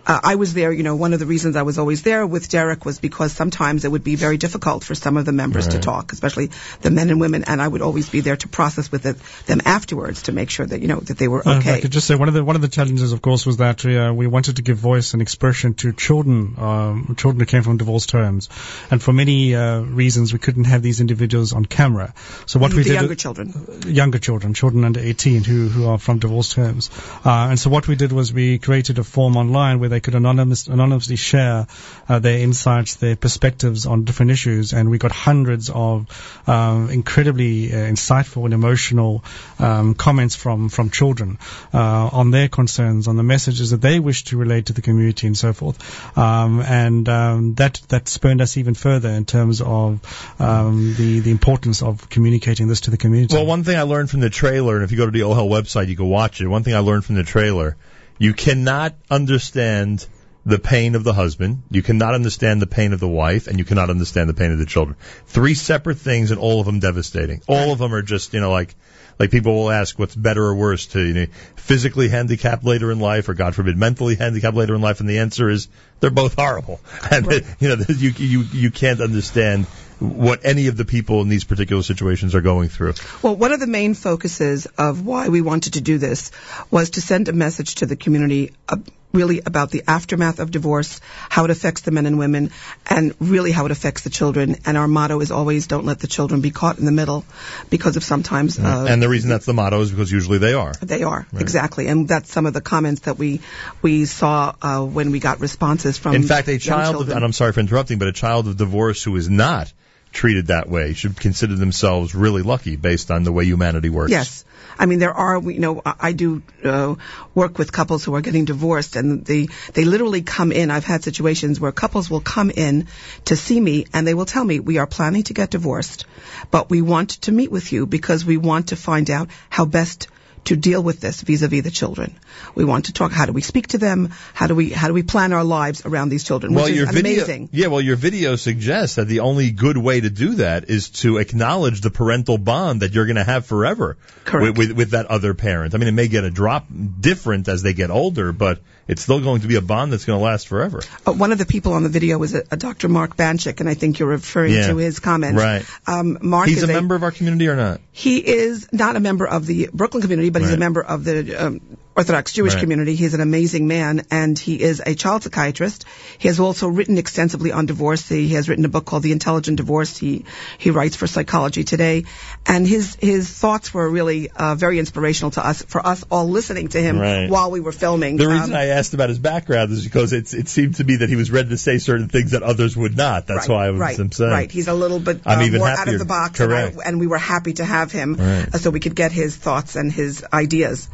Uh, 0.07 0.21
I 0.23 0.35
was 0.35 0.53
there, 0.53 0.71
you 0.71 0.83
know, 0.83 0.95
one 0.95 1.11
of 1.11 1.19
the 1.19 1.25
reasons 1.25 1.57
I 1.57 1.63
was 1.63 1.77
always 1.77 2.01
there 2.01 2.25
with 2.25 2.47
Derek 2.47 2.85
was 2.85 2.97
because 2.97 3.33
sometimes 3.33 3.83
it 3.83 3.91
would 3.91 4.05
be 4.05 4.15
very 4.15 4.37
difficult 4.37 4.85
for 4.85 4.95
some 4.95 5.17
of 5.17 5.25
the 5.25 5.33
members 5.33 5.67
to 5.67 5.79
talk, 5.79 6.13
especially 6.13 6.49
the 6.81 6.91
men 6.91 7.09
and 7.09 7.19
women, 7.19 7.43
and 7.43 7.61
I 7.61 7.67
would 7.67 7.81
always 7.81 8.09
be 8.09 8.21
there 8.21 8.37
to 8.37 8.47
process 8.47 8.89
with 8.89 9.05
it, 9.05 9.17
them 9.47 9.59
afterwards 9.65 10.23
to 10.23 10.31
make 10.31 10.49
sure 10.49 10.65
that, 10.65 10.81
you 10.81 10.87
know, 10.87 11.01
that 11.01 11.17
they 11.17 11.27
were 11.27 11.45
Uh, 11.45 11.59
if 11.59 11.67
I 11.67 11.81
could 11.81 11.91
just 11.91 12.07
say 12.07 12.15
one 12.15 12.29
of 12.29 12.33
the 12.33 12.43
one 12.43 12.55
of 12.55 12.61
the 12.61 12.69
challenges, 12.69 13.11
of 13.11 13.21
course, 13.21 13.45
was 13.45 13.57
that 13.57 13.85
uh, 13.85 14.13
we 14.13 14.27
wanted 14.27 14.55
to 14.57 14.61
give 14.61 14.77
voice 14.77 15.11
and 15.11 15.21
expression 15.21 15.73
to 15.81 15.91
children, 15.91 16.55
um, 16.57 17.15
children 17.17 17.41
who 17.41 17.45
came 17.45 17.63
from 17.63 17.75
divorced 17.75 18.11
homes, 18.11 18.49
and 18.89 19.03
for 19.03 19.11
many 19.11 19.55
uh, 19.55 19.81
reasons 19.81 20.31
we 20.31 20.39
couldn't 20.39 20.65
have 20.65 20.81
these 20.81 21.01
individuals 21.01 21.51
on 21.51 21.65
camera. 21.65 22.13
So 22.45 22.59
what 22.59 22.73
we 22.73 22.83
did, 22.83 22.93
younger 22.93 23.15
children. 23.15 23.53
younger 23.87 24.19
children, 24.19 24.53
children 24.53 24.85
under 24.85 25.01
18 25.01 25.43
who 25.43 25.67
who 25.67 25.87
are 25.87 25.97
from 25.97 26.19
divorced 26.19 26.53
homes, 26.53 26.89
uh, 27.25 27.49
and 27.49 27.59
so 27.59 27.69
what 27.69 27.89
we 27.89 27.97
did 27.97 28.13
was 28.13 28.31
we 28.31 28.57
created 28.57 28.99
a 28.99 29.03
form 29.03 29.35
online 29.35 29.79
where 29.79 29.89
they 29.89 29.96
could 29.99 30.15
anonymous, 30.15 30.67
anonymously 30.67 31.15
share 31.15 31.67
uh, 32.07 32.19
their 32.19 32.39
insights, 32.39 32.95
their 32.95 33.15
perspectives 33.15 33.85
on 33.85 34.03
different 34.03 34.31
issues, 34.31 34.73
and 34.73 34.89
we 34.89 34.97
got 34.97 35.11
hundreds 35.11 35.69
of 35.69 36.07
um, 36.47 36.89
incredibly 36.89 37.71
uh, 37.71 37.75
insightful 37.75 38.45
and 38.45 38.53
emotional 38.53 39.23
um, 39.59 39.93
comments 39.93 40.35
from 40.35 40.69
from 40.69 40.89
children 40.89 41.37
uh, 41.73 42.09
on 42.11 42.31
their 42.31 42.47
concerns, 42.47 43.07
on 43.07 43.17
the 43.17 43.23
messages 43.23 43.71
that 43.71 43.81
they 43.81 43.99
wish 43.99 44.23
to 44.25 44.37
relate 44.37 44.67
to 44.67 44.73
the 44.73 44.81
community, 44.81 45.27
and 45.27 45.37
so 45.37 45.53
forth. 45.53 45.77
Um, 46.17 46.61
and 46.61 47.07
um, 47.09 47.53
that 47.55 47.81
that 47.89 48.07
spurned 48.07 48.41
us 48.41 48.57
even 48.57 48.73
further 48.73 49.09
in 49.09 49.25
terms 49.25 49.61
of 49.61 49.99
um, 50.39 50.95
the 50.97 51.19
the 51.19 51.31
importance 51.31 51.81
of 51.81 52.09
communicating 52.09 52.67
this 52.67 52.81
to 52.81 52.91
the 52.91 52.97
community. 52.97 53.35
Well, 53.35 53.45
one 53.45 53.63
thing 53.63 53.77
I 53.77 53.83
learned 53.83 54.09
from 54.09 54.21
the 54.21 54.29
trailer, 54.29 54.75
and 54.75 54.83
if 54.83 54.91
you 54.91 54.97
go 54.97 55.05
to 55.05 55.11
the 55.11 55.21
OHEL 55.21 55.49
website, 55.49 55.87
you 55.87 55.95
can 55.95 56.09
watch 56.09 56.41
it. 56.41 56.47
One 56.47 56.63
thing 56.63 56.75
I 56.75 56.79
learned 56.79 57.05
from 57.05 57.15
the 57.15 57.23
trailer, 57.23 57.75
you 58.17 58.33
cannot 58.33 58.95
understand 59.09 60.05
the 60.47 60.57
pain 60.57 60.95
of 60.95 61.03
the 61.03 61.11
husband, 61.11 61.63
you 61.69 61.81
cannot 61.81 62.13
understand 62.13 62.61
the 62.61 62.67
pain 62.67 62.93
of 62.93 63.01
the 63.01 63.07
wife, 63.07 63.47
and 63.47 63.59
you 63.59 63.65
cannot 63.65 63.89
understand 63.89 64.29
the 64.29 64.33
pain 64.33 64.51
of 64.51 64.57
the 64.57 64.65
children. 64.65 64.95
Three 65.25 65.53
separate 65.53 65.97
things, 65.97 66.31
and 66.31 66.39
all 66.39 66.61
of 66.61 66.65
them 66.65 66.79
devastating. 66.79 67.41
All 67.47 67.73
of 67.73 67.79
them 67.79 67.93
are 67.93 68.01
just, 68.01 68.33
you 68.33 68.39
know, 68.39 68.49
like, 68.49 68.73
like 69.19 69.29
people 69.29 69.55
will 69.55 69.69
ask 69.69 69.99
what's 69.99 70.15
better 70.15 70.41
or 70.41 70.55
worse 70.55 70.85
to, 70.87 71.01
you 71.01 71.13
know, 71.13 71.25
physically 71.57 72.07
handicapped 72.07 72.63
later 72.63 72.93
in 72.93 72.99
life, 72.99 73.27
or 73.27 73.33
God 73.33 73.55
forbid, 73.55 73.75
mentally 73.75 74.15
handicapped 74.15 74.55
later 74.55 74.73
in 74.73 74.79
life, 74.79 75.01
and 75.01 75.09
the 75.09 75.19
answer 75.19 75.49
is 75.49 75.67
they're 75.99 76.11
both 76.11 76.35
horrible. 76.35 76.79
And, 77.11 77.25
you 77.59 77.67
know, 77.67 77.83
you, 77.89 78.11
you, 78.11 78.41
you 78.53 78.71
can't 78.71 79.01
understand 79.01 79.67
what 79.99 80.45
any 80.45 80.67
of 80.67 80.77
the 80.77 80.85
people 80.85 81.21
in 81.21 81.29
these 81.29 81.43
particular 81.43 81.83
situations 81.83 82.35
are 82.35 82.41
going 82.41 82.69
through. 82.69 82.93
Well, 83.21 83.35
one 83.35 83.51
of 83.51 83.59
the 83.59 83.67
main 83.67 83.93
focuses 83.93 84.65
of 84.77 85.05
why 85.05 85.29
we 85.29 85.41
wanted 85.41 85.73
to 85.73 85.81
do 85.81 85.97
this 85.97 86.31
was 86.69 86.91
to 86.91 87.01
send 87.01 87.27
a 87.27 87.33
message 87.33 87.75
to 87.75 87.85
the 87.85 87.95
community 87.95 88.53
uh, 88.69 88.77
really 89.13 89.41
about 89.45 89.71
the 89.71 89.83
aftermath 89.87 90.39
of 90.39 90.51
divorce, 90.51 91.01
how 91.29 91.45
it 91.45 91.49
affects 91.49 91.81
the 91.81 91.91
men 91.91 92.05
and 92.05 92.19
women, 92.19 92.51
and 92.85 93.15
really 93.19 93.51
how 93.51 93.65
it 93.65 93.71
affects 93.71 94.03
the 94.03 94.09
children. 94.09 94.57
And 94.65 94.77
our 94.77 94.87
motto 94.87 95.19
is 95.21 95.31
always 95.31 95.67
don't 95.67 95.85
let 95.85 95.99
the 95.99 96.07
children 96.07 96.41
be 96.41 96.51
caught 96.51 96.77
in 96.77 96.85
the 96.85 96.91
middle 96.91 97.25
because 97.69 97.97
of 97.97 98.03
sometimes. 98.03 98.59
Uh, 98.59 98.85
and 98.87 99.01
the 99.01 99.09
reason 99.09 99.29
that's 99.29 99.45
the 99.45 99.53
motto 99.53 99.81
is 99.81 99.91
because 99.91 100.11
usually 100.11 100.37
they 100.37 100.53
are. 100.53 100.73
they 100.81 101.03
are 101.03 101.25
exactly, 101.35 101.87
and 101.87 102.07
that's 102.07 102.31
some 102.31 102.45
of 102.45 102.53
the 102.53 102.61
comments 102.61 103.01
that 103.01 103.17
we 103.17 103.41
we 103.81 104.05
saw 104.05 104.53
uh, 104.61 104.83
when 104.83 105.11
we 105.11 105.19
got 105.19 105.39
responses 105.39 105.97
from. 105.97 106.15
In 106.15 106.23
fact, 106.23 106.47
a 106.47 106.59
child, 106.59 107.01
of, 107.01 107.09
and 107.09 107.23
I'm 107.23 107.33
sorry 107.33 107.53
for 107.53 107.61
interrupting, 107.61 107.99
but 107.99 108.07
a 108.07 108.13
child 108.13 108.47
of 108.47 108.57
divorce 108.57 109.03
who 109.03 109.15
is 109.15 109.29
not 109.29 109.71
treated 110.11 110.47
that 110.47 110.69
way 110.69 110.93
should 110.93 111.19
consider 111.19 111.55
themselves 111.55 112.15
really 112.15 112.41
lucky 112.41 112.75
based 112.75 113.11
on 113.11 113.23
the 113.23 113.31
way 113.31 113.45
humanity 113.45 113.89
works. 113.89 114.11
Yes. 114.11 114.45
I 114.79 114.85
mean, 114.85 114.99
there 114.99 115.13
are, 115.13 115.41
you 115.41 115.59
know, 115.59 115.81
I 115.85 116.11
do 116.11 116.43
uh, 116.63 116.95
work 117.33 117.57
with 117.57 117.71
couples 117.71 118.03
who 118.03 118.13
are 118.15 118.21
getting 118.21 118.45
divorced, 118.45 118.95
and 118.95 119.25
they 119.25 119.47
they 119.73 119.85
literally 119.85 120.21
come 120.21 120.51
in. 120.51 120.69
I've 120.69 120.85
had 120.85 121.03
situations 121.03 121.59
where 121.59 121.71
couples 121.71 122.09
will 122.09 122.21
come 122.21 122.51
in 122.51 122.87
to 123.25 123.35
see 123.35 123.59
me, 123.59 123.85
and 123.93 124.05
they 124.05 124.13
will 124.13 124.25
tell 124.25 124.43
me 124.43 124.59
we 124.59 124.77
are 124.77 124.87
planning 124.87 125.23
to 125.23 125.33
get 125.33 125.49
divorced, 125.49 126.05
but 126.51 126.69
we 126.69 126.81
want 126.81 127.09
to 127.21 127.31
meet 127.31 127.51
with 127.51 127.71
you 127.71 127.87
because 127.87 128.23
we 128.23 128.37
want 128.37 128.69
to 128.69 128.75
find 128.75 129.09
out 129.09 129.29
how 129.49 129.65
best 129.65 130.07
to 130.47 130.55
deal 130.55 130.81
with 130.81 130.99
this 130.99 131.21
vis-a-vis 131.21 131.63
the 131.63 131.71
children. 131.71 132.15
We 132.55 132.65
want 132.65 132.85
to 132.85 132.93
talk. 132.93 133.11
How 133.11 133.25
do 133.25 133.33
we 133.33 133.41
speak 133.41 133.67
to 133.67 133.77
them? 133.77 134.11
How 134.33 134.47
do 134.47 134.55
we 134.55 134.69
how 134.69 134.87
do 134.87 134.93
we 134.93 135.03
plan 135.03 135.33
our 135.33 135.43
lives 135.43 135.85
around 135.85 136.09
these 136.09 136.23
children? 136.23 136.53
Well, 136.53 136.65
which 136.65 136.75
your 136.75 136.87
is 136.87 136.95
video, 136.95 137.13
amazing. 137.13 137.49
yeah. 137.51 137.67
Well, 137.67 137.81
your 137.81 137.95
video 137.95 138.35
suggests 138.35 138.95
that 138.95 139.07
the 139.07 139.19
only 139.21 139.51
good 139.51 139.77
way 139.77 139.99
to 139.99 140.09
do 140.09 140.35
that 140.35 140.69
is 140.69 140.89
to 141.01 141.17
acknowledge 141.17 141.81
the 141.81 141.91
parental 141.91 142.37
bond 142.37 142.81
that 142.81 142.93
you're 142.93 143.05
going 143.05 143.17
to 143.17 143.23
have 143.23 143.45
forever 143.45 143.97
With, 144.33 144.57
with 144.57 144.71
with 144.71 144.91
that 144.91 145.05
other 145.07 145.33
parent. 145.33 145.73
I 145.75 145.77
mean, 145.77 145.87
it 145.87 145.93
may 145.93 146.07
get 146.07 146.23
a 146.23 146.29
drop 146.29 146.67
different 146.99 147.47
as 147.47 147.61
they 147.61 147.73
get 147.73 147.89
older, 147.91 148.31
but 148.31 148.59
it's 148.87 149.01
still 149.01 149.19
going 149.19 149.41
to 149.41 149.47
be 149.47 149.55
a 149.55 149.61
bond 149.61 149.91
that's 149.91 150.05
going 150.05 150.17
to 150.19 150.23
last 150.23 150.47
forever. 150.47 150.81
Uh, 151.05 151.13
one 151.13 151.31
of 151.31 151.37
the 151.37 151.45
people 151.45 151.73
on 151.73 151.83
the 151.83 151.89
video 151.89 152.17
was 152.17 152.33
a, 152.33 152.43
a 152.51 152.57
Dr. 152.57 152.87
Mark 152.87 153.15
Banschick, 153.17 153.59
and 153.59 153.67
I 153.69 153.73
think 153.73 153.99
you're 153.99 154.09
referring 154.09 154.53
Yeah. 154.53 154.67
to 154.67 154.77
his 154.77 154.99
comments. 154.99 155.41
Right. 155.41 155.65
Um, 155.85 156.17
Mark 156.21 156.47
He's 156.47 156.57
is 156.57 156.63
a 156.63 156.67
member 156.67 156.95
of 156.95 157.03
our 157.03 157.11
community 157.11 157.47
or 157.47 157.55
not? 157.55 157.81
He 157.91 158.17
is 158.17 158.67
not 158.71 158.95
a 158.95 158.99
member 158.99 159.27
of 159.27 159.45
the 159.45 159.69
Brooklyn 159.73 160.01
community, 160.01 160.29
but 160.29 160.41
he's 160.41 160.53
a 160.53 160.57
member 160.57 160.83
of 160.83 161.03
the 161.03 161.35
um, 161.35 161.77
Orthodox 161.97 162.31
Jewish 162.31 162.53
Right. 162.53 162.61
community. 162.61 162.93
He's 162.95 163.15
an 163.15 163.21
amazing 163.21 163.67
man, 163.67 164.03
and 164.11 164.37
he 164.37 164.61
is 164.61 164.81
a 164.85 164.93
child 164.93 165.23
psychiatrist. 165.23 165.83
He 166.19 166.27
has 166.27 166.39
also 166.39 166.67
written 166.67 166.99
extensively 166.99 167.51
on 167.51 167.65
divorce. 167.65 168.07
He 168.07 168.29
has 168.35 168.47
written 168.47 168.65
a 168.65 168.69
book 168.69 168.85
called 168.85 169.01
The 169.01 169.11
Intelligent 169.11 169.57
Divorce. 169.57 169.97
He 169.97 170.23
he 170.59 170.69
writes 170.69 170.95
for 170.95 171.07
Psychology 171.07 171.63
Today, 171.63 172.05
and 172.45 172.67
his 172.67 172.95
his 173.01 173.27
thoughts 173.29 173.73
were 173.73 173.89
really 173.89 174.29
uh, 174.29 174.53
very 174.53 174.77
inspirational 174.77 175.31
to 175.31 175.45
us 175.45 175.63
for 175.63 175.85
us 175.85 176.05
all 176.11 176.29
listening 176.29 176.67
to 176.69 176.79
him 176.79 176.99
Right. 176.99 177.29
while 177.31 177.49
we 177.49 177.61
were 177.61 177.71
filming. 177.71 178.17
The 178.17 178.27
reason 178.27 178.51
Um, 178.51 178.57
I 178.59 178.65
asked 178.67 178.93
about 178.93 179.09
his 179.09 179.17
background 179.17 179.71
is 179.71 179.83
because 179.83 180.13
it's, 180.13 180.35
it 180.35 180.49
seemed 180.49 180.75
to 180.75 180.83
me 180.83 180.97
that 180.97 181.09
he 181.09 181.15
was 181.15 181.31
ready 181.31 181.49
to 181.49 181.57
say 181.57 181.79
certain 181.79 182.09
things 182.09 182.31
that 182.31 182.43
others 182.43 182.77
would 182.77 182.95
not. 182.95 183.25
That's 183.25 183.49
right, 183.49 183.55
why 183.55 183.65
I 183.65 183.69
was 183.71 183.79
right, 183.79 184.13
saying. 184.13 184.31
Right, 184.31 184.51
he's 184.51 184.67
a 184.67 184.73
little 184.75 184.99
bit 184.99 185.21
uh, 185.25 185.31
I'm 185.31 185.41
even 185.47 185.59
more 185.61 185.69
out 185.69 185.87
of 185.87 185.97
the 185.97 186.05
box, 186.05 186.39
and, 186.39 186.53
I, 186.53 186.71
and 186.85 186.99
we 186.99 187.07
were 187.07 187.17
happy 187.17 187.53
to 187.53 187.65
have 187.65 187.91
him 187.91 188.13
Right. 188.19 188.53
uh, 188.53 188.57
so 188.59 188.69
we 188.69 188.79
could 188.79 188.93
get 188.95 189.11
his 189.11 189.35
thoughts 189.35 189.75
and 189.75 189.91
his 189.91 190.23
ideas. 190.31 190.87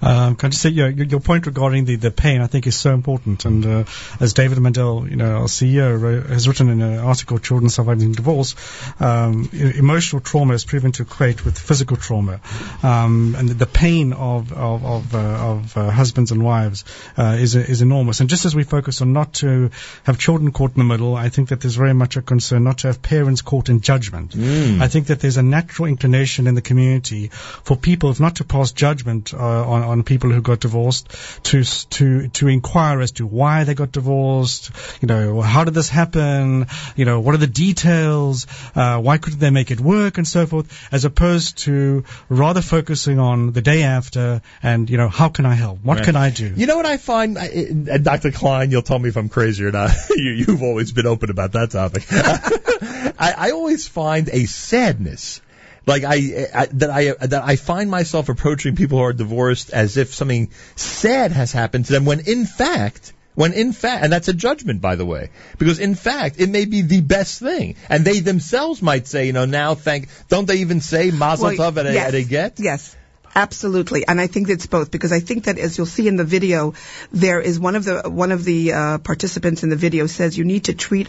Um, 0.00 0.36
can 0.44 0.48
I 0.48 0.50
just 0.50 0.62
say 0.62 0.68
your, 0.68 0.90
your 0.90 1.06
your 1.06 1.20
point 1.20 1.46
regarding 1.46 1.86
the, 1.86 1.96
the 1.96 2.10
pain 2.10 2.42
I 2.42 2.48
think 2.48 2.66
is 2.66 2.76
so 2.76 2.92
important. 2.92 3.46
And 3.46 3.64
uh, 3.64 3.84
as 4.20 4.34
David 4.34 4.58
Mandel 4.58 5.08
you 5.08 5.16
know 5.16 5.36
our 5.36 5.46
CEO 5.46 6.28
has 6.28 6.46
written 6.46 6.68
in 6.68 6.82
an 6.82 6.98
article 6.98 7.38
Children 7.38 7.70
Surviving 7.70 8.12
Divorce 8.12 8.54
um, 9.00 9.48
emotional 9.52 10.20
trauma 10.20 10.52
is 10.52 10.66
proven 10.66 10.92
to 10.92 11.02
equate 11.04 11.46
with 11.46 11.58
physical 11.58 11.96
trauma. 11.96 12.40
Um, 12.82 13.34
and 13.38 13.48
the 13.48 13.66
pain 13.66 14.12
of 14.12 14.52
of 14.52 14.84
of, 14.84 15.14
uh, 15.14 15.18
of 15.18 15.76
uh, 15.78 15.90
husbands 15.90 16.30
and 16.30 16.44
wives 16.44 16.84
uh, 17.16 17.38
is 17.40 17.56
is 17.56 17.80
enormous. 17.80 18.20
And 18.20 18.28
just 18.28 18.44
as 18.44 18.54
we 18.54 18.64
focus 18.64 19.00
on 19.00 19.14
not 19.14 19.32
to 19.44 19.70
have 20.02 20.18
children 20.18 20.52
caught 20.52 20.72
in 20.72 20.78
the 20.78 20.84
middle 20.84 21.16
I 21.16 21.30
think 21.30 21.48
that 21.48 21.62
there's 21.62 21.76
very 21.76 21.94
much 21.94 22.18
a 22.18 22.22
concern 22.22 22.64
not 22.64 22.78
to 22.78 22.88
have 22.88 23.00
parents 23.00 23.40
caught 23.40 23.70
in 23.70 23.80
judgment. 23.80 24.32
Mm. 24.32 24.82
I 24.82 24.88
think 24.88 25.06
that 25.06 25.20
there's 25.20 25.38
a 25.38 25.42
natural 25.42 25.88
inclination 25.88 26.46
in 26.46 26.54
the 26.54 26.62
community 26.62 27.28
for 27.28 27.76
people, 27.76 28.10
if 28.10 28.20
not 28.20 28.36
to 28.36 28.44
pass 28.44 28.72
judgment 28.72 29.32
uh, 29.32 29.38
on, 29.38 29.82
on 29.82 30.02
people 30.02 30.33
who 30.34 30.42
got 30.42 30.60
divorced, 30.60 31.08
to 31.44 31.64
to 31.64 32.28
to 32.28 32.48
inquire 32.48 33.00
as 33.00 33.12
to 33.12 33.26
why 33.26 33.64
they 33.64 33.74
got 33.74 33.92
divorced. 33.92 34.70
You 35.00 35.08
know, 35.08 35.40
how 35.40 35.64
did 35.64 35.74
this 35.74 35.88
happen? 35.88 36.66
You 36.96 37.04
know, 37.04 37.20
what 37.20 37.34
are 37.34 37.38
the 37.38 37.46
details? 37.46 38.46
Uh, 38.74 39.00
why 39.00 39.18
couldn't 39.18 39.38
they 39.40 39.50
make 39.50 39.70
it 39.70 39.80
work, 39.80 40.18
and 40.18 40.26
so 40.28 40.46
forth, 40.46 40.66
as 40.92 41.04
opposed 41.04 41.58
to 41.58 42.04
rather 42.28 42.60
focusing 42.62 43.18
on 43.18 43.52
the 43.52 43.62
day 43.62 43.82
after 43.82 44.42
and 44.62 44.90
you 44.90 44.96
know, 44.96 45.08
how 45.08 45.28
can 45.28 45.46
I 45.46 45.54
help? 45.54 45.78
What 45.82 45.96
Right. 45.98 46.04
can 46.04 46.16
I 46.16 46.30
do? 46.30 46.52
You 46.56 46.66
know 46.66 46.76
what 46.76 46.86
I 46.86 46.96
find, 46.96 47.38
I- 47.38 47.46
and 47.46 48.04
Dr. 48.04 48.30
Klein, 48.32 48.70
you'll 48.70 48.82
tell 48.82 48.98
me 48.98 49.08
if 49.08 49.16
I'm 49.16 49.28
crazy 49.28 49.64
or 49.64 49.70
not. 49.72 49.90
you, 50.10 50.30
you've 50.32 50.62
always 50.62 50.92
been 50.92 51.06
open 51.06 51.30
about 51.30 51.52
that 51.52 51.70
topic. 51.70 52.04
I, 53.18 53.34
I 53.48 53.50
always 53.52 53.86
find 53.88 54.28
a 54.32 54.44
sadness. 54.46 55.40
Like 55.86 56.04
I, 56.04 56.48
I 56.54 56.66
that 56.72 56.90
I 56.90 57.12
that 57.26 57.42
I 57.44 57.56
find 57.56 57.90
myself 57.90 58.28
approaching 58.28 58.76
people 58.76 58.98
who 58.98 59.04
are 59.04 59.12
divorced 59.12 59.70
as 59.70 59.96
if 59.96 60.14
something 60.14 60.50
sad 60.76 61.32
has 61.32 61.52
happened 61.52 61.86
to 61.86 61.92
them 61.92 62.04
when 62.04 62.20
in 62.20 62.46
fact 62.46 63.12
when 63.34 63.52
in 63.52 63.72
fact 63.72 64.02
and 64.04 64.12
that's 64.12 64.28
a 64.28 64.32
judgment 64.32 64.80
by 64.80 64.96
the 64.96 65.04
way 65.04 65.30
because 65.58 65.78
in 65.80 65.94
fact 65.94 66.40
it 66.40 66.48
may 66.48 66.64
be 66.64 66.82
the 66.82 67.00
best 67.00 67.40
thing. 67.40 67.76
And 67.88 68.04
they 68.04 68.20
themselves 68.20 68.80
might 68.80 69.06
say 69.06 69.26
you 69.26 69.32
know 69.32 69.44
now 69.44 69.74
thank 69.74 70.08
don't 70.28 70.46
they 70.46 70.58
even 70.58 70.80
say 70.80 71.10
mazel 71.10 71.46
Well, 71.56 71.72
tov 71.72 71.76
at 71.76 71.92
yes, 71.92 72.08
at 72.08 72.14
a 72.14 72.24
get? 72.24 72.60
Yes. 72.60 72.96
Absolutely, 73.34 74.06
and 74.06 74.20
I 74.20 74.28
think 74.28 74.48
it's 74.48 74.66
both 74.66 74.92
because 74.92 75.12
I 75.12 75.18
think 75.18 75.44
that 75.44 75.58
as 75.58 75.76
you'll 75.76 75.86
see 75.86 76.06
in 76.06 76.16
the 76.16 76.24
video, 76.24 76.74
there 77.10 77.40
is 77.40 77.58
one 77.58 77.74
of 77.74 77.84
the 77.84 78.02
one 78.08 78.30
of 78.30 78.44
the 78.44 78.72
uh, 78.72 78.98
participants 78.98 79.64
in 79.64 79.70
the 79.70 79.76
video 79.76 80.06
says 80.06 80.38
you 80.38 80.44
need 80.44 80.66
to 80.66 80.74
treat 80.74 81.08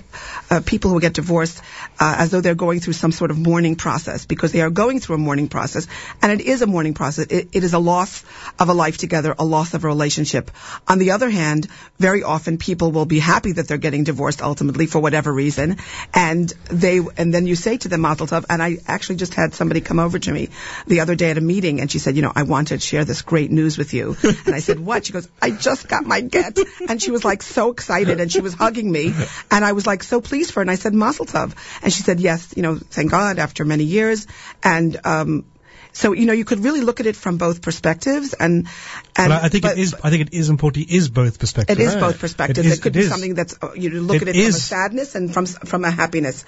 uh, 0.50 0.62
people 0.66 0.90
who 0.90 1.00
get 1.00 1.14
divorced 1.14 1.62
uh, 2.00 2.16
as 2.18 2.32
though 2.32 2.42
they're 2.42 2.56
going 2.56 2.80
through 2.80 2.94
some 2.94 3.12
sort 3.12 3.30
of 3.30 3.38
mourning 3.38 3.76
process 3.76 4.26
because 4.26 4.52
they 4.52 4.62
are 4.62 4.72
going 4.72 5.00
through 5.00 5.18
a 5.18 5.20
mourning 5.20 5.50
process, 5.50 5.88
and 6.20 6.32
it 6.32 6.42
is 6.42 6.64
a 6.64 6.66
mourning 6.66 6.96
process. 6.96 7.28
It, 7.28 7.50
it 7.54 7.64
is 7.64 7.74
a 7.74 7.80
loss 7.80 8.24
of 8.58 8.70
a 8.70 8.74
life 8.74 8.98
together, 8.98 9.36
a 9.38 9.46
loss 9.46 9.76
of 9.76 9.84
a 9.84 9.88
relationship. 9.88 10.50
On 10.88 10.98
the 10.98 11.12
other 11.12 11.30
hand, 11.30 11.68
very 12.00 12.24
often 12.24 12.58
people 12.58 12.92
will 12.92 13.06
be 13.06 13.20
happy 13.20 13.52
that 13.52 13.68
they're 13.68 13.78
getting 13.78 14.04
divorced 14.04 14.42
ultimately 14.42 14.88
for 14.88 15.00
whatever 15.00 15.32
reason, 15.32 15.78
and 16.12 16.52
they 16.72 17.02
and 17.18 17.32
then 17.32 17.46
you 17.46 17.56
say 17.56 17.78
to 17.78 17.88
them 17.88 18.02
Mazel 18.02 18.26
Tov. 18.26 18.46
And 18.50 18.64
I 18.64 18.78
actually 18.88 19.18
just 19.18 19.36
had 19.36 19.54
somebody 19.54 19.82
come 19.82 20.00
over 20.00 20.18
to 20.18 20.32
me 20.32 20.50
the 20.88 21.02
other 21.02 21.14
day 21.14 21.30
at 21.30 21.38
a 21.38 21.42
meeting, 21.42 21.82
and 21.82 21.92
she 21.92 22.00
said, 22.00 22.15
you 22.16 22.22
know, 22.22 22.32
I 22.34 22.44
want 22.44 22.70
to 22.70 22.80
share 22.80 23.04
this 23.04 23.22
great 23.22 23.52
news 23.52 23.78
with 23.78 23.94
you. 23.94 24.16
And 24.46 24.56
I 24.56 24.60
said, 24.60 24.80
what? 24.80 25.06
She 25.06 25.14
goes, 25.14 25.28
I 25.42 25.52
just 25.52 25.88
got 25.88 26.06
my 26.06 26.22
get, 26.22 26.58
and 26.88 27.02
she 27.02 27.12
was 27.12 27.26
like 27.26 27.44
so 27.44 27.72
excited, 27.72 28.20
and 28.20 28.32
she 28.32 28.40
was 28.40 28.54
hugging 28.54 28.92
me, 28.92 29.14
and 29.52 29.66
I 29.66 29.74
was 29.74 29.86
like 29.86 30.04
so 30.04 30.22
pleased 30.22 30.52
for 30.52 30.60
her, 30.60 30.62
and 30.62 30.72
I 30.72 30.76
said 30.76 30.94
Mazel 30.94 31.26
Tov, 31.26 31.54
and 31.84 31.92
she 31.92 32.04
said, 32.04 32.20
yes, 32.20 32.54
you 32.56 32.64
know, 32.64 32.78
thank 32.78 33.12
God 33.12 33.38
after 33.38 33.66
many 33.66 33.84
years, 33.84 34.28
and 34.64 34.98
um. 35.04 35.46
So 36.00 36.12
you 36.12 36.26
know 36.30 36.34
you 36.34 36.44
could 36.44 36.62
really 36.64 36.82
look 36.88 37.00
at 37.00 37.06
it 37.12 37.16
from 37.16 37.38
both 37.42 37.62
perspectives, 37.68 38.34
and 38.34 38.68
and 39.16 39.30
but 39.30 39.32
I 39.32 39.46
I 39.46 39.50
think 39.50 39.64
but- 39.64 39.78
it 39.78 39.82
is. 39.84 39.96
I 40.04 40.10
think 40.10 40.24
it 40.28 40.34
is 40.40 40.50
important. 40.54 40.88
It 40.90 40.96
is 40.96 41.08
both 41.20 41.40
perspectives. 41.44 41.80
it 41.80 41.84
is 41.90 41.96
both 41.96 42.20
perspectives. 42.24 42.60
It, 42.60 42.66
It, 42.66 42.74
is, 42.74 42.80
could 42.86 42.96
it 42.96 43.00
be 43.00 43.06
is. 43.06 43.10
something 43.14 43.36
that's 43.40 43.56
uh, 43.68 43.70
you 43.84 44.02
look 44.10 44.18
It 44.22 44.28
at 44.28 44.36
it 44.36 44.42
from 44.42 44.50
a 44.50 44.64
sadness 44.66 45.16
and 45.16 45.34
from 45.34 45.46
s- 45.52 45.58
from 45.74 45.86
a 45.86 45.92
happiness. 46.02 46.44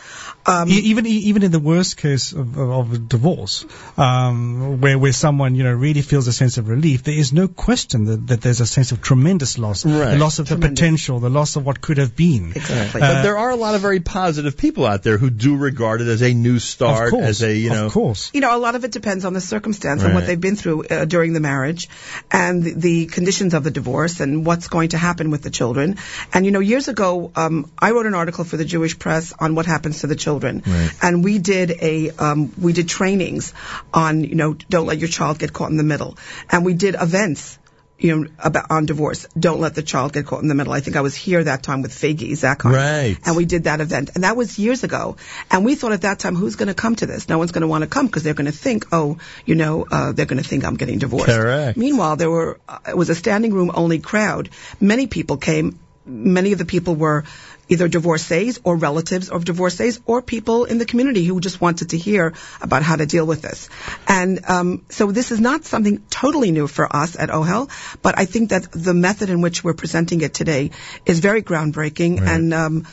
Um, 0.56 0.70
even 0.70 1.06
even 1.06 1.44
in 1.44 1.52
the 1.52 1.60
worst 1.70 1.96
case 2.04 2.34
of, 2.34 2.58
of, 2.66 2.70
of 2.82 2.94
a 2.94 2.98
divorce, 3.16 3.56
um, 3.98 4.82
where 4.82 4.98
where 5.00 5.14
someone 5.14 5.56
you 5.56 5.64
know 5.64 5.74
really 5.74 6.02
feels 6.02 6.28
a 6.28 6.34
sense 6.34 6.58
of 6.58 6.68
relief, 6.70 7.04
there 7.04 7.18
is 7.18 7.32
no 7.34 7.48
question 7.48 8.06
that, 8.06 8.28
that 8.28 8.42
there's 8.42 8.62
a 8.62 8.66
sense 8.66 8.92
of 8.92 9.02
tremendous 9.02 9.58
loss, 9.58 9.86
Right. 9.86 10.12
the 10.12 10.18
loss 10.18 10.40
of 10.40 10.48
the 10.50 10.58
potential, 10.58 11.20
the 11.20 11.30
loss 11.30 11.56
of 11.56 11.66
what 11.66 11.82
could 11.82 11.98
have 11.98 12.16
been. 12.16 12.52
Exactly. 12.56 13.02
but 13.02 13.22
there 13.24 13.38
are 13.38 13.50
a 13.50 13.56
lot 13.56 13.76
of 13.76 13.82
very 13.82 14.00
positive 14.00 14.58
people 14.58 14.86
out 14.86 15.04
there 15.04 15.18
who 15.18 15.30
do 15.30 15.56
regard 15.56 16.02
it 16.02 16.08
as 16.08 16.22
a 16.22 16.34
new 16.34 16.60
start, 16.60 17.12
course, 17.12 17.26
as 17.26 17.44
a 17.44 17.54
you 17.56 17.70
know, 17.70 17.86
of 17.88 17.94
course. 17.94 18.30
you 18.34 18.42
know, 18.42 18.56
a 18.56 18.62
lot 18.68 18.76
of 18.76 18.84
it 18.84 18.92
depends 18.92 19.26
on 19.26 19.37
the 19.38 19.42
circumstance 19.48 20.04
and 20.04 20.14
what 20.14 20.26
they've 20.28 20.46
been 20.48 20.56
through 20.56 20.86
uh, 20.86 21.06
during 21.06 21.34
the 21.34 21.40
marriage 21.40 21.88
and 22.32 22.64
the, 22.64 22.74
the 22.74 23.06
conditions 23.06 23.54
of 23.54 23.64
the 23.64 23.72
divorce 23.72 24.20
and 24.20 24.46
what's 24.46 24.68
going 24.68 24.90
to 24.90 24.98
happen 24.98 25.32
with 25.32 25.44
the 25.44 25.50
children. 25.50 25.98
And, 26.34 26.46
you 26.46 26.52
know, 26.52 26.60
years 26.60 26.88
ago, 26.88 27.32
um, 27.36 27.72
I 27.78 27.92
wrote 27.92 28.06
an 28.06 28.16
article 28.16 28.44
for 28.44 28.58
the 28.58 28.66
Jewish 28.66 28.98
press 28.98 29.34
on 29.40 29.56
what 29.56 29.66
happens 29.66 30.02
to 30.02 30.08
the 30.08 30.16
children. 30.16 30.64
Right. 30.66 30.92
And 31.02 31.24
we 31.24 31.38
did 31.40 31.72
a, 31.72 32.10
um, 32.12 32.52
we 32.68 32.74
did 32.74 32.90
trainings 32.90 33.54
on, 33.94 34.24
you 34.24 34.36
know, 34.36 34.54
don't 34.54 34.88
let 34.88 35.00
your 35.00 35.10
child 35.10 35.40
get 35.40 35.54
caught 35.54 35.70
in 35.70 35.78
the 35.78 35.84
middle. 35.84 36.18
And 36.50 36.66
we 36.66 36.74
did 36.74 36.96
events 37.00 37.58
you 38.00 38.16
know, 38.16 38.30
about 38.44 38.70
on 38.70 38.86
divorce. 38.86 39.28
Don't 39.38 39.60
let 39.60 39.76
the 39.76 39.82
child 39.82 40.14
get 40.14 40.26
caught 40.26 40.42
in 40.42 40.48
the 40.48 40.56
middle. 40.56 40.74
I 40.74 40.82
think 40.82 40.96
I 40.96 41.02
was 41.02 41.16
here 41.16 41.44
that 41.44 41.64
time 41.64 41.82
with 41.82 41.92
Faggy 41.92 42.36
Zachar. 42.36 42.70
Right. 42.70 43.18
And 43.26 43.36
we 43.36 43.46
did 43.46 43.64
that 43.64 43.82
event. 43.82 44.12
And 44.14 44.24
that 44.24 44.38
was 44.38 44.60
years 44.60 44.84
ago. 44.84 45.18
And 45.50 45.66
we 45.66 45.76
thought 45.76 45.94
at 45.94 46.02
that 46.02 46.20
time, 46.20 46.36
who's 46.36 46.56
going 46.56 46.68
to 46.68 46.76
come 46.76 46.96
to 46.96 47.06
this? 47.06 47.28
No 47.28 47.38
one's 47.38 47.52
going 47.52 47.62
to 47.62 47.68
want 47.68 47.84
to 47.84 47.90
come 47.90 48.06
because 48.06 48.24
they're 48.24 48.36
going 48.36 48.46
to 48.46 48.52
think, 48.52 48.86
oh, 48.92 49.18
you 49.46 49.56
know, 49.56 49.86
uh, 49.90 50.12
they're 50.12 50.28
going 50.28 50.42
to 50.42 50.48
think 50.48 50.64
I'm 50.64 50.76
getting 50.76 51.00
divorced. 51.00 51.26
Correct. 51.26 51.78
Meanwhile, 51.78 52.18
there 52.18 52.30
were, 52.30 52.60
uh, 52.70 52.80
it 52.90 52.98
was 52.98 53.10
a 53.10 53.16
standing 53.16 53.54
room 53.54 53.72
only 53.74 54.00
crowd. 54.00 54.50
Many 54.80 55.08
people 55.08 55.38
came. 55.38 55.80
Many 56.06 56.54
of 56.54 56.58
the 56.60 56.66
people 56.66 56.96
were 56.96 57.26
either 57.70 57.88
divorcees 57.88 58.60
or 58.64 58.76
relatives 58.76 59.30
of 59.30 59.46
divorcees 59.46 60.00
or 60.06 60.22
people 60.22 60.66
in 60.66 60.78
the 60.78 60.86
community 60.86 61.24
who 61.26 61.40
just 61.40 61.60
wanted 61.60 61.90
to 61.90 61.98
hear 61.98 62.34
about 62.62 62.84
how 62.84 62.96
to 62.96 63.06
deal 63.06 63.26
with 63.26 63.42
this. 63.42 63.70
And 64.08 64.46
um, 64.48 64.86
so 64.90 65.12
this 65.12 65.32
is 65.32 65.40
not 65.40 65.66
something 65.66 66.04
totally 66.10 66.52
new 66.52 66.68
for 66.68 66.88
us 66.96 67.18
at 67.18 67.30
OHEL, 67.30 67.70
but 68.02 68.18
I 68.18 68.26
think 68.26 68.50
that 68.50 68.72
the 68.72 68.94
method 68.94 69.30
in 69.30 69.42
which 69.42 69.64
we're 69.64 69.74
presenting 69.74 70.22
it 70.22 70.34
today 70.34 70.72
is 71.06 71.20
very 71.20 71.42
groundbreaking 71.42 72.22
and 72.22 72.54
um, 72.54 72.88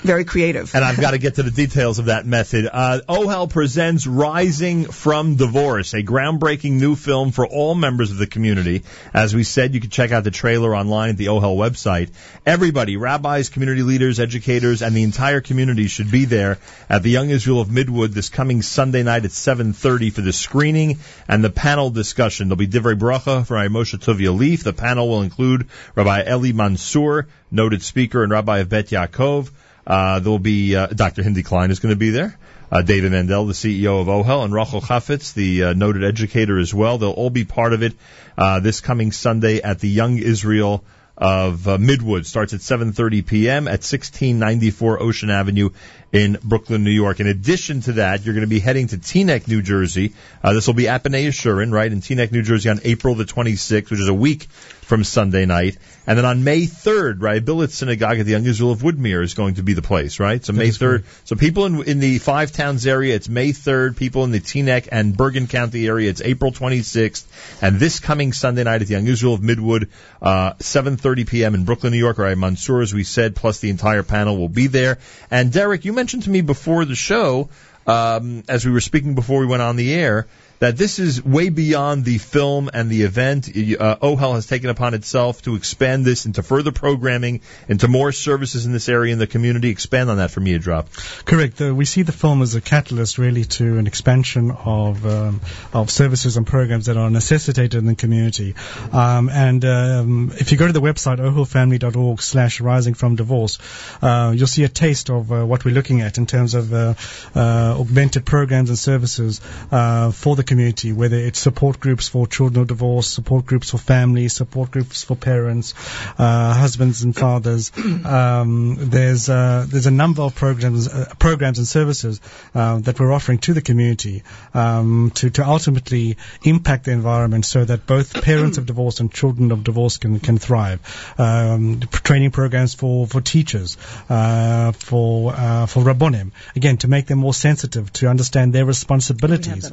very 0.00 0.24
creative. 0.24 0.74
And 0.74 0.84
I've 0.84 1.00
got 1.00 1.12
to 1.12 1.18
get 1.18 1.36
to 1.36 1.42
the 1.42 1.50
details 1.50 1.98
of 1.98 2.06
that 2.06 2.26
method. 2.26 2.68
Uh, 2.70 3.00
OHEL 3.08 3.50
presents 3.50 4.06
Rising 4.06 4.84
from 4.84 5.36
Divorce, 5.36 5.94
a 5.94 6.02
groundbreaking 6.02 6.72
new 6.72 6.94
film 6.94 7.32
for 7.32 7.46
all 7.46 7.74
members 7.74 8.10
of 8.10 8.18
the 8.18 8.26
community. 8.26 8.84
As 9.12 9.34
we 9.34 9.42
said, 9.42 9.74
you 9.74 9.80
can 9.80 9.90
check 9.90 10.12
out 10.12 10.24
the 10.24 10.30
trailer 10.30 10.74
online 10.74 11.10
at 11.10 11.16
the 11.16 11.26
OHEL 11.26 11.56
website. 11.56 12.10
Everybody, 12.46 12.96
rabbis, 12.96 13.48
community 13.48 13.82
leaders, 13.82 14.20
educators, 14.20 14.82
and 14.82 14.94
the 14.94 15.02
entire 15.02 15.40
community 15.40 15.88
should 15.88 16.10
be 16.10 16.24
there 16.24 16.58
at 16.88 17.02
the 17.02 17.10
Young 17.10 17.30
Israel 17.30 17.60
of 17.60 17.68
Midwood 17.68 18.10
this 18.10 18.28
coming 18.28 18.62
Sunday 18.62 19.02
night 19.02 19.24
at 19.24 19.30
7.30 19.30 20.12
for 20.12 20.20
the 20.20 20.32
screening 20.32 20.98
and 21.26 21.44
the 21.44 21.50
panel 21.50 21.90
discussion. 21.90 22.48
There'll 22.48 22.56
be 22.56 22.68
Divrei 22.68 22.98
Bracha 22.98 23.46
from 23.46 23.56
Rabbi 23.56 23.68
Moshe 23.68 23.98
Tuvia 23.98 24.36
Lieff. 24.36 24.62
The 24.62 24.72
panel 24.72 25.08
will 25.08 25.22
include 25.22 25.68
Rabbi 25.94 26.24
Eli 26.28 26.52
Mansour, 26.52 27.26
noted 27.50 27.82
speaker 27.82 28.22
and 28.22 28.32
Rabbi 28.32 28.58
of 28.58 28.68
Bet 28.68 28.86
Yaakov. 28.86 29.50
Uh, 29.88 30.20
there 30.20 30.30
will 30.30 30.38
be 30.38 30.76
uh, 30.76 30.86
Dr. 30.88 31.22
Hindie 31.22 31.42
Klein 31.42 31.70
is 31.70 31.80
going 31.80 31.94
to 31.94 31.98
be 31.98 32.10
there. 32.10 32.38
Uh, 32.70 32.82
David 32.82 33.12
Mandel, 33.12 33.46
the 33.46 33.54
CEO 33.54 34.02
of 34.02 34.08
OHEL, 34.08 34.44
and 34.44 34.52
Rachel 34.52 34.82
Chaffetz, 34.82 35.32
the 35.32 35.64
uh, 35.64 35.72
noted 35.72 36.04
educator 36.04 36.58
as 36.58 36.74
well. 36.74 36.98
They'll 36.98 37.10
all 37.10 37.30
be 37.30 37.46
part 37.46 37.72
of 37.72 37.82
it 37.82 37.94
uh, 38.36 38.60
this 38.60 38.82
coming 38.82 39.10
Sunday 39.10 39.62
at 39.62 39.78
the 39.80 39.88
Young 39.88 40.18
Israel 40.18 40.84
of 41.16 41.66
uh, 41.66 41.78
Midwood. 41.78 42.26
Starts 42.26 42.52
at 42.52 42.60
7:30 42.60 43.26
p.m. 43.26 43.66
at 43.66 43.80
1694 43.80 45.02
Ocean 45.02 45.30
Avenue 45.30 45.70
in 46.12 46.38
Brooklyn, 46.44 46.84
New 46.84 46.90
York. 46.90 47.20
In 47.20 47.26
addition 47.26 47.80
to 47.82 47.92
that, 47.94 48.24
you're 48.24 48.34
going 48.34 48.46
to 48.46 48.46
be 48.46 48.60
heading 48.60 48.88
to 48.88 48.98
Teaneck, 48.98 49.48
New 49.48 49.62
Jersey. 49.62 50.12
Uh, 50.44 50.52
this 50.52 50.66
will 50.66 50.74
be 50.74 50.88
at 50.88 51.02
B'nai 51.02 51.26
Yeshurun, 51.26 51.72
right, 51.72 51.90
in 51.90 52.02
Teaneck, 52.02 52.30
New 52.30 52.42
Jersey 52.42 52.68
on 52.68 52.80
April 52.84 53.14
the 53.14 53.24
26th, 53.24 53.90
which 53.90 54.00
is 54.00 54.08
a 54.08 54.14
week 54.14 54.46
from 54.88 55.04
Sunday 55.04 55.44
night. 55.44 55.76
And 56.06 56.16
then 56.16 56.24
on 56.24 56.44
May 56.44 56.62
3rd, 56.62 57.20
right, 57.20 57.44
Billet 57.44 57.70
Synagogue 57.70 58.18
at 58.20 58.24
the 58.24 58.32
Young 58.32 58.46
Israel 58.46 58.72
of 58.72 58.80
Woodmere 58.80 59.22
is 59.22 59.34
going 59.34 59.56
to 59.56 59.62
be 59.62 59.74
the 59.74 59.82
place, 59.82 60.18
right? 60.18 60.42
So 60.42 60.54
May 60.54 60.68
3rd. 60.68 61.04
So 61.24 61.36
people 61.36 61.66
in, 61.66 61.82
in 61.82 62.00
the 62.00 62.16
Five 62.18 62.52
Towns 62.52 62.86
area, 62.86 63.14
it's 63.14 63.28
May 63.28 63.50
3rd. 63.50 63.96
People 63.96 64.24
in 64.24 64.30
the 64.30 64.40
Teaneck 64.40 64.88
and 64.90 65.14
Bergen 65.14 65.46
County 65.46 65.86
area, 65.86 66.08
it's 66.08 66.22
April 66.22 66.52
26th. 66.52 67.24
And 67.60 67.78
this 67.78 68.00
coming 68.00 68.32
Sunday 68.32 68.64
night 68.64 68.80
at 68.80 68.88
the 68.88 68.94
Young 68.94 69.06
Israel 69.06 69.34
of 69.34 69.40
Midwood, 69.40 69.88
uh, 70.22 70.54
7.30 70.54 71.28
p.m. 71.28 71.54
in 71.54 71.66
Brooklyn, 71.66 71.92
New 71.92 71.98
York, 71.98 72.16
right, 72.16 72.36
Mansour, 72.36 72.80
as 72.80 72.94
we 72.94 73.04
said, 73.04 73.36
plus 73.36 73.60
the 73.60 73.68
entire 73.68 74.02
panel 74.02 74.38
will 74.38 74.48
be 74.48 74.68
there. 74.68 74.98
And 75.30 75.52
Derek, 75.52 75.84
you 75.84 75.92
mentioned 75.92 76.22
to 76.22 76.30
me 76.30 76.40
before 76.40 76.86
the 76.86 76.94
show, 76.94 77.50
um, 77.86 78.42
as 78.48 78.64
we 78.64 78.72
were 78.72 78.80
speaking 78.80 79.14
before 79.14 79.40
we 79.40 79.46
went 79.46 79.60
on 79.60 79.76
the 79.76 79.92
air, 79.92 80.26
that 80.58 80.76
this 80.76 80.98
is 80.98 81.24
way 81.24 81.48
beyond 81.48 82.04
the 82.04 82.18
film 82.18 82.70
and 82.72 82.90
the 82.90 83.02
event. 83.02 83.48
Uh, 83.48 83.96
OHEL 83.96 84.34
has 84.34 84.46
taken 84.46 84.70
upon 84.70 84.94
itself 84.94 85.42
to 85.42 85.54
expand 85.54 86.04
this 86.04 86.26
into 86.26 86.42
further 86.42 86.72
programming, 86.72 87.40
into 87.68 87.88
more 87.88 88.12
services 88.12 88.66
in 88.66 88.72
this 88.72 88.88
area 88.88 89.12
in 89.12 89.18
the 89.18 89.26
community. 89.26 89.70
Expand 89.70 90.10
on 90.10 90.16
that 90.16 90.30
for 90.30 90.40
me, 90.40 90.58
drop. 90.58 90.88
Correct. 91.24 91.60
We 91.60 91.84
see 91.84 92.02
the 92.02 92.12
film 92.12 92.42
as 92.42 92.54
a 92.54 92.60
catalyst, 92.60 93.18
really, 93.18 93.44
to 93.44 93.78
an 93.78 93.86
expansion 93.86 94.50
of 94.50 95.06
um, 95.06 95.40
of 95.72 95.90
services 95.90 96.36
and 96.36 96.46
programs 96.46 96.86
that 96.86 96.96
are 96.96 97.10
necessitated 97.10 97.74
in 97.74 97.86
the 97.86 97.94
community. 97.94 98.54
Um, 98.92 99.28
and 99.28 99.64
um, 99.64 100.32
if 100.34 100.52
you 100.52 100.58
go 100.58 100.66
to 100.66 100.72
the 100.72 100.80
website 100.80 101.18
ohelfamily.org 101.18 102.20
slash 102.20 102.60
rising 102.60 102.94
from 102.94 103.16
divorce, 103.16 103.58
uh, 104.02 104.32
you'll 104.34 104.46
see 104.46 104.64
a 104.64 104.68
taste 104.68 105.10
of 105.10 105.30
uh, 105.32 105.44
what 105.44 105.64
we're 105.64 105.74
looking 105.74 106.00
at 106.00 106.18
in 106.18 106.26
terms 106.26 106.54
of 106.54 106.72
uh, 106.72 106.94
uh, 107.34 107.76
augmented 107.78 108.24
programs 108.24 108.70
and 108.70 108.78
services 108.78 109.40
uh, 109.70 110.10
for 110.10 110.36
the 110.36 110.44
community, 110.48 110.92
whether 110.92 111.16
it's 111.16 111.38
support 111.38 111.78
groups 111.78 112.08
for 112.08 112.26
children 112.26 112.62
of 112.62 112.68
divorce, 112.68 113.06
support 113.06 113.46
groups 113.46 113.70
for 113.70 113.78
families, 113.78 114.32
support 114.32 114.70
groups 114.70 115.04
for 115.04 115.14
parents, 115.14 115.74
uh, 116.18 116.54
husbands 116.54 117.02
and 117.02 117.14
fathers. 117.14 117.70
Um, 118.08 118.76
there's 118.78 119.28
uh, 119.28 119.66
there's 119.68 119.86
a 119.86 119.90
number 119.90 120.22
of 120.22 120.34
programs 120.34 120.88
uh, 120.88 121.12
programs 121.18 121.58
and 121.58 121.68
services 121.68 122.20
uh, 122.54 122.78
that 122.78 122.98
we're 122.98 123.12
offering 123.12 123.38
to 123.38 123.52
the 123.52 123.60
community 123.60 124.22
um, 124.54 125.12
to 125.16 125.30
to 125.30 125.46
ultimately 125.46 126.16
impact 126.42 126.84
the 126.84 126.92
environment 126.92 127.44
so 127.44 127.64
that 127.64 127.86
both 127.86 128.14
parents 128.22 128.58
of 128.58 128.66
divorce 128.66 129.00
and 129.00 129.12
children 129.12 129.52
of 129.52 129.62
divorce 129.64 129.98
can 129.98 130.18
can 130.20 130.38
thrive. 130.38 130.80
Um, 131.18 131.80
training 131.80 132.30
programs 132.30 132.74
for 132.74 133.06
for 133.06 133.20
teachers, 133.20 133.76
uh, 134.08 134.72
for 134.72 135.34
uh, 135.34 135.66
for 135.66 135.82
rabbonim, 135.82 136.32
again 136.56 136.78
to 136.78 136.88
make 136.88 137.06
them 137.06 137.18
more 137.18 137.34
sensitive 137.34 137.92
to 138.00 138.08
understand 138.08 138.54
their 138.54 138.64
responsibilities 138.64 139.70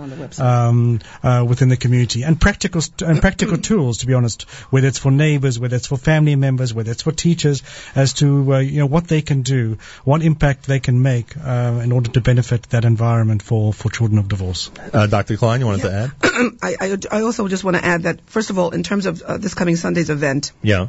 um, 0.65 0.99
uh, 1.23 1.45
within 1.47 1.69
the 1.69 1.77
community 1.77 2.23
and 2.23 2.39
practical 2.39 2.81
st- 2.81 3.01
and 3.09 3.21
practical 3.21 3.57
tools. 3.69 3.99
To 3.99 4.07
be 4.07 4.13
honest, 4.13 4.43
whether 4.71 4.87
it's 4.87 4.99
for 4.99 5.11
neighbors, 5.11 5.59
whether 5.59 5.75
it's 5.75 5.87
for 5.87 5.97
family 5.97 6.35
members, 6.35 6.73
whether 6.73 6.91
it's 6.91 7.03
for 7.03 7.11
teachers, 7.11 7.63
as 7.95 8.13
to 8.13 8.55
uh, 8.55 8.59
you 8.59 8.79
know 8.79 8.85
what 8.87 9.07
they 9.07 9.21
can 9.21 9.41
do, 9.41 9.77
what 10.03 10.21
impact 10.21 10.67
they 10.67 10.79
can 10.79 11.01
make 11.01 11.35
uh, 11.37 11.79
in 11.83 11.91
order 11.91 12.09
to 12.11 12.21
benefit 12.21 12.63
that 12.69 12.85
environment 12.85 13.41
for 13.41 13.73
for 13.73 13.89
children 13.89 14.19
of 14.19 14.27
divorce. 14.27 14.69
Uh, 14.93 15.07
Dr. 15.07 15.37
Klein, 15.37 15.59
you 15.59 15.65
wanted 15.65 15.81
to 15.83 15.91
add? 15.91 16.11
I, 16.61 16.75
I, 16.79 16.97
I 17.19 17.21
also 17.21 17.47
just 17.47 17.63
want 17.63 17.77
to 17.77 17.85
add 17.85 18.03
that, 18.03 18.21
first 18.27 18.49
of 18.49 18.59
all, 18.59 18.71
in 18.71 18.83
terms 18.83 19.05
of 19.05 19.21
uh, 19.21 19.37
this 19.37 19.53
coming 19.53 19.75
Sunday's 19.75 20.09
event, 20.09 20.51
Yeah. 20.61 20.87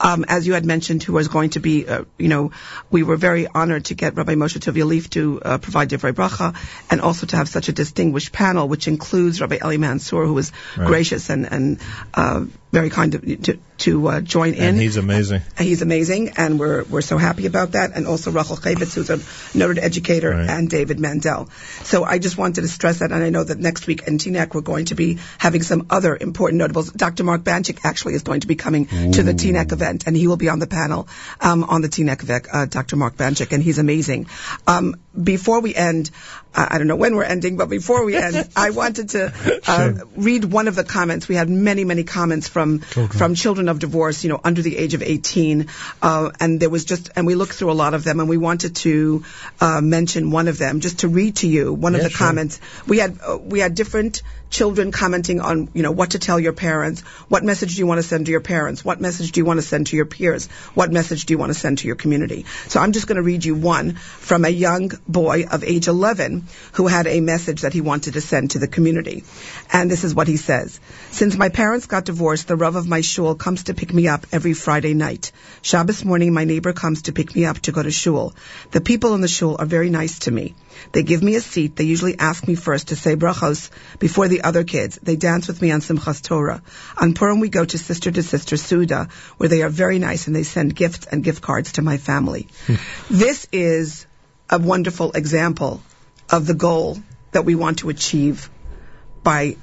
Um, 0.00 0.24
as 0.28 0.46
you 0.46 0.52
had 0.54 0.64
mentioned, 0.64 1.02
who 1.02 1.12
was 1.12 1.28
going 1.28 1.50
to 1.50 1.60
be, 1.60 1.86
uh, 1.88 2.04
you 2.18 2.28
know, 2.28 2.52
we 2.90 3.02
were 3.02 3.16
very 3.16 3.46
honored 3.48 3.86
to 3.86 3.94
get 3.94 4.14
Rabbi 4.14 4.34
Moshe 4.34 4.58
Tuvia 4.58 4.84
Lieff 4.86 5.10
to 5.10 5.40
uh, 5.44 5.58
provide 5.58 5.90
Divrei 5.90 6.12
Bracha, 6.12 6.54
and 6.90 7.00
also 7.00 7.26
to 7.26 7.36
have 7.36 7.48
such 7.48 7.68
a 7.68 7.72
distinguished 7.72 8.32
panel, 8.32 8.68
which 8.68 8.86
includes 8.86 9.40
Rabbi 9.40 9.58
Eli 9.64 9.76
Mansour, 9.76 10.24
who 10.24 10.34
was 10.34 10.52
Right. 10.76 10.86
gracious 10.86 11.30
and, 11.30 11.50
and 11.50 11.80
uh, 12.14 12.44
very 12.70 12.90
kind 12.90 13.14
of, 13.14 13.22
to, 13.22 13.58
to 13.78 14.08
uh, 14.08 14.20
join 14.20 14.54
in. 14.54 14.62
And 14.62 14.80
he's 14.80 14.96
amazing. 14.96 15.42
He's 15.58 15.82
amazing, 15.82 16.30
and 16.36 16.58
we're 16.58 16.84
we're 16.84 17.00
so 17.00 17.16
happy 17.18 17.46
about 17.46 17.72
that. 17.72 17.92
And 17.94 18.06
also 18.06 18.30
Rachel 18.30 18.56
Chavitz, 18.56 18.94
who's 18.94 19.10
a 19.10 19.18
noted 19.56 19.78
educator, 19.82 20.32
and 20.32 20.68
David 20.68 20.98
Mandel. 21.00 21.48
So 21.84 22.04
I 22.04 22.18
just 22.18 22.36
wanted 22.36 22.62
to 22.62 22.68
stress 22.68 22.98
that, 22.98 23.12
and 23.12 23.22
I 23.22 23.30
know 23.30 23.44
that 23.44 23.58
next 23.58 23.86
week 23.86 24.02
in 24.06 24.18
Teaneck 24.18 24.54
we're 24.54 24.60
going 24.60 24.86
to 24.86 24.94
be 24.94 25.18
having 25.38 25.62
some 25.62 25.86
other 25.90 26.16
important 26.20 26.58
notables. 26.58 26.90
Dr. 26.92 27.24
Mark 27.24 27.42
Banschick 27.42 27.84
actually 27.84 28.14
is 28.14 28.22
going 28.22 28.40
to 28.40 28.46
be 28.46 28.56
coming 28.56 28.86
to 28.86 29.22
the 29.22 29.32
Teaneck 29.32 29.72
event, 29.72 30.04
and 30.06 30.16
he 30.16 30.26
will 30.26 30.36
be 30.36 30.48
on 30.48 30.58
the 30.58 30.66
panel 30.66 31.08
um, 31.40 31.64
on 31.64 31.82
the 31.82 31.88
Teaneck 31.88 32.22
event. 32.22 32.46
Uh, 32.52 32.66
Dr. 32.66 32.96
Mark 32.96 33.16
Banschick, 33.16 33.52
and 33.52 33.62
he's 33.62 33.78
amazing. 33.78 34.26
Um, 34.66 34.96
before 35.20 35.60
we 35.60 35.74
end, 35.74 36.10
I 36.54 36.78
don't 36.78 36.86
know 36.86 36.96
when 36.96 37.14
we're 37.14 37.24
ending, 37.24 37.56
but 37.56 37.68
before 37.68 38.04
we 38.04 38.16
end, 38.16 38.48
I 38.56 38.70
wanted 38.70 39.10
to 39.10 39.32
uh, 39.66 39.92
read 40.16 40.44
one 40.44 40.66
of 40.66 40.74
the 40.74 40.84
comments. 40.84 41.28
We 41.28 41.34
had 41.34 41.48
many, 41.48 41.84
many 41.84 42.04
comments 42.04 42.48
from 42.48 42.80
from 42.80 43.34
children 43.34 43.68
of 43.68 43.78
divorce, 43.78 44.24
you 44.24 44.30
know, 44.30 44.40
under 44.42 44.62
the 44.62 44.76
age 44.76 44.94
of 44.94 45.02
18, 45.02 45.68
uh, 46.02 46.30
and 46.40 46.58
there 46.58 46.70
was 46.70 46.84
just, 46.84 47.10
and 47.14 47.26
we 47.26 47.34
looked 47.34 47.52
through 47.52 47.70
a 47.70 47.78
lot 47.84 47.94
of 47.94 48.02
them, 48.02 48.20
and 48.20 48.28
we 48.28 48.38
wanted 48.38 48.76
to 48.76 49.24
uh, 49.60 49.80
mention 49.80 50.30
one 50.30 50.48
of 50.48 50.58
them, 50.58 50.80
just 50.80 51.00
to 51.00 51.08
read 51.08 51.36
to 51.36 51.48
you 51.48 51.72
one 51.72 51.94
of 51.94 52.02
the 52.02 52.10
sure. 52.10 52.26
comments. 52.26 52.60
We 52.86 52.98
had 52.98 53.18
uh, 53.26 53.38
we 53.38 53.60
had 53.60 53.74
different 53.74 54.22
children 54.50 54.92
commenting 54.92 55.40
on, 55.40 55.68
you 55.74 55.82
know, 55.82 55.90
what 55.90 56.10
to 56.10 56.18
tell 56.18 56.40
your 56.40 56.52
parents, 56.52 57.02
what 57.28 57.44
message 57.44 57.74
do 57.74 57.80
you 57.80 57.86
want 57.86 57.98
to 57.98 58.02
send 58.02 58.26
to 58.26 58.32
your 58.32 58.40
parents, 58.40 58.84
what 58.84 59.00
message 59.00 59.32
do 59.32 59.40
you 59.40 59.44
want 59.44 59.58
to 59.58 59.66
send 59.66 59.88
to 59.88 59.96
your 59.96 60.06
peers, 60.06 60.46
what 60.74 60.90
message 60.90 61.26
do 61.26 61.34
you 61.34 61.38
want 61.38 61.50
to 61.50 61.58
send 61.58 61.78
to 61.78 61.86
your 61.86 61.96
community. 61.96 62.44
So 62.68 62.80
I'm 62.80 62.92
just 62.92 63.06
going 63.06 63.16
to 63.16 63.22
read 63.22 63.44
you 63.44 63.54
one 63.54 63.94
from 63.94 64.44
a 64.44 64.48
young 64.48 64.90
boy 65.06 65.44
of 65.50 65.64
age 65.64 65.88
11 65.88 66.46
who 66.72 66.86
had 66.86 67.06
a 67.06 67.20
message 67.20 67.62
that 67.62 67.72
he 67.72 67.80
wanted 67.80 68.14
to 68.14 68.20
send 68.20 68.52
to 68.52 68.58
the 68.58 68.68
community. 68.68 69.24
And 69.72 69.90
this 69.90 70.04
is 70.04 70.14
what 70.14 70.28
he 70.28 70.36
says. 70.36 70.80
Since 71.10 71.36
my 71.36 71.48
parents 71.48 71.86
got 71.86 72.04
divorced, 72.04 72.48
the 72.48 72.56
Rav 72.56 72.76
of 72.76 72.88
my 72.88 73.00
shul 73.00 73.34
comes 73.34 73.64
to 73.64 73.74
pick 73.74 73.92
me 73.92 74.08
up 74.08 74.26
every 74.32 74.54
Friday 74.54 74.94
night. 74.94 75.32
Shabbos 75.62 76.04
morning, 76.04 76.32
my 76.32 76.44
neighbor 76.44 76.72
comes 76.72 77.02
to 77.02 77.12
pick 77.12 77.34
me 77.34 77.44
up 77.44 77.58
to 77.60 77.72
go 77.72 77.82
to 77.82 77.90
shul. 77.90 78.34
The 78.70 78.80
people 78.80 79.14
in 79.14 79.20
the 79.20 79.28
shul 79.28 79.56
are 79.58 79.66
very 79.66 79.90
nice 79.90 80.20
to 80.20 80.30
me. 80.30 80.54
They 80.92 81.02
give 81.02 81.22
me 81.22 81.34
a 81.34 81.40
seat. 81.40 81.76
They 81.76 81.84
usually 81.84 82.18
ask 82.18 82.46
me 82.46 82.54
first 82.54 82.88
to 82.88 82.96
say 82.96 83.16
brachos 83.16 83.70
before 83.98 84.28
the 84.28 84.42
other 84.42 84.64
kids. 84.64 84.98
They 85.02 85.16
dance 85.16 85.48
with 85.48 85.60
me 85.60 85.70
on 85.70 85.80
Simchas 85.80 86.22
Torah. 86.22 86.62
On 86.96 87.14
Purim, 87.14 87.40
we 87.40 87.48
go 87.48 87.64
to 87.64 87.78
sister 87.78 88.10
to 88.10 88.22
sister 88.22 88.56
Suda, 88.56 89.08
where 89.36 89.48
they 89.48 89.62
are 89.62 89.68
very 89.68 89.98
nice 89.98 90.26
and 90.26 90.36
they 90.36 90.42
send 90.42 90.74
gifts 90.74 91.06
and 91.06 91.24
gift 91.24 91.42
cards 91.42 91.72
to 91.72 91.82
my 91.82 91.96
family. 91.96 92.48
Hmm. 92.66 92.74
this 93.10 93.46
is 93.52 94.06
a 94.50 94.58
wonderful 94.58 95.12
example 95.12 95.82
of 96.30 96.46
the 96.46 96.54
goal 96.54 96.98
that 97.32 97.44
we 97.44 97.54
want 97.54 97.80
to 97.80 97.88
achieve 97.88 98.50
by 99.22 99.56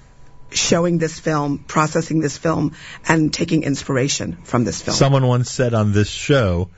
showing 0.52 0.98
this 0.98 1.20
film, 1.20 1.58
processing 1.60 2.20
this 2.20 2.38
film, 2.38 2.74
and 3.08 3.34
taking 3.34 3.64
inspiration 3.64 4.38
from 4.44 4.64
this 4.64 4.82
film. 4.82 4.96
Someone 4.96 5.28
once 5.28 5.52
said 5.52 5.74
on 5.74 5.92
this 5.92 6.08
show, 6.08 6.70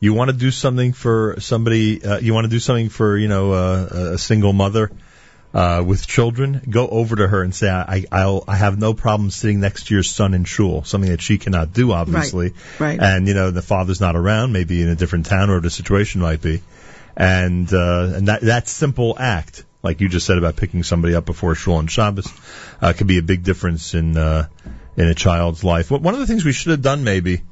you 0.00 0.14
want 0.14 0.30
to 0.30 0.36
do 0.36 0.50
something 0.50 0.92
for 0.92 1.36
somebody, 1.40 2.04
uh, 2.04 2.18
you 2.18 2.34
want 2.34 2.44
to 2.44 2.50
do 2.50 2.60
something 2.60 2.88
for, 2.88 3.16
you 3.16 3.28
know, 3.28 3.52
uh, 3.52 3.88
a 4.14 4.18
single 4.18 4.52
mother, 4.52 4.90
uh, 5.54 5.82
with 5.84 6.06
children, 6.06 6.60
go 6.68 6.86
over 6.86 7.16
to 7.16 7.26
her 7.26 7.42
and 7.42 7.54
say, 7.54 7.68
I, 7.70 8.04
I'll, 8.12 8.44
I 8.46 8.56
have 8.56 8.78
no 8.78 8.94
problem 8.94 9.30
sitting 9.30 9.60
next 9.60 9.86
to 9.86 9.94
your 9.94 10.02
son 10.02 10.34
in 10.34 10.44
shul, 10.44 10.84
something 10.84 11.10
that 11.10 11.22
she 11.22 11.38
cannot 11.38 11.72
do, 11.72 11.92
obviously. 11.92 12.52
right. 12.78 12.98
right. 12.98 13.00
And, 13.00 13.26
you 13.26 13.34
know, 13.34 13.50
the 13.50 13.62
father's 13.62 14.00
not 14.00 14.14
around, 14.14 14.52
maybe 14.52 14.82
in 14.82 14.88
a 14.88 14.94
different 14.94 15.26
town 15.26 15.50
or 15.50 15.60
the 15.60 15.70
situation 15.70 16.20
might 16.20 16.42
be. 16.42 16.62
And, 17.16 17.72
uh, 17.72 18.12
and 18.14 18.28
that, 18.28 18.42
that 18.42 18.68
simple 18.68 19.16
act, 19.18 19.64
like 19.82 20.00
you 20.00 20.08
just 20.08 20.26
said 20.26 20.38
about 20.38 20.56
picking 20.56 20.82
somebody 20.82 21.14
up 21.14 21.24
before 21.24 21.54
shul 21.54 21.74
on 21.74 21.86
Shabbos, 21.86 22.30
uh, 22.80 22.92
could 22.92 23.06
be 23.06 23.18
a 23.18 23.22
big 23.22 23.42
difference 23.42 23.94
in, 23.94 24.16
uh, 24.16 24.48
in 24.96 25.08
a 25.08 25.14
child's 25.14 25.64
life. 25.64 25.90
One 25.90 26.14
of 26.14 26.20
the 26.20 26.26
things 26.26 26.44
we 26.44 26.52
should 26.52 26.72
have 26.72 26.82
done 26.82 27.04
maybe, 27.04 27.42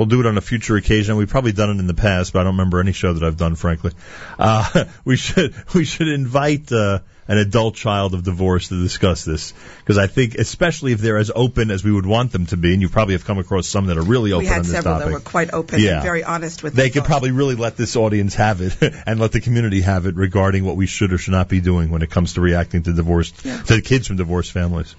We'll 0.00 0.06
do 0.06 0.20
it 0.20 0.24
on 0.24 0.38
a 0.38 0.40
future 0.40 0.76
occasion. 0.76 1.16
We've 1.16 1.28
probably 1.28 1.52
done 1.52 1.68
it 1.68 1.78
in 1.78 1.86
the 1.86 1.92
past, 1.92 2.32
but 2.32 2.40
I 2.40 2.44
don't 2.44 2.54
remember 2.54 2.80
any 2.80 2.92
show 2.92 3.12
that 3.12 3.22
I've 3.22 3.36
done, 3.36 3.54
frankly. 3.54 3.92
Uh, 4.38 4.86
we 5.04 5.16
should 5.16 5.54
we 5.74 5.84
should 5.84 6.08
invite 6.08 6.72
uh, 6.72 7.00
an 7.28 7.36
adult 7.36 7.74
child 7.74 8.14
of 8.14 8.22
divorce 8.24 8.68
to 8.68 8.82
discuss 8.82 9.26
this 9.26 9.52
because 9.80 9.98
I 9.98 10.06
think, 10.06 10.36
especially 10.36 10.92
if 10.92 11.00
they're 11.00 11.18
as 11.18 11.30
open 11.34 11.70
as 11.70 11.84
we 11.84 11.92
would 11.92 12.06
want 12.06 12.32
them 12.32 12.46
to 12.46 12.56
be, 12.56 12.72
and 12.72 12.80
you 12.80 12.88
probably 12.88 13.12
have 13.12 13.26
come 13.26 13.38
across 13.38 13.68
some 13.68 13.88
that 13.88 13.98
are 13.98 14.02
really 14.02 14.32
open 14.32 14.44
we 14.44 14.46
had 14.46 14.60
on 14.60 14.62
this 14.62 14.72
several 14.72 14.94
topic. 14.94 15.06
that 15.08 15.12
were 15.12 15.20
quite 15.20 15.52
open 15.52 15.80
Yeah. 15.80 15.96
and 15.96 16.02
very 16.02 16.24
honest 16.24 16.62
with 16.62 16.72
they 16.72 16.88
could 16.88 17.00
thoughts. 17.02 17.08
probably 17.08 17.32
really 17.32 17.56
let 17.56 17.76
this 17.76 17.94
audience 17.94 18.34
have 18.36 18.62
it 18.62 18.78
and 19.06 19.20
let 19.20 19.32
the 19.32 19.42
community 19.42 19.82
have 19.82 20.06
it 20.06 20.14
regarding 20.14 20.64
what 20.64 20.76
we 20.76 20.86
should 20.86 21.12
or 21.12 21.18
should 21.18 21.32
not 21.32 21.50
be 21.50 21.60
doing 21.60 21.90
when 21.90 22.00
it 22.00 22.08
comes 22.10 22.32
to 22.34 22.40
reacting 22.40 22.84
to 22.84 22.94
divorced 22.94 23.38
to 23.66 23.82
kids 23.82 24.06
from 24.06 24.16
divorced 24.16 24.52
families. 24.52 24.96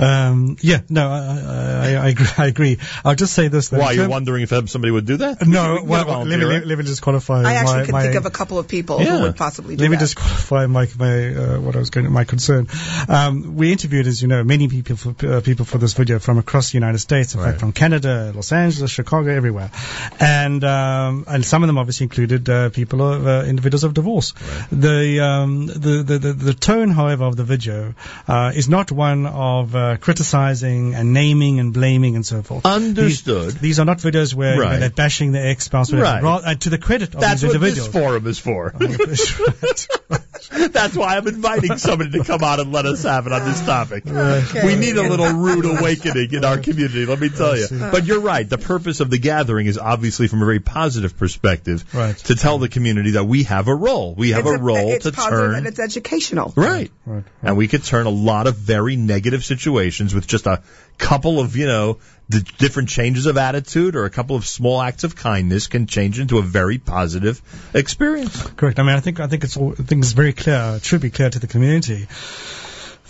Um, 0.00 0.56
yeah, 0.62 0.80
no, 0.88 1.10
I, 1.10 1.90
I, 1.92 1.94
I, 2.04 2.08
agree, 2.08 2.26
I 2.38 2.46
agree. 2.46 2.78
I'll 3.04 3.14
just 3.14 3.34
say 3.34 3.48
this. 3.48 3.68
that 3.68 3.80
Why 3.80 3.90
in 3.90 3.96
you're 3.96 4.04
term- 4.04 4.10
wondering 4.12 4.42
if 4.42 4.70
somebody 4.70 4.90
would 4.90 5.04
do 5.04 5.18
that? 5.18 5.46
No, 5.46 5.74
We 5.74 5.78
can 5.80 5.86
get 5.86 5.88
well, 5.88 5.98
let 5.98 6.06
me, 6.06 6.12
volunteer, 6.12 6.46
let, 6.48 6.66
let 6.66 6.78
me 6.78 6.84
just 6.84 7.02
qualify 7.02 7.42
I 7.42 7.54
actually 7.54 7.76
my, 7.80 7.84
can 7.84 7.92
my 7.92 8.02
think 8.02 8.14
of 8.14 8.24
a 8.26 8.30
couple 8.30 8.58
of 8.58 8.66
people 8.66 9.00
Yeah. 9.02 9.16
who 9.18 9.22
would 9.24 9.36
possibly 9.36 9.76
do 9.76 9.82
let 9.82 9.90
me 9.90 9.96
that. 9.96 10.00
just 10.00 10.16
qualify 10.16 10.66
my 10.66 10.88
my 10.98 11.34
uh, 11.34 11.60
what 11.60 11.76
I 11.76 11.78
was 11.80 11.90
going 11.90 12.04
to, 12.04 12.10
my 12.10 12.24
concern. 12.24 12.68
Um, 13.08 13.56
we 13.56 13.72
interviewed, 13.72 14.06
as 14.06 14.22
you 14.22 14.28
know, 14.28 14.42
many 14.42 14.68
people 14.68 14.96
for, 14.96 15.14
uh, 15.26 15.40
people 15.42 15.66
for 15.66 15.76
this 15.78 15.92
video 15.92 16.18
from 16.18 16.38
across 16.38 16.70
the 16.70 16.76
United 16.76 16.98
States. 16.98 17.34
In 17.34 17.42
fact, 17.42 17.60
from 17.60 17.72
Canada, 17.72 18.32
Los 18.34 18.52
Angeles, 18.52 18.90
Chicago, 18.90 19.30
everywhere, 19.30 19.70
and 20.18 20.64
um, 20.64 21.24
and 21.28 21.44
some 21.44 21.62
of 21.62 21.66
them 21.66 21.76
obviously 21.78 22.04
included 22.04 22.48
uh, 22.48 22.70
people 22.70 23.02
of 23.02 23.26
uh, 23.26 23.42
individuals 23.46 23.84
of 23.84 23.92
divorce. 23.94 24.32
The, 24.72 25.20
um, 25.20 25.66
the 25.66 26.02
the 26.06 26.18
the 26.18 26.32
the 26.32 26.54
tone, 26.54 26.88
however, 26.90 27.24
of 27.24 27.36
the 27.36 27.44
video 27.44 27.94
uh, 28.28 28.52
is 28.54 28.68
not 28.68 28.90
one 28.90 29.26
of 29.26 29.74
uh, 29.90 29.96
criticizing 29.96 30.94
and 30.94 31.12
naming 31.12 31.60
and 31.60 31.72
blaming 31.72 32.16
and 32.16 32.24
so 32.24 32.42
forth. 32.42 32.64
Understood. 32.66 33.52
These, 33.52 33.60
these 33.60 33.80
are 33.80 33.84
not 33.84 33.98
videos 33.98 34.34
where 34.34 34.54
you 34.56 34.64
know, 34.64 34.78
they're 34.78 34.90
bashing 34.90 35.32
their 35.32 35.48
ex-spouse. 35.48 35.92
whatever. 35.92 36.24
Right. 36.26 36.42
Uh, 36.44 36.54
to 36.54 36.70
the 36.70 36.78
credit 36.78 37.14
of 37.14 37.20
That's 37.20 37.42
these 37.42 37.52
what 37.52 37.60
this 37.60 37.78
individuals. 37.78 37.92
forum 37.92 38.26
is 38.26 38.38
for. 38.38 38.74
That's 40.70 40.96
why 40.96 41.16
I'm 41.16 41.26
inviting 41.26 41.76
somebody 41.76 42.10
to 42.12 42.24
come 42.24 42.42
out 42.42 42.60
and 42.60 42.72
let 42.72 42.86
us 42.86 43.02
have 43.02 43.26
it 43.26 43.32
on 43.32 43.44
this 43.44 43.60
topic. 43.60 44.04
We 44.04 44.76
need 44.76 44.96
a 44.96 45.02
little 45.02 45.30
rude 45.32 45.64
awakening 45.64 46.32
in 46.32 46.44
our 46.44 46.58
community, 46.58 47.06
let 47.06 47.20
me 47.20 47.28
tell 47.28 47.56
you. 47.56 47.66
But 47.70 48.04
you're 48.06 48.20
right. 48.20 48.48
The 48.48 48.58
purpose 48.58 49.00
of 49.00 49.10
the 49.10 49.18
gathering 49.18 49.66
is 49.66 49.78
obviously 49.78 50.28
from 50.28 50.42
a 50.42 50.44
very 50.44 50.60
positive 50.60 51.16
perspective 51.16 51.84
Right. 51.94 52.16
to 52.16 52.34
tell 52.34 52.58
the 52.58 52.68
community 52.68 53.12
that 53.12 53.24
we 53.24 53.44
have 53.44 53.68
a 53.68 53.74
role. 53.74 54.14
We 54.14 54.30
have 54.30 54.46
it's 54.46 54.58
a 54.58 54.62
role 54.62 54.90
it's 54.92 55.04
to 55.04 55.12
positive 55.12 55.38
turn 55.38 55.54
and 55.54 55.66
it's 55.66 55.78
educational. 55.78 56.52
Right. 56.56 56.90
Right. 57.06 57.24
And 57.42 57.56
we 57.56 57.68
could 57.68 57.84
turn 57.84 58.06
a 58.06 58.10
lot 58.10 58.46
of 58.46 58.56
very 58.56 58.96
negative 58.96 59.44
situations 59.44 60.14
with 60.14 60.26
just 60.26 60.46
a 60.46 60.62
couple 61.00 61.40
of, 61.40 61.56
you 61.56 61.66
know, 61.66 61.98
the 62.28 62.40
different 62.58 62.88
changes 62.88 63.26
of 63.26 63.36
attitude 63.36 63.96
or 63.96 64.04
a 64.04 64.10
couple 64.10 64.36
of 64.36 64.46
small 64.46 64.80
acts 64.80 65.02
of 65.02 65.16
kindness 65.16 65.66
can 65.66 65.86
change 65.86 66.20
into 66.20 66.38
a 66.38 66.42
very 66.42 66.78
positive 66.78 67.42
experience. 67.74 68.40
Correct. 68.50 68.78
I 68.78 68.82
mean, 68.84 68.94
I 68.94 69.00
think 69.00 69.18
I 69.18 69.26
think 69.26 69.42
it's 69.42 69.56
all, 69.56 69.72
I 69.72 69.82
think 69.82 70.04
it's 70.04 70.12
very 70.12 70.32
clear. 70.32 70.74
It 70.76 70.84
should 70.84 71.00
be 71.00 71.10
clear 71.10 71.30
to 71.30 71.38
the 71.40 71.48
community 71.48 72.06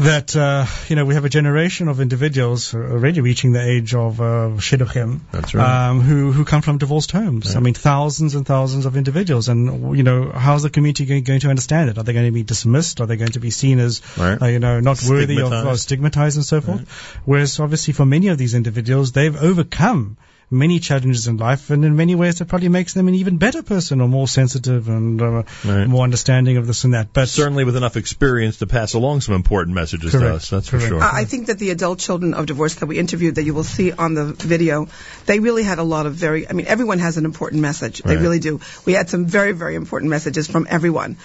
that 0.00 0.34
uh, 0.34 0.66
you 0.88 0.96
know 0.96 1.04
we 1.04 1.14
have 1.14 1.24
a 1.24 1.28
generation 1.28 1.88
of 1.88 2.00
individuals 2.00 2.74
already 2.74 3.20
reaching 3.20 3.52
the 3.52 3.62
age 3.62 3.94
of 3.94 4.20
uh, 4.20 4.24
shidduchim. 4.66 5.20
That's 5.30 5.54
right. 5.54 5.88
Um, 5.88 6.00
who 6.00 6.32
who 6.32 6.44
come 6.44 6.62
from 6.62 6.78
divorced 6.78 7.12
homes. 7.12 7.54
I 7.54 7.60
mean, 7.60 7.74
thousands 7.74 8.34
and 8.34 8.46
thousands 8.46 8.86
of 8.86 8.96
individuals, 8.96 9.48
and 9.48 9.96
you 9.96 10.02
know, 10.02 10.30
how's 10.30 10.62
the 10.62 10.70
community 10.70 11.04
going, 11.06 11.22
going 11.24 11.40
to 11.40 11.48
understand 11.50 11.90
it? 11.90 11.98
Are 11.98 12.02
they 12.04 12.12
going 12.12 12.26
to 12.26 12.32
be 12.32 12.42
dismissed? 12.42 13.00
Are 13.00 13.06
they 13.06 13.16
going 13.16 13.32
to 13.32 13.40
be 13.40 13.50
seen 13.50 13.78
as 13.78 14.00
Right. 14.18 14.40
uh, 14.42 14.46
you 14.46 14.58
know 14.58 14.80
not 14.80 15.02
worthy 15.08 15.40
of 15.40 15.48
Stigmatized. 15.48 15.66
uh, 15.68 15.76
stigmatized 15.76 16.36
and 16.38 16.44
so 16.46 16.60
forth? 16.60 16.88
Whereas 17.24 17.60
obviously 17.60 17.92
for 17.92 18.06
many 18.06 18.28
of 18.28 18.38
these 18.38 18.54
individuals, 18.54 19.12
they've 19.12 19.36
overcome 19.36 20.16
many 20.50 20.80
challenges 20.80 21.28
in 21.28 21.36
life, 21.36 21.70
and 21.70 21.84
in 21.84 21.94
many 21.96 22.14
ways, 22.14 22.40
it 22.40 22.48
probably 22.48 22.68
makes 22.68 22.92
them 22.94 23.06
an 23.08 23.14
even 23.14 23.36
better 23.38 23.62
person, 23.62 24.00
or 24.00 24.08
more 24.08 24.26
sensitive 24.26 24.88
and 24.88 25.22
uh, 25.22 25.42
Right. 25.64 25.86
more 25.86 26.02
understanding 26.04 26.56
of 26.56 26.66
this 26.66 26.84
and 26.84 26.94
that. 26.94 27.12
But 27.12 27.28
Certainly 27.28 27.64
with 27.64 27.76
enough 27.76 27.96
experience 27.96 28.56
to 28.58 28.66
pass 28.66 28.94
along 28.94 29.20
some 29.20 29.34
important 29.36 29.74
messages 29.76 30.12
to 30.12 30.34
us, 30.34 30.50
that's 30.50 30.68
for 30.68 30.80
sure. 30.80 31.00
I 31.02 31.20
I 31.20 31.24
think 31.24 31.46
that 31.48 31.58
the 31.58 31.70
adult 31.70 31.98
children 32.00 32.34
of 32.34 32.46
divorce 32.46 32.74
that 32.76 32.86
we 32.86 32.98
interviewed, 32.98 33.34
that 33.36 33.44
you 33.44 33.54
will 33.54 33.64
see 33.64 33.92
on 33.92 34.14
the 34.14 34.24
video, 34.24 34.88
they 35.26 35.38
really 35.38 35.62
had 35.62 35.78
a 35.78 35.82
lot 35.84 36.06
of 36.06 36.14
very, 36.14 36.48
I 36.48 36.52
mean, 36.52 36.66
everyone 36.66 36.98
has 36.98 37.16
an 37.16 37.24
important 37.24 37.62
message. 37.62 38.02
They 38.02 38.16
Right. 38.16 38.22
really 38.22 38.38
do. 38.40 38.60
We 38.86 38.94
had 38.94 39.08
some 39.10 39.26
very, 39.26 39.52
very 39.52 39.74
important 39.76 40.10
messages 40.10 40.48
from 40.48 40.66
everyone. 40.68 41.16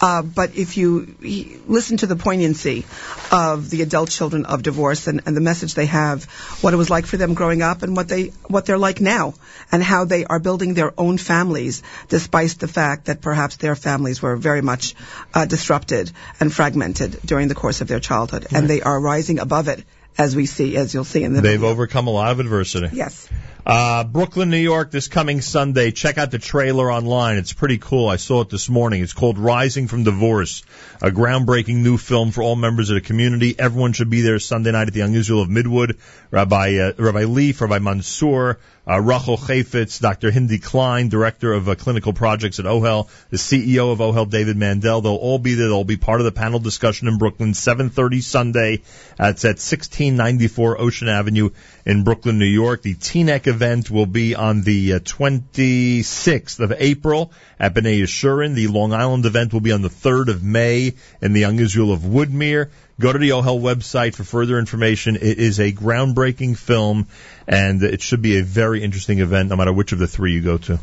Uh, 0.00 0.22
but 0.22 0.56
if 0.56 0.76
you 0.76 1.14
he- 1.22 1.56
listen 1.66 1.96
to 1.98 2.06
the 2.06 2.16
poignancy 2.16 2.84
of 3.30 3.70
the 3.70 3.82
adult 3.82 4.10
children 4.10 4.44
of 4.44 4.62
divorce 4.62 5.06
and, 5.06 5.22
and 5.26 5.36
the 5.36 5.40
message 5.40 5.74
they 5.74 5.86
have, 5.86 6.24
what 6.60 6.74
it 6.74 6.76
was 6.76 6.90
like 6.90 7.06
for 7.06 7.16
them 7.16 7.34
growing 7.34 7.62
up 7.62 7.82
and 7.82 7.96
what 7.96 8.08
they, 8.08 8.24
what 8.48 8.66
they're 8.74 8.78
like 8.80 9.00
now, 9.00 9.34
and 9.70 9.80
how 9.80 10.04
they 10.04 10.24
are 10.24 10.40
building 10.40 10.74
their 10.74 10.92
own 10.98 11.16
families, 11.16 11.84
despite 12.08 12.58
the 12.58 12.66
fact 12.66 13.04
that 13.04 13.20
perhaps 13.20 13.54
their 13.56 13.76
families 13.76 14.20
were 14.20 14.34
very 14.36 14.62
much 14.62 14.96
uh, 15.32 15.44
disrupted 15.44 16.10
and 16.40 16.52
fragmented 16.52 17.20
during 17.24 17.46
the 17.46 17.54
course 17.54 17.80
of 17.82 17.86
their 17.86 18.00
childhood, 18.00 18.48
and 18.52 18.68
they 18.68 18.82
are 18.82 19.00
rising 19.00 19.38
above 19.38 19.68
it, 19.68 19.84
as 20.18 20.34
we 20.34 20.46
see, 20.46 20.76
as 20.76 20.92
you'll 20.92 21.04
see 21.04 21.22
in 21.22 21.34
the 21.34 21.40
They've 21.40 21.62
overcome 21.62 22.08
a 22.08 22.10
lot 22.10 22.32
of 22.32 22.40
adversity. 22.40 22.88
Yes. 22.92 23.28
Uh, 23.66 24.04
Brooklyn, 24.04 24.50
New 24.50 24.58
York, 24.58 24.90
this 24.90 25.08
coming 25.08 25.40
Sunday. 25.40 25.90
Check 25.90 26.18
out 26.18 26.30
the 26.30 26.38
trailer 26.38 26.92
online. 26.92 27.38
It's 27.38 27.54
pretty 27.54 27.78
cool. 27.78 28.10
I 28.10 28.16
saw 28.16 28.42
it 28.42 28.50
this 28.50 28.68
morning. 28.68 29.02
It's 29.02 29.14
called 29.14 29.38
Rising 29.38 29.88
from 29.88 30.04
Divorce, 30.04 30.64
a 31.00 31.10
groundbreaking 31.10 31.76
new 31.76 31.96
film 31.96 32.30
for 32.30 32.42
all 32.42 32.56
members 32.56 32.90
of 32.90 32.96
the 32.96 33.00
community. 33.00 33.54
Everyone 33.58 33.94
should 33.94 34.10
be 34.10 34.20
there 34.20 34.38
Sunday 34.38 34.72
night 34.72 34.88
at 34.88 34.92
the 34.92 34.98
Young 34.98 35.14
Israel 35.14 35.40
of 35.40 35.48
Midwood. 35.48 35.96
Rabbi 36.30 36.76
uh, 36.76 36.92
Rabbi 36.98 37.24
Lieff, 37.24 37.62
Rabbi 37.62 37.78
Mansour, 37.78 38.58
uh, 38.86 39.00
Rachel 39.00 39.38
Chafetz, 39.38 39.98
Dr. 39.98 40.30
Hindie 40.30 40.58
Klein, 40.58 41.08
Director 41.08 41.54
of 41.54 41.68
uh, 41.68 41.74
Clinical 41.74 42.12
Projects 42.12 42.58
at 42.58 42.66
OHEL, 42.66 43.08
the 43.30 43.38
CEO 43.38 43.92
of 43.92 44.00
OHEL, 44.00 44.28
David 44.28 44.58
Mandel. 44.58 45.00
They'll 45.00 45.14
all 45.14 45.38
be 45.38 45.54
there. 45.54 45.68
They'll 45.68 45.84
be 45.84 45.96
part 45.96 46.20
of 46.20 46.26
the 46.26 46.32
panel 46.32 46.58
discussion 46.58 47.08
in 47.08 47.16
Brooklyn, 47.16 47.52
7.30 47.52 48.22
Sunday. 48.22 48.82
It's 49.18 49.44
at 49.44 49.56
1694 49.56 50.80
Ocean 50.80 51.08
Avenue 51.08 51.50
in 51.86 52.04
Brooklyn, 52.04 52.38
New 52.38 52.44
York. 52.44 52.82
The 52.82 52.94
Teaneck 52.94 53.46
event 53.54 53.88
will 53.88 54.06
be 54.06 54.34
on 54.34 54.62
the 54.62 54.94
uh, 54.94 54.98
26th 54.98 56.58
of 56.58 56.72
April 56.76 57.32
at 57.58 57.72
B'nai 57.72 58.00
Yeshurun. 58.00 58.54
The 58.54 58.66
Long 58.66 58.92
Island 58.92 59.24
event 59.26 59.52
will 59.52 59.60
be 59.60 59.70
on 59.70 59.82
the 59.82 59.88
3rd 59.88 60.28
of 60.28 60.42
May 60.42 60.94
in 61.22 61.32
the 61.32 61.40
Young 61.40 61.60
Israel 61.60 61.92
of 61.92 62.00
Woodmere. 62.00 62.70
Go 63.00 63.12
to 63.12 63.18
the 63.18 63.30
OHEL 63.30 63.60
website 63.60 64.14
for 64.14 64.22
further 64.22 64.56
information. 64.56 65.16
It 65.16 65.38
is 65.38 65.58
a 65.58 65.72
groundbreaking 65.72 66.56
film, 66.56 67.08
and 67.48 67.82
it 67.82 68.02
should 68.02 68.22
be 68.22 68.38
a 68.38 68.44
very 68.44 68.84
interesting 68.84 69.18
event, 69.18 69.48
no 69.48 69.56
matter 69.56 69.72
which 69.72 69.90
of 69.90 69.98
the 69.98 70.06
three 70.06 70.32
you 70.32 70.42
go 70.42 70.58
to. 70.58 70.78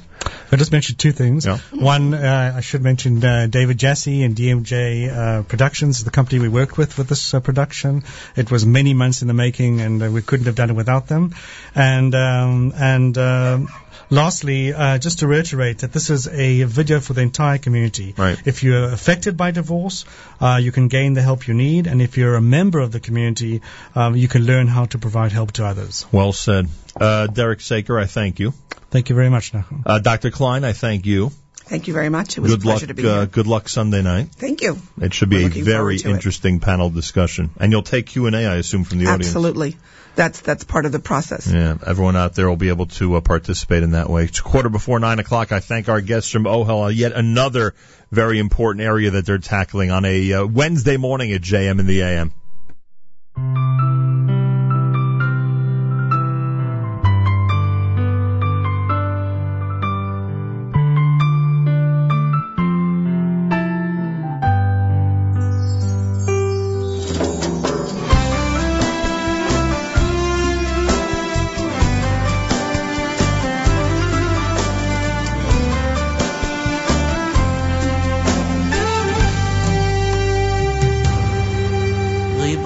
I 0.51 0.57
just 0.57 0.73
mentioned 0.73 0.99
two 0.99 1.13
things. 1.13 1.45
One, 1.71 2.13
uh, 2.13 2.53
I 2.57 2.59
should 2.59 2.81
mention 2.81 3.23
uh, 3.23 3.47
David 3.49 3.77
Jassy 3.77 4.23
and 4.23 4.35
DMJ 4.35 5.09
uh, 5.09 5.43
Productions, 5.43 6.03
the 6.03 6.11
company 6.11 6.41
we 6.41 6.49
worked 6.49 6.77
with 6.77 6.91
for 6.91 7.03
this 7.03 7.33
uh, 7.33 7.39
production. 7.39 8.03
It 8.35 8.51
was 8.51 8.65
many 8.65 8.93
months 8.93 9.21
in 9.21 9.29
the 9.29 9.33
making, 9.33 9.79
and 9.79 10.03
uh, 10.03 10.11
we 10.11 10.21
couldn't 10.21 10.47
have 10.47 10.55
done 10.55 10.69
it 10.69 10.75
without 10.75 11.07
them. 11.07 11.33
And 11.75 12.13
um, 12.13 12.73
and 12.75 13.17
um, 13.17 13.69
lastly, 14.11 14.73
uh, 14.73 14.97
just 14.99 15.19
to 15.19 15.27
reiterate 15.27 15.79
that 15.79 15.91
this 15.91 16.09
is 16.11 16.27
a 16.27 16.63
video 16.63 16.99
for 16.99 17.13
the 17.13 17.21
entire 17.21 17.57
community. 17.57 18.13
Right. 18.17 18.37
If 18.45 18.61
you're 18.61 18.83
affected 18.93 19.35
by 19.37 19.49
divorce, 19.51 20.05
uh, 20.39 20.59
you 20.61 20.71
can 20.71 20.87
gain 20.89 21.13
the 21.13 21.21
help 21.23 21.47
you 21.47 21.55
need, 21.55 21.87
and 21.87 22.01
if 22.01 22.17
you're 22.17 22.35
a 22.35 22.41
member 22.41 22.79
of 22.79 22.91
the 22.91 22.99
community, 22.99 23.61
um, 23.95 24.15
you 24.15 24.27
can 24.27 24.45
learn 24.45 24.67
how 24.67 24.85
to 24.85 24.99
provide 24.99 25.31
help 25.31 25.53
to 25.53 25.65
others. 25.65 26.05
Well 26.11 26.33
said. 26.33 26.67
Uh, 26.99 27.27
Derek 27.27 27.61
Saker, 27.61 27.97
I 27.99 28.05
thank 28.05 28.39
you. 28.39 28.53
Thank 28.91 29.09
you 29.09 29.15
very 29.15 29.29
much, 29.29 29.53
Nachum. 29.53 29.83
Uh, 29.85 29.99
Dr. 29.99 30.29
Klein, 30.31 30.65
I 30.65 30.73
thank 30.73 31.05
you. 31.05 31.31
Thank 31.71 31.87
you 31.87 31.93
very 31.93 32.09
much. 32.09 32.37
It 32.37 32.41
was 32.41 32.51
good 32.51 32.59
a 32.59 32.63
pleasure 32.63 32.85
luck. 32.87 32.95
to 32.97 33.01
be 33.01 33.07
Uh, 33.07 33.15
here. 33.19 33.25
good 33.27 33.47
luck 33.47 33.69
Sunday 33.69 34.01
night. 34.01 34.27
Thank 34.35 34.61
you. 34.61 34.77
It 34.99 35.13
should 35.13 35.29
be 35.29 35.43
We're 35.45 35.61
a 35.61 35.63
very 35.63 35.97
to 35.99 36.09
it. 36.09 36.11
interesting 36.15 36.59
panel 36.59 36.89
discussion, 36.89 37.51
and 37.57 37.71
you'll 37.71 37.83
take 37.83 38.07
Q 38.07 38.25
and 38.27 38.35
A, 38.35 38.45
I 38.45 38.55
assume, 38.55 38.83
from 38.83 38.97
the 38.99 39.05
audience. 39.05 39.27
Absolutely. 39.27 39.77
That's 40.15 40.41
that's 40.41 40.63
part 40.63 40.85
of 40.85 40.91
the 40.91 40.99
process. 40.99 41.51
Yeah, 41.51 41.77
everyone 41.85 42.15
out 42.15 42.35
there 42.35 42.49
will 42.49 42.57
be 42.57 42.69
able 42.69 42.87
to 42.87 43.15
uh, 43.15 43.21
participate 43.21 43.83
in 43.83 43.91
that 43.91 44.09
way. 44.09 44.25
It's 44.25 44.41
quarter 44.41 44.69
before 44.69 44.99
nine 44.99 45.19
o'clock. 45.19 45.51
I 45.51 45.61
thank 45.61 45.87
our 45.87 46.01
guests 46.01 46.29
from 46.29 46.43
OHEL, 46.43 46.93
yet 46.93 47.13
another 47.13 47.73
very 48.11 48.39
important 48.39 48.83
area 48.83 49.11
that 49.11 49.25
they're 49.25 49.37
tackling 49.37 49.89
on 49.89 50.03
a 50.03 50.33
uh, 50.33 50.45
Wednesday 50.45 50.97
morning 50.97 51.31
at 51.31 51.41
JM 51.41 51.79
in 51.79 51.87
the 51.87 52.01
AM. 52.01 52.33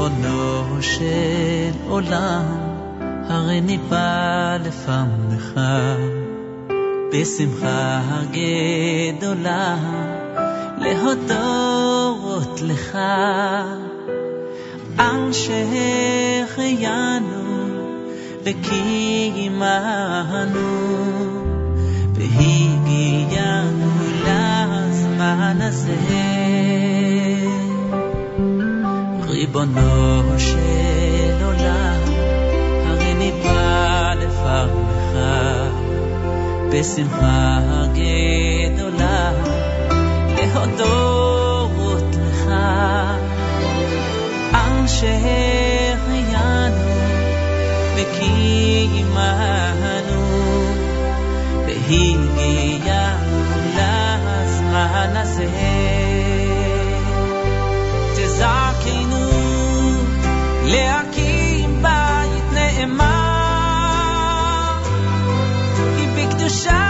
ריבונו 0.05 0.81
של 0.81 1.71
עולם, 1.89 2.45
הרי 3.27 3.61
ניבא 3.61 4.57
לפניך. 4.65 5.59
בשמחה 7.13 8.01
גדולה 8.31 9.77
להודות 10.77 12.61
לך. 12.61 12.97
על 14.97 15.33
שהחיינו 15.33 16.75
וקיימנו 18.43 19.55
והגיענו 22.15 23.91
לזמן 24.25 25.57
הזה 25.61 26.34
ריבונו 29.45 30.39
של 30.39 31.43
עולם, 31.43 32.01
הרי 32.85 33.13
ניבא 33.13 34.13
לפניך. 34.19 35.17
בשמחה 36.71 37.59
גדולה 37.93 39.31
להודות 40.37 42.15
לך. 42.15 42.47
על 44.53 44.87
שהחיינו 44.87 46.25
וקיימנו 47.95 49.05
והגיענו 51.65 53.04
להקים 60.74 61.82
בית 61.82 62.52
נאמן, 62.52 63.06
כי 65.96 66.06
בקדושה 66.16 66.83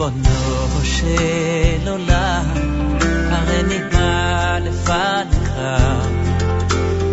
ריבונו 0.00 0.84
של 0.84 1.88
עולם, 1.88 2.44
הרי 3.30 3.62
ניבא 3.62 4.58
לפניך. 4.62 5.52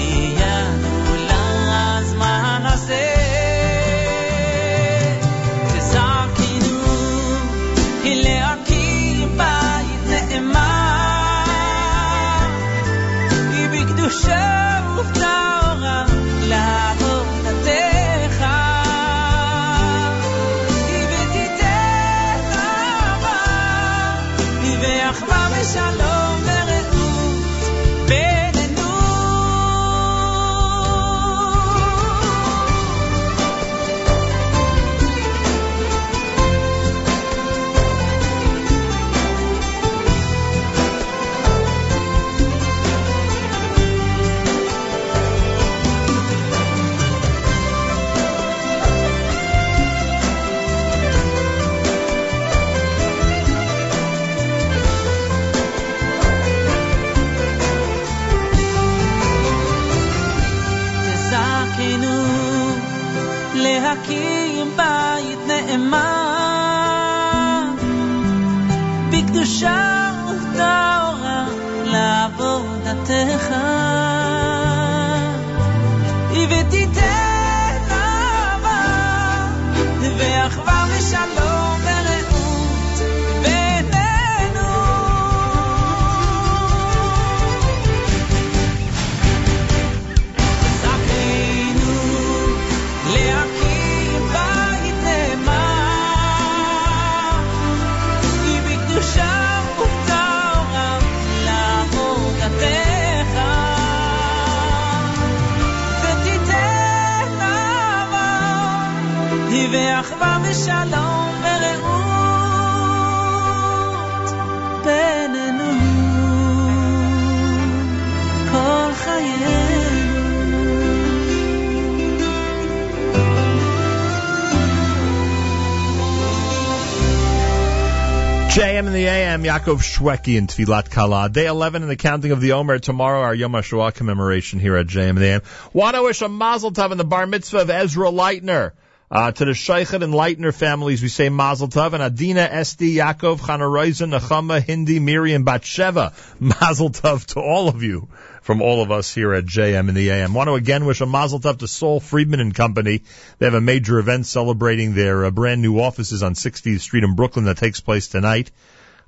Yaakov 129.44 129.82
Shwekey 129.82 130.38
and 130.38 130.48
Tfilat 130.48 130.90
Kala. 130.90 131.28
Day 131.28 131.44
11 131.44 131.82
in 131.82 131.88
the 131.88 131.96
counting 131.96 132.30
of 132.30 132.40
the 132.40 132.52
Omer. 132.52 132.78
Tomorrow, 132.78 133.20
our 133.20 133.34
Yom 133.34 133.52
HaShoah 133.52 133.92
commemoration 133.92 134.58
here 134.58 134.74
at 134.74 134.86
JM 134.86 135.10
in 135.10 135.16
the 135.16 135.26
AM. 135.26 135.42
Want 135.74 135.96
to 135.96 136.02
wish 136.02 136.22
a 136.22 136.30
mazel 136.30 136.72
tov 136.72 136.92
in 136.92 136.98
the 136.98 137.04
bar 137.04 137.26
mitzvah 137.26 137.58
of 137.58 137.68
Ezra 137.68 138.10
Leitner. 138.10 138.72
Uh, 139.10 139.32
to 139.32 139.44
the 139.44 139.50
Sheikhet 139.50 140.02
and 140.02 140.14
Leitner 140.14 140.54
families, 140.54 141.02
we 141.02 141.08
say 141.08 141.28
mazel 141.28 141.68
tov. 141.68 141.92
And 141.92 142.02
Adina, 142.02 142.40
Esti, 142.40 142.94
Yaakov, 142.94 143.40
Chana 143.40 143.68
Roizen, 143.70 144.18
Nechama, 144.18 144.62
Hindi, 144.62 144.98
Miriam, 144.98 145.44
Batsheva. 145.44 146.14
Mazel 146.40 146.88
tov 146.88 147.26
to 147.34 147.40
all 147.40 147.68
of 147.68 147.82
you 147.82 148.08
from 148.40 148.62
all 148.62 148.82
of 148.82 148.90
us 148.90 149.14
here 149.14 149.34
at 149.34 149.44
JM 149.44 149.90
in 149.90 149.94
the 149.94 150.10
AM. 150.10 150.32
Want 150.32 150.48
to 150.48 150.54
again 150.54 150.86
wish 150.86 151.02
a 151.02 151.06
mazel 151.06 151.40
tov 151.40 151.58
to 151.58 151.68
Saul 151.68 152.00
Friedman 152.00 152.40
and 152.40 152.54
Company. 152.54 153.02
They 153.38 153.46
have 153.46 153.54
a 153.54 153.60
major 153.60 153.98
event 153.98 154.24
celebrating 154.24 154.94
their 154.94 155.26
uh, 155.26 155.30
brand 155.30 155.60
new 155.60 155.80
offices 155.80 156.22
on 156.22 156.32
60th 156.32 156.80
Street 156.80 157.04
in 157.04 157.14
Brooklyn 157.14 157.44
that 157.44 157.58
takes 157.58 157.80
place 157.80 158.08
tonight. 158.08 158.50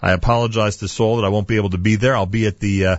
I 0.00 0.12
apologize 0.12 0.78
to 0.78 0.88
Saul 0.88 1.16
that 1.16 1.24
I 1.24 1.30
won't 1.30 1.48
be 1.48 1.56
able 1.56 1.70
to 1.70 1.78
be 1.78 1.96
there. 1.96 2.14
I'll 2.14 2.26
be 2.26 2.46
at 2.46 2.58
the 2.60 2.86
uh, 2.86 2.96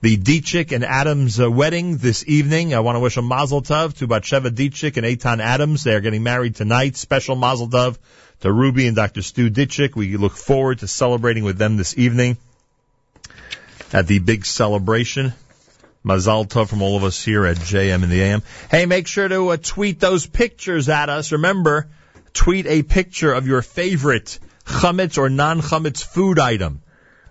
the 0.00 0.16
Dichik 0.16 0.72
and 0.72 0.84
Adams 0.84 1.40
uh, 1.40 1.50
wedding 1.50 1.96
this 1.96 2.24
evening. 2.26 2.74
I 2.74 2.80
want 2.80 2.96
to 2.96 3.00
wish 3.00 3.16
a 3.16 3.22
mazel 3.22 3.62
tov 3.62 3.94
to 3.98 4.06
Batsheva 4.06 4.50
Dichik 4.50 4.96
and 4.96 5.06
Eitan 5.06 5.40
Adams. 5.40 5.84
They 5.84 5.94
are 5.94 6.00
getting 6.00 6.22
married 6.22 6.54
tonight. 6.54 6.96
Special 6.96 7.34
mazel 7.34 7.68
tov 7.68 7.98
to 8.40 8.52
Ruby 8.52 8.86
and 8.86 8.94
Dr. 8.94 9.22
Stu 9.22 9.50
Dichik. 9.50 9.96
We 9.96 10.16
look 10.16 10.34
forward 10.34 10.80
to 10.80 10.88
celebrating 10.88 11.44
with 11.44 11.58
them 11.58 11.76
this 11.76 11.96
evening 11.98 12.36
at 13.92 14.06
the 14.06 14.18
big 14.18 14.44
celebration. 14.44 15.32
Mazal 16.04 16.46
tov 16.46 16.68
from 16.68 16.82
all 16.82 16.96
of 16.96 17.02
us 17.02 17.24
here 17.24 17.44
at 17.44 17.56
JM 17.56 18.04
in 18.04 18.10
the 18.10 18.22
AM. 18.22 18.42
Hey, 18.70 18.86
make 18.86 19.08
sure 19.08 19.26
to 19.26 19.48
uh, 19.48 19.56
tweet 19.60 19.98
those 19.98 20.24
pictures 20.24 20.88
at 20.88 21.08
us. 21.08 21.32
Remember, 21.32 21.88
tweet 22.32 22.66
a 22.66 22.84
picture 22.84 23.32
of 23.32 23.48
your 23.48 23.60
favorite 23.60 24.38
chametz 24.66 25.16
or 25.16 25.30
non-chametz 25.30 26.04
food 26.04 26.38
item. 26.38 26.82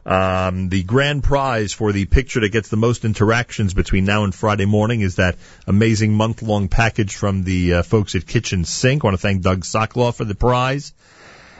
Um, 0.06 0.70
the 0.70 0.84
grand 0.84 1.24
prize 1.24 1.74
for 1.74 1.92
the 1.92 2.06
picture 2.06 2.40
that 2.42 2.50
gets 2.50 2.70
the 2.70 2.78
most 2.78 3.06
interactions 3.06 3.74
between 3.74 4.06
now 4.06 4.24
and 4.24 4.36
Friday 4.36 4.66
morning 4.66 5.02
is 5.02 5.16
that 5.16 5.36
amazing 5.66 6.14
month-long 6.14 6.68
package 6.68 7.16
from 7.16 7.44
the 7.44 7.76
uh, 7.76 7.84
folks 7.84 8.14
at 8.14 8.28
Kitchen 8.28 8.66
Sink. 8.66 9.04
I 9.04 9.08
want 9.08 9.16
to 9.16 9.22
thank 9.22 9.42
Doug 9.42 9.62
Sokoloff 9.62 10.18
for 10.18 10.26
the 10.26 10.36
prize. 10.36 10.94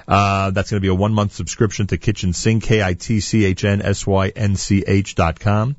Uh, 0.08 0.52
that's 0.52 0.70
going 0.70 0.80
to 0.80 0.86
be 0.86 0.90
a 0.90 0.96
one-month 0.96 1.34
subscription 1.34 1.88
to 1.88 1.98
Kitchen 1.98 2.34
Sink, 2.34 2.62
K-I-T-C-H-N-S-Y-N-C-H 2.64 5.16
dot 5.16 5.40
com. 5.40 5.76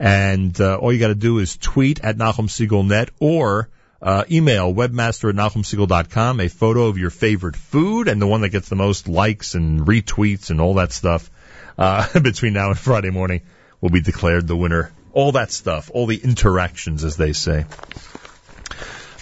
And 0.00 0.60
uh, 0.60 0.78
all 0.78 0.92
you 0.92 0.98
got 0.98 1.08
to 1.08 1.14
do 1.14 1.38
is 1.38 1.56
tweet 1.56 2.00
at 2.00 2.16
Nachum 2.16 2.48
Segal 2.48 2.84
Net 2.84 3.10
or 3.20 3.68
uh, 4.02 4.24
email 4.30 4.72
webmaster 4.72 5.28
at 5.28 5.34
nachumsegal.com 5.34 6.40
a 6.40 6.48
photo 6.48 6.86
of 6.86 6.98
your 6.98 7.10
favorite 7.10 7.56
food 7.56 8.08
and 8.08 8.20
the 8.20 8.26
one 8.26 8.40
that 8.40 8.48
gets 8.48 8.68
the 8.68 8.76
most 8.76 9.08
likes 9.08 9.54
and 9.54 9.80
retweets 9.80 10.50
and 10.50 10.60
all 10.60 10.74
that 10.74 10.92
stuff 10.92 11.30
uh, 11.76 12.18
between 12.20 12.52
now 12.52 12.68
and 12.68 12.78
Friday 12.78 13.10
morning 13.10 13.42
will 13.80 13.90
be 13.90 14.00
declared 14.00 14.46
the 14.46 14.56
winner. 14.56 14.92
All 15.12 15.32
that 15.32 15.50
stuff, 15.50 15.90
all 15.92 16.06
the 16.06 16.16
interactions, 16.16 17.04
as 17.04 17.16
they 17.16 17.32
say. 17.32 17.64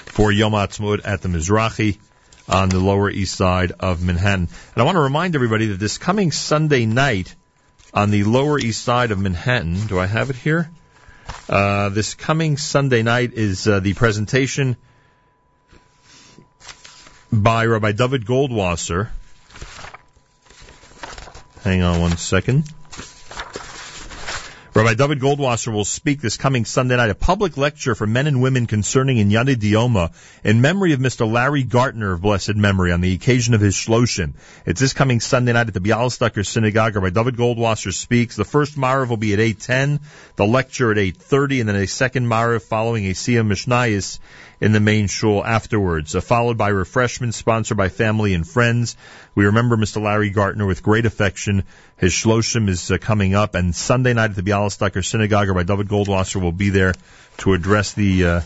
for 0.07 0.29
Yom 0.29 0.51
Ha'atzmaut 0.51 1.01
at 1.05 1.21
the 1.21 1.29
Mizrahi 1.29 1.97
on 2.49 2.67
the 2.67 2.79
Lower 2.79 3.09
East 3.09 3.35
Side 3.35 3.71
of 3.79 4.03
Manhattan. 4.03 4.49
And 4.75 4.81
I 4.81 4.83
want 4.83 4.95
to 4.95 5.01
remind 5.01 5.35
everybody 5.35 5.67
that 5.67 5.79
this 5.79 5.97
coming 5.97 6.31
Sunday 6.31 6.85
night, 6.85 7.33
on 7.97 8.11
the 8.11 8.23
Lower 8.25 8.59
East 8.59 8.83
Side 8.83 9.09
of 9.09 9.17
Manhattan. 9.17 9.87
Do 9.87 9.97
I 9.97 10.05
have 10.05 10.29
it 10.29 10.35
here? 10.35 10.69
Uh, 11.49 11.89
this 11.89 12.13
coming 12.13 12.55
Sunday 12.55 13.01
night 13.01 13.33
is 13.33 13.67
uh, 13.67 13.79
the 13.79 13.95
presentation 13.95 14.77
by 17.31 17.65
Rabbi 17.65 17.93
Dovid 17.93 18.23
Goldwasser. 18.23 19.09
Hang 21.63 21.81
on 21.81 21.99
one 21.99 22.17
second. 22.17 22.65
Rabbi 24.77 24.93
Dovid 24.93 25.19
Goldwasser 25.19 25.73
will 25.73 25.85
speak 25.85 26.21
this 26.21 26.37
coming 26.37 26.63
Sunday 26.63 26.97
night, 26.97 27.09
a 27.09 27.15
public 27.15 27.57
lecture 27.57 27.95
for 27.95 28.05
men 28.05 28.27
and 28.27 28.43
women 28.43 28.67
concerning 28.67 29.17
Inyana 29.17 29.55
Dioma 29.55 30.13
in 30.43 30.61
memory 30.61 30.93
of 30.93 30.99
Mr. 30.99 31.27
Larry 31.27 31.63
Gartner 31.63 32.13
of 32.13 32.21
blessed 32.21 32.57
memory 32.57 32.91
on 32.91 33.01
the 33.01 33.11
occasion 33.15 33.55
of 33.55 33.61
his 33.61 33.73
Shloshim. 33.73 34.33
It's 34.67 34.79
this 34.79 34.93
coming 34.93 35.19
Sunday 35.19 35.53
night 35.53 35.67
at 35.67 35.73
the 35.73 35.79
Bialystoker 35.79 36.45
Synagogue. 36.45 36.95
Rabbi 36.95 37.09
Dovid 37.09 37.37
Goldwasser 37.37 37.91
speaks. 37.91 38.35
The 38.35 38.45
first 38.45 38.77
Marav 38.77 39.09
will 39.09 39.17
be 39.17 39.33
at 39.33 39.39
8.10, 39.39 39.99
the 40.35 40.45
lecture 40.45 40.91
at 40.91 40.97
8.30, 40.97 41.61
and 41.61 41.69
then 41.69 41.75
a 41.77 41.87
second 41.87 42.27
Marav 42.27 42.61
following 42.61 43.07
a 43.07 43.13
Siyam 43.13 43.47
Mishnayis 43.47 44.19
in 44.59 44.71
the 44.71 44.79
main 44.79 45.07
shul 45.07 45.45
afterwards, 45.45 46.15
uh, 46.15 46.21
followed 46.21 46.57
by 46.57 46.69
refreshments 46.69 47.37
sponsored 47.37 47.77
by 47.77 47.89
family 47.89 48.33
and 48.33 48.47
friends. 48.47 48.95
We 49.35 49.45
remember 49.45 49.77
Mr. 49.77 50.01
Larry 50.01 50.29
Gartner 50.29 50.65
with 50.65 50.81
great 50.81 51.05
affection. 51.05 51.63
His 51.97 52.13
Shloshim 52.13 52.67
is 52.67 52.89
uh, 52.89 52.97
coming 52.97 53.35
up, 53.35 53.55
and 53.55 53.75
Sunday 53.75 54.13
night 54.13 54.31
at 54.31 54.35
the 54.35 54.41
Bialystoker 54.41 55.05
Synagogue, 55.05 55.53
by 55.53 55.63
Dovid 55.63 55.87
Goldwasser 55.87 56.41
will 56.41 56.51
be 56.51 56.69
there 56.69 56.93
to 57.37 57.53
address 57.53 57.93
the 57.93 58.25
uh, 58.25 58.41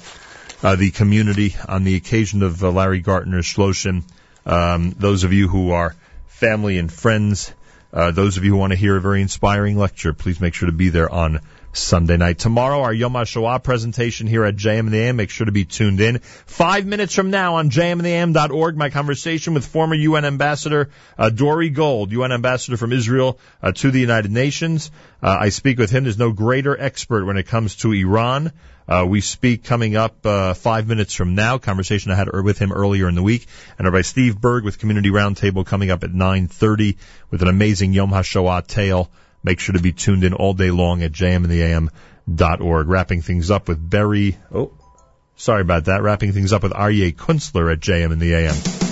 uh, 0.64 0.76
the 0.76 0.92
community 0.92 1.56
on 1.68 1.84
the 1.84 1.96
occasion 1.96 2.44
of 2.44 2.64
uh, 2.64 2.70
Larry 2.70 3.00
Gartner's 3.00 3.46
Shloshim. 3.46 4.04
Um, 4.46 4.92
those 4.92 5.24
of 5.24 5.34
you 5.34 5.48
who 5.48 5.72
are 5.72 5.96
family 6.28 6.78
and 6.78 6.92
friends, 6.92 7.54
uh, 7.94 8.12
those 8.12 8.38
of 8.38 8.44
you 8.44 8.52
who 8.52 8.58
want 8.58 8.72
to 8.72 8.78
hear 8.78 8.96
a 8.98 9.02
very 9.02 9.22
inspiring 9.22 9.78
lecture, 9.78 10.14
please 10.14 10.40
make 10.40 10.54
sure 10.54 10.68
to 10.68 10.74
be 10.74 10.90
there 10.90 11.10
on 11.10 11.40
Sunday 11.74 12.18
night. 12.18 12.40
Tomorrow, 12.40 12.82
our 12.82 12.94
Yom 12.94 13.14
HaShoah 13.14 13.64
presentation 13.64 14.28
here 14.28 14.44
at 14.44 14.56
JM 14.56 14.80
in 14.80 14.92
the 14.92 15.00
AM. 15.00 15.16
Make 15.16 15.30
sure 15.30 15.46
to 15.46 15.52
be 15.52 15.66
tuned 15.66 16.02
in. 16.02 16.20
Five 16.20 16.86
minutes 16.86 17.16
from 17.16 17.32
now 17.32 17.56
on 17.56 17.70
jmintheam.org, 17.70 18.76
my 18.76 18.90
conversation 18.90 19.54
with 19.54 19.66
former 19.66 19.96
UN 19.96 20.26
Ambassador 20.26 20.90
uh, 21.18 21.30
Dore 21.30 21.70
Gold, 21.70 22.12
UN 22.12 22.32
Ambassador 22.32 22.78
from 22.78 22.92
Israel 22.92 23.40
uh, 23.62 23.72
to 23.72 23.92
the 23.92 24.00
United 24.00 24.32
Nations. 24.32 24.92
Uh, 25.24 25.38
I 25.40 25.50
speak 25.50 25.78
with 25.78 25.92
him. 25.92 26.04
There's 26.04 26.18
no 26.18 26.32
greater 26.32 26.80
expert 26.80 27.26
when 27.26 27.38
it 27.38 27.48
comes 27.48 27.78
to 27.78 27.94
Iran. 27.94 28.52
Uh, 28.88 29.06
we 29.08 29.22
speak 29.22 29.64
coming 29.64 29.96
up 29.96 30.26
uh, 30.26 30.54
five 30.54 30.88
minutes 30.88 31.14
from 31.14 31.36
now. 31.36 31.58
Conversation 31.58 32.12
I 32.12 32.16
had 32.16 32.30
with 32.44 32.58
him 32.58 32.74
earlier 32.74 33.08
in 33.08 33.16
the 33.16 33.24
week, 33.24 33.48
and 33.78 33.86
Rabbi 33.86 34.02
Steve 34.02 34.42
Berg 34.42 34.66
with 34.66 34.80
Community 34.80 35.10
Roundtable 35.10 35.66
coming 35.66 35.92
up 35.92 36.04
at 36.04 36.12
9:30 36.12 36.98
with 37.30 37.42
an 37.42 37.48
amazing 37.48 37.94
Yom 37.94 38.12
HaShoah 38.12 38.68
tale. 38.68 39.10
Make 39.44 39.60
sure 39.60 39.74
to 39.74 39.82
be 39.82 39.92
tuned 39.92 40.24
in 40.24 40.34
all 40.34 40.54
day 40.54 40.72
long 40.72 41.02
at 41.04 41.12
jmintheam.org. 41.12 42.88
Wrapping 42.88 43.22
things 43.22 43.52
up 43.52 43.68
with 43.68 43.90
Barry. 43.90 44.38
Oh, 44.54 44.74
sorry 45.36 45.62
about 45.62 45.86
that. 45.86 46.02
Wrapping 46.02 46.34
things 46.34 46.54
up 46.54 46.64
with 46.64 46.74
Aryeh 46.74 47.16
Kunstler 47.16 47.72
at 47.72 47.80
JM 47.80 48.12
in 48.12 48.20
the 48.20 48.34
AM. 48.34 48.91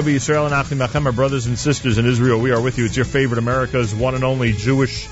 Achenu 0.00 0.14
B'Yisrael 0.14 0.46
and 0.46 0.54
Achim 0.54 0.78
Achem, 0.78 1.04
our 1.04 1.12
brothers 1.12 1.46
and 1.46 1.58
sisters 1.58 1.98
in 1.98 2.06
Israel. 2.06 2.40
We 2.40 2.52
are 2.52 2.60
with 2.60 2.78
you. 2.78 2.86
It's 2.86 2.96
your 2.96 3.04
favorite 3.04 3.38
America's 3.38 3.94
one 3.94 4.14
and 4.14 4.24
only 4.24 4.52
Jewish 4.52 5.08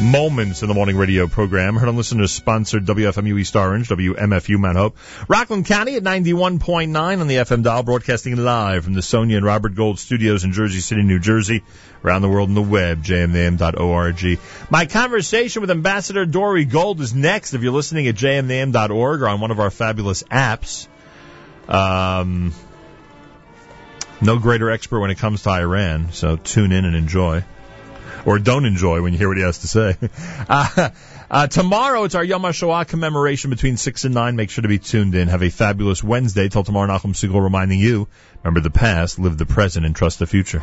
Moments 0.00 0.62
in 0.62 0.68
the 0.68 0.74
Morning 0.74 0.96
Radio 0.96 1.26
program. 1.26 1.76
Heard 1.76 1.88
on 1.88 1.96
listeners 1.96 2.32
sponsored 2.32 2.86
WFMU 2.86 3.38
East 3.38 3.54
Orange, 3.54 3.88
WMFU 3.88 4.58
Mount 4.58 4.78
Hope. 4.78 4.96
Rockland 5.28 5.66
County 5.66 5.96
at 5.96 6.02
91.9 6.02 7.20
on 7.20 7.26
the 7.26 7.36
FM 7.36 7.62
dial, 7.62 7.82
broadcasting 7.82 8.36
live 8.36 8.84
from 8.84 8.94
the 8.94 9.02
Sonia 9.02 9.36
and 9.36 9.44
Robert 9.44 9.74
Gold 9.74 9.98
studios 9.98 10.42
in 10.42 10.52
Jersey 10.52 10.80
City, 10.80 11.02
New 11.02 11.18
Jersey. 11.18 11.62
Around 12.02 12.22
the 12.22 12.28
world 12.30 12.48
on 12.48 12.54
the 12.54 12.62
web, 12.62 13.04
jmnam.org. 13.04 14.38
My 14.70 14.86
conversation 14.86 15.60
with 15.60 15.70
Ambassador 15.70 16.24
Dore 16.24 16.64
Gold 16.64 17.00
is 17.02 17.14
next 17.14 17.52
if 17.52 17.62
you're 17.62 17.72
listening 17.72 18.08
at 18.08 18.14
jmnam.org 18.14 19.22
or 19.22 19.28
on 19.28 19.40
one 19.40 19.50
of 19.50 19.60
our 19.60 19.70
fabulous 19.70 20.22
apps. 20.24 20.88
Um, 21.68 22.52
no 24.24 24.38
greater 24.38 24.70
expert 24.70 25.00
when 25.00 25.10
it 25.10 25.18
comes 25.18 25.42
to 25.42 25.50
Iran, 25.50 26.12
so 26.12 26.36
tune 26.36 26.72
in 26.72 26.84
and 26.84 26.96
enjoy. 26.96 27.44
Or 28.24 28.38
don't 28.38 28.64
enjoy 28.64 29.02
when 29.02 29.12
you 29.12 29.18
hear 29.18 29.28
what 29.28 29.36
he 29.36 29.42
has 29.42 29.58
to 29.58 29.68
say. 29.68 29.96
Uh, 30.46 30.90
uh, 31.30 31.46
tomorrow 31.46 32.04
it's 32.04 32.14
our 32.14 32.22
Yom 32.22 32.42
HaShoah 32.42 32.86
commemoration 32.86 33.50
between 33.50 33.76
6 33.78 34.04
and 34.04 34.14
9. 34.14 34.36
Make 34.36 34.50
sure 34.50 34.62
to 34.62 34.68
be 34.68 34.78
tuned 34.78 35.14
in. 35.14 35.28
Have 35.28 35.42
a 35.42 35.48
fabulous 35.48 36.04
Wednesday. 36.04 36.48
Till 36.48 36.64
tomorrow, 36.64 36.86
Nachum 36.86 37.14
Segal 37.14 37.42
reminding 37.42 37.80
you, 37.80 38.08
remember 38.42 38.60
the 38.60 38.70
past, 38.70 39.18
live 39.18 39.38
the 39.38 39.46
present, 39.46 39.86
and 39.86 39.96
trust 39.96 40.18
the 40.18 40.26
future. 40.26 40.60